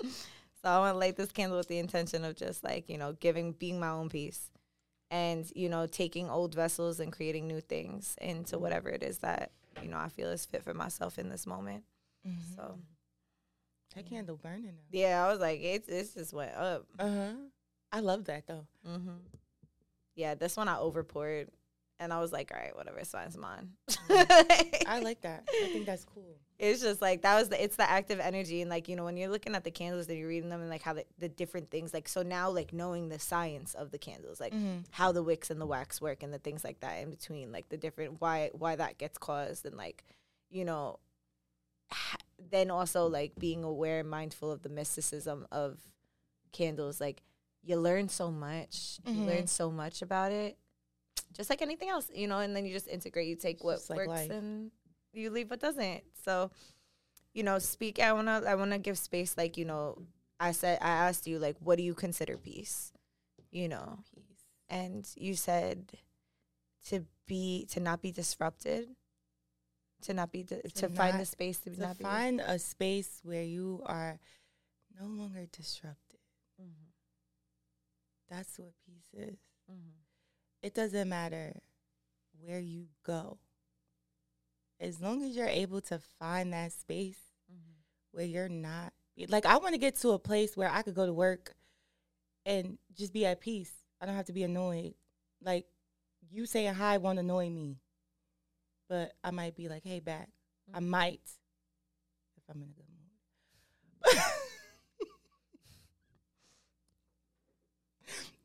So 0.00 0.68
I 0.68 0.78
want 0.78 0.94
to 0.94 0.98
light 0.98 1.16
this 1.16 1.32
candle 1.32 1.58
with 1.58 1.68
the 1.68 1.78
intention 1.78 2.24
of 2.24 2.36
just 2.36 2.62
like 2.62 2.88
you 2.88 2.96
know 2.98 3.12
giving, 3.14 3.52
being 3.52 3.80
my 3.80 3.88
own 3.88 4.08
peace, 4.08 4.50
and 5.10 5.50
you 5.56 5.68
know 5.68 5.86
taking 5.86 6.30
old 6.30 6.54
vessels 6.54 7.00
and 7.00 7.12
creating 7.12 7.48
new 7.48 7.60
things 7.60 8.14
into 8.20 8.58
whatever 8.58 8.88
it 8.88 9.02
is 9.02 9.18
that 9.18 9.50
you 9.82 9.88
know 9.88 9.96
I 9.98 10.08
feel 10.08 10.28
is 10.28 10.46
fit 10.46 10.62
for 10.62 10.72
myself 10.74 11.18
in 11.18 11.28
this 11.28 11.46
moment. 11.46 11.82
So 12.54 12.78
that 13.96 14.06
candle 14.08 14.36
burning 14.36 14.66
now. 14.66 14.82
yeah, 14.92 15.24
I 15.26 15.30
was 15.30 15.40
like, 15.40 15.60
it's, 15.62 15.88
it 15.88 16.08
just 16.18 16.32
went 16.32 16.54
up. 16.54 16.86
Uh 16.98 17.08
huh. 17.08 17.32
I 17.92 18.00
love 18.00 18.24
that 18.26 18.46
though. 18.46 18.66
hmm 18.86 19.16
Yeah, 20.14 20.34
this 20.34 20.56
one 20.56 20.68
I 20.68 20.78
over 20.78 21.02
poured, 21.04 21.48
and 21.98 22.12
I 22.12 22.20
was 22.20 22.32
like, 22.32 22.50
all 22.54 22.60
right, 22.60 22.74
whatever, 22.76 22.98
it's 22.98 23.10
fine, 23.10 23.26
it's 23.28 23.36
mine. 23.36 23.70
I 24.10 25.00
like 25.02 25.20
that. 25.22 25.44
I 25.48 25.66
think 25.72 25.86
that's 25.86 26.04
cool. 26.04 26.36
it's 26.58 26.80
just 26.82 27.00
like 27.00 27.22
that 27.22 27.34
was 27.38 27.48
the 27.48 27.62
it's 27.62 27.76
the 27.76 27.88
active 27.90 28.20
energy 28.20 28.60
and 28.60 28.70
like 28.70 28.88
you 28.88 28.94
know 28.96 29.04
when 29.04 29.16
you're 29.16 29.30
looking 29.30 29.54
at 29.54 29.64
the 29.64 29.70
candles 29.70 30.08
and 30.08 30.18
you're 30.18 30.28
reading 30.28 30.48
them 30.50 30.60
and 30.60 30.70
like 30.70 30.82
how 30.82 30.92
the, 30.92 31.04
the 31.18 31.28
different 31.28 31.70
things 31.70 31.92
like 31.94 32.06
so 32.06 32.22
now 32.22 32.48
like 32.50 32.72
knowing 32.72 33.08
the 33.08 33.18
science 33.18 33.74
of 33.74 33.90
the 33.90 33.98
candles 33.98 34.38
like 34.38 34.52
Mhm. 34.54 34.84
how 34.90 35.10
the 35.12 35.22
wicks 35.24 35.50
and 35.50 35.60
the 35.60 35.66
wax 35.66 36.00
work 36.00 36.22
and 36.22 36.32
the 36.32 36.38
things 36.38 36.62
like 36.62 36.78
that 36.80 37.02
in 37.02 37.10
between 37.10 37.50
like 37.50 37.68
the 37.68 37.76
different 37.76 38.20
why 38.20 38.50
why 38.52 38.76
that 38.76 38.98
gets 38.98 39.18
caused 39.18 39.64
and 39.66 39.76
like 39.76 40.04
you 40.50 40.64
know 40.64 40.98
then 42.50 42.70
also 42.70 43.06
like 43.08 43.32
being 43.38 43.64
aware 43.64 44.00
and 44.00 44.10
mindful 44.10 44.50
of 44.50 44.62
the 44.62 44.68
mysticism 44.68 45.46
of 45.50 45.78
candles 46.52 47.00
like 47.00 47.22
you 47.64 47.76
learn 47.76 48.08
so 48.08 48.30
much 48.30 48.98
you 49.06 49.12
Mhm. 49.22 49.26
learn 49.26 49.46
so 49.46 49.70
much 49.70 50.02
about 50.02 50.32
it 50.32 50.56
just 51.32 51.48
like 51.50 51.62
anything 51.62 51.88
else 51.88 52.10
you 52.14 52.26
know 52.26 52.38
and 52.40 52.54
then 52.56 52.64
you 52.66 52.72
just 52.72 52.88
integrate 52.88 53.28
you 53.28 53.36
take 53.36 53.62
what 53.64 53.78
like 53.88 53.98
works 53.98 54.08
life. 54.08 54.30
and 54.30 54.70
you 55.12 55.30
leave 55.30 55.50
what 55.50 55.60
doesn't 55.60 56.02
so 56.24 56.50
you 57.34 57.42
know 57.42 57.58
speak 57.58 57.98
i 58.00 58.12
want 58.12 58.26
to 58.26 58.42
i 58.48 58.54
want 58.54 58.70
to 58.72 58.78
give 58.78 58.98
space 58.98 59.36
like 59.36 59.56
you 59.56 59.64
know 59.64 59.96
i 60.40 60.50
said 60.52 60.78
i 60.82 60.88
asked 60.90 61.26
you 61.26 61.38
like 61.38 61.56
what 61.60 61.76
do 61.78 61.84
you 61.84 61.94
consider 61.94 62.36
peace 62.36 62.92
you 63.50 63.68
know 63.68 63.98
Peace. 64.14 64.44
and 64.68 65.08
you 65.16 65.34
said 65.34 65.92
to 66.88 67.04
be 67.26 67.66
to 67.70 67.78
not 67.80 68.02
be 68.02 68.10
disrupted 68.10 68.88
to 70.02 70.12
not 70.12 70.32
be 70.32 70.42
di- 70.42 70.60
to, 70.74 70.88
find 70.88 71.20
the 71.20 71.24
space 71.24 71.58
to, 71.60 71.70
To 71.70 71.80
not 71.80 71.96
be 71.98 72.02
find 72.02 72.40
a 72.40 72.58
space 72.58 73.20
where 73.22 73.44
you 73.44 73.82
are 73.86 74.18
no 75.00 75.06
longer 75.06 75.46
disrupted. 75.52 76.11
That's 78.32 78.58
what 78.58 78.72
peace 78.86 79.12
is. 79.12 79.36
mhm. 79.70 79.92
It 80.62 80.74
doesn't 80.74 81.08
matter 81.08 81.60
where 82.40 82.60
you 82.60 82.88
go. 83.04 83.38
As 84.80 85.00
long 85.02 85.22
as 85.22 85.36
you're 85.36 85.46
able 85.46 85.82
to 85.82 85.98
find 85.98 86.50
that 86.54 86.72
space 86.72 87.20
Mhm. 87.50 87.74
where 88.12 88.24
you're 88.24 88.48
not 88.48 88.94
like 89.28 89.44
I 89.44 89.58
want 89.58 89.74
to 89.74 89.78
get 89.78 89.96
to 89.96 90.12
a 90.12 90.18
place 90.18 90.56
where 90.56 90.70
I 90.70 90.80
could 90.80 90.94
go 90.94 91.04
to 91.04 91.12
work 91.12 91.54
and 92.46 92.78
just 92.94 93.12
be 93.12 93.26
at 93.26 93.40
peace. 93.40 93.84
I 94.00 94.06
don't 94.06 94.14
have 94.16 94.26
to 94.26 94.32
be 94.32 94.44
annoyed. 94.44 94.94
Like 95.42 95.66
you 96.30 96.46
saying 96.46 96.74
hi 96.74 96.96
won't 96.96 97.18
annoy 97.18 97.50
me. 97.50 97.82
But 98.88 99.14
I 99.22 99.30
might 99.30 99.54
be 99.54 99.68
like, 99.68 99.84
hey 99.84 100.00
back. 100.00 100.30
I 100.72 100.80
might 100.80 101.20
if 102.38 102.42
I'm 102.48 102.62
in 102.62 102.70
a 102.70 102.72
good 102.72 102.88
mood. 102.88 104.22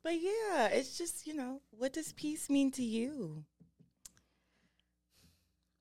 but 0.07 0.21
yeah, 0.21 0.67
it's 0.67 0.97
just, 0.97 1.27
you 1.27 1.33
know, 1.33 1.59
what 1.71 1.91
does 1.91 2.13
peace 2.13 2.49
mean 2.49 2.71
to 2.71 2.81
you? 2.81 3.43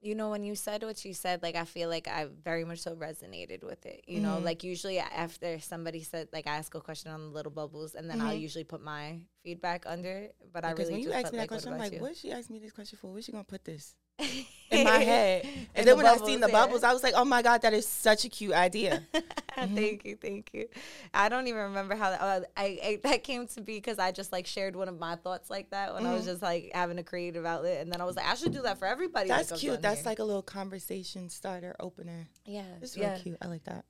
you 0.02 0.14
know 0.14 0.30
when 0.30 0.44
you 0.44 0.54
said 0.54 0.82
what 0.84 1.04
you 1.04 1.14
said 1.14 1.42
like 1.42 1.56
i 1.56 1.64
feel 1.64 1.88
like 1.88 2.06
i 2.06 2.26
very 2.44 2.64
much 2.64 2.80
so 2.80 2.94
resonated 2.94 3.64
with 3.64 3.84
it 3.86 4.04
you 4.06 4.20
know 4.20 4.38
Mhm. 4.38 4.44
like 4.44 4.62
usually 4.62 4.98
after 4.98 5.58
somebody 5.58 6.02
said 6.02 6.28
like 6.32 6.46
i 6.46 6.54
ask 6.56 6.74
a 6.74 6.80
question 6.80 7.10
on 7.10 7.20
the 7.22 7.30
little 7.38 7.50
bubbles 7.50 7.94
and 7.94 8.08
then 8.08 8.20
i'll 8.20 8.34
Mhm. 8.34 8.40
usually 8.40 8.62
put 8.62 8.82
my 8.82 9.18
feedback 9.42 9.84
under 9.86 10.12
it 10.28 10.36
but 10.52 10.64
i 10.64 10.70
Because 10.70 10.90
really 10.90 11.02
when 11.02 11.02
you 11.02 11.12
asked 11.12 11.32
me 11.32 11.38
that 11.38 11.42
like, 11.44 11.48
question, 11.48 11.72
I'm 11.72 11.78
like, 11.78 11.92
you? 11.92 12.00
what 12.00 12.16
she 12.16 12.30
asked 12.30 12.50
me 12.50 12.58
this 12.58 12.72
question 12.72 12.98
for? 13.00 13.10
Where's 13.10 13.24
she 13.24 13.32
gonna 13.32 13.44
put 13.44 13.64
this? 13.64 13.94
In 14.18 14.84
my 14.84 14.98
head. 15.02 15.46
And, 15.74 15.86
then 15.86 15.96
when 15.96 16.06
I 16.06 16.16
seen 16.16 16.40
the 16.40 16.48
bubbles, 16.48 16.82
yeah. 16.82 16.90
I 16.90 16.92
was 16.92 17.02
like, 17.02 17.14
oh 17.16 17.24
my 17.24 17.42
God, 17.42 17.62
that 17.62 17.72
is 17.74 17.86
such 17.86 18.24
a 18.24 18.28
cute 18.28 18.52
idea. 18.54 19.02
Thank 19.56 20.04
you, 20.04 20.16
thank 20.16 20.50
you. 20.52 20.68
I 21.14 21.30
don't 21.30 21.46
even 21.46 21.62
remember 21.62 21.94
how 21.94 22.10
that. 22.10 22.20
Uh, 22.20 22.40
I, 22.58 22.78
I 22.84 23.00
that 23.04 23.24
came 23.24 23.46
to 23.48 23.62
be 23.62 23.76
because 23.78 23.98
I 23.98 24.12
just 24.12 24.30
like 24.30 24.46
shared 24.46 24.76
one 24.76 24.86
of 24.86 24.98
my 24.98 25.16
thoughts 25.16 25.48
like 25.48 25.70
that 25.70 25.94
when 25.94 26.04
I 26.04 26.12
was 26.12 26.24
Mhm. 26.24 26.26
just 26.26 26.42
like 26.42 26.72
having 26.74 26.98
a 26.98 27.02
creative 27.02 27.46
outlet, 27.46 27.80
and 27.80 27.90
then 27.90 28.02
I 28.02 28.04
was 28.04 28.16
like, 28.16 28.26
I 28.26 28.34
should 28.34 28.52
do 28.52 28.60
that 28.62 28.78
for 28.78 28.84
everybody. 28.86 29.28
That's 29.30 29.48
comes 29.48 29.62
cute. 29.62 29.80
That's 29.80 30.00
here. 30.00 30.06
like 30.10 30.18
a 30.18 30.24
little 30.24 30.42
conversation 30.42 31.30
starter 31.30 31.74
opener. 31.80 32.28
yeah, 32.44 32.64
It's 32.82 32.96
really 32.98 33.08
yeah. 33.08 33.18
cute. 33.18 33.38
I 33.40 33.46
like 33.46 33.64
that. 33.64 33.86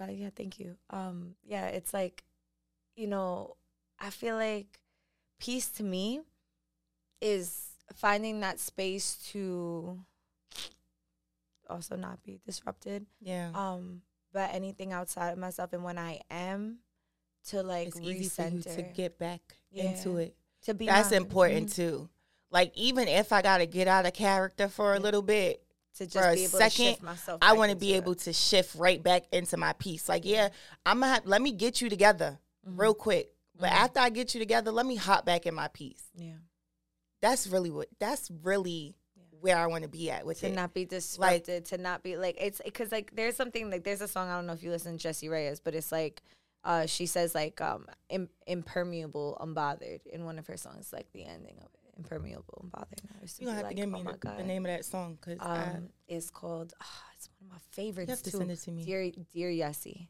Uh, 0.00 0.06
yeah, 0.10 0.30
thank 0.34 0.58
you. 0.58 0.74
Um, 0.90 1.36
yeah, 1.44 1.66
it's 1.66 1.94
like, 1.94 2.24
you 2.96 3.06
know, 3.06 3.54
I 4.00 4.10
feel 4.10 4.34
like 4.34 4.80
peace 5.38 5.68
to 5.76 5.84
me 5.84 6.22
is 7.20 7.68
finding 7.94 8.40
that 8.40 8.58
space 8.60 9.16
to 9.32 10.00
also 11.68 11.96
not 11.96 12.22
be 12.22 12.40
disrupted. 12.44 13.06
Yeah. 13.20 13.50
Um, 13.54 14.02
but 14.32 14.50
anything 14.52 14.92
outside 14.92 15.30
of 15.30 15.38
myself, 15.38 15.72
and 15.72 15.84
when 15.84 15.98
I 15.98 16.20
am, 16.30 16.78
to 17.48 17.62
like 17.62 17.88
it's 17.88 18.00
easy 18.00 18.28
recenter, 18.42 18.76
to 18.76 18.82
get 18.82 19.18
back 19.18 19.40
into 19.72 20.16
it. 20.16 20.34
to 20.62 20.74
be 20.74 20.86
That's 20.86 21.12
important 21.12 21.68
mhm, 21.68 21.74
too. 21.74 22.08
Like 22.50 22.72
even 22.74 23.08
if 23.08 23.32
I 23.32 23.42
gotta 23.42 23.66
get 23.66 23.88
out 23.88 24.06
of 24.06 24.12
character 24.14 24.68
for 24.68 24.94
a 24.94 24.98
little 25.00 25.22
bit, 25.22 25.62
to 25.98 26.06
just 26.06 26.12
for 26.18 26.30
a 26.30 26.34
be 26.34 26.44
able 26.44 26.58
second, 26.58 26.70
to 26.70 26.90
shift 26.92 27.02
myself. 27.02 27.38
I 27.42 27.52
want 27.52 27.70
to 27.70 27.76
be 27.76 27.92
it. 27.94 27.98
able 27.98 28.14
to 28.16 28.32
shift 28.32 28.74
right 28.74 29.00
back 29.02 29.24
into 29.32 29.56
my 29.56 29.72
peace. 29.74 30.08
Like, 30.08 30.24
yeah, 30.24 30.48
I'm 30.84 31.00
gonna 31.00 31.14
have, 31.14 31.26
let 31.26 31.40
me 31.42 31.52
get 31.52 31.80
you 31.80 31.88
together 31.88 32.38
Mhm. 32.68 32.78
real 32.78 32.94
quick. 32.94 33.30
But 33.56 33.70
Mhm. 33.70 33.74
after 33.76 34.00
I 34.00 34.10
get 34.10 34.34
you 34.34 34.40
together, 34.40 34.72
let 34.72 34.86
me 34.86 34.96
hop 34.96 35.24
back 35.24 35.46
in 35.46 35.54
my 35.54 35.68
peace. 35.68 36.02
yeah, 36.16 36.34
That's 37.24 37.46
really 37.46 37.70
what. 37.70 37.88
That's 37.98 38.30
really 38.42 38.94
where 39.40 39.56
I 39.56 39.66
want 39.66 39.82
to 39.84 39.88
be 39.90 40.10
at 40.10 40.24
with 40.26 40.40
to 40.40 40.46
it. 40.48 40.54
not 40.54 40.72
be 40.74 40.84
disrupted, 40.84 41.64
to 41.66 41.78
not 41.78 42.02
be 42.02 42.16
like 42.16 42.36
it's 42.40 42.60
because 42.64 42.90
like 42.92 43.14
there's 43.14 43.36
something 43.36 43.70
like 43.70 43.84
there's 43.84 44.00
a 44.00 44.08
song 44.08 44.28
I 44.30 44.36
don't 44.36 44.46
know 44.46 44.52
if 44.54 44.62
you 44.62 44.70
listen 44.70 44.96
to 44.96 45.02
Jessie 45.02 45.28
Reyez, 45.28 45.60
but 45.62 45.74
it's 45.74 45.92
like 45.92 46.22
uh 46.64 46.86
she 46.86 47.04
says 47.06 47.34
like 47.34 47.60
um 47.60 47.86
Im- 48.08 48.30
impermeable 48.46 49.36
unbothered 49.40 50.06
in 50.06 50.24
one 50.24 50.38
of 50.38 50.46
her 50.46 50.56
songs, 50.56 50.92
like 50.92 51.12
the 51.12 51.24
ending 51.24 51.56
of 51.58 51.66
it, 51.74 51.94
impermeable 51.98 52.64
unbothered. 52.64 53.00
And 53.02 53.10
I 53.18 53.22
used 53.22 53.38
you 53.40 53.46
gonna 53.46 53.56
have 53.56 53.66
like, 53.66 53.76
to 53.76 53.82
give 53.82 53.92
oh 53.94 53.98
me 53.98 54.02
my 54.02 54.12
the, 54.12 54.34
the 54.38 54.44
name 54.44 54.64
of 54.64 54.70
that 54.72 54.84
song 54.84 55.18
because 55.20 55.38
Um, 55.40 55.88
it's 56.08 56.30
called. 56.30 56.72
ah, 56.80 57.02
it's 57.16 57.28
one 57.40 57.48
of 57.50 57.52
my 57.56 57.60
favorites 57.72 58.08
you 58.08 58.14
have 58.14 58.22
to 58.22 58.30
too. 58.30 58.38
send 58.38 58.50
it 58.50 58.56
to 58.62 58.70
me. 58.70 58.84
Dear 58.84 59.10
Dear 59.34 59.50
Yessie. 59.50 60.08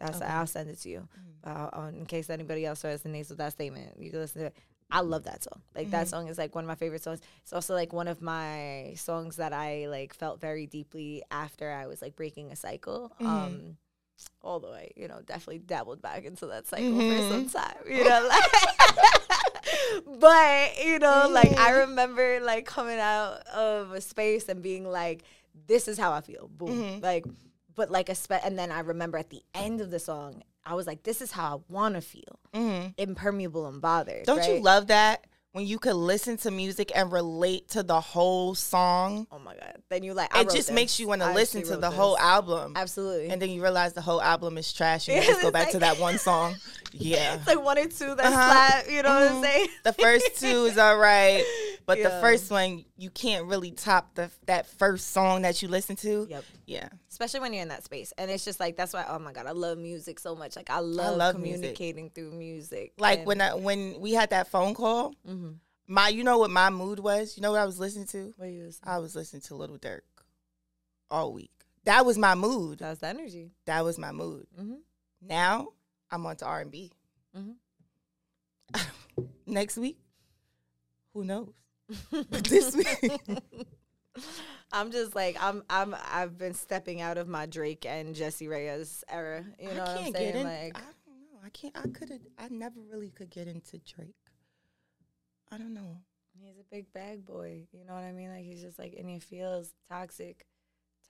That's 0.00 0.16
Okay. 0.16 0.26
I'll 0.26 0.46
send 0.48 0.68
it 0.70 0.80
to 0.80 0.88
you. 0.88 1.08
Mm. 1.46 1.78
uh, 1.84 1.88
in 1.88 2.06
case 2.06 2.28
anybody 2.30 2.64
else 2.66 2.82
resonates 2.82 3.28
with 3.28 3.38
that 3.38 3.52
statement, 3.52 3.92
you 4.00 4.10
can 4.10 4.18
listen 4.20 4.40
to 4.40 4.46
it. 4.48 4.56
I 4.92 5.00
love 5.00 5.24
that 5.24 5.42
song. 5.42 5.62
Like 5.74 5.90
that 5.90 6.06
Mhm. 6.06 6.10
song 6.10 6.28
is 6.28 6.38
like 6.38 6.54
one 6.54 6.64
of 6.64 6.68
my 6.68 6.74
favorite 6.76 7.02
songs. 7.02 7.20
It's 7.42 7.52
also 7.52 7.74
like 7.74 7.92
one 7.92 8.08
of 8.08 8.20
my 8.22 8.94
songs 8.96 9.36
that 9.36 9.52
I 9.54 9.86
like 9.88 10.14
felt 10.14 10.40
very 10.40 10.66
deeply 10.66 11.22
after 11.30 11.70
I 11.72 11.86
was 11.86 12.02
like 12.02 12.14
breaking 12.14 12.52
a 12.52 12.56
cycle. 12.56 13.12
Mhm. 13.20 13.26
Um 13.26 13.76
although 14.42 14.72
I, 14.72 14.90
you 14.96 15.08
know, 15.08 15.20
definitely 15.24 15.58
dabbled 15.60 16.02
back 16.02 16.24
into 16.24 16.46
that 16.46 16.66
cycle 16.68 16.92
for 17.02 17.16
Mhm. 17.16 17.28
some 17.28 17.48
time. 17.48 17.76
You 17.88 18.04
know, 18.04 18.26
like 18.28 18.52
but 20.20 20.84
you 20.84 20.98
know, 20.98 21.28
like 21.32 21.58
I 21.58 21.70
Mhm. 21.70 21.88
remember 21.88 22.40
like 22.40 22.66
coming 22.66 22.98
out 22.98 23.46
of 23.48 23.92
a 23.92 24.00
space 24.00 24.48
and 24.48 24.62
being 24.62 24.84
like, 24.84 25.24
This 25.66 25.88
is 25.88 25.98
how 25.98 26.12
I 26.12 26.20
feel. 26.20 26.48
Boom. 26.48 26.82
Mhm. 26.82 27.02
Like 27.02 27.24
but 27.74 27.90
like 27.90 28.08
a 28.08 28.14
spe- 28.14 28.44
and 28.44 28.58
then 28.58 28.70
I 28.70 28.80
remember 28.80 29.18
at 29.18 29.30
the 29.30 29.42
end 29.54 29.80
of 29.80 29.90
the 29.90 29.98
song, 29.98 30.42
I 30.64 30.74
was 30.74 30.86
like, 30.86 31.02
"This 31.02 31.20
is 31.20 31.32
how 31.32 31.56
I 31.56 31.72
want 31.72 31.94
to 31.96 32.00
feel, 32.00 32.38
Mhm. 32.54 32.94
impermeable 32.96 33.66
and 33.66 33.80
bothered." 33.80 34.26
Don't 34.26 34.46
you 34.46 34.60
love 34.60 34.86
that 34.88 35.26
when 35.52 35.66
you 35.66 35.78
could 35.78 35.96
listen 35.96 36.36
to 36.38 36.50
music 36.50 36.92
and 36.94 37.10
relate 37.12 37.68
to 37.70 37.82
the 37.82 38.00
whole 38.00 38.54
song? 38.54 39.26
Oh 39.32 39.38
my 39.40 39.54
god! 39.54 39.82
Then 39.90 40.02
you 40.04 40.14
like 40.14 40.34
I 40.34 40.40
It 40.42 40.44
just 40.44 40.68
this. 40.68 40.70
makes 40.70 41.00
you 41.00 41.08
want 41.08 41.20
to 41.22 41.32
listen 41.32 41.62
to 41.64 41.76
the 41.76 41.90
whole 41.90 42.16
album. 42.18 42.74
Absolutely. 42.76 43.28
And 43.30 43.42
then 43.42 43.50
you 43.50 43.60
realize 43.62 43.92
the 43.92 44.00
whole 44.02 44.22
album 44.22 44.56
is 44.56 44.72
trash 44.72 45.08
and 45.08 45.16
you 45.16 45.22
just 45.30 45.42
go 45.42 45.50
back 45.50 45.70
to 45.72 45.78
that 45.80 45.98
one 45.98 46.18
song. 46.18 46.56
Yeah. 46.94 47.36
it's 47.36 47.46
like 47.46 47.58
one 47.64 47.78
or 47.78 47.86
two 47.86 48.14
that 48.14 48.20
Uh-huh. 48.26 48.82
slap. 48.82 48.90
You 48.90 49.02
know 49.02 49.08
what 49.14 49.22
I'm 49.32 49.36
Mhm. 49.36 49.42
saying? 49.44 49.68
The 49.82 49.92
first 49.94 50.26
two 50.38 50.66
is 50.66 50.76
all 50.76 50.98
right, 50.98 51.42
but 51.96 52.02
the 52.02 52.20
first 52.20 52.50
one 52.50 52.84
you 52.96 53.10
can't 53.10 53.46
really 53.46 53.70
top 53.70 54.14
the 54.14 54.30
that 54.46 54.66
first 54.66 55.12
song 55.12 55.42
that 55.42 55.62
you 55.62 55.68
listen 55.68 55.96
to. 55.96 56.26
Yep. 56.28 56.44
Yeah. 56.66 56.88
Especially 57.10 57.40
when 57.40 57.52
you're 57.52 57.62
in 57.62 57.68
that 57.68 57.84
space, 57.84 58.12
and 58.18 58.30
it's 58.30 58.44
just 58.44 58.60
like 58.60 58.76
that's 58.76 58.92
why. 58.92 59.04
Oh 59.08 59.18
my 59.18 59.32
god, 59.32 59.46
I 59.46 59.52
love 59.52 59.78
music 59.78 60.18
so 60.18 60.34
much. 60.34 60.56
Like 60.56 60.70
I 60.70 60.78
love, 60.80 61.16
love 61.16 61.36
music. 61.38 61.60
communicating 61.76 62.10
through 62.10 62.32
music. 62.32 62.92
Like 62.98 63.18
and- 63.20 63.26
when 63.26 63.40
I, 63.40 63.54
when 63.54 64.00
we 64.00 64.12
had 64.12 64.30
that 64.30 64.48
phone 64.48 64.74
call, 64.74 65.14
Mhm. 65.28 65.56
my 65.86 66.08
you 66.08 66.24
know 66.24 66.38
what 66.38 66.50
my 66.50 66.70
mood 66.70 66.98
was? 66.98 67.36
You 67.36 67.42
know 67.42 67.52
what 67.52 67.60
I 67.60 67.66
was 67.66 67.78
listening 67.78 68.06
to? 68.08 68.32
What 68.36 68.46
you 68.48 68.64
was- 68.64 68.80
I 68.84 68.98
was 68.98 69.14
listening 69.14 69.42
to 69.42 69.54
Lil 69.54 69.78
Durk 69.78 70.00
all 71.10 71.32
week. 71.32 71.50
That 71.84 72.06
was 72.06 72.16
my 72.16 72.34
mood. 72.34 72.78
That 72.78 72.90
was 72.90 72.98
the 73.00 73.08
energy. 73.08 73.50
That 73.66 73.84
was 73.84 73.98
my 73.98 74.12
mood. 74.12 74.46
Mm-hmm. 74.58 74.74
Now 75.22 75.68
I'm 76.10 76.24
on 76.26 76.36
to 76.36 76.46
R 76.46 76.60
and 76.60 76.70
B. 76.70 76.92
Mhm. 77.36 77.54
Next 79.46 79.76
week, 79.76 79.98
who 81.12 81.24
knows? 81.24 81.52
But 82.10 82.44
this 82.44 82.76
I'm 84.72 84.90
just 84.90 85.14
like 85.14 85.36
I'm 85.40 85.62
I'm 85.68 85.94
I've 86.12 86.38
been 86.38 86.54
stepping 86.54 87.00
out 87.00 87.18
of 87.18 87.28
my 87.28 87.46
Drake 87.46 87.84
and 87.86 88.14
Jessie 88.14 88.46
Reyez 88.46 89.02
era. 89.08 89.44
You 89.58 89.74
know 89.74 89.74
I 89.74 89.78
what 89.80 89.88
I'm 89.88 89.98
can't 89.98 90.16
saying? 90.16 90.32
get 90.32 90.36
in. 90.36 90.44
like 90.46 90.76
I 90.76 90.80
don't 90.80 91.20
know. 91.32 91.38
I 91.44 91.48
can't. 91.50 91.76
I 91.76 91.88
could. 91.88 92.20
I 92.38 92.48
never 92.48 92.80
really 92.90 93.10
could 93.10 93.30
get 93.30 93.48
into 93.48 93.78
Drake. 93.78 94.14
I 95.50 95.58
don't 95.58 95.74
know. 95.74 95.98
he's 96.40 96.58
a 96.58 96.64
big 96.74 96.92
bag 96.92 97.24
boy. 97.26 97.66
You 97.72 97.84
know 97.84 97.94
what 97.94 98.04
I 98.04 98.12
mean? 98.12 98.30
Like 98.30 98.44
he's 98.44 98.62
just 98.62 98.78
like 98.78 98.94
and 98.98 99.08
he 99.08 99.18
feels 99.18 99.72
toxic, 99.88 100.46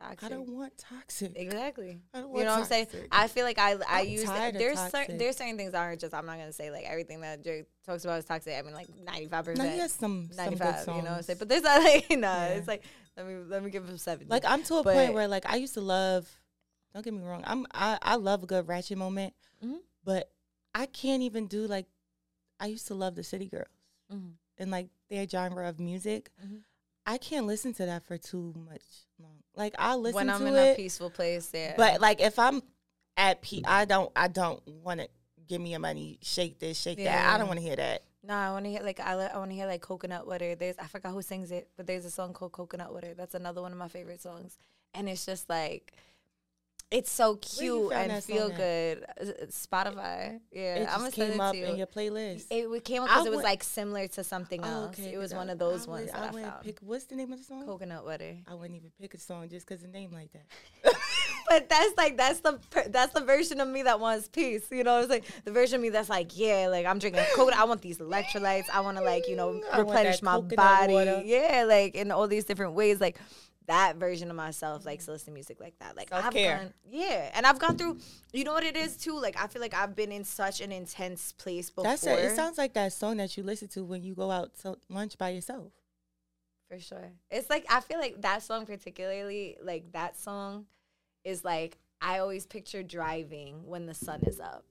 toxic. 0.02 0.22
I 0.24 0.28
don't 0.28 0.48
want 0.50 0.76
toxic. 0.78 1.32
Exactly. 1.36 2.00
I 2.12 2.18
don't 2.20 2.28
You 2.28 2.34
want 2.34 2.44
know 2.46 2.52
what 2.54 2.58
I'm 2.60 2.64
saying? 2.66 2.86
I 3.10 3.28
feel 3.28 3.44
like 3.44 3.58
I 3.58 3.72
I 3.88 4.00
I'm 4.00 4.06
use 4.08 4.24
there's 4.24 4.78
cer- 4.90 5.06
there's 5.08 5.36
certain 5.36 5.56
things 5.56 5.72
that 5.72 5.78
aren't 5.80 6.00
just 6.00 6.14
I'm 6.14 6.26
not 6.26 6.38
gonna 6.38 6.52
say 6.52 6.70
like 6.70 6.84
everything 6.84 7.20
that 7.22 7.42
Drake 7.42 7.66
talks 7.86 8.04
about 8.04 8.18
is 8.18 8.24
toxic. 8.24 8.54
I 8.58 8.62
mean 8.62 8.74
like 8.74 8.88
95 9.04 9.30
no, 9.46 9.52
percent. 9.52 9.72
he 9.72 9.78
has 9.78 9.92
some 9.92 10.28
some 10.32 10.50
good 10.50 10.58
95, 10.58 10.80
songs. 10.84 10.96
you 10.96 11.02
know 11.04 11.10
what 11.10 11.16
I'm 11.18 11.22
saying? 11.22 11.38
But 11.38 11.48
there's 11.48 11.62
not 11.62 11.82
like 11.84 12.10
no, 12.10 12.16
Yeah. 12.28 12.46
it's 12.48 12.68
like 12.68 12.84
let 13.16 13.26
me 13.26 13.34
let 13.46 13.62
me 13.62 13.70
give 13.70 13.88
him 13.88 13.96
70. 13.98 14.28
like 14.30 14.44
I'm 14.46 14.62
to 14.64 14.76
a 14.76 14.82
But- 14.82 14.94
point 14.94 15.14
where 15.14 15.28
like 15.28 15.46
I 15.50 15.56
used 15.56 15.74
to 15.74 15.80
love. 15.80 16.28
Don't 16.94 17.02
get 17.04 17.14
me 17.14 17.22
wrong. 17.22 17.42
I'm 17.46 17.66
I 17.72 17.98
I 18.02 18.16
love 18.16 18.42
a 18.42 18.46
good 18.46 18.68
ratchet 18.68 18.98
moment, 18.98 19.32
Mhm. 19.64 19.78
but 20.04 20.30
I 20.74 20.86
can't 20.86 21.22
even 21.22 21.46
do 21.46 21.66
like. 21.66 21.86
I 22.60 22.66
used 22.66 22.86
to 22.88 22.94
love 22.94 23.14
the 23.14 23.24
City 23.24 23.48
Girls 23.48 23.66
Mhm. 24.12 24.32
and 24.58 24.70
like 24.70 24.88
their 25.10 25.26
genre 25.26 25.68
of 25.68 25.80
music. 25.80 26.30
Mhm. 26.44 26.62
I 27.04 27.18
can't 27.18 27.46
listen 27.46 27.72
to 27.74 27.86
that 27.86 28.04
for 28.04 28.16
too 28.18 28.54
much 28.56 28.82
long. 29.18 29.41
Like 29.56 29.74
I 29.78 29.94
listen 29.94 30.26
to 30.26 30.32
it. 30.32 30.38
when 30.38 30.42
I'm 30.42 30.46
in 30.46 30.54
it, 30.54 30.72
a 30.72 30.76
peaceful 30.76 31.10
place, 31.10 31.50
yeah. 31.52 31.74
but 31.76 32.00
like 32.00 32.20
if 32.20 32.38
I'm 32.38 32.62
at 33.16 33.42
P, 33.42 33.62
I 33.66 33.84
don't 33.84 34.10
I 34.16 34.28
don't 34.28 34.62
want 34.66 35.00
to 35.00 35.08
give 35.46 35.60
me 35.60 35.70
your 35.70 35.80
money, 35.80 36.18
shake 36.22 36.58
this, 36.58 36.80
shake 36.80 36.98
that. 36.98 37.34
I 37.34 37.38
don't 37.38 37.48
want 37.48 37.60
to 37.60 37.64
hear 37.64 37.76
that. 37.76 38.02
No, 38.24 38.34
I 38.34 38.50
want 38.50 38.64
to 38.64 38.70
hear 38.70 38.82
like 38.82 39.00
I, 39.00 39.12
I 39.12 39.38
want 39.38 39.50
to 39.50 39.54
hear 39.54 39.66
like 39.66 39.80
coconut 39.80 40.26
water. 40.26 40.54
There's 40.54 40.78
I 40.78 40.86
forgot 40.86 41.12
who 41.12 41.22
sings 41.22 41.50
it, 41.50 41.68
but 41.76 41.86
there's 41.86 42.04
a 42.04 42.10
song 42.10 42.32
called 42.32 42.52
Coconut 42.52 42.92
Water. 42.92 43.14
That's 43.14 43.34
another 43.34 43.60
one 43.60 43.72
of 43.72 43.78
my 43.78 43.88
favorite 43.88 44.22
songs, 44.22 44.58
and 44.94 45.08
it's 45.08 45.26
just 45.26 45.48
like 45.48 45.92
it's 46.92 47.10
so 47.10 47.36
cute 47.36 47.92
and 47.92 48.22
feel 48.22 48.50
good. 48.50 49.04
Uh, 49.20 49.24
Spotify, 49.50 50.38
yeah, 50.52 50.76
it 50.76 50.88
I'm 50.92 50.98
gonna 51.00 51.10
came 51.10 51.32
it 51.32 51.40
up 51.40 51.54
in 51.54 51.76
your 51.76 51.86
playlist. 51.86 52.46
it 52.50 52.62
w- 52.62 52.80
came 52.80 53.02
up 53.02 53.08
because 53.08 53.26
it 53.26 53.30
was 53.30 53.36
went- 53.38 53.44
like 53.48 53.62
similar 53.64 54.06
to 54.08 54.22
something 54.22 54.60
Oh, 54.62 54.68
else. 54.84 54.98
okay, 54.98 55.14
it 55.14 55.18
was 55.18 55.32
one 55.34 55.48
of 55.50 55.58
those 55.58 55.86
I 55.88 55.90
ones 55.90 56.06
would- 56.12 56.14
I, 56.20 56.30
wouldn't 56.30 56.50
found. 56.52 56.64
Pick, 56.64 56.78
what's 56.80 57.04
the 57.06 57.16
name 57.16 57.32
of 57.32 57.38
the 57.38 57.44
song? 57.44 57.64
Coconut 57.66 58.04
water. 58.04 58.36
I 58.46 58.54
wouldn't 58.54 58.76
even 58.76 58.90
pick 59.00 59.14
a 59.14 59.18
song 59.18 59.48
just 59.48 59.66
because 59.66 59.82
the 59.82 59.88
name 59.88 60.12
like 60.12 60.30
that. 60.32 60.44
but 61.48 61.68
that's 61.68 61.96
like 61.96 62.16
that's 62.16 62.40
the 62.40 62.58
per- 62.70 62.88
that's 62.88 63.12
the 63.12 63.20
version 63.24 63.60
of 63.60 63.68
me 63.68 63.82
that 63.84 63.98
wants 63.98 64.28
peace. 64.28 64.64
You 64.70 64.84
know, 64.84 65.00
it's 65.00 65.10
like 65.10 65.24
the 65.44 65.52
version 65.52 65.76
of 65.76 65.82
me 65.82 65.88
that's 65.90 66.08
like, 66.10 66.38
yeah, 66.38 66.68
like 66.70 66.86
I'm 66.86 66.98
drinking 66.98 67.24
coconut. 67.34 67.58
I 67.58 67.64
want 67.64 67.80
these 67.82 67.98
electrolytes. 67.98 68.66
I 68.72 68.80
want 68.80 68.98
to 68.98 69.02
like 69.02 69.28
you 69.28 69.36
know 69.36 69.60
I 69.72 69.78
replenish 69.78 70.22
my 70.22 70.40
body. 70.40 70.92
water. 70.92 71.22
Yeah, 71.24 71.64
like 71.66 71.94
in 71.94 72.10
all 72.10 72.28
these 72.28 72.44
different 72.44 72.74
ways. 72.74 73.00
Like 73.00 73.18
that 73.66 73.96
version 73.96 74.30
of 74.30 74.36
myself 74.36 74.84
likes 74.84 75.04
mm-hmm. 75.04 75.10
to 75.10 75.12
listen 75.12 75.26
to 75.26 75.32
music 75.32 75.60
like 75.60 75.78
that. 75.78 75.96
Like 75.96 76.12
I've 76.12 76.34
gone, 76.34 76.72
yeah, 76.90 77.30
and 77.34 77.46
I've 77.46 77.58
gone 77.58 77.76
through. 77.76 77.98
You 78.32 78.44
know 78.44 78.52
what 78.52 78.64
it 78.64 78.76
is 78.76 78.96
too. 78.96 79.18
Like 79.20 79.40
I 79.42 79.46
feel 79.46 79.62
like 79.62 79.74
I've 79.74 79.94
been 79.94 80.12
in 80.12 80.24
such 80.24 80.60
an 80.60 80.72
intense 80.72 81.32
place 81.32 81.70
before. 81.70 81.84
That's 81.84 82.06
it. 82.06 82.18
It 82.18 82.36
sounds 82.36 82.58
like 82.58 82.74
that 82.74 82.92
song 82.92 83.18
that 83.18 83.36
you 83.36 83.42
listen 83.42 83.68
to 83.68 83.84
when 83.84 84.02
you 84.02 84.14
go 84.14 84.30
out 84.30 84.52
to 84.62 84.76
lunch 84.88 85.18
by 85.18 85.30
yourself. 85.30 85.72
For 86.68 86.80
sure. 86.80 87.10
It's 87.30 87.50
like 87.50 87.66
I 87.70 87.80
feel 87.80 87.98
like 87.98 88.22
that 88.22 88.42
song 88.42 88.66
particularly, 88.66 89.56
like 89.62 89.92
that 89.92 90.18
song 90.18 90.66
is 91.24 91.44
like 91.44 91.78
I 92.00 92.18
always 92.18 92.46
picture 92.46 92.82
driving 92.82 93.66
when 93.66 93.86
the 93.86 93.94
sun 93.94 94.20
is 94.26 94.40
up. 94.40 94.64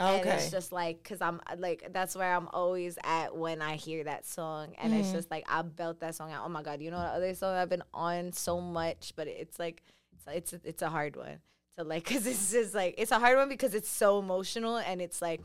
And 0.00 0.24
it's 0.40 0.50
just 0.50 0.72
like 0.72 1.02
cuz 1.04 1.20
I'm 1.20 1.40
like 1.58 1.88
that's 1.92 2.16
where 2.16 2.34
I'm 2.34 2.48
always 2.52 2.98
at 3.04 3.36
when 3.36 3.60
I 3.62 3.76
hear 3.76 4.04
that 4.04 4.26
song 4.26 4.74
and 4.78 4.94
it's 4.94 5.10
Mhm. 5.10 5.12
just 5.12 5.30
like 5.30 5.44
I 5.48 5.62
belt 5.62 6.00
that 6.00 6.14
song 6.14 6.32
out. 6.32 6.44
Oh 6.44 6.48
my 6.48 6.62
god, 6.62 6.80
you 6.80 6.90
know 6.90 6.98
what 6.98 7.10
other 7.12 7.34
song 7.34 7.54
I've 7.56 7.68
been 7.68 7.82
on 7.92 8.32
so 8.32 8.60
much, 8.60 9.12
but 9.16 9.26
it's 9.28 9.58
like 9.58 9.82
it's 10.28 10.52
it's 10.52 10.64
it's 10.64 10.82
a 10.82 10.88
hard 10.88 11.16
one 11.16 11.38
to 11.76 11.84
like 11.84 12.04
cuz 12.04 12.26
it's 12.26 12.50
just 12.50 12.74
like 12.74 12.94
it's 12.98 13.12
a 13.12 13.18
hard 13.18 13.36
one 13.36 13.48
because 13.48 13.74
it's 13.74 13.88
so 13.88 14.18
emotional 14.18 14.76
and 14.78 15.00
it's 15.02 15.20
like 15.22 15.40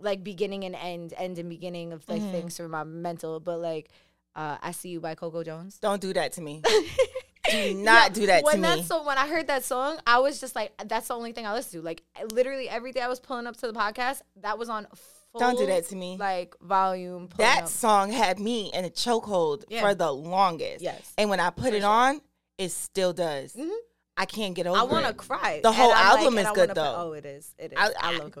like 0.00 0.22
beginning 0.22 0.64
and 0.64 0.74
end, 0.76 1.14
end 1.16 1.38
and 1.38 1.48
beginning 1.48 1.92
of 1.92 2.06
like 2.08 2.22
Mhm. 2.22 2.30
things 2.30 2.56
for 2.56 2.68
my 2.68 2.84
mental, 2.84 3.40
but 3.40 3.58
like 3.60 3.88
uh, 4.34 4.58
I 4.60 4.72
See 4.72 4.90
You 4.90 5.00
by 5.00 5.14
Coco 5.14 5.42
Jones. 5.42 5.78
Don't 5.78 6.00
do 6.02 6.12
that 6.12 6.32
to 6.32 6.42
me. 6.42 6.62
do 7.50 7.74
not 7.82 8.12
do 8.14 8.26
that 8.26 8.44
when 8.44 8.56
to 8.56 8.60
that 8.62 8.76
me. 8.78 8.82
song, 8.84 9.06
when 9.06 9.18
I 9.18 9.26
heard 9.28 9.46
that 9.48 9.64
song, 9.64 9.98
I 10.06 10.18
was 10.18 10.40
just 10.40 10.54
like, 10.54 10.72
that's 10.86 11.08
the 11.08 11.14
only 11.14 11.32
thing 11.32 11.46
I 11.46 11.52
listen 11.54 11.80
to. 11.80 11.84
Like 11.84 12.02
literally 12.32 12.68
every 12.68 12.92
day 12.92 13.00
I 13.00 13.08
was 13.08 13.20
pulling 13.20 13.46
up 13.46 13.56
to 13.58 13.66
the 13.66 13.72
podcast, 13.72 14.22
that 14.42 14.58
was 14.58 14.68
on. 14.68 14.86
Full, 15.32 15.40
Don't 15.40 15.58
do 15.58 15.66
that 15.66 15.86
to 15.88 15.96
me. 15.96 16.16
Like 16.18 16.54
volume. 16.62 17.28
that 17.36 17.64
up. 17.64 17.68
song 17.68 18.10
had 18.12 18.38
me 18.38 18.70
in 18.72 18.84
a 18.84 18.90
chokehold 18.90 19.64
Yeah. 19.68 19.82
for 19.82 19.94
the 19.94 20.10
longest. 20.10 20.82
Yes. 20.82 21.12
And 21.18 21.28
when 21.30 21.40
I 21.40 21.50
put 21.50 21.70
For 21.70 21.74
it 21.76 21.80
sure. 21.80 21.90
on, 21.90 22.20
it 22.58 22.70
still 22.70 23.12
does. 23.12 23.52
Mhm. 23.54 23.70
I 24.16 24.24
can't 24.24 24.54
get 24.54 24.66
over 24.66 24.78
I 24.78 24.82
want 24.84 25.04
to 25.06 25.12
cry. 25.12 25.60
The 25.62 25.72
whole 25.72 25.92
I'm 25.92 26.14
like- 26.14 26.18
album 26.24 26.38
is 26.38 26.46
good, 26.46 26.56
wanna 26.56 26.66
put- 26.68 26.74
though. 26.76 26.94
oh, 26.96 27.12
it 27.12 27.26
is. 27.26 27.54
It 27.58 27.72
is. 27.72 27.78
I- 27.78 27.88
I, 28.00 28.14
I- 28.14 28.16
love. 28.16 28.32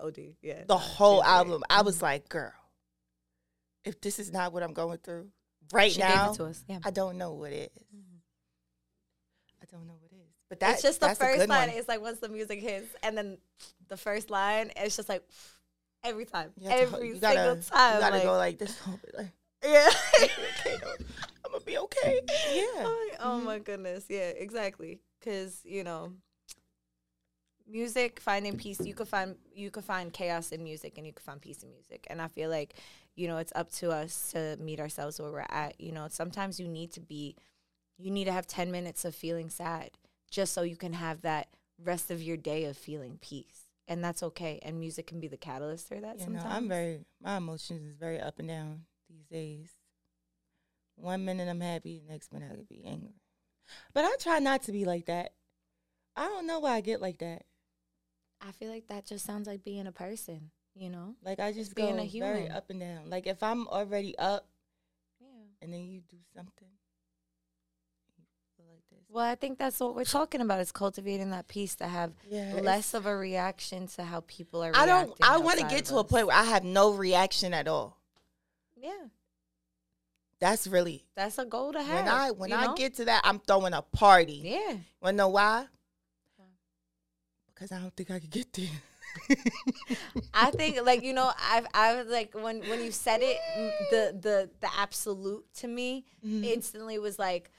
OD. 0.00 0.36
Yeah. 0.40 0.64
The 0.66 0.78
whole 0.78 1.20
great. 1.20 1.28
album. 1.30 1.62
I 1.68 1.82
was 1.82 1.98
Mhm. 1.98 2.02
like, 2.02 2.28
girl, 2.30 2.52
if 3.84 4.00
this 4.00 4.18
is 4.18 4.32
not 4.32 4.52
what 4.54 4.62
I'm 4.62 4.72
going 4.72 4.98
through 4.98 5.28
right 5.72 5.92
she 5.92 6.00
now, 6.00 6.26
gave 6.28 6.34
it 6.34 6.36
to 6.38 6.44
us. 6.46 6.64
Yeah. 6.66 6.78
I 6.84 6.90
don't 6.90 7.18
know 7.18 7.32
what 7.34 7.52
it 7.52 7.72
is. 7.76 7.84
I 9.72 9.76
don't 9.76 9.86
know 9.86 9.94
what 10.00 10.10
it 10.12 10.16
is. 10.16 10.34
But 10.48 10.60
that's 10.60 10.82
just 10.82 11.00
the 11.00 11.08
that's 11.08 11.18
first 11.18 11.48
line. 11.48 11.68
one. 11.68 11.76
It's 11.76 11.88
like 11.88 12.00
once 12.00 12.20
the 12.20 12.28
music 12.28 12.60
hits, 12.60 12.88
and 13.02 13.16
then 13.16 13.38
the 13.88 13.96
first 13.96 14.30
line, 14.30 14.70
it's 14.76 14.96
just 14.96 15.08
like 15.08 15.22
every 16.04 16.24
time, 16.24 16.52
to- 16.62 16.72
every 16.72 17.08
you 17.08 17.16
gotta, 17.16 17.38
single 17.38 17.62
time. 17.62 17.94
You 17.94 18.00
gotta 18.00 18.14
like, 18.16 18.24
go 18.24 18.32
like 18.36 18.58
this. 18.58 18.80
Like, 19.16 19.26
yeah. 19.64 19.88
okay. 20.22 20.76
I'm 21.44 21.52
gonna 21.52 21.64
be 21.64 21.78
okay. 21.78 22.20
Yeah. 22.54 22.62
Oh, 22.84 23.08
oh 23.20 23.40
Mhm. 23.40 23.44
my 23.44 23.58
goodness. 23.58 24.04
Yeah, 24.08 24.28
exactly. 24.30 25.00
Cause, 25.22 25.60
you 25.64 25.84
know, 25.84 26.12
music, 27.66 28.20
finding 28.20 28.56
peace, 28.56 28.80
you 28.80 28.94
could 28.94 29.08
find 29.08 29.36
you 29.52 29.70
could 29.70 29.84
find 29.84 30.12
chaos 30.12 30.52
in 30.52 30.62
music 30.62 30.94
and 30.96 31.06
you 31.06 31.12
could 31.12 31.24
find 31.24 31.40
peace 31.40 31.62
in 31.62 31.70
music. 31.70 32.06
And 32.08 32.22
I 32.22 32.28
feel 32.28 32.48
like, 32.50 32.74
you 33.16 33.28
know, 33.28 33.38
it's 33.38 33.52
up 33.54 33.70
to 33.72 33.90
us 33.90 34.30
to 34.32 34.56
meet 34.60 34.80
ourselves 34.80 35.20
where 35.20 35.30
we're 35.30 35.44
at. 35.50 35.80
You 35.80 35.92
know, 35.92 36.06
sometimes 36.08 36.58
you 36.60 36.68
need 36.68 36.92
to 36.92 37.00
be 37.00 37.36
you 37.98 38.10
need 38.10 38.24
to 38.26 38.32
have 38.32 38.46
ten 38.46 38.70
minutes 38.70 39.04
of 39.04 39.14
feeling 39.14 39.50
sad 39.50 39.90
just 40.30 40.52
so 40.52 40.62
you 40.62 40.76
can 40.76 40.92
have 40.92 41.22
that 41.22 41.48
rest 41.82 42.10
of 42.10 42.22
your 42.22 42.36
day 42.36 42.64
of 42.64 42.76
feeling 42.76 43.18
peace. 43.20 43.64
And 43.86 44.04
that's 44.04 44.22
okay. 44.22 44.58
And 44.62 44.78
music 44.78 45.06
can 45.06 45.18
be 45.20 45.28
the 45.28 45.36
catalyst 45.38 45.88
for 45.88 45.98
that 45.98 46.20
You 46.20 46.28
know. 46.28 46.42
I'm 46.44 46.68
very 46.68 47.00
my 47.22 47.36
emotions 47.38 47.82
is 47.86 47.96
very 47.96 48.20
up 48.20 48.38
and 48.38 48.46
down 48.48 48.82
these 49.08 49.24
days. 49.26 49.70
One 50.96 51.24
minute 51.24 51.48
I'm 51.48 51.60
happy, 51.60 52.02
the 52.04 52.12
next 52.12 52.32
minute 52.32 52.50
I 52.52 52.56
could 52.56 52.68
be 52.68 52.84
angry. 52.84 53.14
But 53.94 54.04
I 54.04 54.14
try 54.20 54.38
not 54.40 54.62
to 54.64 54.72
be 54.72 54.84
like 54.84 55.06
that. 55.06 55.32
I 56.16 56.24
don't 56.26 56.46
know 56.46 56.58
why 56.60 56.72
I 56.72 56.80
get 56.80 57.00
like 57.00 57.18
that. 57.18 57.44
I 58.46 58.52
feel 58.52 58.70
like 58.70 58.88
that 58.88 59.06
just 59.06 59.24
sounds 59.24 59.46
like 59.46 59.64
being 59.64 59.86
a 59.86 59.92
person, 59.92 60.50
you 60.74 60.90
know? 60.90 61.14
Like 61.24 61.38
I 61.40 61.52
just 61.52 61.74
being 61.74 61.96
go 61.96 62.02
a 62.02 62.08
very 62.08 62.40
human. 62.40 62.52
up 62.52 62.70
and 62.70 62.80
down. 62.80 63.08
Like 63.10 63.26
if 63.26 63.42
I'm 63.42 63.66
already 63.68 64.16
up 64.18 64.46
Yeah. 65.20 65.28
and 65.62 65.72
then 65.72 65.86
you 65.86 66.00
do 66.08 66.18
something, 66.34 66.68
you 68.16 68.24
feel 68.56 68.66
like 68.70 68.82
this. 68.90 68.96
Well, 69.10 69.24
I 69.24 69.34
think 69.36 69.58
that's 69.58 69.80
what 69.80 69.94
we're 69.96 70.04
talking 70.04 70.40
about 70.42 70.60
is 70.60 70.70
cultivating 70.70 71.30
that 71.30 71.48
peace 71.48 71.74
to 71.76 71.86
have 71.88 72.12
Yeah, 72.28 72.60
less 72.62 72.92
of 72.92 73.06
a 73.06 73.16
reaction 73.16 73.86
to 73.88 74.04
how 74.04 74.20
people 74.26 74.62
are 74.62 74.72
I 74.74 74.84
don't. 74.86 75.12
I 75.22 75.38
want 75.38 75.58
to 75.60 75.66
get 75.66 75.86
to 75.86 75.96
a 75.96 76.04
point 76.04 76.26
where 76.26 76.36
I 76.36 76.44
have 76.44 76.62
no 76.62 76.92
reaction 76.92 77.54
at 77.54 77.66
all. 77.68 77.98
Yeah. 78.76 79.06
That's 80.40 80.66
really 80.68 81.04
That's 81.16 81.38
a 81.38 81.44
goal 81.44 81.72
to 81.72 81.82
have. 81.82 81.96
when 82.04 82.08
I 82.08 82.30
when 82.30 82.52
I 82.52 82.66
know? 82.66 82.74
get 82.74 82.94
to 82.96 83.06
that, 83.06 83.22
I'm 83.24 83.40
throwing 83.40 83.72
a 83.72 83.82
party. 83.82 84.40
Yeah. 84.44 84.76
Wanna 85.00 85.16
know 85.16 85.28
why? 85.28 85.66
Because 87.52 87.72
I 87.72 87.80
don't 87.80 87.94
think 87.96 88.10
I 88.12 88.20
could 88.20 88.30
get 88.30 88.52
there. 88.52 88.68
I 90.32 90.50
think 90.52 90.80
like 90.84 91.02
you 91.02 91.12
know 91.12 91.32
I've 91.50 91.66
I 91.74 91.96
was 91.96 92.06
like 92.06 92.34
when 92.34 92.60
when 92.68 92.84
you 92.84 92.92
said 92.92 93.18
it 93.20 93.36
the 93.90 94.16
the 94.20 94.50
the 94.60 94.68
absolute 94.78 95.44
to 95.56 95.66
me 95.66 96.04
Mhm. 96.24 96.44
instantly 96.44 97.00
was 97.00 97.18
like 97.18 97.50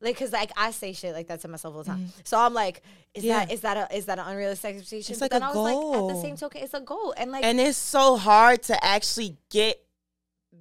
like 0.00 0.16
cuz 0.18 0.32
like 0.32 0.50
I 0.56 0.70
say 0.70 0.92
shit 0.92 1.14
like 1.14 1.28
that 1.28 1.40
to 1.40 1.48
myself 1.48 1.74
all 1.74 1.82
the 1.82 1.90
time. 1.90 2.06
Mhm. 2.06 2.26
So 2.26 2.38
I'm 2.38 2.54
like 2.54 2.82
is 3.14 3.24
Yeah. 3.24 3.40
that 3.40 3.52
is 3.52 3.60
that 3.62 3.76
a 3.90 3.96
is 3.96 4.06
that 4.06 4.18
an 4.18 4.26
unrealistic 4.26 4.76
expectation? 4.76 5.12
It's 5.12 5.20
but 5.20 5.24
like 5.26 5.30
then 5.30 5.42
a 5.42 5.46
I 5.46 5.54
was 5.54 5.56
like 5.56 6.02
at 6.10 6.14
the 6.16 6.20
same 6.22 6.36
token 6.36 6.62
it's 6.62 6.74
a 6.74 6.80
goal 6.80 7.14
and 7.16 7.30
like 7.32 7.44
and 7.44 7.60
it's 7.60 7.78
so 7.78 8.16
hard 8.16 8.62
to 8.64 8.84
actually 8.84 9.36
get 9.50 9.84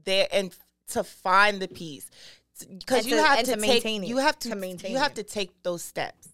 there 0.05 0.27
and 0.31 0.55
to 0.89 1.03
find 1.03 1.61
the 1.61 1.67
peace 1.67 2.09
because 2.67 3.05
you 3.07 3.17
have 3.17 3.39
to, 3.39 3.51
take 3.51 3.59
maintain 3.59 4.03
it. 4.03 4.07
you 4.07 4.17
have 4.17 4.38
to, 4.39 4.55
maintain 4.55 4.91
you 4.91 4.97
have 4.97 5.13
to 5.15 5.23
take 5.23 5.51
those 5.63 5.84
steps. 5.84 6.30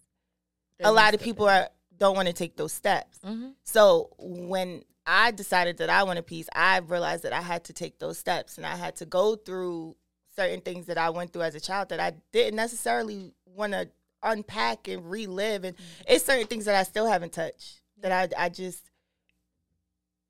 there 0.78 0.86
a 0.88 0.92
lot 0.92 1.14
of 1.14 1.20
people 1.20 1.48
are 1.48 1.68
don't 1.98 2.14
want 2.16 2.28
to 2.28 2.32
take 2.34 2.56
those 2.56 2.72
steps. 2.72 3.18
Mhm. 3.24 3.54
So 3.64 4.10
when 4.18 4.84
I 5.06 5.30
decided 5.32 5.78
that 5.78 5.90
I 5.90 6.02
want 6.04 6.18
a 6.18 6.22
peace, 6.22 6.48
I 6.54 6.78
realized 6.78 7.24
that 7.24 7.32
I 7.32 7.40
had 7.42 7.64
to 7.64 7.72
take 7.72 7.98
those 7.98 8.18
steps 8.18 8.56
and 8.56 8.66
I 8.66 8.76
had 8.76 8.96
to 8.96 9.06
go 9.06 9.36
through 9.36 9.96
certain 10.34 10.60
things 10.60 10.86
that 10.86 10.98
I 10.98 11.10
went 11.10 11.32
through 11.32 11.42
as 11.42 11.54
a 11.54 11.60
child 11.60 11.88
that 11.90 12.00
I 12.00 12.12
didn't 12.32 12.56
necessarily 12.56 13.32
want 13.46 13.72
to 13.72 13.88
unpack 14.22 14.88
and 14.88 15.10
relive. 15.10 15.64
And 15.64 15.76
mm. 15.76 15.80
it's 16.06 16.24
certain 16.24 16.46
things 16.46 16.64
that 16.66 16.74
I 16.74 16.82
still 16.84 17.06
haven't 17.06 17.32
touched 17.32 17.80
that 18.02 18.12
I 18.12 18.44
I 18.46 18.48
just 18.48 18.90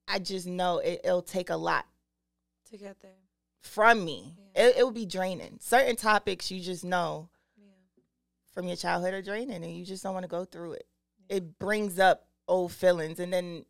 I 0.08 0.18
just 0.18 0.46
know 0.46 0.78
it, 0.78 1.00
it'll 1.04 1.22
take 1.22 1.50
a 1.50 1.56
lot 1.56 1.86
to 2.70 2.76
get 2.76 3.00
there. 3.00 3.10
from 3.60 4.04
me. 4.04 4.34
Yeah. 4.56 4.66
It, 4.66 4.76
it 4.78 4.82
will 4.82 4.90
be 4.90 5.06
draining. 5.06 5.58
Certain 5.60 5.96
topics 5.96 6.50
you 6.50 6.60
just 6.60 6.84
know 6.84 7.28
Yeah. 7.56 7.72
from 8.52 8.66
your 8.66 8.76
childhood 8.76 9.14
are 9.14 9.22
draining 9.22 9.62
and 9.62 9.76
you 9.76 9.84
just 9.84 10.02
don't 10.02 10.14
want 10.14 10.24
to 10.24 10.28
go 10.28 10.44
through 10.44 10.72
it. 10.72 10.86
It 11.28 11.58
brings 11.58 11.98
up 11.98 12.26
old 12.48 12.72
feelings 12.72 13.20
and 13.20 13.32
then 13.32 13.64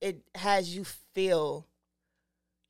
it 0.00 0.22
has 0.34 0.74
you 0.74 0.84
feel, 1.14 1.66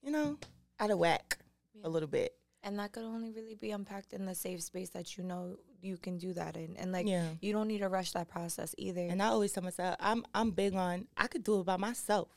you 0.02 0.10
know, 0.10 0.38
out 0.80 0.90
of 0.90 0.98
whack 0.98 1.38
Yeah. 1.74 1.86
a 1.86 1.88
little 1.88 2.08
bit. 2.08 2.34
And 2.64 2.78
that 2.80 2.92
could 2.92 3.04
only 3.04 3.30
really 3.30 3.54
be 3.54 3.70
unpacked 3.70 4.12
in 4.12 4.26
the 4.26 4.34
safe 4.34 4.62
space 4.62 4.90
that 4.90 5.16
you 5.16 5.22
know 5.22 5.56
you 5.80 5.96
can 5.96 6.18
do 6.18 6.32
that 6.32 6.56
in. 6.56 6.76
And 6.76 6.90
like 6.92 7.06
yeah. 7.06 7.28
you 7.40 7.52
don't 7.52 7.68
need 7.68 7.78
to 7.78 7.88
rush 7.88 8.12
that 8.12 8.28
process 8.28 8.74
either. 8.78 9.00
And 9.02 9.22
I 9.22 9.26
always 9.26 9.52
tell 9.52 9.62
myself, 9.62 9.96
I'm 10.00 10.24
I'm 10.34 10.50
big 10.50 10.74
on 10.74 11.06
I 11.16 11.28
could 11.28 11.44
do 11.44 11.60
it 11.60 11.66
by 11.66 11.76
myself. 11.76 12.28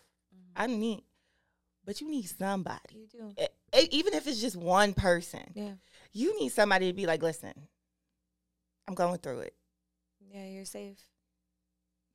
I 0.56 0.68
don't 0.68 0.80
need, 0.80 1.04
but 1.86 2.02
you 2.02 2.10
need 2.10 2.24
somebody. 2.24 2.80
you 2.94 3.08
do. 3.08 3.34
E- 3.42 3.80
e- 3.80 3.88
even 3.92 4.14
if 4.14 4.28
it's 4.28 4.42
just 4.42 4.56
one 4.58 4.94
person, 4.94 5.52
Yeah. 5.56 5.74
you 6.12 6.38
need 6.40 6.50
somebody 6.50 6.88
to 6.88 6.94
be 6.94 7.06
like, 7.06 7.24
listen, 7.24 7.54
I'm 8.88 8.94
going 8.94 9.18
through 9.20 9.40
it. 9.42 9.56
Yeah, 10.20 10.46
you're 10.46 10.66
safe. 10.66 10.98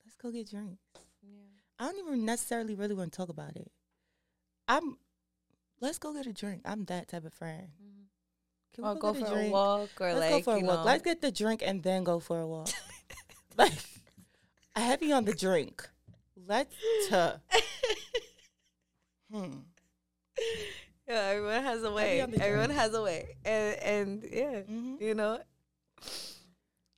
Let's 0.05 0.16
go 0.16 0.31
get 0.31 0.51
drinks. 0.51 0.83
Yeah. 1.23 1.31
I 1.78 1.85
don't 1.91 1.99
even 1.99 2.24
necessarily 2.24 2.74
really 2.74 2.95
want 2.95 3.12
to 3.12 3.16
talk 3.16 3.31
about 3.31 3.57
it. 3.57 3.70
I'm. 4.69 4.97
Let's 5.81 5.99
go 5.99 6.15
get 6.15 6.27
a 6.27 6.33
drink. 6.33 6.62
I'm 6.65 6.85
that 6.87 7.09
type 7.09 7.24
of 7.27 7.35
friend. 7.35 7.69
Mm-hmm. 7.83 7.95
Can 8.77 8.85
Or 8.85 8.94
go 8.94 9.12
get 9.15 9.23
for 9.23 9.32
a 9.32 9.35
drink? 9.35 9.53
walk 9.55 9.89
or 10.01 10.12
Let's 10.15 10.20
like 10.20 10.44
go 10.44 10.53
for 10.53 10.57
a 10.59 10.61
walk. 10.65 10.77
know. 10.81 10.85
Let's 10.85 11.03
get 11.03 11.20
the 11.23 11.32
drink 11.32 11.62
and 11.65 11.82
then 11.82 12.05
go 12.05 12.20
for 12.20 12.39
a 12.40 12.47
walk. 12.47 12.69
like, 13.59 13.73
I 14.77 14.81
heavy 14.81 15.12
on 15.12 15.24
the 15.24 15.32
drink. 15.35 15.89
Let's. 16.47 16.77
Uh, 17.11 17.39
hmm. 19.32 19.51
Yeah, 21.09 21.15
everyone 21.32 21.62
has 21.62 21.82
a 21.85 21.90
way. 21.90 22.20
Everyone 22.20 22.70
has 22.70 22.93
a 22.94 23.01
way. 23.03 23.36
And 23.44 23.74
and 23.81 24.24
yeah, 24.31 24.61
Mhm. 24.69 25.01
you 25.01 25.15
know. 25.15 25.40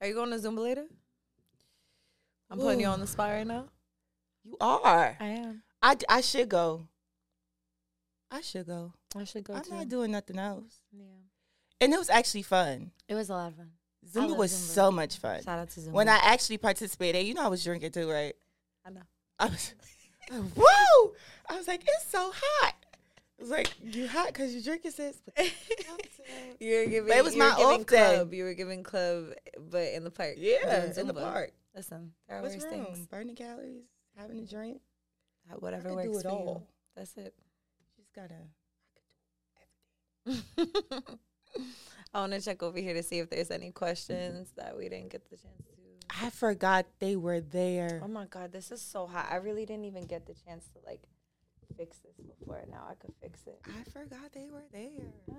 Are 0.00 0.06
you 0.06 0.14
going 0.14 0.30
to 0.30 0.36
Zumba 0.36 0.58
later? 0.62 0.86
I'm 2.50 2.58
putting 2.58 2.80
you 2.80 2.86
on 2.86 3.00
the 3.00 3.06
spot 3.06 3.30
right 3.30 3.46
now. 3.46 3.66
You 4.44 4.56
are. 4.60 5.16
I 5.20 5.26
am. 5.26 5.62
I, 5.82 5.96
I 6.08 6.20
should 6.22 6.48
go. 6.48 6.88
I 8.30 8.40
should 8.40 8.66
go. 8.66 8.92
I 9.14 9.24
should 9.24 9.44
go 9.44 9.54
I'm 9.54 9.62
too. 9.62 9.74
not 9.74 9.88
doing 9.88 10.10
nothing 10.12 10.38
else. 10.38 10.80
yeah. 10.92 11.04
And 11.80 11.92
it 11.92 11.98
was 11.98 12.10
actually 12.10 12.42
fun. 12.42 12.90
It 13.08 13.14
was 13.14 13.30
a 13.30 13.34
lot 13.34 13.48
of 13.48 13.56
fun. 13.56 13.70
Zumba 14.12 14.36
was 14.36 14.52
Zumba. 14.52 14.74
so 14.74 14.90
much 14.90 15.16
fun. 15.18 15.42
Shout 15.42 15.58
out 15.58 15.70
to 15.70 15.80
Zumba. 15.80 15.92
When 15.92 16.08
I 16.08 16.16
actually 16.22 16.58
participated, 16.58 17.26
you 17.26 17.34
know 17.34 17.42
I 17.44 17.48
was 17.48 17.62
drinking 17.62 17.92
too, 17.92 18.10
right? 18.10 18.34
I 18.86 18.90
know. 18.90 19.02
I 19.38 19.46
was, 19.46 19.74
whoa! 20.56 21.12
I 21.48 21.56
was 21.56 21.68
like, 21.68 21.82
it's 21.82 22.10
so 22.10 22.32
hot. 22.34 22.74
It 23.38 23.42
was 23.42 23.50
like, 23.50 23.72
you 23.82 24.08
hot 24.08 24.28
because 24.28 24.52
you 24.54 24.62
drinking, 24.62 24.90
sis. 24.92 25.18
you 26.58 26.76
were 26.78 26.86
giving. 26.86 27.12
it 27.16 27.22
was 27.22 27.34
you 27.36 27.40
were 27.42 27.48
my 27.50 27.56
giving 27.56 27.80
off 27.80 27.86
day. 27.86 28.14
club. 28.14 28.34
You 28.34 28.44
were 28.44 28.54
giving 28.54 28.82
club, 28.82 29.26
but 29.70 29.92
in 29.92 30.02
the 30.04 30.10
park. 30.10 30.34
Yeah, 30.38 30.86
doing 30.86 30.98
in 30.98 31.06
the 31.06 31.14
park. 31.14 31.52
Listen, 31.76 32.12
there 32.28 32.38
are 32.38 32.42
What's 32.42 32.54
worse 32.56 32.64
wrong? 32.64 32.86
things. 32.86 33.06
Burning 33.06 33.36
calories, 33.36 33.84
having 34.16 34.40
a 34.40 34.46
drink. 34.46 34.80
Uh, 35.50 35.54
Whatever 35.56 35.90
I 35.90 35.92
works 35.92 36.08
do 36.08 36.18
it 36.18 36.22
for 36.22 36.28
all. 36.30 36.66
you. 36.66 36.66
That's 36.96 37.16
it. 37.16 37.34
Just 37.96 38.12
gotta. 38.14 38.34
I 40.26 41.00
want 42.14 42.32
to 42.32 42.40
check 42.40 42.62
over 42.62 42.78
here 42.78 42.94
to 42.94 43.02
see 43.02 43.18
if 43.18 43.30
there's 43.30 43.50
any 43.50 43.70
questions 43.70 44.52
that 44.56 44.76
we 44.76 44.88
didn't 44.88 45.10
get 45.10 45.28
the 45.30 45.36
chance 45.36 45.62
to. 45.66 46.24
I 46.24 46.30
forgot 46.30 46.86
they 47.00 47.16
were 47.16 47.40
there. 47.40 48.00
Oh 48.02 48.08
my 48.08 48.24
god, 48.26 48.52
this 48.52 48.70
is 48.70 48.80
so 48.80 49.06
hot. 49.06 49.28
I 49.30 49.36
really 49.36 49.66
didn't 49.66 49.84
even 49.84 50.06
get 50.06 50.26
the 50.26 50.34
chance 50.34 50.66
to 50.74 50.80
like 50.86 51.02
fix 51.76 51.98
this 51.98 52.16
before. 52.16 52.64
Now 52.70 52.86
I 52.90 52.94
could 52.94 53.14
fix 53.20 53.40
it. 53.46 53.60
I 53.66 53.84
forgot 53.90 54.32
they 54.32 54.48
were 54.50 54.64
there. 54.72 55.12
Uh, 55.30 55.34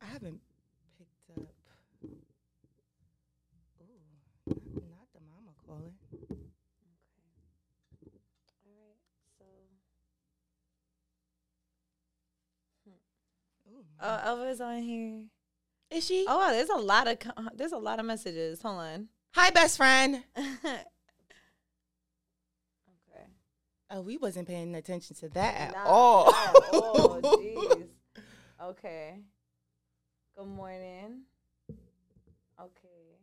I 0.00 0.06
haven't 0.06 0.40
picked 0.98 1.38
up. 1.38 1.48
Ooh, 2.04 2.16
not, 4.46 4.56
not 4.88 5.08
the 5.12 5.20
mama 5.28 5.52
calling. 5.66 5.94
All 6.10 6.28
right. 8.70 8.98
So, 12.84 12.90
Ooh, 13.68 13.84
Uh, 14.02 14.20
oh, 14.24 14.28
Elva's 14.30 14.60
on 14.60 14.82
here. 14.82 15.22
is 15.90 16.04
she? 16.04 16.24
Oh, 16.28 16.38
wow, 16.38 16.50
there's 16.50 16.68
a 16.70 16.76
lot 16.76 17.06
of 17.08 17.18
co- 17.20 17.48
there's 17.54 17.72
a 17.72 17.78
lot 17.78 18.00
of 18.00 18.06
messages. 18.06 18.60
Hold 18.62 18.78
on. 18.80 19.08
Hi, 19.34 19.50
best 19.50 19.76
friend. 19.76 20.22
okay. 20.36 20.84
Oh, 23.90 24.00
we 24.00 24.16
wasn't 24.16 24.48
paying 24.48 24.74
attention 24.74 25.14
to 25.16 25.28
that 25.30 25.54
at 25.54 25.72
Not 25.74 25.86
all. 25.86 26.34
all, 26.72 27.20
jeez. 27.22 27.86
Okay. 28.62 29.18
Good 30.38 30.46
morning. 30.46 31.22
Okay. 32.60 33.18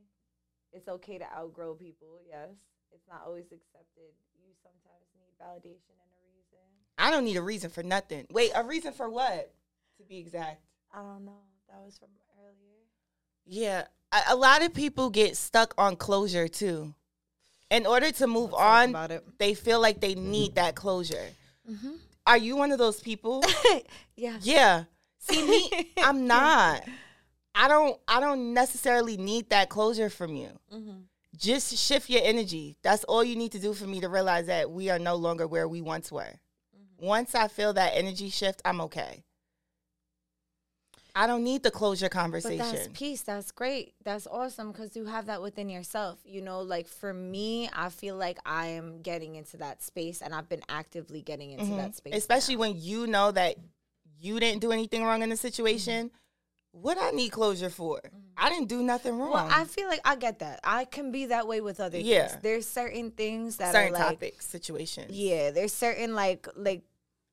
It's 0.73 0.89
okay 0.89 1.17
to 1.17 1.25
outgrow 1.33 1.75
people. 1.75 2.19
Yes. 2.27 2.49
It's 2.91 3.07
not 3.07 3.21
always 3.25 3.45
accepted. 3.45 4.11
You 4.35 4.51
sometimes 4.61 5.05
need 5.15 5.31
validation 5.41 5.95
and 5.95 6.11
a 6.11 6.19
reason. 6.35 6.65
I 6.97 7.09
don't 7.09 7.23
need 7.23 7.37
a 7.37 7.41
reason 7.41 7.69
for 7.69 7.83
nothing. 7.83 8.27
Wait, 8.31 8.51
a 8.53 8.63
reason 8.65 8.91
for 8.91 9.09
what? 9.09 9.53
To 9.99 10.05
be 10.05 10.17
exact. 10.17 10.61
I 10.93 11.01
don't 11.01 11.25
know. 11.25 11.43
That 11.67 11.81
was 11.85 11.97
from 11.97 12.07
earlier. 12.39 12.79
Yeah, 13.45 13.83
a, 14.11 14.33
a 14.33 14.35
lot 14.35 14.63
of 14.63 14.73
people 14.73 15.09
get 15.09 15.35
stuck 15.35 15.73
on 15.77 15.97
closure 15.97 16.47
too. 16.47 16.93
In 17.69 17.85
order 17.85 18.11
to 18.11 18.25
move 18.25 18.53
Let's 18.53 18.63
on, 18.63 18.89
about 18.89 19.11
it. 19.11 19.23
they 19.37 19.53
feel 19.53 19.79
like 19.79 19.99
they 19.99 20.15
need 20.15 20.55
that 20.55 20.75
closure. 20.75 21.27
Mm-hmm. 21.69 21.91
Are 22.25 22.37
you 22.37 22.55
one 22.55 22.71
of 22.71 22.79
those 22.79 22.99
people? 22.99 23.43
yeah. 24.15 24.37
yeah. 24.41 24.83
See 25.19 25.47
me, 25.47 25.91
I'm 25.97 26.25
not. 26.25 26.83
I 27.53 27.67
don't 27.67 27.99
I 28.07 28.21
don't 28.21 28.53
necessarily 28.53 29.17
need 29.17 29.49
that 29.49 29.69
closure 29.69 30.09
from 30.09 30.35
you. 30.35 30.49
Mm-hmm. 30.73 30.99
Just 31.35 31.77
shift 31.77 32.09
your 32.09 32.21
energy. 32.23 32.77
That's 32.83 33.03
all 33.03 33.23
you 33.23 33.35
need 33.35 33.51
to 33.51 33.59
do 33.59 33.73
for 33.73 33.85
me 33.85 33.99
to 33.99 34.09
realize 34.09 34.47
that 34.47 34.71
we 34.71 34.89
are 34.89 34.99
no 34.99 35.15
longer 35.15 35.45
where 35.45 35.67
we 35.67 35.81
once 35.81 36.11
were. 36.11 36.21
Mm-hmm. 36.21 37.05
Once 37.05 37.35
I 37.35 37.49
feel 37.49 37.73
that 37.73 37.91
energy 37.95 38.29
shift, 38.29 38.61
I'm 38.63 38.81
okay. 38.81 39.23
I 41.19 41.27
don't 41.27 41.43
need 41.43 41.63
the 41.63 41.71
closure 41.71 42.07
conversation. 42.07 42.57
But 42.59 42.71
that's 42.71 42.87
peace. 42.93 43.21
That's 43.23 43.51
great. 43.51 43.93
That's 44.05 44.25
awesome 44.25 44.71
because 44.71 44.95
you 44.95 45.05
have 45.05 45.25
that 45.25 45.41
within 45.41 45.69
yourself. 45.69 46.17
You 46.23 46.41
know, 46.41 46.61
like 46.61 46.87
for 46.87 47.13
me, 47.13 47.69
I 47.73 47.89
feel 47.89 48.15
like 48.15 48.39
I 48.45 48.67
am 48.67 49.01
getting 49.01 49.35
into 49.35 49.57
that 49.57 49.83
space 49.83 50.21
and 50.21 50.33
I've 50.33 50.47
been 50.47 50.63
actively 50.69 51.21
getting 51.21 51.51
into 51.51 51.65
Mhm. 51.65 51.77
that 51.77 51.95
space. 51.95 52.15
Especially 52.15 52.55
now. 52.55 52.61
when 52.61 52.79
you 52.79 53.05
know 53.05 53.31
that 53.31 53.57
you 54.17 54.39
didn't 54.39 54.61
do 54.61 54.71
anything 54.71 55.03
wrong 55.03 55.21
in 55.21 55.29
the 55.29 55.35
situation. 55.37 56.11
What 56.71 56.97
I 56.97 57.11
need 57.11 57.29
closure 57.31 57.69
for? 57.69 57.99
I 58.37 58.47
didn't 58.49 58.67
do 58.69 58.83
nothing 58.83 59.17
wrong. 59.17 59.31
Well, 59.31 59.47
I 59.49 59.65
feel 59.65 59.87
like 59.87 60.01
I 60.05 60.15
get 60.15 60.39
that. 60.39 60.59
I 60.63 60.85
can 60.85 61.11
be 61.11 61.25
that 61.25 61.47
way 61.47 61.61
with 61.61 61.79
other 61.79 61.97
Yeah. 61.99 62.27
things. 62.27 62.41
There's 62.43 62.67
certain 62.67 63.11
things 63.11 63.57
that 63.57 63.73
Certain 63.73 63.89
are 63.95 63.97
like 63.99 64.19
topics, 64.19 64.45
situations. 64.45 65.11
Yeah, 65.11 65.51
there's 65.51 65.73
certain 65.73 66.13
like 66.15 66.47
like 66.55 66.83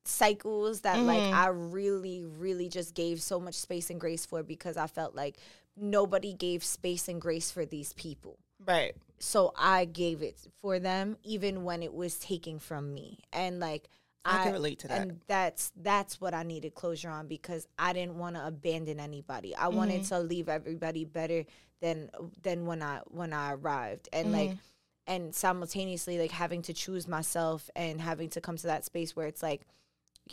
cycles 0.07 0.81
that 0.81 1.03
like 1.03 1.23
Mhm. 1.23 1.33
I 1.33 1.47
really 1.47 2.23
really 2.25 2.69
just 2.69 2.93
gave 2.93 3.21
so 3.21 3.39
much 3.39 3.55
space 3.55 3.89
and 3.89 3.99
grace 3.99 4.25
for 4.25 4.43
because 4.43 4.77
I 4.77 4.87
felt 4.87 5.15
like 5.15 5.37
nobody 5.75 6.33
gave 6.33 6.63
space 6.63 7.07
and 7.07 7.21
grace 7.21 7.51
for 7.51 7.65
these 7.65 7.93
people. 7.93 8.37
Right. 8.65 8.95
So 9.19 9.53
I 9.57 9.85
gave 9.85 10.21
it 10.21 10.37
for 10.61 10.79
them 10.79 11.17
even 11.23 11.63
when 11.63 11.83
it 11.83 11.93
was 11.93 12.17
taken 12.19 12.59
from 12.59 12.93
me. 12.93 13.19
And 13.33 13.59
like 13.59 13.89
I 14.25 14.43
can 14.43 14.53
relate 14.53 14.79
to 14.79 14.87
that. 14.89 15.01
And 15.01 15.21
that's 15.27 15.71
that's 15.75 16.19
what 16.19 16.33
I 16.33 16.43
needed 16.43 16.75
closure 16.75 17.09
on 17.09 17.27
because 17.27 17.67
I 17.79 17.93
didn't 17.93 18.17
want 18.17 18.35
to 18.35 18.45
abandon 18.45 18.99
anybody. 18.99 19.55
I 19.55 19.67
wanted 19.69 20.01
Mm-hmm. 20.01 20.15
to 20.15 20.19
leave 20.19 20.49
everybody 20.49 21.05
better 21.05 21.45
than 21.81 22.09
than 22.41 22.65
when 22.65 22.81
I 22.81 23.01
when 23.07 23.31
I 23.33 23.53
arrived. 23.53 24.09
And 24.11 24.31
like 24.31 24.49
Mm-hmm. 24.51 24.59
and 25.07 25.35
simultaneously 25.35 26.17
like 26.19 26.31
having 26.31 26.61
to 26.63 26.73
choose 26.73 27.07
myself 27.07 27.69
and 27.75 28.01
having 28.01 28.29
to 28.31 28.41
come 28.41 28.57
to 28.57 28.67
that 28.67 28.83
space 28.83 29.15
where 29.15 29.27
it's 29.27 29.43
like 29.43 29.61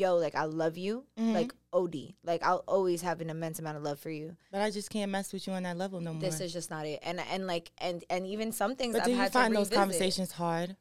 yo 0.00 0.16
like 0.16 0.34
I 0.34 0.44
love 0.44 0.76
you 0.76 1.04
Mm-hmm. 1.18 1.32
like 1.34 1.54
OD. 1.72 1.96
Like 2.24 2.42
I'll 2.42 2.62
always 2.68 3.02
have 3.02 3.20
an 3.20 3.30
immense 3.30 3.58
amount 3.58 3.76
of 3.76 3.82
love 3.82 3.98
for 3.98 4.10
you. 4.10 4.36
But 4.52 4.60
I 4.60 4.70
just 4.70 4.90
can't 4.90 5.10
mess 5.10 5.32
with 5.32 5.46
you 5.46 5.52
on 5.52 5.62
that 5.64 5.76
level 5.76 6.00
no 6.00 6.12
more. 6.12 6.20
This 6.20 6.40
is 6.40 6.52
just 6.52 6.70
not 6.70 6.86
it. 6.86 7.00
And 7.02 7.20
and 7.32 7.46
like 7.46 7.70
and 7.78 8.04
and 8.10 8.26
even 8.26 8.52
some 8.52 8.76
things 8.76 8.92
but 8.94 9.00
I've 9.02 9.06
do 9.06 9.12
you 9.16 9.28
find 9.28 9.54
those 9.54 9.66
revisit. 9.70 9.78
conversations 9.78 10.32
hard? 10.32 10.76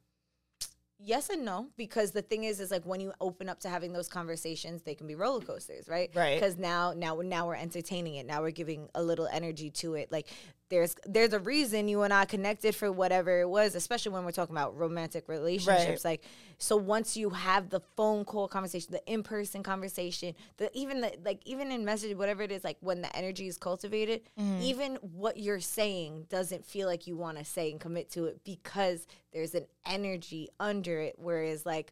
Yes 1.05 1.29
and 1.29 1.43
no, 1.43 1.67
because 1.75 2.11
the 2.11 2.21
thing 2.21 2.45
is, 2.45 2.59
is 2.59 2.71
like 2.71 2.85
when 2.85 3.01
you 3.01 3.11
open 3.19 3.49
up 3.49 3.59
to 3.61 3.69
having 3.69 3.91
those 3.91 4.07
conversations, 4.07 4.83
they 4.83 4.95
can 4.95 5.05
be 5.05 5.15
roller 5.15 5.41
coasters, 5.41 5.89
right? 5.89 6.09
Right. 6.15 6.35
Because 6.35 6.57
now, 6.57 6.93
now, 6.95 7.19
now 7.21 7.47
we're 7.47 7.55
entertaining 7.55 8.15
it. 8.15 8.25
Now 8.25 8.41
we're 8.41 8.51
giving 8.51 8.87
a 8.95 9.03
little 9.03 9.27
energy 9.31 9.69
to 9.71 9.95
it. 9.95 10.11
Like 10.11 10.27
there's, 10.69 10.95
there's 11.05 11.33
a 11.33 11.39
reason 11.39 11.87
you 11.87 12.03
and 12.03 12.13
I 12.13 12.25
connected 12.25 12.73
for 12.73 12.91
whatever 12.91 13.41
it 13.41 13.49
was, 13.49 13.75
especially 13.75 14.13
when 14.13 14.23
we're 14.23 14.31
talking 14.31 14.55
about 14.55 14.77
romantic 14.77 15.27
relationships. 15.27 16.05
Like, 16.05 16.23
so 16.57 16.77
once 16.77 17.17
you 17.17 17.31
have 17.31 17.69
the 17.69 17.81
phone 17.97 18.23
call 18.23 18.47
conversation, 18.47 18.91
the 18.91 19.05
in 19.05 19.23
person 19.23 19.61
conversation, 19.61 20.33
the 20.57 20.69
even 20.77 21.01
the 21.01 21.13
like, 21.25 21.41
even 21.45 21.71
in 21.71 21.83
message, 21.83 22.15
whatever 22.15 22.43
it 22.43 22.51
is, 22.51 22.63
like 22.63 22.77
when 22.79 23.01
the 23.01 23.13
energy 23.15 23.47
is 23.47 23.57
cultivated, 23.57 24.21
mm-hmm. 24.39 24.61
even 24.61 24.95
what 25.01 25.37
you're 25.37 25.59
saying 25.59 26.27
doesn't 26.29 26.65
feel 26.65 26.87
like 26.87 27.07
you 27.07 27.17
want 27.17 27.37
to 27.37 27.43
say 27.43 27.71
and 27.71 27.81
commit 27.81 28.09
to 28.11 28.25
it 28.25 28.39
because 28.45 29.05
there's 29.33 29.55
an 29.55 29.65
energy 29.85 30.49
under 30.59 30.99
it. 30.99 31.15
Whereas 31.17 31.65
like, 31.65 31.91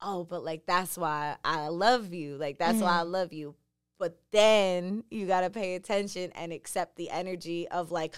oh, 0.00 0.24
but 0.24 0.44
like 0.44 0.66
that's 0.66 0.98
why 0.98 1.36
I 1.44 1.68
love 1.68 2.12
you. 2.12 2.36
Like 2.36 2.58
that's 2.58 2.80
why 2.80 2.98
I 2.98 3.02
mm-hmm. 3.02 3.12
love 3.12 3.32
you. 3.32 3.54
But 3.98 4.18
then 4.32 5.04
you 5.10 5.26
gotta 5.26 5.50
pay 5.50 5.74
attention 5.74 6.32
and 6.34 6.52
accept 6.52 6.96
the 6.96 7.10
energy 7.10 7.68
of 7.68 7.90
like, 7.90 8.16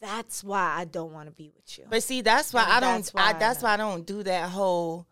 that's 0.00 0.42
why 0.42 0.74
I 0.76 0.84
don't 0.84 1.12
want 1.12 1.28
to 1.28 1.32
be 1.34 1.50
with 1.54 1.78
you. 1.78 1.84
But 1.88 2.02
see, 2.02 2.22
that's 2.22 2.52
why 2.52 2.62
And 2.64 2.72
I 2.72 2.80
don't. 2.80 2.96
that's 2.96 3.14
I, 3.14 3.32
why- 3.32 3.38
that's 3.38 3.62
why 3.62 3.74
I 3.74 3.76
don't 3.76 4.06
do 4.06 4.22
that 4.22 4.50
whole 4.50 5.06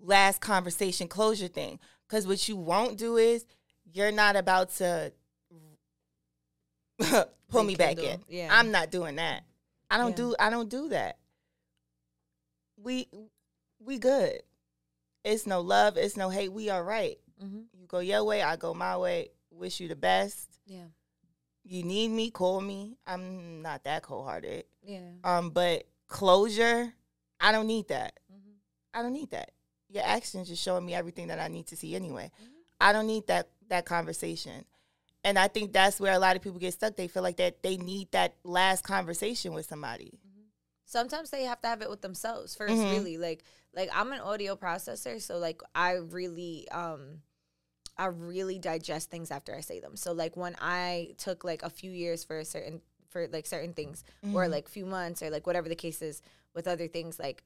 last 0.00 0.40
conversation 0.40 1.08
closure 1.08 1.48
thing. 1.48 1.78
Because 2.08 2.26
what 2.26 2.48
you 2.48 2.56
won't 2.56 2.98
do 2.98 3.16
is 3.16 3.44
you're 3.92 4.10
not 4.12 4.34
about 4.34 4.70
to 4.76 5.12
pull 7.48 7.62
me 7.62 7.76
back 7.76 7.98
in. 7.98 8.20
Yeah. 8.28 8.48
I'm 8.50 8.70
not 8.70 8.90
doing 8.90 9.16
that. 9.16 9.44
I 9.90 9.98
don't 9.98 10.10
Yeah. 10.10 10.16
do 10.16 10.34
I 10.38 10.50
don't 10.50 10.68
do 10.68 10.88
that. 10.90 11.18
We 12.82 13.08
we 13.78 13.98
good. 13.98 14.42
It's 15.24 15.46
no 15.46 15.60
love, 15.60 15.96
it's 15.96 16.16
no 16.16 16.30
hate. 16.30 16.52
We 16.52 16.70
all 16.70 16.82
right. 16.82 17.18
Mm-hmm. 17.42 17.60
You 17.78 17.86
go 17.86 17.98
your 18.00 18.24
way, 18.24 18.42
I 18.42 18.56
go 18.56 18.74
my 18.74 18.96
way. 18.96 19.30
Wish 19.50 19.80
you 19.80 19.88
the 19.88 19.96
best. 19.96 20.48
Yeah. 20.66 20.84
You 21.64 21.82
need 21.82 22.08
me, 22.08 22.30
call 22.30 22.60
me. 22.60 22.96
I'm 23.06 23.62
not 23.62 23.84
that 23.84 24.02
cold 24.02 24.24
hearted. 24.26 24.64
Yeah. 24.82 25.00
Um, 25.24 25.50
but 25.50 25.84
closure, 26.08 26.92
I 27.38 27.52
don't 27.52 27.66
need 27.66 27.88
that. 27.88 28.18
Mm-hmm. 28.32 28.50
I 28.94 29.02
don't 29.02 29.12
need 29.12 29.30
that. 29.30 29.50
Your 29.90 30.04
actions 30.04 30.48
just 30.48 30.62
showing 30.62 30.86
me 30.86 30.94
everything 30.94 31.28
that 31.28 31.38
I 31.38 31.48
need 31.48 31.66
to 31.68 31.76
see 31.76 31.94
anyway. 31.94 32.30
Mhm. 32.42 32.48
I 32.80 32.92
don't 32.92 33.06
need 33.06 33.26
that 33.26 33.48
that 33.68 33.84
conversation. 33.84 34.64
And 35.22 35.38
I 35.38 35.48
think 35.48 35.72
that's 35.72 36.00
where 36.00 36.14
a 36.14 36.18
lot 36.18 36.34
of 36.36 36.42
people 36.42 36.58
get 36.58 36.72
stuck. 36.72 36.96
They 36.96 37.08
feel 37.08 37.22
like 37.22 37.36
that 37.36 37.62
they 37.62 37.76
need 37.76 38.10
that 38.12 38.34
last 38.42 38.84
conversation 38.84 39.52
with 39.52 39.66
somebody. 39.66 40.18
Sometimes 40.90 41.30
they 41.30 41.44
have 41.44 41.60
to 41.60 41.68
have 41.68 41.82
it 41.82 41.88
with 41.90 42.00
themselves 42.02 42.56
1st 42.56 42.84
Mhm. 42.84 42.90
really 42.90 43.16
like 43.16 43.44
like 43.72 43.88
i'm 43.94 44.12
an 44.12 44.20
audio 44.20 44.56
processor 44.56 45.20
so 45.22 45.38
like 45.38 45.62
i 45.74 45.92
really 45.92 46.68
um 46.70 47.22
i 47.96 48.06
really 48.06 48.58
digest 48.58 49.08
things 49.10 49.30
after 49.30 49.54
i 49.54 49.60
say 49.60 49.78
them 49.78 49.94
so 49.94 50.12
like 50.12 50.36
when 50.36 50.56
i 50.60 51.14
took 51.16 51.44
like 51.44 51.62
a 51.62 51.70
few 51.70 51.92
years 51.92 52.24
for 52.24 52.38
a 52.40 52.44
certain 52.44 52.80
for 53.08 53.28
like 53.28 53.46
certain 53.46 53.72
things 53.72 54.04
or 54.34 54.46
Mhm. 54.46 54.50
like 54.50 54.68
few 54.68 54.84
months 54.86 55.22
or 55.22 55.30
like 55.30 55.46
whatever 55.46 55.68
the 55.68 55.76
case 55.76 56.02
is 56.02 56.22
with 56.54 56.66
other 56.66 56.88
things 56.88 57.18
like 57.18 57.42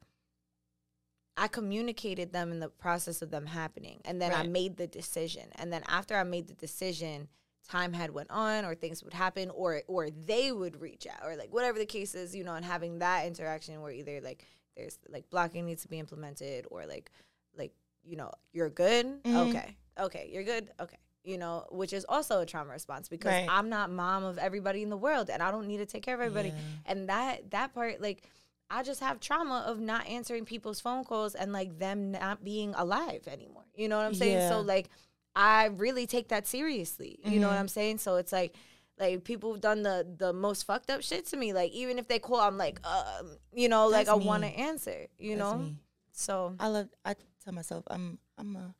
I 1.36 1.48
communicated 1.48 2.32
them 2.32 2.52
in 2.52 2.60
the 2.60 2.68
process 2.68 3.20
of 3.20 3.30
them 3.32 3.46
happening 3.46 4.00
and 4.04 4.22
then 4.22 4.30
I 4.32 4.44
made 4.44 4.76
the 4.76 4.86
decision 4.86 5.48
and 5.56 5.72
then 5.72 5.82
after 5.88 6.16
I 6.16 6.22
made 6.22 6.46
the 6.46 6.54
decision 6.54 7.28
time 7.68 7.92
had 7.92 8.10
went 8.10 8.30
on 8.30 8.64
or 8.64 8.74
things 8.74 9.02
would 9.02 9.14
happen 9.14 9.50
or 9.50 9.82
or 9.86 10.10
they 10.10 10.52
would 10.52 10.80
reach 10.80 11.06
out 11.06 11.24
or 11.26 11.34
like 11.36 11.52
whatever 11.52 11.78
the 11.78 11.86
case 11.86 12.14
is 12.14 12.34
you 12.34 12.44
know 12.44 12.54
and 12.54 12.64
having 12.64 12.98
that 12.98 13.26
interaction 13.26 13.80
where 13.80 13.90
either 13.92 14.20
like 14.20 14.46
there's 14.76 14.98
like 15.08 15.28
blocking 15.30 15.64
needs 15.64 15.82
to 15.82 15.88
be 15.88 15.98
implemented 15.98 16.66
or 16.70 16.84
like 16.86 17.10
like 17.56 17.72
you 18.04 18.16
know 18.16 18.30
you're 18.52 18.68
good? 18.70 19.22
Mhm. 19.24 19.48
okay. 19.48 19.76
Okay. 19.98 20.30
You're 20.32 20.42
good? 20.44 20.70
Okay. 20.80 20.98
You 21.22 21.38
know 21.38 21.64
which 21.70 21.92
is 21.94 22.04
also 22.06 22.40
a 22.40 22.46
trauma 22.46 22.70
response 22.70 23.08
because 23.08 23.30
Right. 23.32 23.46
I'm 23.48 23.70
not 23.70 23.90
mom 23.90 24.24
of 24.24 24.36
everybody 24.36 24.82
in 24.82 24.90
the 24.90 24.96
world 24.98 25.30
and 25.30 25.42
I 25.42 25.50
don't 25.50 25.66
need 25.66 25.78
to 25.78 25.86
take 25.86 26.02
care 26.02 26.14
of 26.14 26.20
everybody. 26.20 26.48
Yeah. 26.50 26.54
and 26.86 27.08
that 27.08 27.50
that 27.52 27.72
part 27.72 28.00
like 28.02 28.24
i 28.70 28.82
just 28.82 29.00
have 29.00 29.20
trauma 29.20 29.62
of 29.66 29.78
not 29.78 30.06
answering 30.06 30.44
people's 30.44 30.80
phone 30.80 31.04
calls 31.04 31.34
and 31.34 31.52
like 31.52 31.78
them 31.78 32.12
not 32.12 32.42
being 32.44 32.74
alive 32.76 33.22
anymore. 33.26 33.64
You 33.74 33.88
know 33.88 33.96
what 33.96 34.06
i'm 34.06 34.14
saying? 34.14 34.48
So 34.50 34.60
like 34.60 34.88
i 35.36 35.64
really 35.66 36.06
take 36.06 36.28
that 36.28 36.46
seriously 36.46 37.18
you 37.24 37.38
know 37.40 37.48
what 37.48 37.56
Mhm. 37.56 37.60
i'm 37.60 37.68
saying 37.68 37.98
so 37.98 38.16
it's 38.16 38.32
like 38.32 38.54
like 38.98 39.24
people 39.24 39.52
have 39.52 39.60
done 39.60 39.82
the 39.82 40.06
the 40.18 40.32
most 40.32 40.64
fucked 40.64 40.90
up 40.90 41.02
shit 41.02 41.26
to 41.26 41.36
me 41.36 41.52
like 41.52 41.72
even 41.72 41.98
if 41.98 42.06
they 42.08 42.18
call 42.18 42.40
i'm 42.40 42.56
like 42.58 42.78
um 42.86 43.36
you 43.52 43.68
know 43.68 43.88
like 43.88 44.06
That's 44.06 44.20
i 44.20 44.24
want 44.26 44.42
to 44.44 44.48
answer 44.48 45.06
you 45.18 45.36
That's 45.36 45.52
know 45.52 45.58
me. 45.58 45.76
so 46.12 46.54
I 46.60 46.68
love 46.68 46.88
I 47.04 47.14
tell 47.44 47.52
myself 47.52 47.84
I'm 47.88 48.18
I'm 48.38 48.54
a 48.56 48.74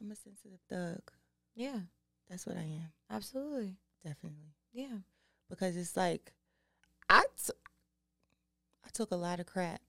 I'm 0.00 0.10
a 0.10 0.14
sensitive 0.16 0.60
thug. 0.70 1.00
yeah 1.56 1.80
That's 2.30 2.46
what 2.46 2.56
I 2.56 2.60
am. 2.62 2.92
absolutely 3.10 3.76
Definitely. 4.04 4.54
yeah 4.72 4.98
Because 5.50 5.76
it's 5.76 5.96
like 5.96 6.32
I 7.08 7.24
t- 7.44 7.52
I 8.84 8.88
took 8.92 9.10
a 9.10 9.16
lot 9.16 9.40
of 9.40 9.46
crap. 9.46 9.80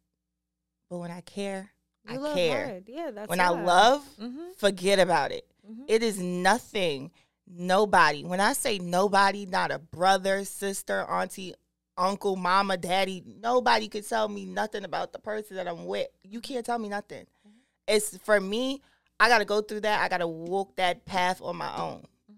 But 0.89 0.98
when 0.99 1.11
I 1.11 1.22
care, 1.22 1.72
you 2.07 2.14
I 2.15 2.18
love 2.18 2.35
care. 2.35 2.65
hard. 2.68 2.84
yeah 2.88 3.11
that's 3.11 3.30
when 3.30 3.39
I 3.41 3.49
love, 3.49 4.02
mm-hmm, 4.19 4.52
forget 4.57 4.99
about 4.99 5.31
it. 5.31 5.45
Mm-hmm. 5.69 5.84
It 5.88 6.03
is 6.03 6.19
nothing, 6.19 7.11
nobody. 7.48 8.23
When 8.23 8.39
I 8.39 8.53
say 8.53 8.80
nobody, 8.80 9.45
not 9.45 9.72
a 9.72 9.80
brother, 9.80 10.44
sister, 10.45 11.03
auntie, 11.10 11.53
uncle, 11.98 12.35
mama, 12.35 12.77
daddy, 12.77 13.23
nobody 13.41 13.88
could 13.88 14.07
tell 14.07 14.27
me 14.27 14.45
nothing 14.45 14.84
about 14.84 15.14
the 15.14 15.19
person 15.19 15.57
that 15.57 15.68
I'm 15.68 15.85
with. 15.85 16.07
You 16.23 16.41
can't 16.41 16.65
tell 16.65 16.80
me 16.80 16.89
nothing. 16.89 17.23
Mm-hmm. 17.48 17.57
It's 17.88 18.18
for 18.19 18.39
me, 18.39 18.81
I 19.19 19.30
got 19.30 19.39
to 19.39 19.45
go 19.45 19.61
through 19.61 19.81
that. 19.81 20.02
I 20.02 20.10
got 20.10 20.19
to 20.19 20.27
walk 20.27 20.76
that 20.76 21.06
path 21.06 21.41
on 21.41 21.56
my 21.56 21.76
own. 21.76 22.06
Mhm. 22.31 22.35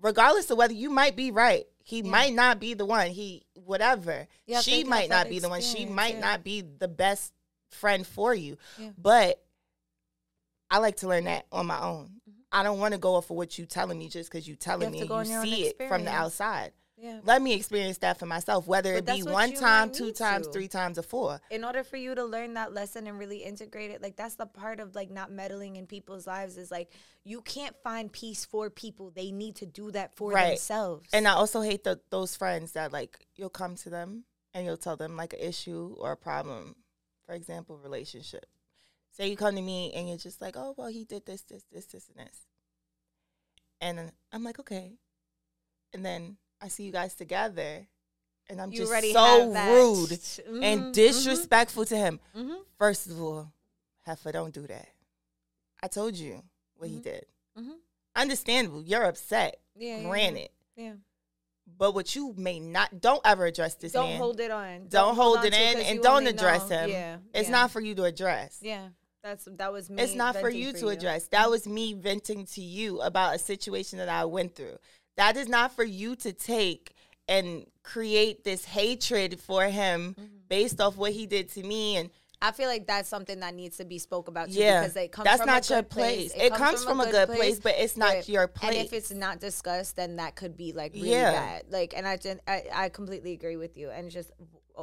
Regardless 0.00 0.50
of 0.50 0.58
whether 0.58 0.72
you 0.72 0.90
might 0.90 1.16
be 1.16 1.30
right. 1.30 1.66
He 1.84 1.98
Yeah. 2.00 2.10
might 2.10 2.32
not 2.32 2.60
be 2.60 2.74
the 2.74 2.86
one. 2.86 3.10
He 3.10 3.44
whatever. 3.54 4.26
To 4.48 4.62
she 4.62 4.84
might 4.84 5.08
not 5.08 5.28
be 5.28 5.40
the 5.40 5.48
one. 5.48 5.60
She 5.60 5.84
might 5.84 6.14
yeah. 6.14 6.20
not 6.20 6.44
be 6.44 6.60
the 6.62 6.88
best 6.88 7.32
friend 7.70 8.06
for 8.06 8.34
you. 8.34 8.56
Yeah. 8.78 8.90
But 8.96 9.42
I 10.70 10.78
like 10.78 10.96
to 10.98 11.08
learn 11.08 11.24
that 11.24 11.46
on 11.52 11.66
my 11.66 11.80
own. 11.80 12.20
I 12.52 12.62
don't 12.62 12.78
want 12.78 12.92
to 12.92 12.98
go 12.98 13.14
off 13.14 13.30
of 13.30 13.36
what 13.36 13.58
you 13.58 13.66
telling 13.66 13.98
me 13.98 14.08
just 14.08 14.30
because 14.30 14.46
you 14.46 14.56
telling 14.56 14.84
have 14.86 14.92
me 14.92 15.00
and 15.00 15.26
you 15.28 15.42
see 15.46 15.66
it 15.68 15.78
from 15.88 16.04
the 16.04 16.10
outside. 16.12 16.72
yeah 16.98 17.20
Let 17.24 17.40
me 17.40 17.54
experience 17.54 17.98
that 17.98 18.18
for 18.18 18.26
myself, 18.26 18.66
whether 18.68 18.92
But 19.00 19.08
it 19.08 19.16
be 19.16 19.22
one 19.22 19.52
time, 19.54 19.90
two 19.90 20.12
times, 20.12 20.46
to. 20.46 20.52
three 20.52 20.68
times, 20.68 20.98
or 20.98 21.02
four. 21.02 21.40
in 21.50 21.64
order 21.64 21.82
for 21.82 21.96
you 21.96 22.14
to 22.14 22.24
learn 22.24 22.54
that 22.54 22.72
lesson 22.74 23.06
and 23.06 23.18
really 23.18 23.38
integrate 23.38 23.90
it 23.90 24.02
like 24.02 24.16
that's 24.16 24.34
the 24.36 24.46
part 24.46 24.78
of 24.80 24.94
like 24.94 25.10
not 25.10 25.30
meddling 25.32 25.76
in 25.76 25.86
people's 25.86 26.26
lives 26.26 26.56
is 26.58 26.70
like 26.70 26.90
you 27.24 27.40
can't 27.40 27.74
find 27.82 28.12
peace 28.12 28.44
for 28.44 28.68
people 28.70 29.10
they 29.10 29.30
need 29.32 29.56
to 29.56 29.66
do 29.66 29.90
that 29.90 30.14
for 30.14 30.32
Right. 30.32 30.50
themselves 30.50 31.08
And 31.12 31.26
I 31.26 31.32
also 31.32 31.60
hate 31.62 31.84
the, 31.84 32.00
those 32.10 32.36
friends 32.36 32.72
that 32.72 32.92
like 32.92 33.26
you'll 33.34 33.48
come 33.62 33.74
to 33.76 33.90
them 33.90 34.24
and 34.54 34.66
you'll 34.66 34.76
tell 34.76 34.96
them 34.96 35.16
like 35.16 35.32
an 35.32 35.40
issue 35.40 35.96
or 35.98 36.12
a 36.12 36.16
problem. 36.16 36.76
For 37.26 37.34
example, 37.34 37.78
relationship. 37.78 38.44
Say 39.12 39.28
you 39.28 39.36
come 39.36 39.54
to 39.56 39.62
me 39.62 39.92
and 39.94 40.08
you're 40.08 40.16
just 40.18 40.40
like, 40.40 40.56
oh 40.56 40.74
well, 40.76 40.88
he 40.88 41.04
did 41.04 41.26
this, 41.26 41.42
this, 41.42 41.64
this, 41.70 41.86
this, 41.86 42.08
and 42.08 42.26
this. 42.26 42.38
And 43.80 44.12
I'm 44.32 44.44
like, 44.44 44.58
okay. 44.60 44.92
And 45.92 46.04
then 46.04 46.36
I 46.60 46.68
see 46.68 46.84
you 46.84 46.92
guys 46.92 47.14
together, 47.14 47.86
and 48.48 48.60
I'm 48.60 48.70
you 48.72 48.78
just 48.78 49.12
so 49.12 49.46
rude 49.52 50.10
Mhm, 50.10 50.62
and 50.62 50.94
disrespectful 50.94 51.84
to 51.86 51.96
him. 51.96 52.20
mhm, 52.34 52.64
First 52.78 53.08
of 53.08 53.20
all, 53.20 53.52
Heifer, 54.06 54.32
don't 54.32 54.54
do 54.54 54.66
that. 54.68 54.88
I 55.82 55.88
told 55.88 56.14
you 56.16 56.42
what 56.76 56.88
he 56.88 56.96
Mhm. 56.96 57.02
did. 57.02 57.26
mhm. 57.58 57.78
Understandable. 58.16 58.82
You're 58.82 59.04
upset. 59.04 59.60
yeah, 59.74 59.96
yeah, 59.98 60.08
Granted. 60.08 60.50
yeah 60.76 60.94
But 61.66 61.92
what 61.94 62.14
you 62.14 62.34
may 62.36 62.60
not 62.60 63.00
don't 63.00 63.20
ever 63.24 63.46
address 63.46 63.74
this 63.74 63.92
don't 63.92 64.10
man. 64.10 64.18
hold 64.18 64.38
it 64.40 64.50
on 64.50 64.88
Don't 64.88 65.16
hold 65.16 65.38
on 65.38 65.46
it 65.46 65.54
in 65.54 65.80
and 65.80 66.02
don't 66.02 66.26
address 66.26 66.68
know- 66.68 66.76
him. 66.80 66.90
yeah 66.90 67.18
It's 67.34 67.48
yeah, 67.48 67.52
not 67.52 67.70
for 67.70 67.80
you 67.80 67.94
to 67.96 68.04
address. 68.04 68.58
yeah 68.62 68.90
that's 69.22 69.46
that 69.58 69.72
was 69.72 69.88
me 69.88 70.02
It's 70.02 70.14
not 70.14 70.36
for 70.36 70.50
you 70.50 70.72
to 70.72 70.78
you. 70.80 70.88
address. 70.88 71.28
That 71.28 71.48
was 71.50 71.66
me 71.66 71.92
venting 71.94 72.44
to 72.46 72.60
you 72.60 73.00
about 73.00 73.34
a 73.36 73.38
situation 73.38 73.98
that 73.98 74.08
I 74.08 74.24
went 74.24 74.54
through. 74.56 74.76
That 75.16 75.36
is 75.36 75.48
not 75.48 75.74
for 75.76 75.84
you 75.84 76.16
to 76.16 76.32
take 76.32 76.94
and 77.28 77.66
create 77.82 78.42
this 78.44 78.64
hatred 78.64 79.38
for 79.40 79.64
him 79.66 80.16
Mhm. 80.18 80.48
based 80.48 80.80
off 80.80 80.96
what 80.96 81.12
he 81.12 81.26
did 81.26 81.48
to 81.50 81.62
me 81.62 81.96
and 81.96 82.10
I 82.44 82.50
feel 82.50 82.66
like 82.66 82.88
that's 82.88 83.08
something 83.08 83.38
that 83.38 83.54
needs 83.54 83.76
to 83.76 83.84
be 83.84 84.00
spoke 84.00 84.26
about 84.26 84.48
too 84.50 84.58
yeah 84.58 84.80
because 84.80 84.96
it 84.96 85.12
comes 85.12 85.24
that's 85.26 85.38
from 85.38 85.46
not 85.46 85.70
a 85.70 85.74
your 85.74 85.82
place. 85.84 86.32
place. 86.32 86.42
It, 86.44 86.52
comes, 86.54 86.82
from, 86.82 87.00
a 87.00 87.08
good 87.08 87.28
place, 87.28 87.60
but 87.60 87.76
it's 87.78 87.96
not 87.96 88.14
but- 88.16 88.28
your 88.28 88.48
place. 88.48 88.74
And 88.76 88.84
if 88.84 88.92
it's 88.92 89.12
not 89.12 89.38
discussed, 89.38 89.94
then 89.94 90.16
that 90.16 90.34
could 90.34 90.56
be 90.56 90.72
like 90.72 90.92
really 90.94 91.10
Yeah. 91.10 91.30
bad. 91.30 91.66
Like, 91.70 91.94
and 91.96 92.04
I, 92.08 92.18
I, 92.48 92.64
I 92.72 92.88
completely 92.88 93.32
agree 93.32 93.56
with 93.56 93.76
you. 93.76 93.90
And 93.90 94.10
just 94.10 94.32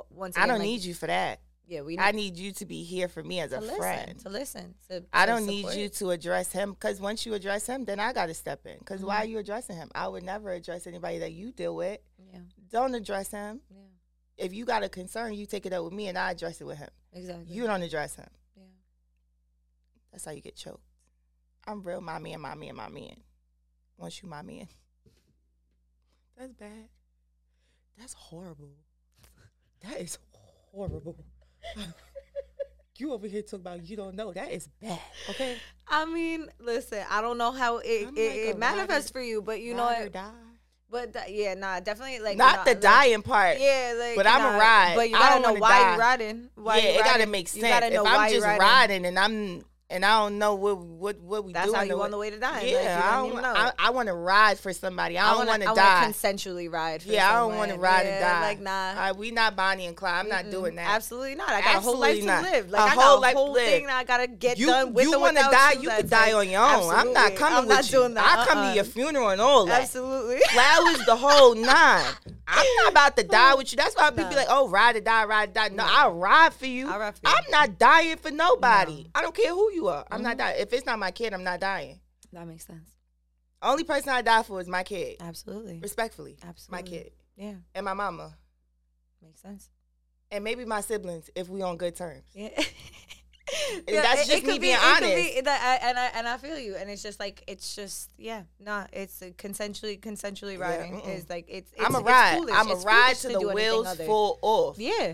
once 0.10 0.38
I 0.38 0.48
don't 0.48 0.60
like, 0.60 0.68
need 0.68 0.86
you 0.86 0.94
for 0.94 1.07
that. 1.07 1.41
Yeah, 1.69 1.81
we 1.81 1.99
I 1.99 2.11
need 2.11 2.33
need 2.33 2.37
you 2.37 2.51
to 2.53 2.65
be 2.65 2.83
here 2.83 3.07
for 3.07 3.21
me 3.23 3.39
as 3.41 3.51
to 3.51 3.59
a 3.59 3.61
listen, 3.61 3.77
friend. 3.77 4.19
to 4.21 4.29
listen. 4.29 4.73
To, 4.89 5.03
I 5.13 5.27
don't 5.27 5.45
need 5.45 5.71
you 5.75 5.87
to 5.87 6.09
address 6.09 6.51
him 6.51 6.71
because 6.71 6.99
once 6.99 7.27
you 7.27 7.35
address 7.35 7.67
him, 7.67 7.85
then 7.85 7.99
I 7.99 8.11
got 8.11 8.25
to 8.25 8.33
step 8.33 8.65
in. 8.65 8.79
Because 8.79 9.03
why 9.05 9.17
are 9.17 9.21
Mm-hmm. 9.21 9.31
you 9.33 9.37
addressing 9.37 9.75
him? 9.75 9.91
I 9.93 10.07
would 10.07 10.23
never 10.23 10.51
address 10.51 10.87
anybody 10.87 11.19
that 11.19 11.31
you 11.31 11.51
deal 11.51 11.75
with. 11.75 11.99
Yeah, 12.33 12.39
Don't 12.71 12.95
address 12.95 13.29
him. 13.29 13.61
yeah, 13.69 13.77
If 14.45 14.51
you 14.53 14.65
got 14.65 14.81
a 14.81 14.89
concern, 14.89 15.35
you 15.35 15.45
take 15.45 15.67
it 15.67 15.73
up 15.73 15.83
with 15.83 15.93
me 15.93 16.07
and 16.07 16.17
I 16.17 16.31
address 16.31 16.59
it 16.59 16.63
with 16.65 16.79
him. 16.79 16.89
exactly. 17.13 17.45
You 17.53 17.67
don't 17.67 17.83
address 17.83 18.15
him. 18.15 18.27
yeah. 18.57 18.63
That's 20.11 20.25
how 20.25 20.31
you 20.31 20.41
get 20.41 20.55
choked. 20.55 20.81
I'm 21.67 21.83
real 21.83 22.01
my 22.01 22.17
man, 22.17 22.41
my 22.41 22.55
man, 22.55 22.75
my 22.75 22.89
man. 22.89 23.15
Once 23.95 24.23
you 24.23 24.27
my 24.29 24.41
man. 24.41 24.67
That's 26.35 26.53
bad. 26.53 26.89
That's 27.99 28.13
horrible. 28.13 28.71
That 29.83 30.01
is 30.01 30.17
horrible. 30.71 31.15
you 32.98 33.14
over 33.14 33.27
here 33.27 33.41
talking 33.41 33.60
about 33.60 33.84
you 33.88 33.95
don't 33.95 34.15
know. 34.15 34.34
That 34.34 34.52
is 34.52 34.68
bad. 34.81 34.99
Okay. 35.30 35.57
I 35.88 36.06
mean, 36.06 36.48
listen, 36.60 37.03
I 37.10 37.22
don't 37.22 37.38
know 37.38 37.52
how 37.52 37.77
it, 37.77 38.07
I'm 38.07 38.18
it, 38.18 38.27
like 38.30 38.38
it 38.56 38.57
manifests 38.60 39.10
for 39.10 39.22
you, 39.22 39.41
but 39.41 39.61
you 39.61 39.73
know 39.73 39.86
what? 39.86 40.11
die. 40.11 40.30
But 40.91 41.14
th- 41.14 41.26
yeah, 41.30 41.53
nah, 41.53 41.80
definitely 41.80 42.19
like 42.19 42.36
Not 42.38 42.57
nah, 42.57 42.64
the 42.64 42.72
like- 42.72 42.81
dying 42.81 43.22
part. 43.22 43.60
Yeah, 43.60 43.94
like 43.98 44.15
But 44.15 44.26
I'ma 44.26 44.52
nah, 44.52 44.57
ride. 44.57 44.94
But 44.95 45.10
you 45.10 45.15
I 45.15 45.19
gotta 45.19 45.44
don't 45.44 45.53
know 45.53 45.60
why 45.60 45.69
die. 45.69 45.94
you 45.94 45.99
riding. 45.99 46.49
Why 46.56 46.77
yeah, 46.77 46.84
you 46.84 46.90
it 46.90 46.98
gotta 46.98 47.10
riding. 47.11 47.31
make 47.31 47.56
You 47.56 47.61
sense. 47.61 47.73
gotta 47.80 47.94
know 47.94 48.02
if 48.06 48.07
I'm 48.11 48.31
just 48.31 48.45
riding. 48.45 48.60
riding 48.61 49.06
and 49.06 49.19
I'm 49.19 49.64
and 49.91 50.06
I 50.06 50.20
don't 50.20 50.38
know 50.38 50.53
what 50.56 50.78
what 50.78 51.20
what 51.22 51.45
we 51.45 51.52
That's 51.53 51.74
how 51.74 51.82
you 51.82 51.99
on 52.02 52.11
the 52.11 52.18
way 52.18 52.30
to 52.30 52.38
die. 52.40 52.61
Yeah, 52.61 52.78
like, 52.78 52.88
I 53.06 53.11
don't 53.18 53.34
don't. 53.34 53.41
know. 53.41 53.53
I, 53.56 53.72
I 53.80 53.90
want 53.90 54.07
to 54.07 54.14
ride 54.14 54.60
for 54.60 54.72
somebody. 54.72 55.18
I, 55.18 55.34
don't 55.34 55.48
want 55.48 55.64
to 55.64 55.70
I 55.72 55.74
die. 55.74 56.03
consensually 56.07 56.72
ride. 56.72 57.02
For 57.02 57.10
yeah, 57.10 57.30
I 57.30 57.40
don't 57.40 57.56
want 57.56 57.72
to 57.72 57.78
ride 57.78 58.06
yeah, 58.06 58.11
and 58.11 58.22
die. 58.22 58.41
Like 58.41 58.60
nah. 58.61 59.10
Uh, 59.10 59.14
we 59.18 59.32
not 59.32 59.56
Bonnie 59.56 59.88
and 59.88 59.95
Clyde. 59.95 60.20
I'm 60.26 60.30
not 60.30 60.45
Mm-mm. 60.45 60.52
doing 60.52 60.76
that. 60.76 60.90
Absolutely 60.95 61.36
not. 61.36 61.49
I 61.49 61.61
got 61.61 61.76
a 61.78 61.80
whole 61.80 61.98
life 61.98 62.24
not. 62.24 62.45
to 62.45 62.52
live. 62.52 62.68
A 62.68 62.72
Like 62.72 62.82
I 62.82 62.90
whole 62.90 62.98
got 62.98 63.18
a 63.18 63.22
life 63.22 63.36
whole 63.36 63.56
thing 63.56 63.86
that 63.88 63.95
I 63.98 64.03
gotta 64.03 64.28
get 64.28 64.60
You 64.60 64.68
done 64.68 64.94
with 64.94 65.06
you 65.06 65.20
want 65.20 65.38
to 65.38 65.44
die? 65.44 65.72
you. 65.82 65.90
Could 65.90 66.10
die 66.10 66.34
on 66.34 66.49
your 66.49 66.61
own. 66.61 66.94
I'm 66.94 67.11
not 67.14 67.32
Absolutely. 67.32 67.38
coming 67.38 67.57
I'm 67.57 67.66
with 67.68 67.76
not 67.78 67.91
you. 67.91 67.98
doing 67.99 68.14
that. 68.14 68.38
I 68.40 68.45
come 68.45 68.57
to 68.57 68.64
Uh-uh. 68.70 68.74
your 68.76 68.84
funeral 68.84 69.30
and 69.30 69.41
all 69.41 69.66
that. 69.66 69.82
Absolutely. 69.82 70.40
Flowers 70.52 71.06
the 71.06 71.16
whole 71.16 71.56
nine. 71.56 72.06
I'm 72.48 72.66
not 72.84 72.91
about 72.91 73.18
to 73.18 73.24
die 73.24 73.56
with 73.56 73.72
you. 73.72 73.78
That's 73.78 73.95
why 73.95 74.10
people 74.11 74.30
be 74.30 74.36
like, 74.36 74.48
"Oh, 74.49 74.68
ride 74.70 74.95
or 74.95 75.02
die, 75.02 75.26
ride 75.26 75.49
or 75.49 75.53
die." 75.53 75.68
No. 75.70 75.84
I'll 75.88 76.14
ride 76.14 76.53
for 76.53 76.66
you. 76.66 76.88
I'll 76.90 76.99
ride 76.99 77.16
for 77.16 77.22
you. 77.28 77.34
I'm 77.36 77.52
not 77.52 77.78
dying 77.80 78.18
for 78.18 78.32
nobody. 78.32 79.07
I 79.16 79.22
don't 79.22 79.36
care 79.36 79.52
who 79.52 79.72
you 79.72 79.78
are. 79.88 80.06
I'm 80.11 80.22
not 80.22 80.31
mm-hmm. 80.31 80.38
dying. 80.39 80.61
If 80.61 80.73
it's 80.73 80.85
not 80.85 80.99
my 80.99 81.11
kid, 81.11 81.34
I'm 81.34 81.43
not 81.43 81.60
dying. 81.60 81.99
That 82.34 82.47
makes 82.47 82.65
sense. 82.65 82.89
Only 83.61 83.84
person 83.84 84.10
I 84.10 84.22
die 84.22 84.43
for 84.43 84.61
is 84.61 84.68
my 84.68 84.84
kid. 84.84 85.18
Absolutely. 85.19 85.80
Respectfully, 85.80 86.38
Absolutely. 86.47 86.91
my 86.91 86.97
kid 86.97 87.11
Yeah. 87.35 87.56
and 87.76 87.85
my 87.85 87.93
mama, 87.93 88.35
Makes 89.22 89.41
sense. 89.41 89.69
and 90.31 90.43
maybe 90.43 90.64
my 90.65 90.81
siblings 90.81 91.30
if 91.35 91.49
we 91.49 91.61
on 91.61 91.77
good 91.77 91.95
terms. 91.95 92.23
Yeah. 92.34 92.49
that's 93.88 94.27
just 94.27 94.45
me 94.45 94.60
being 94.60 94.77
honest. 94.81 95.43
that, 95.43 95.80
I, 95.84 95.88
and 95.89 95.99
I 95.99 96.06
and 96.15 96.27
I 96.27 96.38
feel 96.38 96.57
you, 96.57 96.76
and 96.76 96.89
it's 96.89 97.01
just 97.03 97.19
like 97.19 97.43
it's 97.47 97.76
just 97.76 98.10
yeah, 98.18 98.43
nah. 98.60 98.85
It's 98.93 99.22
a 99.22 99.31
consensually 99.31 99.99
consensually 99.99 100.60
riding 100.60 101.01
mm-mm. 101.01 101.15
is 101.15 101.30
like 101.30 101.45
it's. 101.47 101.72
it's 101.73 101.84
I'm 101.84 101.95
a 101.95 101.99
ride. 101.99 102.38
foolish. 102.38 102.56
I'm 102.56 102.68
a 102.69 102.73
It's 102.73 102.85
ride 102.85 103.18
foolish 103.18 103.39
to 103.39 103.47
the 103.47 103.53
wheels 103.53 103.95
full 103.97 104.39
off. 104.41 104.77
Yeah. 104.77 105.14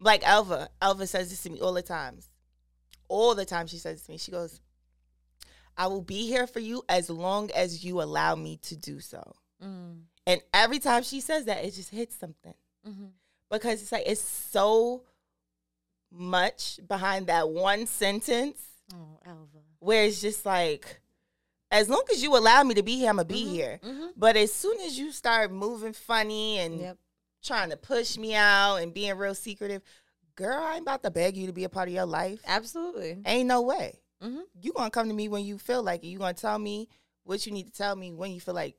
like 0.00 0.22
Elva. 0.26 0.68
Elva 0.80 1.06
says 1.06 1.30
this 1.30 1.42
to 1.44 1.50
me 1.50 1.60
all 1.60 1.72
the 1.72 1.82
times. 1.82 2.28
All 3.08 3.34
the 3.34 3.44
time 3.44 3.66
she 3.66 3.76
says 3.78 4.02
to 4.02 4.10
me, 4.12 4.18
she 4.18 4.30
goes, 4.30 4.60
I 5.76 5.86
will 5.88 6.02
be 6.02 6.26
here 6.26 6.46
for 6.46 6.60
you 6.60 6.82
as 6.88 7.10
long 7.10 7.50
as 7.52 7.84
you 7.84 8.00
allow 8.00 8.34
me 8.34 8.58
to 8.62 8.76
do 8.76 9.00
so. 9.00 9.34
Mm. 9.62 10.02
And 10.26 10.40
every 10.52 10.78
time 10.78 11.02
she 11.02 11.20
says 11.20 11.44
that, 11.46 11.64
it 11.64 11.72
just 11.74 11.90
hits 11.90 12.16
something. 12.16 12.54
Mm-hmm. 12.88 13.06
Because 13.50 13.82
it's 13.82 13.92
like 13.92 14.04
it's 14.06 14.20
so 14.20 15.02
much 16.10 16.78
behind 16.88 17.26
that 17.26 17.48
one 17.48 17.86
sentence 17.86 18.60
Oh, 18.92 19.18
Elva. 19.26 19.58
where 19.80 20.04
it's 20.04 20.20
just 20.20 20.46
like, 20.46 21.00
as 21.70 21.88
long 21.88 22.04
as 22.12 22.22
you 22.22 22.36
allow 22.36 22.62
me 22.62 22.74
to 22.74 22.82
be 22.82 22.96
here, 22.96 23.10
I'm 23.10 23.16
gonna 23.16 23.24
be 23.26 23.44
Mhm, 23.44 23.50
here. 23.50 23.80
mhm. 23.82 24.12
But 24.16 24.36
as 24.36 24.52
soon 24.52 24.80
as 24.80 24.96
you 24.98 25.10
start 25.10 25.50
moving 25.50 25.92
funny 25.92 26.58
and 26.58 26.78
Yep. 26.80 26.98
trying 27.42 27.70
to 27.70 27.76
push 27.76 28.16
me 28.16 28.34
out 28.34 28.76
and 28.76 28.94
being 28.94 29.16
real 29.16 29.34
secretive, 29.34 29.82
girl, 30.36 30.62
I 30.62 30.74
ain't 30.74 30.82
about 30.82 31.02
to 31.02 31.10
beg 31.10 31.36
you 31.36 31.46
to 31.46 31.52
be 31.52 31.64
a 31.64 31.68
part 31.68 31.88
of 31.88 31.94
your 31.94 32.06
life. 32.06 32.40
Absolutely. 32.46 33.18
Ain't 33.26 33.48
no 33.48 33.62
way. 33.62 34.00
Mm-hmm. 34.22 34.40
You 34.60 34.72
gonna 34.72 34.90
come 34.90 35.08
to 35.08 35.14
me 35.14 35.28
when 35.28 35.44
you 35.44 35.58
feel 35.58 35.82
like 35.82 36.02
it. 36.04 36.08
You 36.08 36.18
gonna 36.18 36.34
tell 36.34 36.58
me 36.58 36.88
what 37.24 37.44
you 37.46 37.52
need 37.52 37.66
to 37.66 37.72
tell 37.72 37.94
me 37.96 38.12
when 38.12 38.32
you 38.32 38.40
feel 38.40 38.54
like 38.54 38.76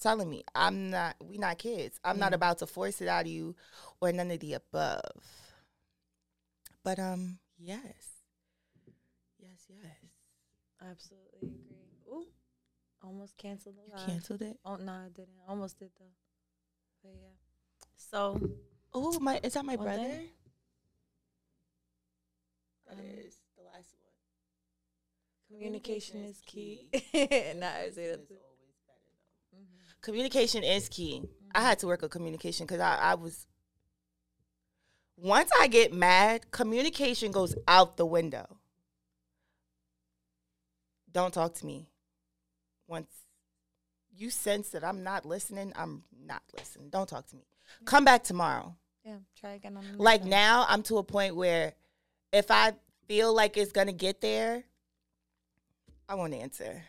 telling 0.00 0.28
me. 0.28 0.44
I'm 0.54 0.90
not. 0.90 1.16
We 1.22 1.38
not 1.38 1.58
kids. 1.58 1.98
I'm 2.04 2.18
not 2.18 2.34
about 2.34 2.58
to 2.58 2.66
force 2.66 3.00
it 3.00 3.08
out 3.08 3.22
of 3.22 3.30
you 3.30 3.54
or 4.00 4.12
none 4.12 4.30
of 4.30 4.40
the 4.40 4.54
above. 4.54 5.00
But 6.82 6.98
um, 6.98 7.38
yes, 7.58 7.82
yes, 9.38 9.66
yes. 9.68 9.90
Absolutely 10.86 11.38
agree. 11.48 12.12
Ooh, 12.12 12.26
almost 13.02 13.38
canceled 13.38 13.76
the 13.76 13.82
You 13.86 13.96
live. 13.96 14.06
canceled 14.06 14.42
it. 14.42 14.58
Oh 14.66 14.76
no, 14.76 14.92
I 14.92 15.08
didn't. 15.14 15.30
Almost 15.48 15.78
did 15.78 15.90
though. 15.98 16.04
But 17.02 17.12
yeah. 17.14 17.28
So 17.96 18.38
Oh 18.92 19.18
my! 19.20 19.40
Is 19.42 19.54
that 19.54 19.64
my 19.64 19.76
brother? 19.76 19.96
day? 20.02 20.26
That 22.96 23.02
Um, 23.02 23.18
is 23.26 23.36
the 23.56 23.62
last 23.64 23.94
one. 24.00 24.12
communication 25.48 26.24
is 26.24 26.40
key. 26.46 26.88
nah, 27.56 27.68
I 27.68 27.90
say 27.90 28.08
that. 28.10 28.28
too. 28.28 28.34
Mhm. 29.54 30.00
communication 30.00 30.62
is 30.64 30.88
key. 30.88 31.22
I 31.54 31.60
had 31.62 31.78
to 31.80 31.86
work 31.86 32.02
on 32.02 32.08
communication 32.08 32.66
because 32.66 32.80
I, 32.80 32.96
I 32.96 33.14
was. 33.14 33.46
Once 35.16 35.50
I 35.60 35.68
get 35.68 35.92
mad, 35.92 36.50
communication 36.50 37.30
goes 37.30 37.54
out 37.68 37.96
the 37.96 38.04
window. 38.06 38.58
Don't 41.12 41.32
talk 41.32 41.54
to 41.54 41.66
me. 41.66 41.88
Once 42.88 43.08
you 44.16 44.30
sense 44.30 44.70
that 44.70 44.82
I'm 44.84 45.04
not 45.04 45.24
listening, 45.24 45.72
I'm 45.76 46.02
not 46.26 46.42
listening. 46.58 46.90
Don't 46.90 47.08
talk 47.08 47.26
to 47.28 47.36
me. 47.36 47.44
Come 47.84 48.04
back 48.04 48.24
tomorrow. 48.24 48.76
Yeah, 49.04 49.18
try 49.38 49.52
again 49.52 49.76
on 49.76 49.84
the 49.96 50.02
Like 50.02 50.24
now, 50.24 50.66
I'm 50.68 50.82
to 50.84 50.98
a 50.98 51.04
point 51.04 51.36
where 51.36 51.74
if 52.34 52.50
I 52.50 52.72
feel 53.06 53.32
like 53.32 53.56
it's 53.56 53.72
gonna 53.72 53.92
get 53.92 54.20
there, 54.20 54.64
I 56.08 56.16
won't 56.16 56.34
answer. 56.34 56.82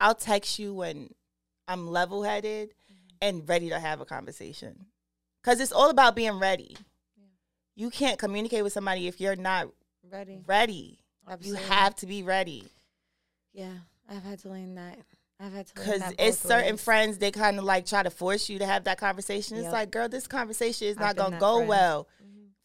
I'll 0.00 0.14
text 0.14 0.58
you 0.58 0.74
when 0.74 1.14
I'm 1.68 1.88
level 1.88 2.24
headed 2.24 2.70
mm-hmm. 2.70 3.16
and 3.22 3.48
ready 3.48 3.68
to 3.70 3.78
have 3.78 4.00
a 4.00 4.04
conversation. 4.04 4.86
Cause 5.42 5.60
it's 5.60 5.72
all 5.72 5.90
about 5.90 6.16
being 6.16 6.38
ready. 6.38 6.76
Yeah. 7.16 7.24
You 7.76 7.90
can't 7.90 8.18
communicate 8.18 8.64
with 8.64 8.72
somebody 8.72 9.06
if 9.06 9.20
you're 9.20 9.36
not 9.36 9.68
ready. 10.10 10.42
ready. 10.46 10.98
Absolutely. 11.28 11.62
You 11.62 11.68
have 11.68 11.94
to 11.96 12.06
be 12.06 12.22
ready. 12.22 12.68
Yeah, 13.52 13.72
I've 14.10 14.24
had 14.24 14.40
to 14.40 14.48
learn 14.48 14.74
that. 14.74 14.98
I've 15.38 15.52
had 15.52 15.66
to 15.68 15.74
Cause 15.74 16.02
it's 16.18 16.38
certain 16.38 16.72
ways. 16.72 16.82
friends 16.82 17.18
they 17.18 17.30
kind 17.30 17.58
of 17.58 17.64
like 17.64 17.86
try 17.86 18.02
to 18.02 18.10
force 18.10 18.48
you 18.48 18.58
to 18.58 18.66
have 18.66 18.84
that 18.84 18.98
conversation. 18.98 19.58
It's 19.58 19.72
like, 19.72 19.90
girl, 19.90 20.08
this 20.08 20.26
conversation 20.26 20.88
is 20.88 20.96
I've 20.96 21.16
not 21.16 21.16
gonna 21.16 21.38
go 21.38 21.56
friend. 21.56 21.68
well. 21.68 22.08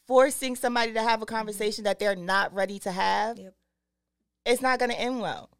Forcing 0.10 0.56
somebody 0.56 0.94
to 0.94 1.04
have 1.04 1.22
a 1.22 1.26
conversation 1.28 1.84
that 1.84 2.00
they're 2.00 2.16
not 2.16 2.52
ready 2.52 2.80
to 2.80 2.92
have, 2.92 3.38
Yep. 3.38 3.54
it's 4.44 4.60
not 4.60 4.80
gonna 4.80 4.96
end 4.96 5.22
well. 5.22 5.52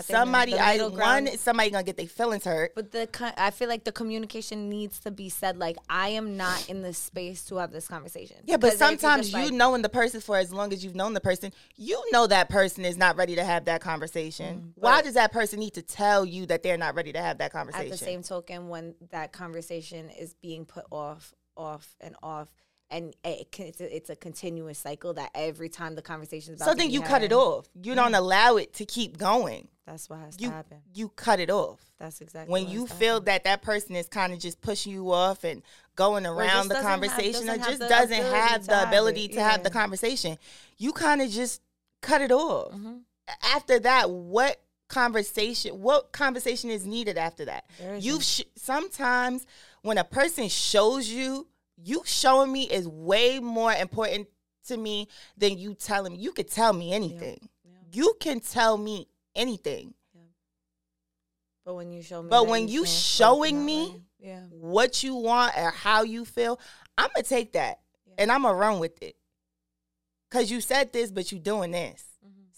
Somebody, 0.00 0.54
I 0.58 0.78
one, 0.88 1.36
somebody 1.36 1.68
gonna 1.68 1.84
get 1.84 1.98
their 1.98 2.06
feelings 2.06 2.44
hurt. 2.46 2.74
But 2.74 2.90
the 2.92 3.06
I 3.36 3.50
feel 3.50 3.68
like 3.68 3.84
the 3.84 3.92
communication 3.92 4.70
needs 4.70 4.98
to 5.00 5.10
be 5.10 5.28
said. 5.28 5.58
Like 5.58 5.76
I 5.90 6.08
am 6.08 6.38
not 6.38 6.70
in 6.70 6.80
the 6.80 6.94
space 6.94 7.44
to 7.48 7.56
have 7.56 7.70
this 7.70 7.86
conversation. 7.86 8.38
Yeah, 8.46 8.56
but 8.56 8.68
Because 8.72 8.80
you're 8.80 8.88
sometimes 8.88 9.30
you 9.34 9.42
like- 9.42 9.52
knowing 9.52 9.82
the 9.82 9.90
person 9.90 10.22
for 10.22 10.38
as 10.38 10.50
long 10.54 10.72
as 10.72 10.82
you've 10.82 10.94
known 10.96 11.12
the 11.12 11.20
person, 11.20 11.52
you 11.76 12.02
know 12.12 12.26
that 12.26 12.48
person 12.48 12.86
is 12.86 12.96
not 12.96 13.16
ready 13.16 13.34
to 13.34 13.44
have 13.44 13.66
that 13.66 13.82
conversation. 13.82 14.72
Mm, 14.74 14.82
Why 14.82 15.02
does 15.02 15.12
that 15.12 15.30
person 15.32 15.60
need 15.60 15.74
to 15.74 15.82
tell 15.82 16.24
you 16.24 16.46
that 16.46 16.62
they're 16.62 16.78
not 16.78 16.94
ready 16.94 17.12
to 17.12 17.20
have 17.20 17.36
that 17.36 17.52
conversation? 17.52 17.92
At 17.92 17.98
the 17.98 18.02
same 18.02 18.22
token, 18.22 18.70
when 18.70 18.94
that 19.10 19.32
conversation 19.32 20.08
is 20.08 20.32
being 20.32 20.64
put 20.64 20.86
off, 20.90 21.34
off, 21.54 21.94
and 22.00 22.16
off, 22.22 22.48
and 22.92 23.14
it, 23.24 23.50
can- 23.50 23.66
it's, 23.66 23.80
a, 23.80 23.96
it's 23.96 24.10
a 24.10 24.16
continuous 24.16 24.78
cycle 24.78 25.14
that 25.14 25.30
every 25.34 25.68
time 25.68 25.94
the 25.96 26.02
conversation 26.02 26.54
is 26.54 26.60
about 26.60 26.68
so 26.70 26.74
then 26.74 26.88
be 26.88 26.92
you 26.94 27.02
cut 27.02 27.22
it 27.22 27.32
off. 27.32 27.66
You 27.82 27.94
don't 27.94 28.14
allow 28.14 28.56
it 28.56 28.72
to 28.74 28.84
keep 28.84 29.16
going. 29.18 29.68
That's 29.86 30.08
what 30.08 30.20
has 30.20 30.36
You 30.40 30.48
to 30.48 30.54
happen. 30.54 30.78
you 30.94 31.08
cut 31.08 31.40
it 31.40 31.50
off. 31.50 31.80
That's 31.98 32.20
exactly 32.20 32.52
when 32.52 32.64
what 32.64 32.72
you 32.72 32.86
feel 32.86 33.14
happen. 33.14 33.24
that 33.24 33.44
that 33.44 33.62
person 33.62 33.96
is 33.96 34.06
kind 34.06 34.32
of 34.32 34.38
just 34.38 34.60
pushing 34.60 34.92
you 34.92 35.10
off 35.12 35.42
and 35.42 35.62
going 35.96 36.24
around 36.26 36.68
the 36.68 36.76
have- 36.76 36.84
conversation 36.84 37.46
doesn't 37.46 37.48
or 37.48 37.58
have 37.58 37.66
just 37.78 37.80
doesn't 37.80 38.22
have 38.22 38.60
to 38.62 38.66
the 38.68 38.74
have 38.76 38.88
ability 38.88 39.28
to 39.28 39.40
have 39.42 39.62
the 39.64 39.70
conversation, 39.70 40.38
you 40.78 40.92
kind 40.92 41.20
of 41.20 41.30
just 41.30 41.60
cut 42.00 42.20
it 42.20 42.30
off. 42.30 42.72
Mhm. 42.72 43.00
After 43.54 43.78
that, 43.80 44.10
what 44.10 44.60
conversation? 44.88 45.80
What 45.80 46.12
conversation 46.12 46.70
is 46.70 46.86
needed 46.86 47.18
after 47.18 47.44
that? 47.46 47.64
There 47.78 47.94
isn't. 47.94 48.02
You 48.04 48.20
sh- 48.20 48.42
sometimes 48.56 49.46
when 49.82 49.98
a 49.98 50.04
person 50.04 50.48
shows 50.48 51.08
you, 51.08 51.48
you 51.84 52.02
showing 52.04 52.52
me 52.52 52.64
is 52.64 52.86
way 52.86 53.38
more 53.40 53.72
important 53.72 54.28
to 54.68 54.76
me 54.76 55.08
than 55.36 55.58
you 55.58 55.74
telling 55.74 56.12
me. 56.12 56.18
You 56.18 56.32
could 56.32 56.50
tell 56.50 56.72
me 56.72 56.92
anything. 56.92 57.48
Yeah. 57.64 57.70
You 57.92 58.14
can 58.20 58.40
tell 58.40 58.78
me 58.78 59.08
anything. 59.34 59.94
But 61.64 61.74
when 61.74 61.92
you 61.92 62.02
show 62.02 62.22
me, 62.22 62.28
But 62.28 62.48
when 62.48 62.66
you 62.68 62.84
showing 62.86 63.64
me- 63.64 64.02
yeah, 64.18 64.40
what 64.50 65.02
you 65.04 65.14
want 65.14 65.56
or 65.56 65.70
how 65.70 66.02
you 66.02 66.24
feel, 66.24 66.58
I'm 66.98 67.08
gonna 67.14 67.22
take 67.22 67.52
that 67.52 67.80
Yeah. 68.06 68.14
and 68.18 68.32
I'm 68.32 68.42
gonna 68.42 68.56
run 68.56 68.78
with 68.80 69.00
it. 69.02 69.16
Cause 70.30 70.50
you 70.50 70.60
said 70.60 70.92
this, 70.92 71.10
but 71.12 71.30
you 71.30 71.38
doing 71.38 71.70
this. 71.70 72.04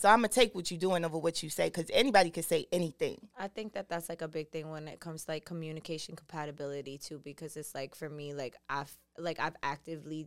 So 0.04 0.10
I'm 0.10 0.18
gonna 0.18 0.28
take 0.28 0.54
what 0.54 0.70
you're 0.70 0.78
doing 0.78 1.02
over 1.02 1.16
what 1.16 1.42
you 1.42 1.48
say. 1.48 1.70
Cause 1.70 1.86
anybody 1.90 2.28
can 2.28 2.42
say 2.42 2.66
anything. 2.70 3.26
I 3.38 3.48
think 3.48 3.72
that 3.72 3.88
that's 3.88 4.10
like 4.10 4.20
a 4.20 4.28
big 4.28 4.50
thing 4.50 4.68
when 4.70 4.86
it 4.86 5.00
comes 5.00 5.24
to 5.24 5.30
like 5.30 5.46
communication 5.46 6.14
compatibility 6.14 6.98
too, 6.98 7.22
because 7.24 7.56
it's 7.56 7.74
like 7.74 7.94
for 7.94 8.10
me, 8.10 8.34
like 8.34 8.54
I've 8.68 8.94
like 9.16 9.40
I've 9.40 9.56
actively 9.62 10.26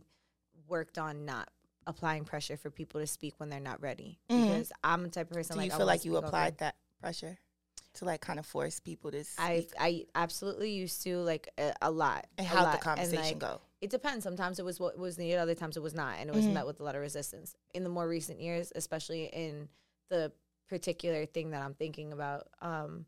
worked 0.66 0.98
on 0.98 1.24
not 1.24 1.48
applying 1.86 2.24
pressure 2.24 2.56
for 2.56 2.70
people 2.72 3.00
to 3.00 3.06
speak 3.06 3.34
when 3.38 3.50
they're 3.50 3.60
not 3.60 3.80
ready, 3.80 4.18
Mhm. 4.28 4.48
because 4.48 4.72
I'm 4.82 5.04
the 5.04 5.10
type 5.10 5.30
of 5.30 5.36
person 5.36 5.54
Do 5.54 5.60
like 5.60 5.68
you 5.68 5.74
I 5.74 5.76
feel 5.76 5.86
like 5.86 6.04
you 6.04 6.10
speak 6.10 6.18
over- 6.18 6.26
applied 6.26 6.58
that 6.58 6.74
pressure 7.00 7.38
to 7.94 8.04
like 8.04 8.20
kind 8.20 8.40
of 8.40 8.46
force 8.46 8.80
people 8.80 9.12
to 9.12 9.22
speak? 9.22 9.38
I 9.38 9.66
I 9.78 10.06
absolutely 10.16 10.72
used 10.72 11.02
to 11.04 11.18
like 11.18 11.50
a, 11.56 11.72
a 11.82 11.90
lot. 11.92 12.26
and 12.36 12.48
how'd 12.48 12.74
the 12.74 12.78
conversation 12.82 13.16
like, 13.22 13.38
go? 13.38 13.60
It 13.80 13.90
depends. 13.90 14.24
Sometimes 14.24 14.58
it 14.58 14.64
was 14.64 14.80
what 14.80 14.98
was 14.98 15.18
needed, 15.18 15.38
other 15.38 15.54
times 15.54 15.76
it 15.76 15.82
was 15.82 15.94
not, 15.94 16.16
and 16.18 16.28
it 16.28 16.32
was 16.32 16.46
Mhm. 16.48 16.52
met 16.54 16.66
with 16.66 16.80
a 16.80 16.84
lot 16.84 16.94
of 16.96 17.00
resistance. 17.00 17.54
In 17.74 17.84
the 17.84 17.90
more 17.90 18.08
recent 18.08 18.40
years, 18.40 18.72
especially 18.74 19.26
in 19.26 19.68
the 20.08 20.32
particular 20.68 21.26
thing 21.26 21.50
that 21.50 21.62
I'm 21.62 21.74
thinking 21.74 22.12
about, 22.12 22.48
um, 22.60 23.06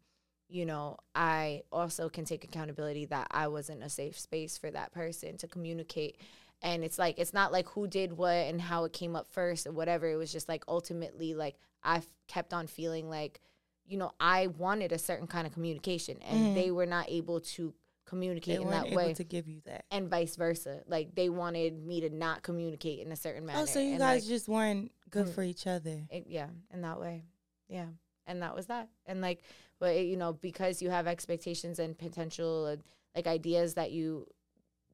you 0.49 0.65
know, 0.67 0.97
I 1.15 1.63
also 1.71 2.09
can 2.09 2.25
take 2.25 2.45
accountability 2.45 3.05
that 3.07 3.29
I 3.31 3.49
wasn't 3.49 3.83
a 3.83 3.89
safe 3.89 4.19
space 4.19 4.57
for 4.59 4.71
that 4.71 4.93
person 4.93 5.37
to 5.39 5.49
communicate 5.49 6.17
and 6.63 6.85
it's 6.85 6.99
like 6.99 7.19
it's 7.19 7.33
not 7.33 7.53
like 7.53 7.67
who 7.71 7.87
did 7.87 8.13
what 8.13 8.35
and 8.35 8.61
how 8.61 8.85
it 8.85 8.93
came 8.93 9.17
up 9.17 9.27
first 9.27 9.67
or 9.67 9.73
whatever 9.73 10.07
it 10.11 10.17
was 10.17 10.31
just 10.31 10.47
like 10.47 10.63
ultimately 10.69 11.33
like 11.33 11.57
i 11.83 11.97
f- 11.97 12.13
kept 12.29 12.53
on 12.53 12.67
feeling 12.67 13.09
like 13.09 13.41
you 13.87 13.97
know 13.97 14.11
i 14.21 14.47
wanted 14.47 14.93
a 14.93 14.99
certain 14.99 15.27
kind 15.27 15.47
of 15.47 15.55
communication 15.55 16.21
and 16.21 16.49
Mhm. 16.49 16.55
they 16.55 16.71
were 16.71 16.85
not 16.85 17.09
able 17.09 17.41
to 17.41 17.73
communicate 18.11 18.59
They 18.59 18.63
in 18.65 18.71
that 18.71 18.91
way 18.91 19.15
to 19.15 19.25
give 19.25 19.47
you 19.49 19.61
that. 19.67 19.85
and 19.91 20.11
vice 20.11 20.35
versa 20.37 20.83
like 20.87 21.15
they 21.15 21.29
wanted 21.31 21.83
me 21.87 22.01
to 22.03 22.11
not 22.11 22.43
communicate 22.43 22.99
in 22.99 23.13
a 23.13 23.17
certain 23.17 23.47
manner 23.47 23.61
Oh, 23.63 23.65
so 23.67 23.79
you 23.81 23.97
guys 23.99 24.23
like, 24.25 24.29
just 24.29 24.49
weren't 24.49 24.91
good 25.11 25.27
Mm. 25.29 25.35
for 25.35 25.43
each 25.43 25.67
other. 25.67 26.03
it, 26.11 26.27
yeah 26.29 26.49
in 26.75 26.83
that 26.83 27.01
way 27.01 27.25
yeah 27.69 27.87
and 28.27 28.43
that 28.43 28.55
was 28.55 28.67
that 28.67 28.89
and 29.07 29.21
like 29.21 29.43
but 29.79 29.95
it, 29.95 30.07
you 30.07 30.17
know 30.17 30.33
because 30.33 30.83
you 30.83 30.91
have 30.91 31.07
expectations 31.07 31.79
and 31.79 31.97
potential 31.97 32.67
and 32.67 32.83
like 33.15 33.27
ideas 33.27 33.75
that 33.75 33.93
you 33.93 34.27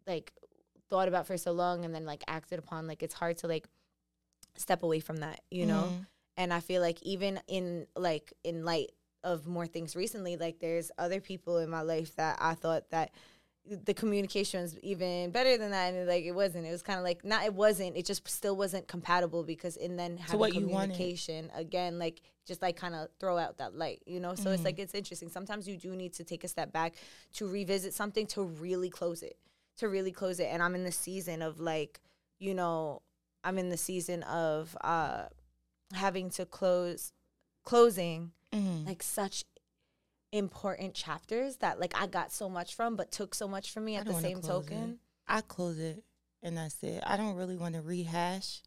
like 0.07 0.33
thought 0.91 1.09
about 1.09 1.27
for 1.27 1.37
so 1.37 1.53
long 1.53 1.85
and 1.85 1.95
then 1.95 2.05
like 2.07 2.23
acted 2.29 2.59
upon 2.59 2.87
like 2.87 3.03
it's 3.03 3.15
hard 3.15 3.37
to 3.39 3.47
like 3.49 3.67
step 4.57 4.83
away 4.83 5.01
from 5.01 5.17
that 5.17 5.41
you 5.51 5.67
know 5.67 5.85
Mhm. 5.91 6.07
and 6.37 6.53
i 6.53 6.61
feel 6.61 6.81
like 6.81 7.03
even 7.03 7.41
in 7.49 7.87
like 7.97 8.33
in 8.45 8.65
light 8.65 8.91
of 9.27 9.47
more 9.47 9.67
things 9.67 9.95
recently 9.97 10.37
like 10.37 10.59
there's 10.61 10.91
other 10.99 11.21
people 11.21 11.59
in 11.59 11.69
my 11.69 11.83
life 11.83 12.15
that 12.17 12.37
i 12.41 12.55
thought 12.55 12.89
that 12.91 13.11
the 13.85 13.93
communication 13.95 14.63
was 14.63 14.79
even 14.79 15.33
better 15.33 15.59
than 15.59 15.73
that 15.73 15.93
and 15.93 16.07
like 16.07 16.25
it 16.25 16.31
wasn't 16.31 16.65
it 16.65 16.71
was 16.71 16.83
kind 16.83 16.99
of 17.01 17.05
like 17.05 17.25
not 17.25 17.45
it 17.45 17.53
wasn't 17.53 17.97
it 17.97 18.07
just 18.07 18.27
still 18.29 18.57
wasn't 18.57 18.87
compatible 18.87 19.43
because 19.43 19.77
in 19.77 19.97
then 19.97 20.17
having 20.17 20.39
what 20.39 20.55
you 20.55 20.69
wanted. 20.69 20.93
communication 20.93 21.51
again 21.55 21.99
like 21.99 22.23
just 22.47 22.63
like 22.63 22.77
kind 22.77 22.95
of 22.95 23.09
throw 23.19 23.37
out 23.37 23.59
that 23.59 23.75
light 23.75 24.01
you 24.07 24.21
know 24.21 24.37
so 24.37 24.53
it's 24.53 24.63
Mhm. 24.63 24.67
like 24.67 24.79
it's 24.79 24.95
interesting 24.95 25.29
sometimes 25.29 25.67
you 25.67 25.77
do 25.77 25.97
need 25.97 26.13
to 26.15 26.23
take 26.23 26.45
a 26.45 26.49
step 26.49 26.73
back 26.73 26.95
to 27.35 27.49
revisit 27.49 27.93
something 27.93 28.27
to 28.29 28.43
really 28.45 28.89
close 28.89 29.21
it 29.25 29.37
to 29.79 29.89
really 29.89 30.13
close 30.13 30.39
it 30.39 30.45
and 30.53 30.63
i'm 30.63 30.77
in 30.77 30.85
the 30.85 30.93
season 30.93 31.43
of 31.43 31.59
like 31.59 31.99
you 32.39 32.55
know 32.55 33.03
i'm 33.43 33.59
in 33.59 33.69
the 33.71 33.77
season 33.77 34.23
of 34.23 34.77
uh 34.83 35.25
having 35.93 36.31
to 36.31 36.47
close 36.47 37.13
closing 37.67 38.33
Mhm. 38.53 38.87
like 38.87 39.03
such 39.03 39.45
important 40.33 40.95
chapters 40.95 41.59
that 41.59 41.79
like 41.79 41.95
I 42.01 42.07
got 42.07 42.33
so 42.33 42.49
much 42.49 42.75
from 42.75 42.97
but 42.97 43.11
took 43.13 43.35
so 43.35 43.47
much 43.47 43.71
from 43.71 43.85
me 43.85 43.97
I 43.97 44.01
at 44.01 44.07
the 44.07 44.15
same 44.21 44.41
close 44.41 44.65
it. 44.67 44.71
token. 44.71 45.01
I 45.27 45.41
close 45.43 45.79
it 45.79 46.03
and 46.43 46.57
that's 46.57 46.83
it. 46.83 47.03
I 47.07 47.17
don't 47.19 47.35
really 47.37 47.57
want 47.57 47.75
to 47.75 47.83
rehash, 47.83 48.63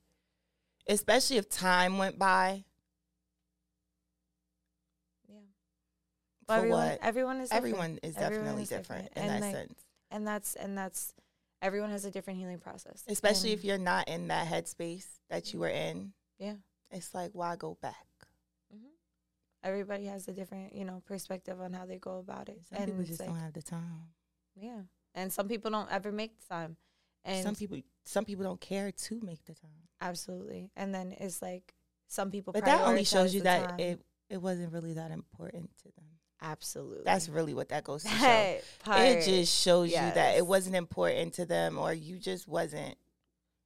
especially 0.88 1.38
if 1.38 1.50
time 1.50 1.98
went 1.98 2.20
by. 2.20 2.66
Yeah. 5.28 5.36
For 6.46 6.54
everyone 6.54 6.88
what? 6.90 7.00
everyone 7.02 7.40
is 7.42 7.50
different. 7.50 7.66
Everyone 7.66 8.00
is 8.04 8.18
Everyone 8.18 8.44
definitely 8.44 8.64
is 8.64 8.70
different, 8.70 9.06
different. 9.14 9.18
in 9.28 9.34
And, 9.34 9.44
that 9.44 9.48
like, 9.48 9.56
sense. 9.68 9.86
and 10.12 10.28
that's 10.28 10.56
and 10.56 10.78
that's 10.78 11.14
everyone 11.62 11.90
has 11.92 12.06
a 12.06 12.12
different 12.12 12.40
healing 12.40 12.60
process. 12.60 13.04
Especially 13.08 13.52
And- 13.52 13.60
if 13.60 13.66
you're 13.66 13.78
not 13.78 14.08
in 14.08 14.28
that 14.30 14.48
headspace 14.48 15.08
that 15.30 15.54
you 15.54 15.60
were 15.60 15.70
in. 15.70 16.14
Yeah. 16.38 16.56
It's 16.92 17.14
like, 17.14 17.32
why 17.34 17.56
go 17.56 17.76
back? 17.82 18.08
Everybody 19.64 20.06
has 20.06 20.28
a 20.28 20.34
different, 20.34 20.74
you 20.74 20.86
know, 20.86 21.02
perspective 21.06 21.60
on 21.60 21.74
how 21.74 21.86
they 21.86 21.98
go 21.98 22.20
about 22.20 22.48
it. 22.50 22.62
Some 22.70 22.78
and 22.82 22.86
people 22.92 23.04
just 23.04 23.20
like, 23.20 23.30
don't 23.30 23.40
have 23.40 23.54
the 23.54 23.62
time. 23.62 24.04
yeah. 24.56 24.82
And 25.16 25.34
some 25.34 25.48
people 25.48 25.70
don't 25.72 25.92
ever 25.92 26.12
make 26.12 26.40
the 26.40 26.46
time. 26.54 26.78
And 27.26 27.44
some 27.44 27.56
people 27.56 27.80
some 28.06 28.24
people 28.26 28.44
don't 28.46 28.62
care 28.62 28.92
to 28.92 29.20
make 29.22 29.44
the 29.46 29.54
time. 29.54 29.88
absolutely. 30.02 30.72
And 30.78 30.94
then 30.96 31.14
it's 31.20 31.42
like 31.42 31.74
some 32.08 32.32
people 32.32 32.54
But 32.54 32.66
that 32.66 32.82
only 32.88 33.04
shows 33.04 33.34
you 33.34 33.42
that 33.42 33.70
time. 33.70 33.80
it 33.80 34.02
it 34.30 34.38
wasn't 34.42 34.72
really 34.72 34.94
that 34.94 35.12
important 35.12 35.70
to 35.80 35.86
them. 35.96 36.06
absolutely 36.42 37.04
That's 37.04 37.28
really 37.28 37.54
what 37.54 37.70
that 37.70 37.84
goes 37.84 38.04
to 38.04 38.10
show. 38.28 38.58
part. 38.86 39.02
It 39.02 39.26
just 39.26 39.62
shows 39.62 39.90
you 39.90 39.96
that 39.98 40.38
it 40.38 40.46
wasn't 40.48 40.76
important 40.78 41.34
to 41.34 41.46
them 41.46 41.78
or 41.78 41.94
you 41.94 42.18
just 42.18 42.48
wasn't, 42.48 42.96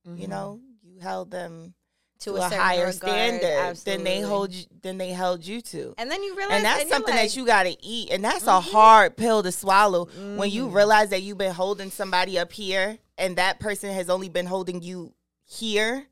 you 0.05 0.25
Mhm. 0.25 0.29
know, 0.29 0.61
you 0.81 0.99
held 0.99 1.29
them 1.29 1.75
to, 2.23 2.31
to, 2.31 2.35
a, 2.37 2.41
certain 2.41 2.57
higher 2.59 2.77
regard, 2.87 2.95
standard 2.95 3.75
than 3.85 4.03
they 4.03 4.21
hold 4.21 4.51
you 4.51 4.65
than 4.81 4.97
they 4.97 5.09
held 5.09 5.45
you 5.45 5.61
to. 5.61 5.93
And 5.97 6.09
then 6.11 6.21
you 6.23 6.35
realize, 6.35 6.55
And 6.57 6.65
that's 6.65 6.81
and 6.81 6.89
something 6.89 7.13
like, 7.15 7.29
that 7.29 7.35
you 7.37 7.45
got 7.45 7.63
to 7.63 7.75
eat 7.85 8.09
and 8.11 8.23
that's 8.23 8.45
Mhm. 8.45 8.57
a 8.57 8.61
hard 8.61 9.15
pill 9.17 9.43
to 9.43 9.51
swallow 9.51 10.05
when 10.35 10.49
you 10.49 10.67
mhm. 10.67 10.73
realize 10.75 11.09
that 11.09 11.21
you've 11.21 11.37
been 11.37 11.53
holding 11.53 11.91
somebody 11.91 12.37
up 12.39 12.51
here 12.51 12.97
and 13.17 13.37
that 13.37 13.59
person 13.59 13.93
has 13.93 14.09
only 14.09 14.29
been 14.29 14.45
holding 14.45 14.81
you 14.81 15.13
here. 15.45 16.07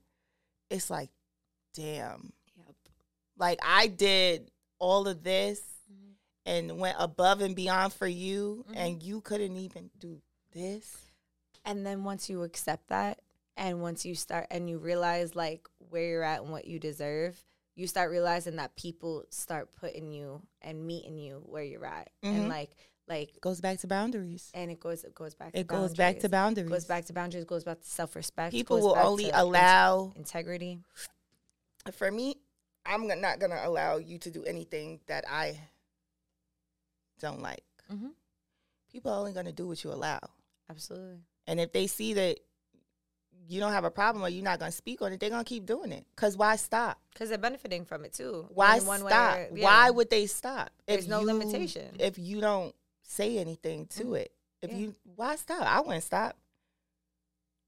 It's 0.70 0.90
like, 0.90 1.10
damn. 1.74 2.34
Yep. 2.58 2.76
Like 3.38 3.60
I 3.64 3.88
did 3.88 4.52
all 4.80 5.08
of 5.08 5.24
this 5.24 5.62
Mhm. 5.92 6.14
and 6.46 6.80
went 6.80 6.96
above 7.00 7.42
and 7.42 7.56
beyond 7.56 7.94
for 7.94 8.08
you 8.08 8.66
Mhm. 8.70 8.74
and 8.78 9.04
you 9.04 9.22
couldn't 9.22 9.58
even 9.58 9.90
do 10.00 10.22
this. 10.54 10.98
And 11.64 11.86
then 11.86 12.04
once 12.04 12.30
you 12.30 12.44
accept 12.44 12.88
that, 12.88 13.20
and 13.58 13.82
once 13.82 14.06
you 14.06 14.16
start 14.16 14.48
and 14.50 14.70
you 14.70 14.80
realize 14.80 15.36
like 15.36 15.68
where 15.92 16.04
you're 16.08 16.24
at 16.24 16.42
and 16.42 16.52
what 16.52 16.66
you 16.66 16.80
deserve, 16.80 17.44
you 17.76 17.88
start 17.88 18.10
realizing 18.12 18.56
that 18.58 18.76
people 18.76 19.24
start 19.30 19.74
putting 19.76 20.12
you 20.12 20.42
and 20.62 20.86
meeting 20.86 21.18
you 21.18 21.44
where 21.46 21.64
you're 21.64 21.86
at, 21.86 22.10
Mhm. 22.24 22.30
and 22.30 22.50
like 22.50 22.72
like 23.08 23.42
Goes 23.42 23.60
back 23.60 23.80
to 23.80 23.88
boundaries. 23.88 24.50
and 24.54 24.72
it 24.72 24.80
goes 24.80 25.04
it 25.04 25.14
goes 25.14 25.36
back. 25.36 25.52
It 25.54 25.58
to 25.60 25.64
goes 25.66 25.94
back 25.94 26.20
to 26.20 26.30
boundaries. 26.30 26.64
boundaries. 26.66 26.70
Goes 26.70 26.86
back 26.88 27.06
to 27.06 27.14
boundaries. 27.14 27.46
Goes 27.46 27.64
back 27.66 27.82
to 27.82 27.88
self 27.88 28.16
respect. 28.16 28.52
People 28.54 28.80
will 28.80 28.98
only 28.98 29.30
allow 29.32 30.14
integrity. 30.16 30.80
for 31.94 32.10
me, 32.12 32.36
I'm 32.86 33.08
not 33.08 33.40
gonna 33.40 33.60
allow 33.64 33.98
you 33.98 34.18
to 34.20 34.32
do 34.32 34.44
anything 34.46 35.02
that 35.08 35.26
I 35.28 35.60
don't 37.20 37.42
like. 37.42 37.64
Mm-hmm. 37.92 38.10
People 38.92 39.12
are 39.12 39.20
only 39.20 39.34
gonna 39.34 39.52
do 39.52 39.68
what 39.68 39.84
you 39.84 39.92
allow, 39.92 40.20
Absolutely. 40.70 41.20
and 41.48 41.60
if 41.60 41.72
they 41.72 41.88
see 41.88 42.14
that 42.14 42.40
you 43.48 43.60
don't 43.60 43.72
have 43.74 43.84
a 43.84 43.92
problem 43.92 44.24
or 44.24 44.30
you're 44.30 44.44
not 44.44 44.60
gonna 44.60 44.72
speak 44.72 45.02
on 45.02 45.12
it, 45.14 45.20
they're 45.20 45.30
gonna 45.30 45.44
keep 45.44 45.66
doing 45.66 45.92
it. 45.92 46.06
Cause 46.16 46.38
why 46.38 46.56
stop? 46.56 47.00
Because 47.14 47.30
they're 47.30 47.38
benefiting 47.38 47.86
from 47.86 48.06
it 48.06 48.14
too. 48.14 48.48
Why 48.50 48.78
in 48.78 48.86
one 48.86 49.04
way 49.04 49.12
stop? 49.12 49.38
or- 49.38 49.50
yeah. 49.58 49.64
Why 49.66 49.90
would 49.90 50.10
they 50.10 50.26
stop? 50.28 50.70
There's 50.88 51.08
no 51.08 51.22
you- 51.22 51.26
limitation. 51.28 51.96
If 52.00 52.18
you 52.18 52.40
don't 52.42 52.76
say 53.04 53.38
anything 53.38 53.88
to 53.88 54.04
Mhm. 54.06 54.20
it, 54.22 54.34
if 54.62 54.72
Yeah. 54.72 54.78
you 54.78 54.96
why 55.16 55.36
stop? 55.36 55.62
I 55.64 55.82
wouldn't 55.82 56.04
stop. 56.04 56.38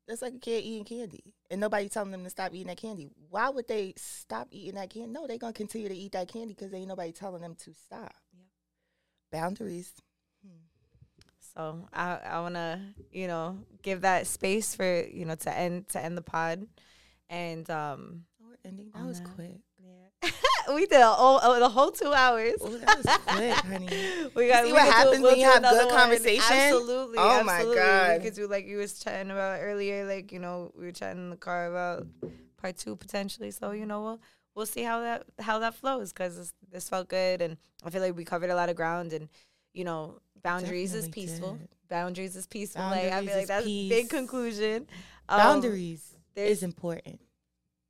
That's 0.08 0.22
like 0.22 0.34
a 0.34 0.40
kid 0.40 0.64
eating 0.66 0.84
candy, 0.84 1.34
and 1.50 1.62
nobody 1.62 1.88
telling 1.88 2.12
them 2.12 2.26
to 2.26 2.30
stop 2.30 2.54
eating 2.54 2.68
that 2.68 2.78
candy. 2.78 3.10
Why 3.30 3.50
would 3.50 3.68
they 3.70 3.94
stop 3.96 4.50
eating 4.52 4.76
that 4.76 4.90
candy? 4.90 5.10
No, 5.12 5.28
they're 5.28 5.38
gonna 5.38 5.54
continue 5.54 5.88
to 5.88 5.96
eat 5.96 6.12
that 6.12 6.28
candy 6.28 6.54
because 6.54 6.74
ain't 6.74 6.90
nobody 6.90 7.14
telling 7.14 7.42
them 7.42 7.56
to 7.56 7.74
stop. 7.74 8.14
Yep. 8.38 8.46
Boundaries. 9.32 9.94
So 11.56 11.88
I 11.94 12.18
I 12.18 12.40
want 12.42 12.56
to 12.56 12.80
you 13.12 13.28
know 13.28 13.58
give 13.82 14.02
that 14.02 14.28
space 14.28 14.76
for 14.76 15.04
you 15.06 15.26
know 15.26 15.36
to 15.36 15.56
end 15.56 15.88
to 15.90 16.04
end 16.04 16.18
the 16.18 16.22
pod, 16.22 16.66
and 17.30 17.70
um 17.70 18.24
Oh, 18.42 18.48
we're 18.50 18.58
ending. 18.70 18.92
That 18.96 19.06
was 19.06 19.20
that. 19.22 19.30
quick. 19.36 19.60
yeah 19.80 20.30
we 20.74 20.86
did 20.86 21.02
all, 21.02 21.40
oh, 21.44 21.60
the 21.60 21.68
whole 21.70 21.92
two 21.92 22.14
hours. 22.14 22.54
Oh, 22.62 22.70
that 22.78 22.98
was 22.98 23.06
quick, 23.28 23.54
honey. 23.54 23.88
We 24.36 24.48
got 24.48 24.64
see 24.64 24.72
we 24.72 24.74
what 24.74 24.82
could 24.84 24.86
do- 24.86 24.92
happens 24.92 25.22
we'll 25.22 25.32
when 25.32 25.40
you 25.40 25.46
have 25.46 25.62
good 25.62 25.86
one. 25.88 25.96
conversation? 25.96 26.56
Absolutely. 26.56 27.18
Oh, 27.20 27.44
my 27.44 27.54
absolutely. 27.56 27.76
God. 27.76 28.18
We 28.18 28.24
could 28.24 28.34
do 28.36 28.48
like 28.48 28.66
you 28.66 28.78
was 28.78 28.98
chatting 29.00 29.30
about 29.32 29.60
earlier. 29.62 30.06
Like 30.08 30.32
you 30.32 30.40
know 30.40 30.72
we 30.78 30.86
were 30.86 30.92
chatting 30.94 31.24
in 31.24 31.30
the 31.30 31.36
car 31.36 31.70
about 31.70 32.08
part 32.58 32.78
two 32.78 32.96
potentially. 32.96 33.52
So 33.52 33.72
you 33.72 33.86
know 33.86 34.02
we'll 34.02 34.22
we'll 34.56 34.66
see 34.66 34.84
how 34.84 35.02
that 35.02 35.24
how 35.40 35.60
that 35.60 35.76
flows 35.76 36.14
because 36.14 36.38
this, 36.38 36.54
this 36.72 36.90
felt 36.90 37.10
good 37.10 37.42
and 37.42 37.58
I 37.86 37.90
feel 37.90 38.02
like 38.02 38.16
we 38.16 38.24
covered 38.24 38.50
a 38.50 38.56
lot 38.56 38.70
of 38.70 38.76
ground 38.78 39.12
and 39.14 39.28
you 39.74 39.84
know 39.84 40.20
boundaries 40.44 40.94
is 40.94 41.08
peaceful. 41.08 41.54
did. 41.54 41.70
Boundaries 41.90 42.36
is 42.36 42.48
peaceful. 42.48 42.82
like 42.84 43.12
I 43.12 43.26
feel 43.26 43.36
like 43.36 43.48
that's 43.48 43.66
a 43.66 43.90
big 43.90 44.10
conclusion. 44.10 44.88
Um, 45.30 45.40
Boundaries 45.40 46.16
is 46.36 46.64
important. 46.64 47.20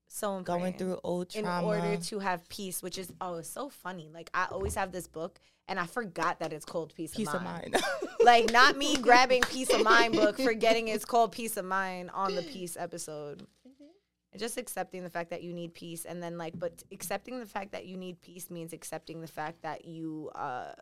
so 0.08 0.38
important 0.38 0.62
Going 0.62 0.74
through 0.74 1.00
old 1.04 1.30
trauma 1.30 1.60
in 1.60 1.66
order 1.66 1.98
to 2.04 2.20
have 2.20 2.48
peace, 2.50 2.84
which 2.84 2.98
is 2.98 3.12
oh, 3.22 3.36
it's 3.36 3.50
so 3.50 3.70
funny. 3.70 4.10
Like 4.14 4.30
I 4.34 4.48
always 4.52 4.76
have 4.76 4.92
this 4.92 5.08
book, 5.08 5.40
and 5.68 5.80
I 5.80 5.86
forgot 5.86 6.40
that 6.40 6.54
it's 6.54 6.66
called 6.66 6.94
Peace, 6.94 7.16
peace 7.16 7.30
of 7.30 7.36
of 7.36 7.44
Mind. 7.44 7.72
mind. 7.74 7.84
like 8.24 8.52
not 8.52 8.78
me 8.78 8.98
grabbing 8.98 9.42
Peace 9.44 9.74
of 9.74 9.84
Mind 9.84 10.14
book, 10.14 10.38
forgetting 10.38 10.88
it's 10.90 11.06
called 11.06 11.32
Peace 11.32 11.58
of 11.58 11.66
Mind 11.66 12.12
on 12.14 12.36
the 12.36 12.44
Peace 12.44 12.78
episode. 12.78 13.48
And 14.32 14.40
just 14.40 14.58
accepting 14.58 15.04
the 15.04 15.12
fact 15.12 15.30
that 15.30 15.44
you 15.44 15.54
need 15.54 15.76
peace, 15.76 16.06
and 16.06 16.22
then 16.22 16.40
like, 16.40 16.58
but 16.58 16.84
accepting 16.92 17.40
the 17.40 17.46
fact 17.46 17.72
that 17.74 17.86
you 17.86 17.98
need 17.98 18.20
peace 18.20 18.50
means 18.50 18.74
accepting 18.74 19.22
the 19.22 19.28
fact 19.28 19.62
that 19.62 19.86
you 19.86 20.32
uh 20.34 20.74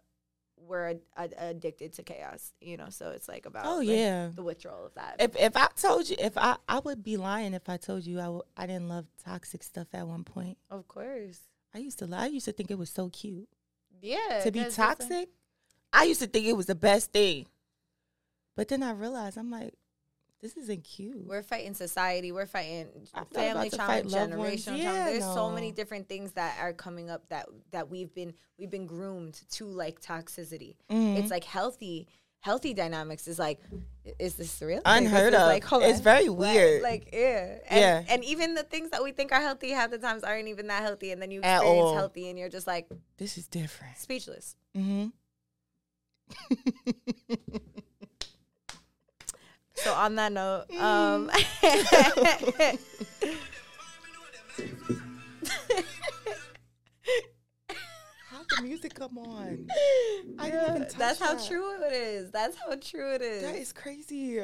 were 0.68 0.88
ad- 0.90 1.02
ad- 1.18 1.36
addicted 1.38 1.94
to 1.94 2.04
chaos. 2.04 2.54
You 2.62 2.78
know, 2.78 2.90
so 2.90 3.10
it's 3.12 3.28
like 3.28 3.46
about 3.46 3.66
Oh 3.66 3.78
like, 3.80 3.88
yeah. 3.90 4.30
the 4.36 4.44
withdrawal 4.44 4.86
of 4.86 4.94
that. 4.96 5.16
If 5.20 5.36
if 5.36 5.56
I 5.58 5.68
told 5.76 6.10
you 6.10 6.16
if 6.20 6.38
I 6.38 6.58
I 6.68 6.80
would 6.80 7.04
be 7.04 7.18
lying 7.18 7.54
if 7.54 7.68
I 7.70 7.78
told 7.78 8.06
you 8.06 8.20
I 8.20 8.24
w- 8.26 8.44
I 8.56 8.68
didn't 8.68 8.90
love 8.90 9.06
toxic 9.24 9.64
stuff 9.64 9.88
at 9.94 10.08
one 10.08 10.24
point. 10.24 10.58
of 10.70 10.88
course, 10.88 11.40
I 11.74 11.80
used 11.80 12.00
to 12.00 12.08
lie. 12.08 12.24
I 12.24 12.28
used 12.28 12.46
to 12.46 12.52
think 12.52 12.70
it 12.72 12.78
was 12.78 12.90
so 12.90 13.10
cute 13.10 13.50
yeah. 14.02 14.42
to 14.44 14.52
be 14.52 14.64
toxic. 14.66 15.30
I 15.94 16.04
used 16.06 16.22
to 16.22 16.28
think 16.28 16.46
it 16.46 16.56
was 16.58 16.68
the 16.68 16.76
best 16.76 17.12
thing. 17.12 17.48
But 18.56 18.68
then 18.68 18.84
I 18.84 18.92
realized 18.92 19.38
I'm 19.38 19.52
like 19.52 19.74
this 20.42 20.58
isn't 20.58 20.84
cute. 20.84 21.26
We're 21.28 21.44
fighting 21.44 21.74
society. 21.74 22.32
We're 22.32 22.46
fighting 22.48 22.88
family 23.34 23.70
trauma, 23.70 23.88
fight 23.88 24.06
loved 24.06 24.36
ones. 24.36 24.52
generational 24.66 24.66
trauma. 24.66 24.78
Yeah, 24.84 25.06
There's 25.06 25.24
so 25.24 25.50
many 25.52 25.72
different 25.72 26.10
things 26.10 26.32
that 26.34 26.58
are 26.60 26.74
coming 26.74 27.10
up 27.10 27.30
that 27.30 27.48
that 27.72 27.90
we've 27.90 28.14
been 28.14 28.34
we've 28.58 28.70
been 28.72 28.88
groomed 28.88 29.40
to 29.52 29.66
like 29.66 30.02
toxicity. 30.02 30.76
Mhm. 30.90 31.18
It's 31.20 31.30
like 31.32 31.44
healthy 31.44 32.08
healthy 32.40 32.74
dynamics 32.74 33.28
is 33.28 33.38
like, 33.38 33.60
is 34.18 34.34
this 34.34 34.60
real? 34.64 34.82
Like, 34.84 35.04
this 35.04 35.12
Unheard 35.12 35.34
of. 35.36 35.42
Like, 35.42 35.64
It's 35.64 35.98
on. 36.00 36.04
very 36.04 36.28
weird. 36.28 36.82
Like, 36.82 37.10
yeah. 37.14 37.60
And, 37.70 37.80
Yeah. 37.80 38.04
And 38.10 38.24
even 38.26 38.56
the 38.56 38.64
things 38.64 38.90
that 38.90 39.04
we 39.04 39.12
think 39.12 39.32
are 39.32 39.40
healthy 39.40 39.70
half 39.70 39.92
the 39.92 40.00
times 40.00 40.24
aren't 40.24 40.48
even 40.48 40.66
that 40.66 40.82
healthy. 40.82 41.12
And 41.12 41.22
then 41.22 41.30
you 41.30 41.42
At 41.44 41.58
experience 41.58 41.84
all. 41.86 41.94
healthy 41.94 42.30
and 42.30 42.40
you're 42.40 42.50
just 42.50 42.66
like 42.66 42.90
This 43.18 43.38
is 43.38 43.46
different. 43.48 43.96
speechless. 44.00 44.56
Mm-hmm. 44.76 45.10
So 49.84 49.94
on 49.94 50.16
that 50.16 50.32
note, 50.32 50.66
um, 50.80 51.30
How'd 58.30 58.46
the 58.58 58.64
music 58.64 58.94
come 58.94 59.18
on? 59.18 59.68
I 60.40 60.50
didn't 60.50 60.70
even 60.70 60.82
touch 60.84 60.94
that's 60.96 61.20
how 61.20 61.36
that. 61.36 61.48
true 61.48 61.84
it 61.84 61.94
is. 61.94 62.32
That's 62.32 62.56
how 62.58 62.76
true 62.76 63.14
it 63.16 63.22
is. 63.22 63.44
That 63.44 63.56
is 63.56 63.74
crazy. 63.74 64.42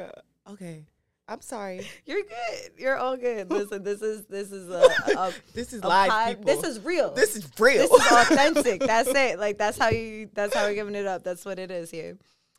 Okay. 0.48 0.84
I'm 1.30 1.42
sorry. 1.42 1.86
You're 2.06 2.22
good. 2.22 2.70
You're 2.78 2.96
all 2.96 3.16
good. 3.16 3.50
Listen, 3.50 3.82
this 3.82 4.00
is 4.00 4.24
this 4.26 4.50
is 4.50 4.70
a, 4.70 4.88
a, 5.16 5.32
This 5.54 5.72
is 5.74 5.82
a 5.82 5.88
live, 5.88 6.10
pod- 6.10 6.28
people. 6.38 6.44
This 6.44 6.64
is 6.64 6.80
real. 6.84 7.12
this 7.12 7.36
is 7.36 7.48
real. 7.58 7.86
this 7.86 7.90
is 8.06 8.12
authentic. 8.12 8.80
That's 8.80 9.10
it. 9.10 9.38
Like 9.38 9.58
that's 9.58 9.76
how 9.78 9.90
you. 9.90 10.30
That's 10.32 10.54
how 10.54 10.66
we're 10.66 10.74
giving 10.74 10.94
it 10.94 11.06
up. 11.06 11.24
That's 11.24 11.44
what 11.44 11.58
it 11.58 11.70
is 11.70 11.90
here. 11.90 12.16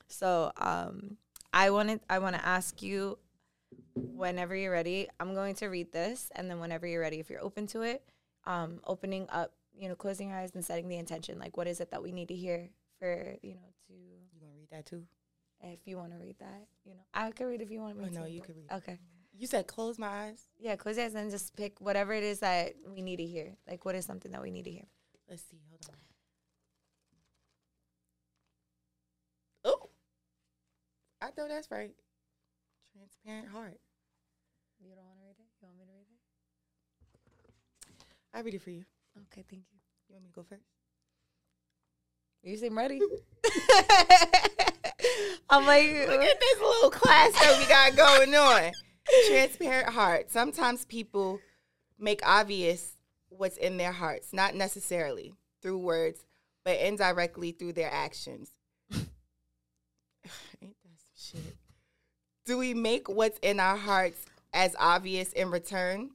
So, 0.08 0.52
um, 0.58 1.18
I 1.54 1.70
wanted. 1.72 2.00
I 2.10 2.20
want 2.20 2.36
to 2.36 2.46
ask 2.46 2.82
you. 2.82 3.18
Whenever 3.94 4.56
you're 4.56 4.72
ready, 4.72 5.08
I'm 5.20 5.34
going 5.34 5.56
to 5.56 5.68
read 5.68 5.92
this, 5.92 6.32
and 6.36 6.50
then 6.50 6.60
whenever 6.60 6.88
you're 6.88 7.02
ready, 7.02 7.20
if 7.20 7.30
you're 7.30 7.42
open 7.44 7.68
to 7.68 7.82
it, 7.82 8.02
um, 8.46 8.80
opening 8.86 9.28
up, 9.30 9.54
you 9.78 9.90
know, 9.90 9.96
closing 9.96 10.30
your 10.30 10.38
eyes 10.38 10.52
and 10.56 10.64
setting 10.64 10.88
the 10.88 10.96
intention. 10.98 11.38
Like, 11.38 11.58
what 11.58 11.68
is 11.68 11.80
it 11.82 11.92
that 11.92 12.02
we 12.02 12.12
need 12.12 12.30
to 12.30 12.36
hear 12.36 12.70
for 13.00 13.36
you 13.42 13.56
know 13.56 13.74
to 13.88 13.94
you 13.94 14.40
gonna 14.40 14.54
read 14.56 14.70
that 14.72 14.86
too? 14.86 15.04
if 15.62 15.80
you 15.86 15.98
want 15.98 16.12
to 16.14 16.18
read 16.18 16.38
that, 16.40 16.68
you 16.86 16.94
know, 16.94 17.02
I 17.14 17.32
could 17.32 17.46
read 17.46 17.62
if 17.62 17.70
you 17.70 17.82
want 17.82 17.98
me 17.98 18.06
Oh, 18.06 18.08
to. 18.10 18.20
no, 18.22 18.26
you 18.26 18.40
could 18.42 18.56
read. 18.56 18.72
Okay. 18.72 18.98
You 19.38 19.46
said 19.46 19.68
close 19.68 20.00
my 20.00 20.08
eyes. 20.08 20.44
Yeah, 20.58 20.78
close 20.78 20.96
your 20.96 21.06
eyes 21.06 21.16
and 21.16 21.30
just 21.30 21.56
pick 21.58 21.82
whatever 21.82 22.14
it 22.14 22.24
is 22.24 22.40
that 22.40 22.76
we 22.88 23.02
need 23.02 23.18
to 23.18 23.26
hear. 23.26 23.58
Like, 23.70 23.84
what 23.84 23.96
is 23.96 24.06
something 24.06 24.32
that 24.32 24.42
we 24.42 24.52
need 24.52 24.64
to 24.64 24.72
hear? 24.72 24.86
Let's 25.30 25.44
see. 25.52 25.60
Hold 25.70 25.82
on. 25.90 25.96
I 31.22 31.28
know 31.38 31.48
that's 31.48 31.72
right. 31.72 31.94
Transparent 32.94 33.48
heart. 33.50 33.80
You 34.80 34.96
don't 34.96 35.06
want 35.06 35.20
to 35.20 35.26
read 35.26 35.36
it? 35.38 35.46
You 35.62 35.68
want 35.68 35.78
me 35.78 35.84
to 35.86 35.92
read 35.92 36.08
it? 36.08 36.16
I 38.34 38.40
read 38.42 38.54
it 38.54 38.62
for 38.62 38.70
you. 38.70 38.86
Okay, 39.18 39.44
thank 39.50 39.64
you. 39.72 39.80
You 40.08 40.16
want 40.16 40.24
me 40.24 40.30
to 40.30 40.36
go 40.36 40.44
first? 40.44 40.64
You 42.44 42.56
seem 42.56 42.78
ready. 42.78 43.02
I'm 45.50 45.66
like, 45.66 45.90
Look 46.08 46.22
at 46.22 46.40
this 46.40 46.60
little 46.60 46.92
class 46.92 47.34
that 47.34 47.58
we 47.60 47.66
got 47.68 47.98
going 47.98 48.34
on. 48.36 48.72
Transparent 49.28 49.90
heart. 49.90 50.30
Sometimes 50.32 50.86
people 50.86 51.40
make 51.98 52.22
obvious 52.26 52.96
what's 53.30 53.58
in 53.58 53.76
their 53.78 53.92
hearts, 53.92 54.32
not 54.32 54.56
necessarily 54.56 55.34
through 55.62 55.80
words, 55.80 56.26
but 56.64 56.80
indirectly 56.80 57.52
through 57.52 57.74
their 57.74 57.92
actions. 57.92 58.52
Ain't 60.62 60.78
shit? 61.20 61.56
Do 62.46 62.58
we 62.58 62.74
make 62.74 63.08
what's 63.08 63.40
in 63.40 63.60
our 63.60 63.78
hearts 63.78 64.26
as 64.54 64.76
obvious 64.80 65.32
in 65.34 65.52
return? 65.52 66.12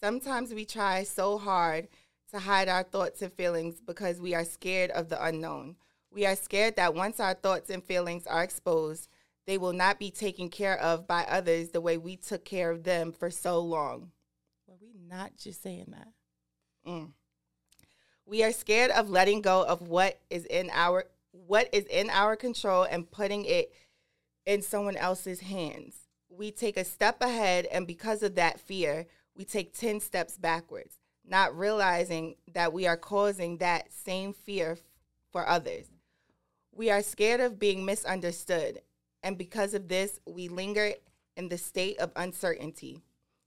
Sometimes 0.00 0.52
we 0.52 0.64
try 0.64 1.04
so 1.04 1.38
hard 1.38 1.88
to 2.32 2.38
hide 2.38 2.68
our 2.68 2.82
thoughts 2.82 3.22
and 3.22 3.32
feelings 3.32 3.80
because 3.80 4.20
we 4.20 4.34
are 4.34 4.44
scared 4.44 4.90
of 4.90 5.08
the 5.08 5.22
unknown. 5.24 5.76
We 6.10 6.26
are 6.26 6.36
scared 6.36 6.76
that 6.76 6.94
once 6.94 7.20
our 7.20 7.34
thoughts 7.34 7.70
and 7.70 7.82
feelings 7.82 8.26
are 8.26 8.42
exposed, 8.42 9.08
they 9.46 9.58
will 9.58 9.72
not 9.72 9.98
be 9.98 10.10
taken 10.10 10.50
care 10.50 10.78
of 10.78 11.06
by 11.06 11.24
others 11.28 11.70
the 11.70 11.80
way 11.80 11.96
we 11.96 12.16
took 12.16 12.44
care 12.44 12.70
of 12.70 12.84
them 12.84 13.12
for 13.12 13.30
so 13.30 13.60
long. 13.60 14.10
Were 14.66 14.76
we 14.80 14.92
not 15.08 15.36
just 15.36 15.62
saying 15.62 15.86
that? 15.88 16.08
Mm. 16.86 17.12
We 18.26 18.44
are 18.44 18.52
scared 18.52 18.90
of 18.90 19.08
letting 19.08 19.40
go 19.40 19.64
of 19.64 19.88
what 19.88 20.20
is 20.28 20.44
in 20.44 20.70
our 20.72 21.04
what 21.32 21.68
is 21.72 21.84
in 21.86 22.10
our 22.10 22.36
control 22.36 22.82
and 22.82 23.10
putting 23.10 23.44
it 23.46 23.72
in 24.48 24.62
someone 24.62 24.96
else's 24.96 25.40
hands. 25.40 25.94
We 26.30 26.50
take 26.50 26.78
a 26.78 26.84
step 26.84 27.20
ahead 27.20 27.66
and 27.66 27.86
because 27.86 28.22
of 28.22 28.34
that 28.36 28.58
fear, 28.58 29.06
we 29.36 29.44
take 29.44 29.76
10 29.76 30.00
steps 30.00 30.38
backwards, 30.38 30.94
not 31.22 31.56
realizing 31.56 32.36
that 32.54 32.72
we 32.72 32.86
are 32.86 32.96
causing 32.96 33.58
that 33.58 33.92
same 33.92 34.32
fear 34.32 34.78
for 35.30 35.46
others. 35.46 35.88
We 36.74 36.90
are 36.90 37.02
scared 37.02 37.40
of 37.40 37.58
being 37.58 37.84
misunderstood, 37.84 38.80
and 39.22 39.36
because 39.36 39.74
of 39.74 39.88
this, 39.88 40.18
we 40.26 40.48
linger 40.48 40.92
in 41.36 41.50
the 41.50 41.58
state 41.58 41.98
of 41.98 42.10
uncertainty, 42.16 43.02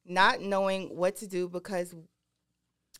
not 0.05 0.39
knowing 0.39 0.95
what 0.95 1.15
to 1.17 1.27
do 1.27 1.49
because 1.49 1.95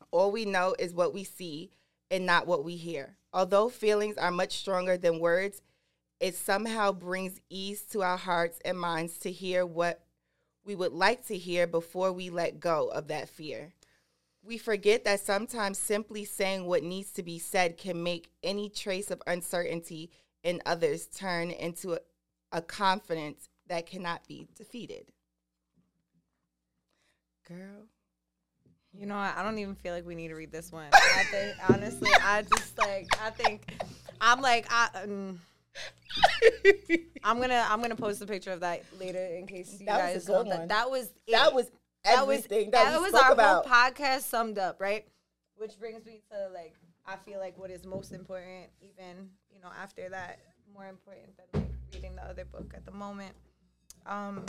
all 0.09 0.31
we 0.31 0.45
know 0.45 0.75
is 0.79 0.95
what 0.95 1.13
we 1.13 1.23
see 1.23 1.69
and 2.09 2.25
not 2.25 2.47
what 2.47 2.63
we 2.63 2.77
hear. 2.77 3.17
Although 3.31 3.69
feelings 3.69 4.17
are 4.17 4.31
much 4.31 4.57
stronger 4.57 4.97
than 4.97 5.19
words, 5.19 5.61
it 6.21 6.35
somehow 6.35 6.91
brings 6.91 7.41
ease 7.49 7.81
to 7.81 8.03
our 8.03 8.15
hearts 8.15 8.59
and 8.63 8.79
minds 8.79 9.17
to 9.17 9.31
hear 9.31 9.65
what 9.65 10.05
we 10.63 10.75
would 10.75 10.93
like 10.93 11.25
to 11.25 11.35
hear 11.35 11.65
before 11.65 12.13
we 12.13 12.29
let 12.29 12.59
go 12.59 12.89
of 12.89 13.07
that 13.07 13.27
fear. 13.27 13.73
We 14.43 14.59
forget 14.59 15.03
that 15.05 15.19
sometimes 15.19 15.79
simply 15.79 16.23
saying 16.25 16.67
what 16.67 16.83
needs 16.83 17.11
to 17.13 17.23
be 17.23 17.39
said 17.39 17.75
can 17.75 18.03
make 18.03 18.29
any 18.43 18.69
trace 18.69 19.09
of 19.09 19.21
uncertainty 19.25 20.11
in 20.43 20.61
others 20.63 21.07
turn 21.07 21.49
into 21.49 21.93
a, 21.93 21.99
a 22.51 22.61
confidence 22.61 23.49
that 23.67 23.87
cannot 23.87 24.27
be 24.27 24.47
defeated. 24.55 25.07
Girl. 27.47 27.87
you 28.93 29.07
know? 29.07 29.15
I 29.15 29.41
don't 29.41 29.57
even 29.57 29.73
feel 29.73 29.93
like 29.93 30.05
we 30.05 30.15
need 30.15 30.27
to 30.27 30.35
read 30.35 30.51
this 30.51 30.71
one. 30.71 30.89
I 30.93 31.23
think, 31.31 31.55
honestly, 31.67 32.11
I 32.21 32.43
just 32.43 32.77
like, 32.77 33.07
I 33.19 33.31
think, 33.31 33.73
I'm 34.19 34.41
like, 34.41 34.67
I, 34.69 34.89
um, 35.03 35.39
I'm 37.23 37.39
gonna, 37.39 37.65
I'm 37.69 37.81
gonna 37.81 37.95
post 37.95 38.21
a 38.21 38.25
picture 38.25 38.51
of 38.51 38.59
that 38.61 38.83
later 38.99 39.23
in 39.25 39.47
case 39.47 39.77
you 39.79 39.85
That 39.85 40.13
guys 40.13 40.25
good 40.25 40.33
want 40.33 40.49
that. 40.49 40.69
That 40.69 40.89
was, 40.89 41.05
it. 41.05 41.31
that 41.31 41.53
was 41.53 41.71
that 42.03 42.25
was 42.27 42.43
that, 42.43 42.71
that, 42.71 43.01
was 43.01 43.13
our 43.13 43.31
about. 43.31 43.65
whole 43.65 43.73
podcast 43.73 44.21
summed 44.21 44.57
up, 44.57 44.81
right? 44.81 45.05
Which 45.55 45.79
brings 45.79 46.05
me 46.05 46.21
to 46.31 46.49
like 46.53 46.73
I 47.05 47.15
feel 47.17 47.39
like 47.39 47.57
what 47.57 47.69
is 47.69 47.85
most 47.85 48.11
important, 48.11 48.67
even 48.81 49.29
you 49.53 49.59
know 49.61 49.69
after 49.79 50.09
that, 50.09 50.39
more 50.73 50.87
important 50.87 51.29
than 51.37 51.61
like 51.61 51.71
reading 51.93 52.15
the 52.15 52.23
other 52.23 52.45
book 52.45 52.73
at 52.75 52.85
the 52.85 52.91
moment. 52.91 53.33
Um, 54.05 54.43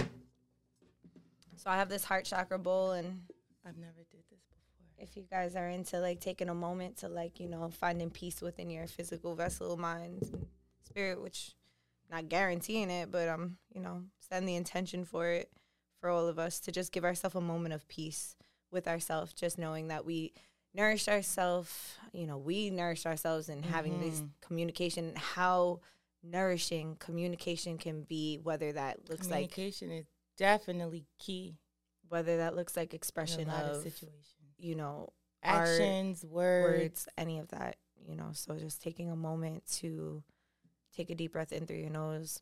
so 1.56 1.70
I 1.70 1.76
have 1.76 1.88
this 1.88 2.04
heart 2.04 2.24
chakra 2.24 2.58
bowl, 2.58 2.92
and 2.92 3.20
I've 3.66 3.76
never 3.76 3.92
did 4.10 4.22
this 4.30 4.40
before. 4.48 4.96
if 4.98 5.16
you 5.16 5.24
guys 5.30 5.54
are 5.54 5.68
into 5.68 6.00
like 6.00 6.20
taking 6.20 6.48
a 6.48 6.54
moment 6.54 6.98
to 6.98 7.08
like 7.08 7.38
you 7.38 7.48
know 7.48 7.68
finding 7.70 8.10
peace 8.10 8.40
within 8.40 8.70
your 8.70 8.86
physical 8.86 9.34
vessel, 9.34 9.76
mind, 9.76 10.22
and 10.22 10.46
spirit, 10.92 11.20
which 11.22 11.54
not 12.10 12.28
guaranteeing 12.28 12.90
it, 12.90 13.10
but 13.10 13.28
um, 13.28 13.56
you 13.74 13.80
know, 13.80 14.02
setting 14.20 14.46
the 14.46 14.56
intention 14.56 15.04
for 15.04 15.28
it 15.28 15.50
for 16.00 16.08
all 16.10 16.26
of 16.28 16.38
us 16.38 16.60
to 16.60 16.72
just 16.72 16.92
give 16.92 17.04
ourselves 17.04 17.36
a 17.36 17.40
moment 17.40 17.74
of 17.74 17.86
peace 17.88 18.36
with 18.70 18.86
ourselves, 18.88 19.32
just 19.32 19.58
knowing 19.58 19.88
that 19.88 20.04
we 20.04 20.32
nourished 20.74 21.08
ourselves, 21.08 21.94
you 22.12 22.26
know, 22.26 22.38
we 22.38 22.70
nourished 22.70 23.06
ourselves 23.06 23.48
and 23.48 23.64
having 23.64 24.00
this 24.00 24.20
Mhm. 24.20 24.30
communication, 24.40 25.14
how 25.16 25.80
nourishing 26.22 26.96
communication 26.96 27.78
can 27.78 28.02
be, 28.02 28.38
whether 28.38 28.72
that 28.72 29.08
looks 29.08 29.30
like 29.30 29.50
Communication 29.50 29.90
is 29.90 30.06
definitely 30.36 31.04
key 31.18 31.58
whether 32.08 32.38
that 32.38 32.54
looks 32.56 32.76
like 32.76 32.92
expression 32.94 33.48
of 33.48 33.66
of, 33.68 33.82
situations. 33.82 34.26
you 34.58 34.74
know, 34.74 35.08
art, 35.44 35.66
Actions, 35.68 36.24
words. 36.24 36.62
words, 36.62 37.08
any 37.16 37.38
of 37.38 37.48
that, 37.48 37.76
you 38.06 38.16
know. 38.16 38.30
So 38.32 38.58
just 38.58 38.82
taking 38.82 39.10
a 39.10 39.16
moment 39.16 39.64
to 39.78 40.22
take 40.94 41.10
a 41.10 41.14
deep 41.14 41.32
breath 41.32 41.52
in 41.52 41.66
through 41.66 41.76
your 41.78 41.90
nose, 41.90 42.40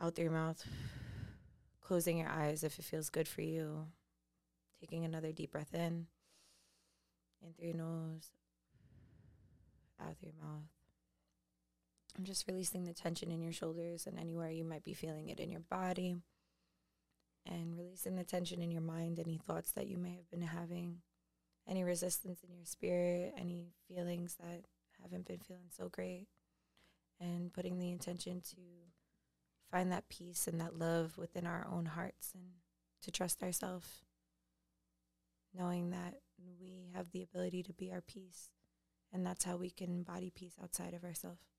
out 0.00 0.14
through 0.14 0.24
your 0.24 0.32
mouth, 0.32 0.64
closing 1.80 2.18
your 2.18 2.28
eyes 2.28 2.62
if 2.64 2.78
it 2.78 2.84
feels 2.84 3.10
good 3.10 3.28
for 3.28 3.42
you, 3.42 3.86
taking 4.80 5.04
another 5.04 5.32
deep 5.32 5.52
breath 5.52 5.74
in, 5.74 6.06
in 7.42 7.52
through 7.52 7.68
your 7.68 7.76
nose, 7.76 8.30
out 10.00 10.16
through 10.18 10.30
your 10.30 10.44
mouth. 10.44 10.64
I'm 12.16 12.24
just 12.24 12.46
releasing 12.46 12.84
the 12.84 12.92
tension 12.92 13.30
in 13.30 13.40
your 13.40 13.52
shoulders 13.52 14.06
and 14.06 14.18
anywhere 14.18 14.50
you 14.50 14.64
might 14.64 14.84
be 14.84 14.94
feeling 14.94 15.28
it 15.28 15.40
in 15.40 15.50
your 15.50 15.60
body. 15.60 16.16
And 17.46 17.76
releasing 17.76 18.16
the 18.16 18.24
tension 18.24 18.60
in 18.60 18.70
your 18.70 18.82
mind, 18.82 19.18
any 19.18 19.38
thoughts 19.38 19.72
that 19.72 19.86
you 19.86 19.96
may 19.96 20.14
have 20.14 20.30
been 20.30 20.42
having 20.42 20.98
any 21.66 21.82
resistance 21.82 22.40
in 22.46 22.54
your 22.54 22.66
spirit, 22.66 23.32
any 23.38 23.72
feelings 23.88 24.36
that 24.40 24.64
haven't 25.00 25.26
been 25.26 25.40
feeling 25.40 25.70
so 25.74 25.88
great, 25.88 26.26
and 27.20 27.52
putting 27.52 27.78
the 27.78 27.90
intention 27.90 28.40
to 28.40 28.56
find 29.70 29.92
that 29.92 30.08
peace 30.08 30.46
and 30.46 30.60
that 30.60 30.78
love 30.78 31.16
within 31.18 31.46
our 31.46 31.66
own 31.70 31.86
hearts 31.86 32.32
and 32.34 32.44
to 33.02 33.10
trust 33.10 33.42
ourselves, 33.42 34.02
knowing 35.54 35.90
that 35.90 36.14
we 36.60 36.90
have 36.94 37.10
the 37.12 37.22
ability 37.22 37.62
to 37.62 37.72
be 37.72 37.92
our 37.92 38.00
peace, 38.00 38.50
and 39.12 39.24
that's 39.24 39.44
how 39.44 39.56
we 39.56 39.70
can 39.70 39.90
embody 39.90 40.30
peace 40.30 40.54
outside 40.62 40.94
of 40.94 41.04
ourselves. 41.04 41.50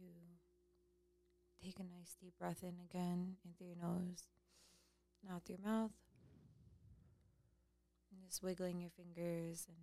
to 0.00 1.66
take 1.66 1.78
a 1.78 1.82
nice 1.82 2.08
deep 2.20 2.34
breath 2.38 2.62
in 2.62 2.74
again, 2.84 3.36
in 3.44 3.52
through 3.56 3.68
your 3.68 3.76
nose, 3.76 4.24
and 5.22 5.32
out 5.32 5.44
through 5.44 5.56
your 5.62 5.72
mouth. 5.72 5.92
And 8.12 8.22
just 8.22 8.42
wiggling 8.42 8.80
your 8.80 8.90
fingers 8.90 9.66
and 9.68 9.76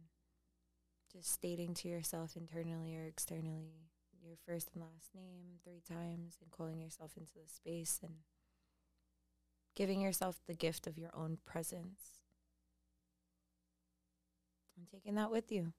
just 1.11 1.31
stating 1.31 1.73
to 1.76 1.88
yourself 1.88 2.35
internally 2.35 2.95
or 2.95 3.05
externally 3.05 3.88
your 4.23 4.35
first 4.45 4.69
and 4.73 4.84
last 4.84 5.15
name 5.15 5.59
three 5.64 5.81
times 5.88 6.38
and 6.41 6.51
calling 6.51 6.81
yourself 6.81 7.11
into 7.15 7.31
the 7.34 7.47
space 7.47 7.99
and 8.03 8.15
giving 9.76 10.01
yourself 10.01 10.39
the 10.47 10.53
gift 10.53 10.85
of 10.88 10.97
your 10.97 11.11
own 11.15 11.38
presence 11.45 12.23
and 14.76 14.88
taking 14.89 15.15
that 15.15 15.31
with 15.31 15.51
you. 15.51 15.72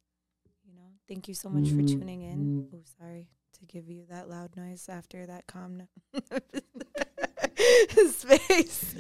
You 0.67 0.75
know, 0.75 0.93
thank 1.07 1.29
you 1.29 1.35
so 1.35 1.49
much 1.49 1.71
for 1.71 1.83
mm, 1.83 1.89
tuning 1.99 2.23
in. 2.23 2.69
Mm. 2.73 2.75
Oh, 2.75 2.83
sorry 2.99 3.29
to 3.59 3.67
give 3.67 3.89
you 3.89 4.05
that 4.11 4.29
loud 4.29 4.57
noise 4.57 4.89
after 4.89 5.27
that 5.27 5.47
calm 5.47 5.83
space. 8.11 8.95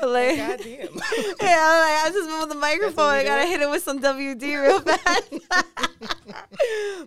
But 0.00 0.08
like, 0.08 0.36
God 0.36 0.60
damn. 0.62 0.88
yeah, 1.40 1.60
I'm 1.62 1.80
like, 1.80 1.98
I 2.04 2.10
just 2.12 2.28
moved 2.28 2.50
the 2.50 2.56
microphone. 2.56 3.08
I 3.10 3.24
gotta 3.24 3.46
hit 3.46 3.60
it 3.62 3.70
with 3.70 3.82
some 3.82 4.00
WD 4.00 4.42
real 4.42 4.80
fast. 4.80 5.32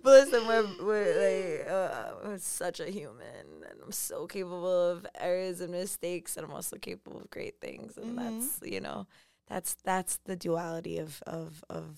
but 0.03 0.05
listen, 0.05 0.47
we're 0.47 0.67
we're 0.85 1.59
like 1.59 1.69
uh, 1.71 2.11
I'm 2.25 2.39
such 2.39 2.79
a 2.79 2.89
human, 2.89 3.45
and 3.69 3.79
I'm 3.83 3.91
so 3.91 4.27
capable 4.27 4.89
of 4.91 5.05
errors 5.19 5.61
and 5.61 5.71
mistakes, 5.71 6.37
and 6.37 6.45
I'm 6.45 6.53
also 6.53 6.77
capable 6.77 7.19
of 7.21 7.29
great 7.29 7.59
things, 7.59 7.97
and 7.97 8.17
Mhm. 8.17 8.23
that's 8.39 8.59
you 8.71 8.79
know, 8.81 9.07
that's 9.47 9.75
that's 9.83 10.17
the 10.25 10.35
duality 10.35 10.97
of 10.99 11.21
of 11.27 11.63
of 11.69 11.97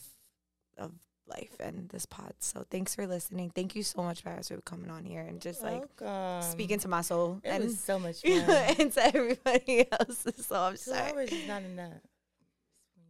of 0.78 0.92
life 1.30 1.56
and 1.60 1.88
this 1.90 2.06
pod. 2.06 2.34
So 2.40 2.66
thanks 2.70 2.96
for 2.96 3.06
listening. 3.08 3.52
Thank 3.54 3.76
you 3.76 3.84
so 3.84 4.02
much, 4.04 4.24
Paris, 4.24 4.50
for 4.50 4.60
coming 4.62 4.90
on 4.90 5.06
here 5.06 5.22
and 5.22 5.40
just 5.42 5.62
like 5.62 5.84
Welcome. 6.02 6.50
speaking 6.50 6.80
to 6.80 6.88
my 6.88 7.02
soul 7.02 7.40
It 7.44 7.50
and 7.50 7.64
was 7.64 7.80
so 7.80 8.00
much 8.00 8.22
fun. 8.24 8.32
and 8.80 8.92
to 8.94 9.06
everybody 9.06 9.86
else. 10.00 10.26
So 10.38 10.56
I'm 10.60 10.74
Two 10.74 10.78
sorry. 10.78 11.12
hours 11.12 11.32
is 11.32 11.48
not 11.48 11.64
enough. 11.64 11.94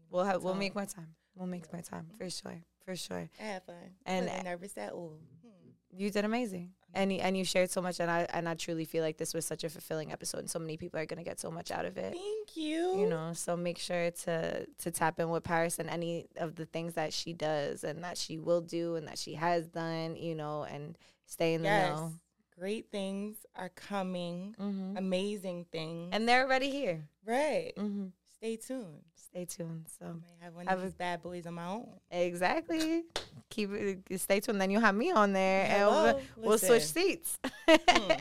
We'll 0.10 0.24
have 0.26 0.44
we'll 0.44 0.56
make 0.56 0.76
more 0.76 0.86
time. 0.86 1.16
We'll 1.36 1.48
make 1.48 1.72
more 1.72 1.82
time 1.82 2.08
for 2.18 2.30
sure, 2.30 2.62
for 2.86 2.96
sure. 2.96 3.30
I 3.40 3.44
had 3.44 3.64
fun. 3.64 3.76
And- 4.06 4.28
And 4.28 4.44
nervous 4.46 4.78
at 4.78 4.92
all. 4.94 5.20
Hmm. 5.42 5.70
You 5.92 6.10
did 6.12 6.26
amazing, 6.26 6.72
and 6.94 7.14
you, 7.14 7.20
and 7.20 7.38
you 7.38 7.44
shared 7.44 7.70
so 7.70 7.82
much, 7.82 8.00
and 8.00 8.10
I 8.10 8.28
and 8.34 8.48
I 8.48 8.56
truly 8.56 8.86
feel 8.86 9.04
like 9.04 9.18
this 9.18 9.34
was 9.34 9.46
such 9.46 9.64
a 9.64 9.70
fulfilling 9.70 10.12
episode, 10.12 10.40
and 10.40 10.50
so 10.50 10.60
many 10.60 10.78
people 10.78 11.00
are 11.00 11.06
gonna 11.06 11.24
get 11.24 11.40
so 11.40 11.52
much 11.52 11.72
out 11.72 11.86
of 11.86 11.98
it. 11.98 12.14
Thank 12.14 12.58
you. 12.58 13.00
You 13.00 13.08
know, 13.08 13.34
so 13.34 13.56
make 13.56 13.78
sure 13.78 14.12
to 14.12 14.66
to 14.66 14.92
tap 14.92 15.20
in 15.20 15.30
with 15.30 15.44
Paris 15.44 15.80
and 15.80 15.90
any 15.90 16.28
of 16.38 16.56
the 16.56 16.66
things 16.66 16.96
that 16.96 17.14
she 17.14 17.34
does 17.34 17.84
and 17.84 18.04
that 18.04 18.18
she 18.18 18.38
will 18.38 18.62
do 18.62 18.96
and 18.96 19.08
that 19.08 19.18
she 19.18 19.36
has 19.36 19.68
done. 19.68 20.16
You 20.16 20.36
know, 20.36 20.64
and 20.64 20.98
stay 21.26 21.54
in 21.54 21.62
the 21.64 21.70
yes. 21.70 21.98
know. 22.00 22.14
Great 22.58 22.92
things 22.92 23.38
are 23.56 23.70
coming. 23.70 24.54
hmm 24.58 24.96
Amazing 24.98 25.66
things. 25.72 26.10
And 26.12 26.28
they're 26.28 26.44
already 26.44 26.70
here. 26.70 27.08
right. 27.26 27.72
hmm 27.78 28.08
Stay 28.40 28.56
tuned. 28.56 29.02
Stay 29.16 29.46
tuned. 29.46 29.86
I 30.02 30.06
So 30.06 30.14
might 30.14 30.44
have 30.44 30.56
one 30.56 30.68
have 30.68 30.80
of 30.80 30.86
a- 30.86 30.98
bad 30.98 31.22
boys 31.22 31.46
on 31.46 31.54
my 31.56 31.66
own. 31.68 31.88
exactly, 32.10 33.04
keep 33.50 33.72
it. 33.72 34.20
Stay 34.20 34.40
tuned. 34.40 34.60
Then 34.62 34.72
you 34.72 34.80
have 34.80 34.96
me 34.96 35.12
on 35.12 35.34
there, 35.34 35.66
and 35.70 35.88
we'll, 35.88 36.22
we'll 36.38 36.58
switch 36.58 36.84
seats. 36.86 37.38
Hmm. 37.70 38.12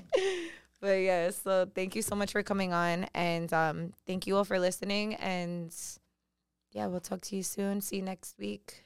but 0.80 0.92
yeah, 1.00 1.30
so 1.30 1.66
thank 1.74 1.96
you 1.96 2.02
so 2.02 2.14
much 2.14 2.32
for 2.32 2.42
coming 2.42 2.72
on, 2.72 3.06
and 3.14 3.50
um, 3.52 3.92
thank 4.06 4.26
you 4.26 4.36
all 4.36 4.44
for 4.44 4.58
listening. 4.58 5.14
And 5.14 5.74
yeah, 6.72 6.86
we'll 6.86 7.00
talk 7.00 7.20
to 7.22 7.36
you 7.36 7.42
soon. 7.42 7.80
See 7.80 7.96
you 7.96 8.02
next 8.02 8.38
week. 8.38 8.82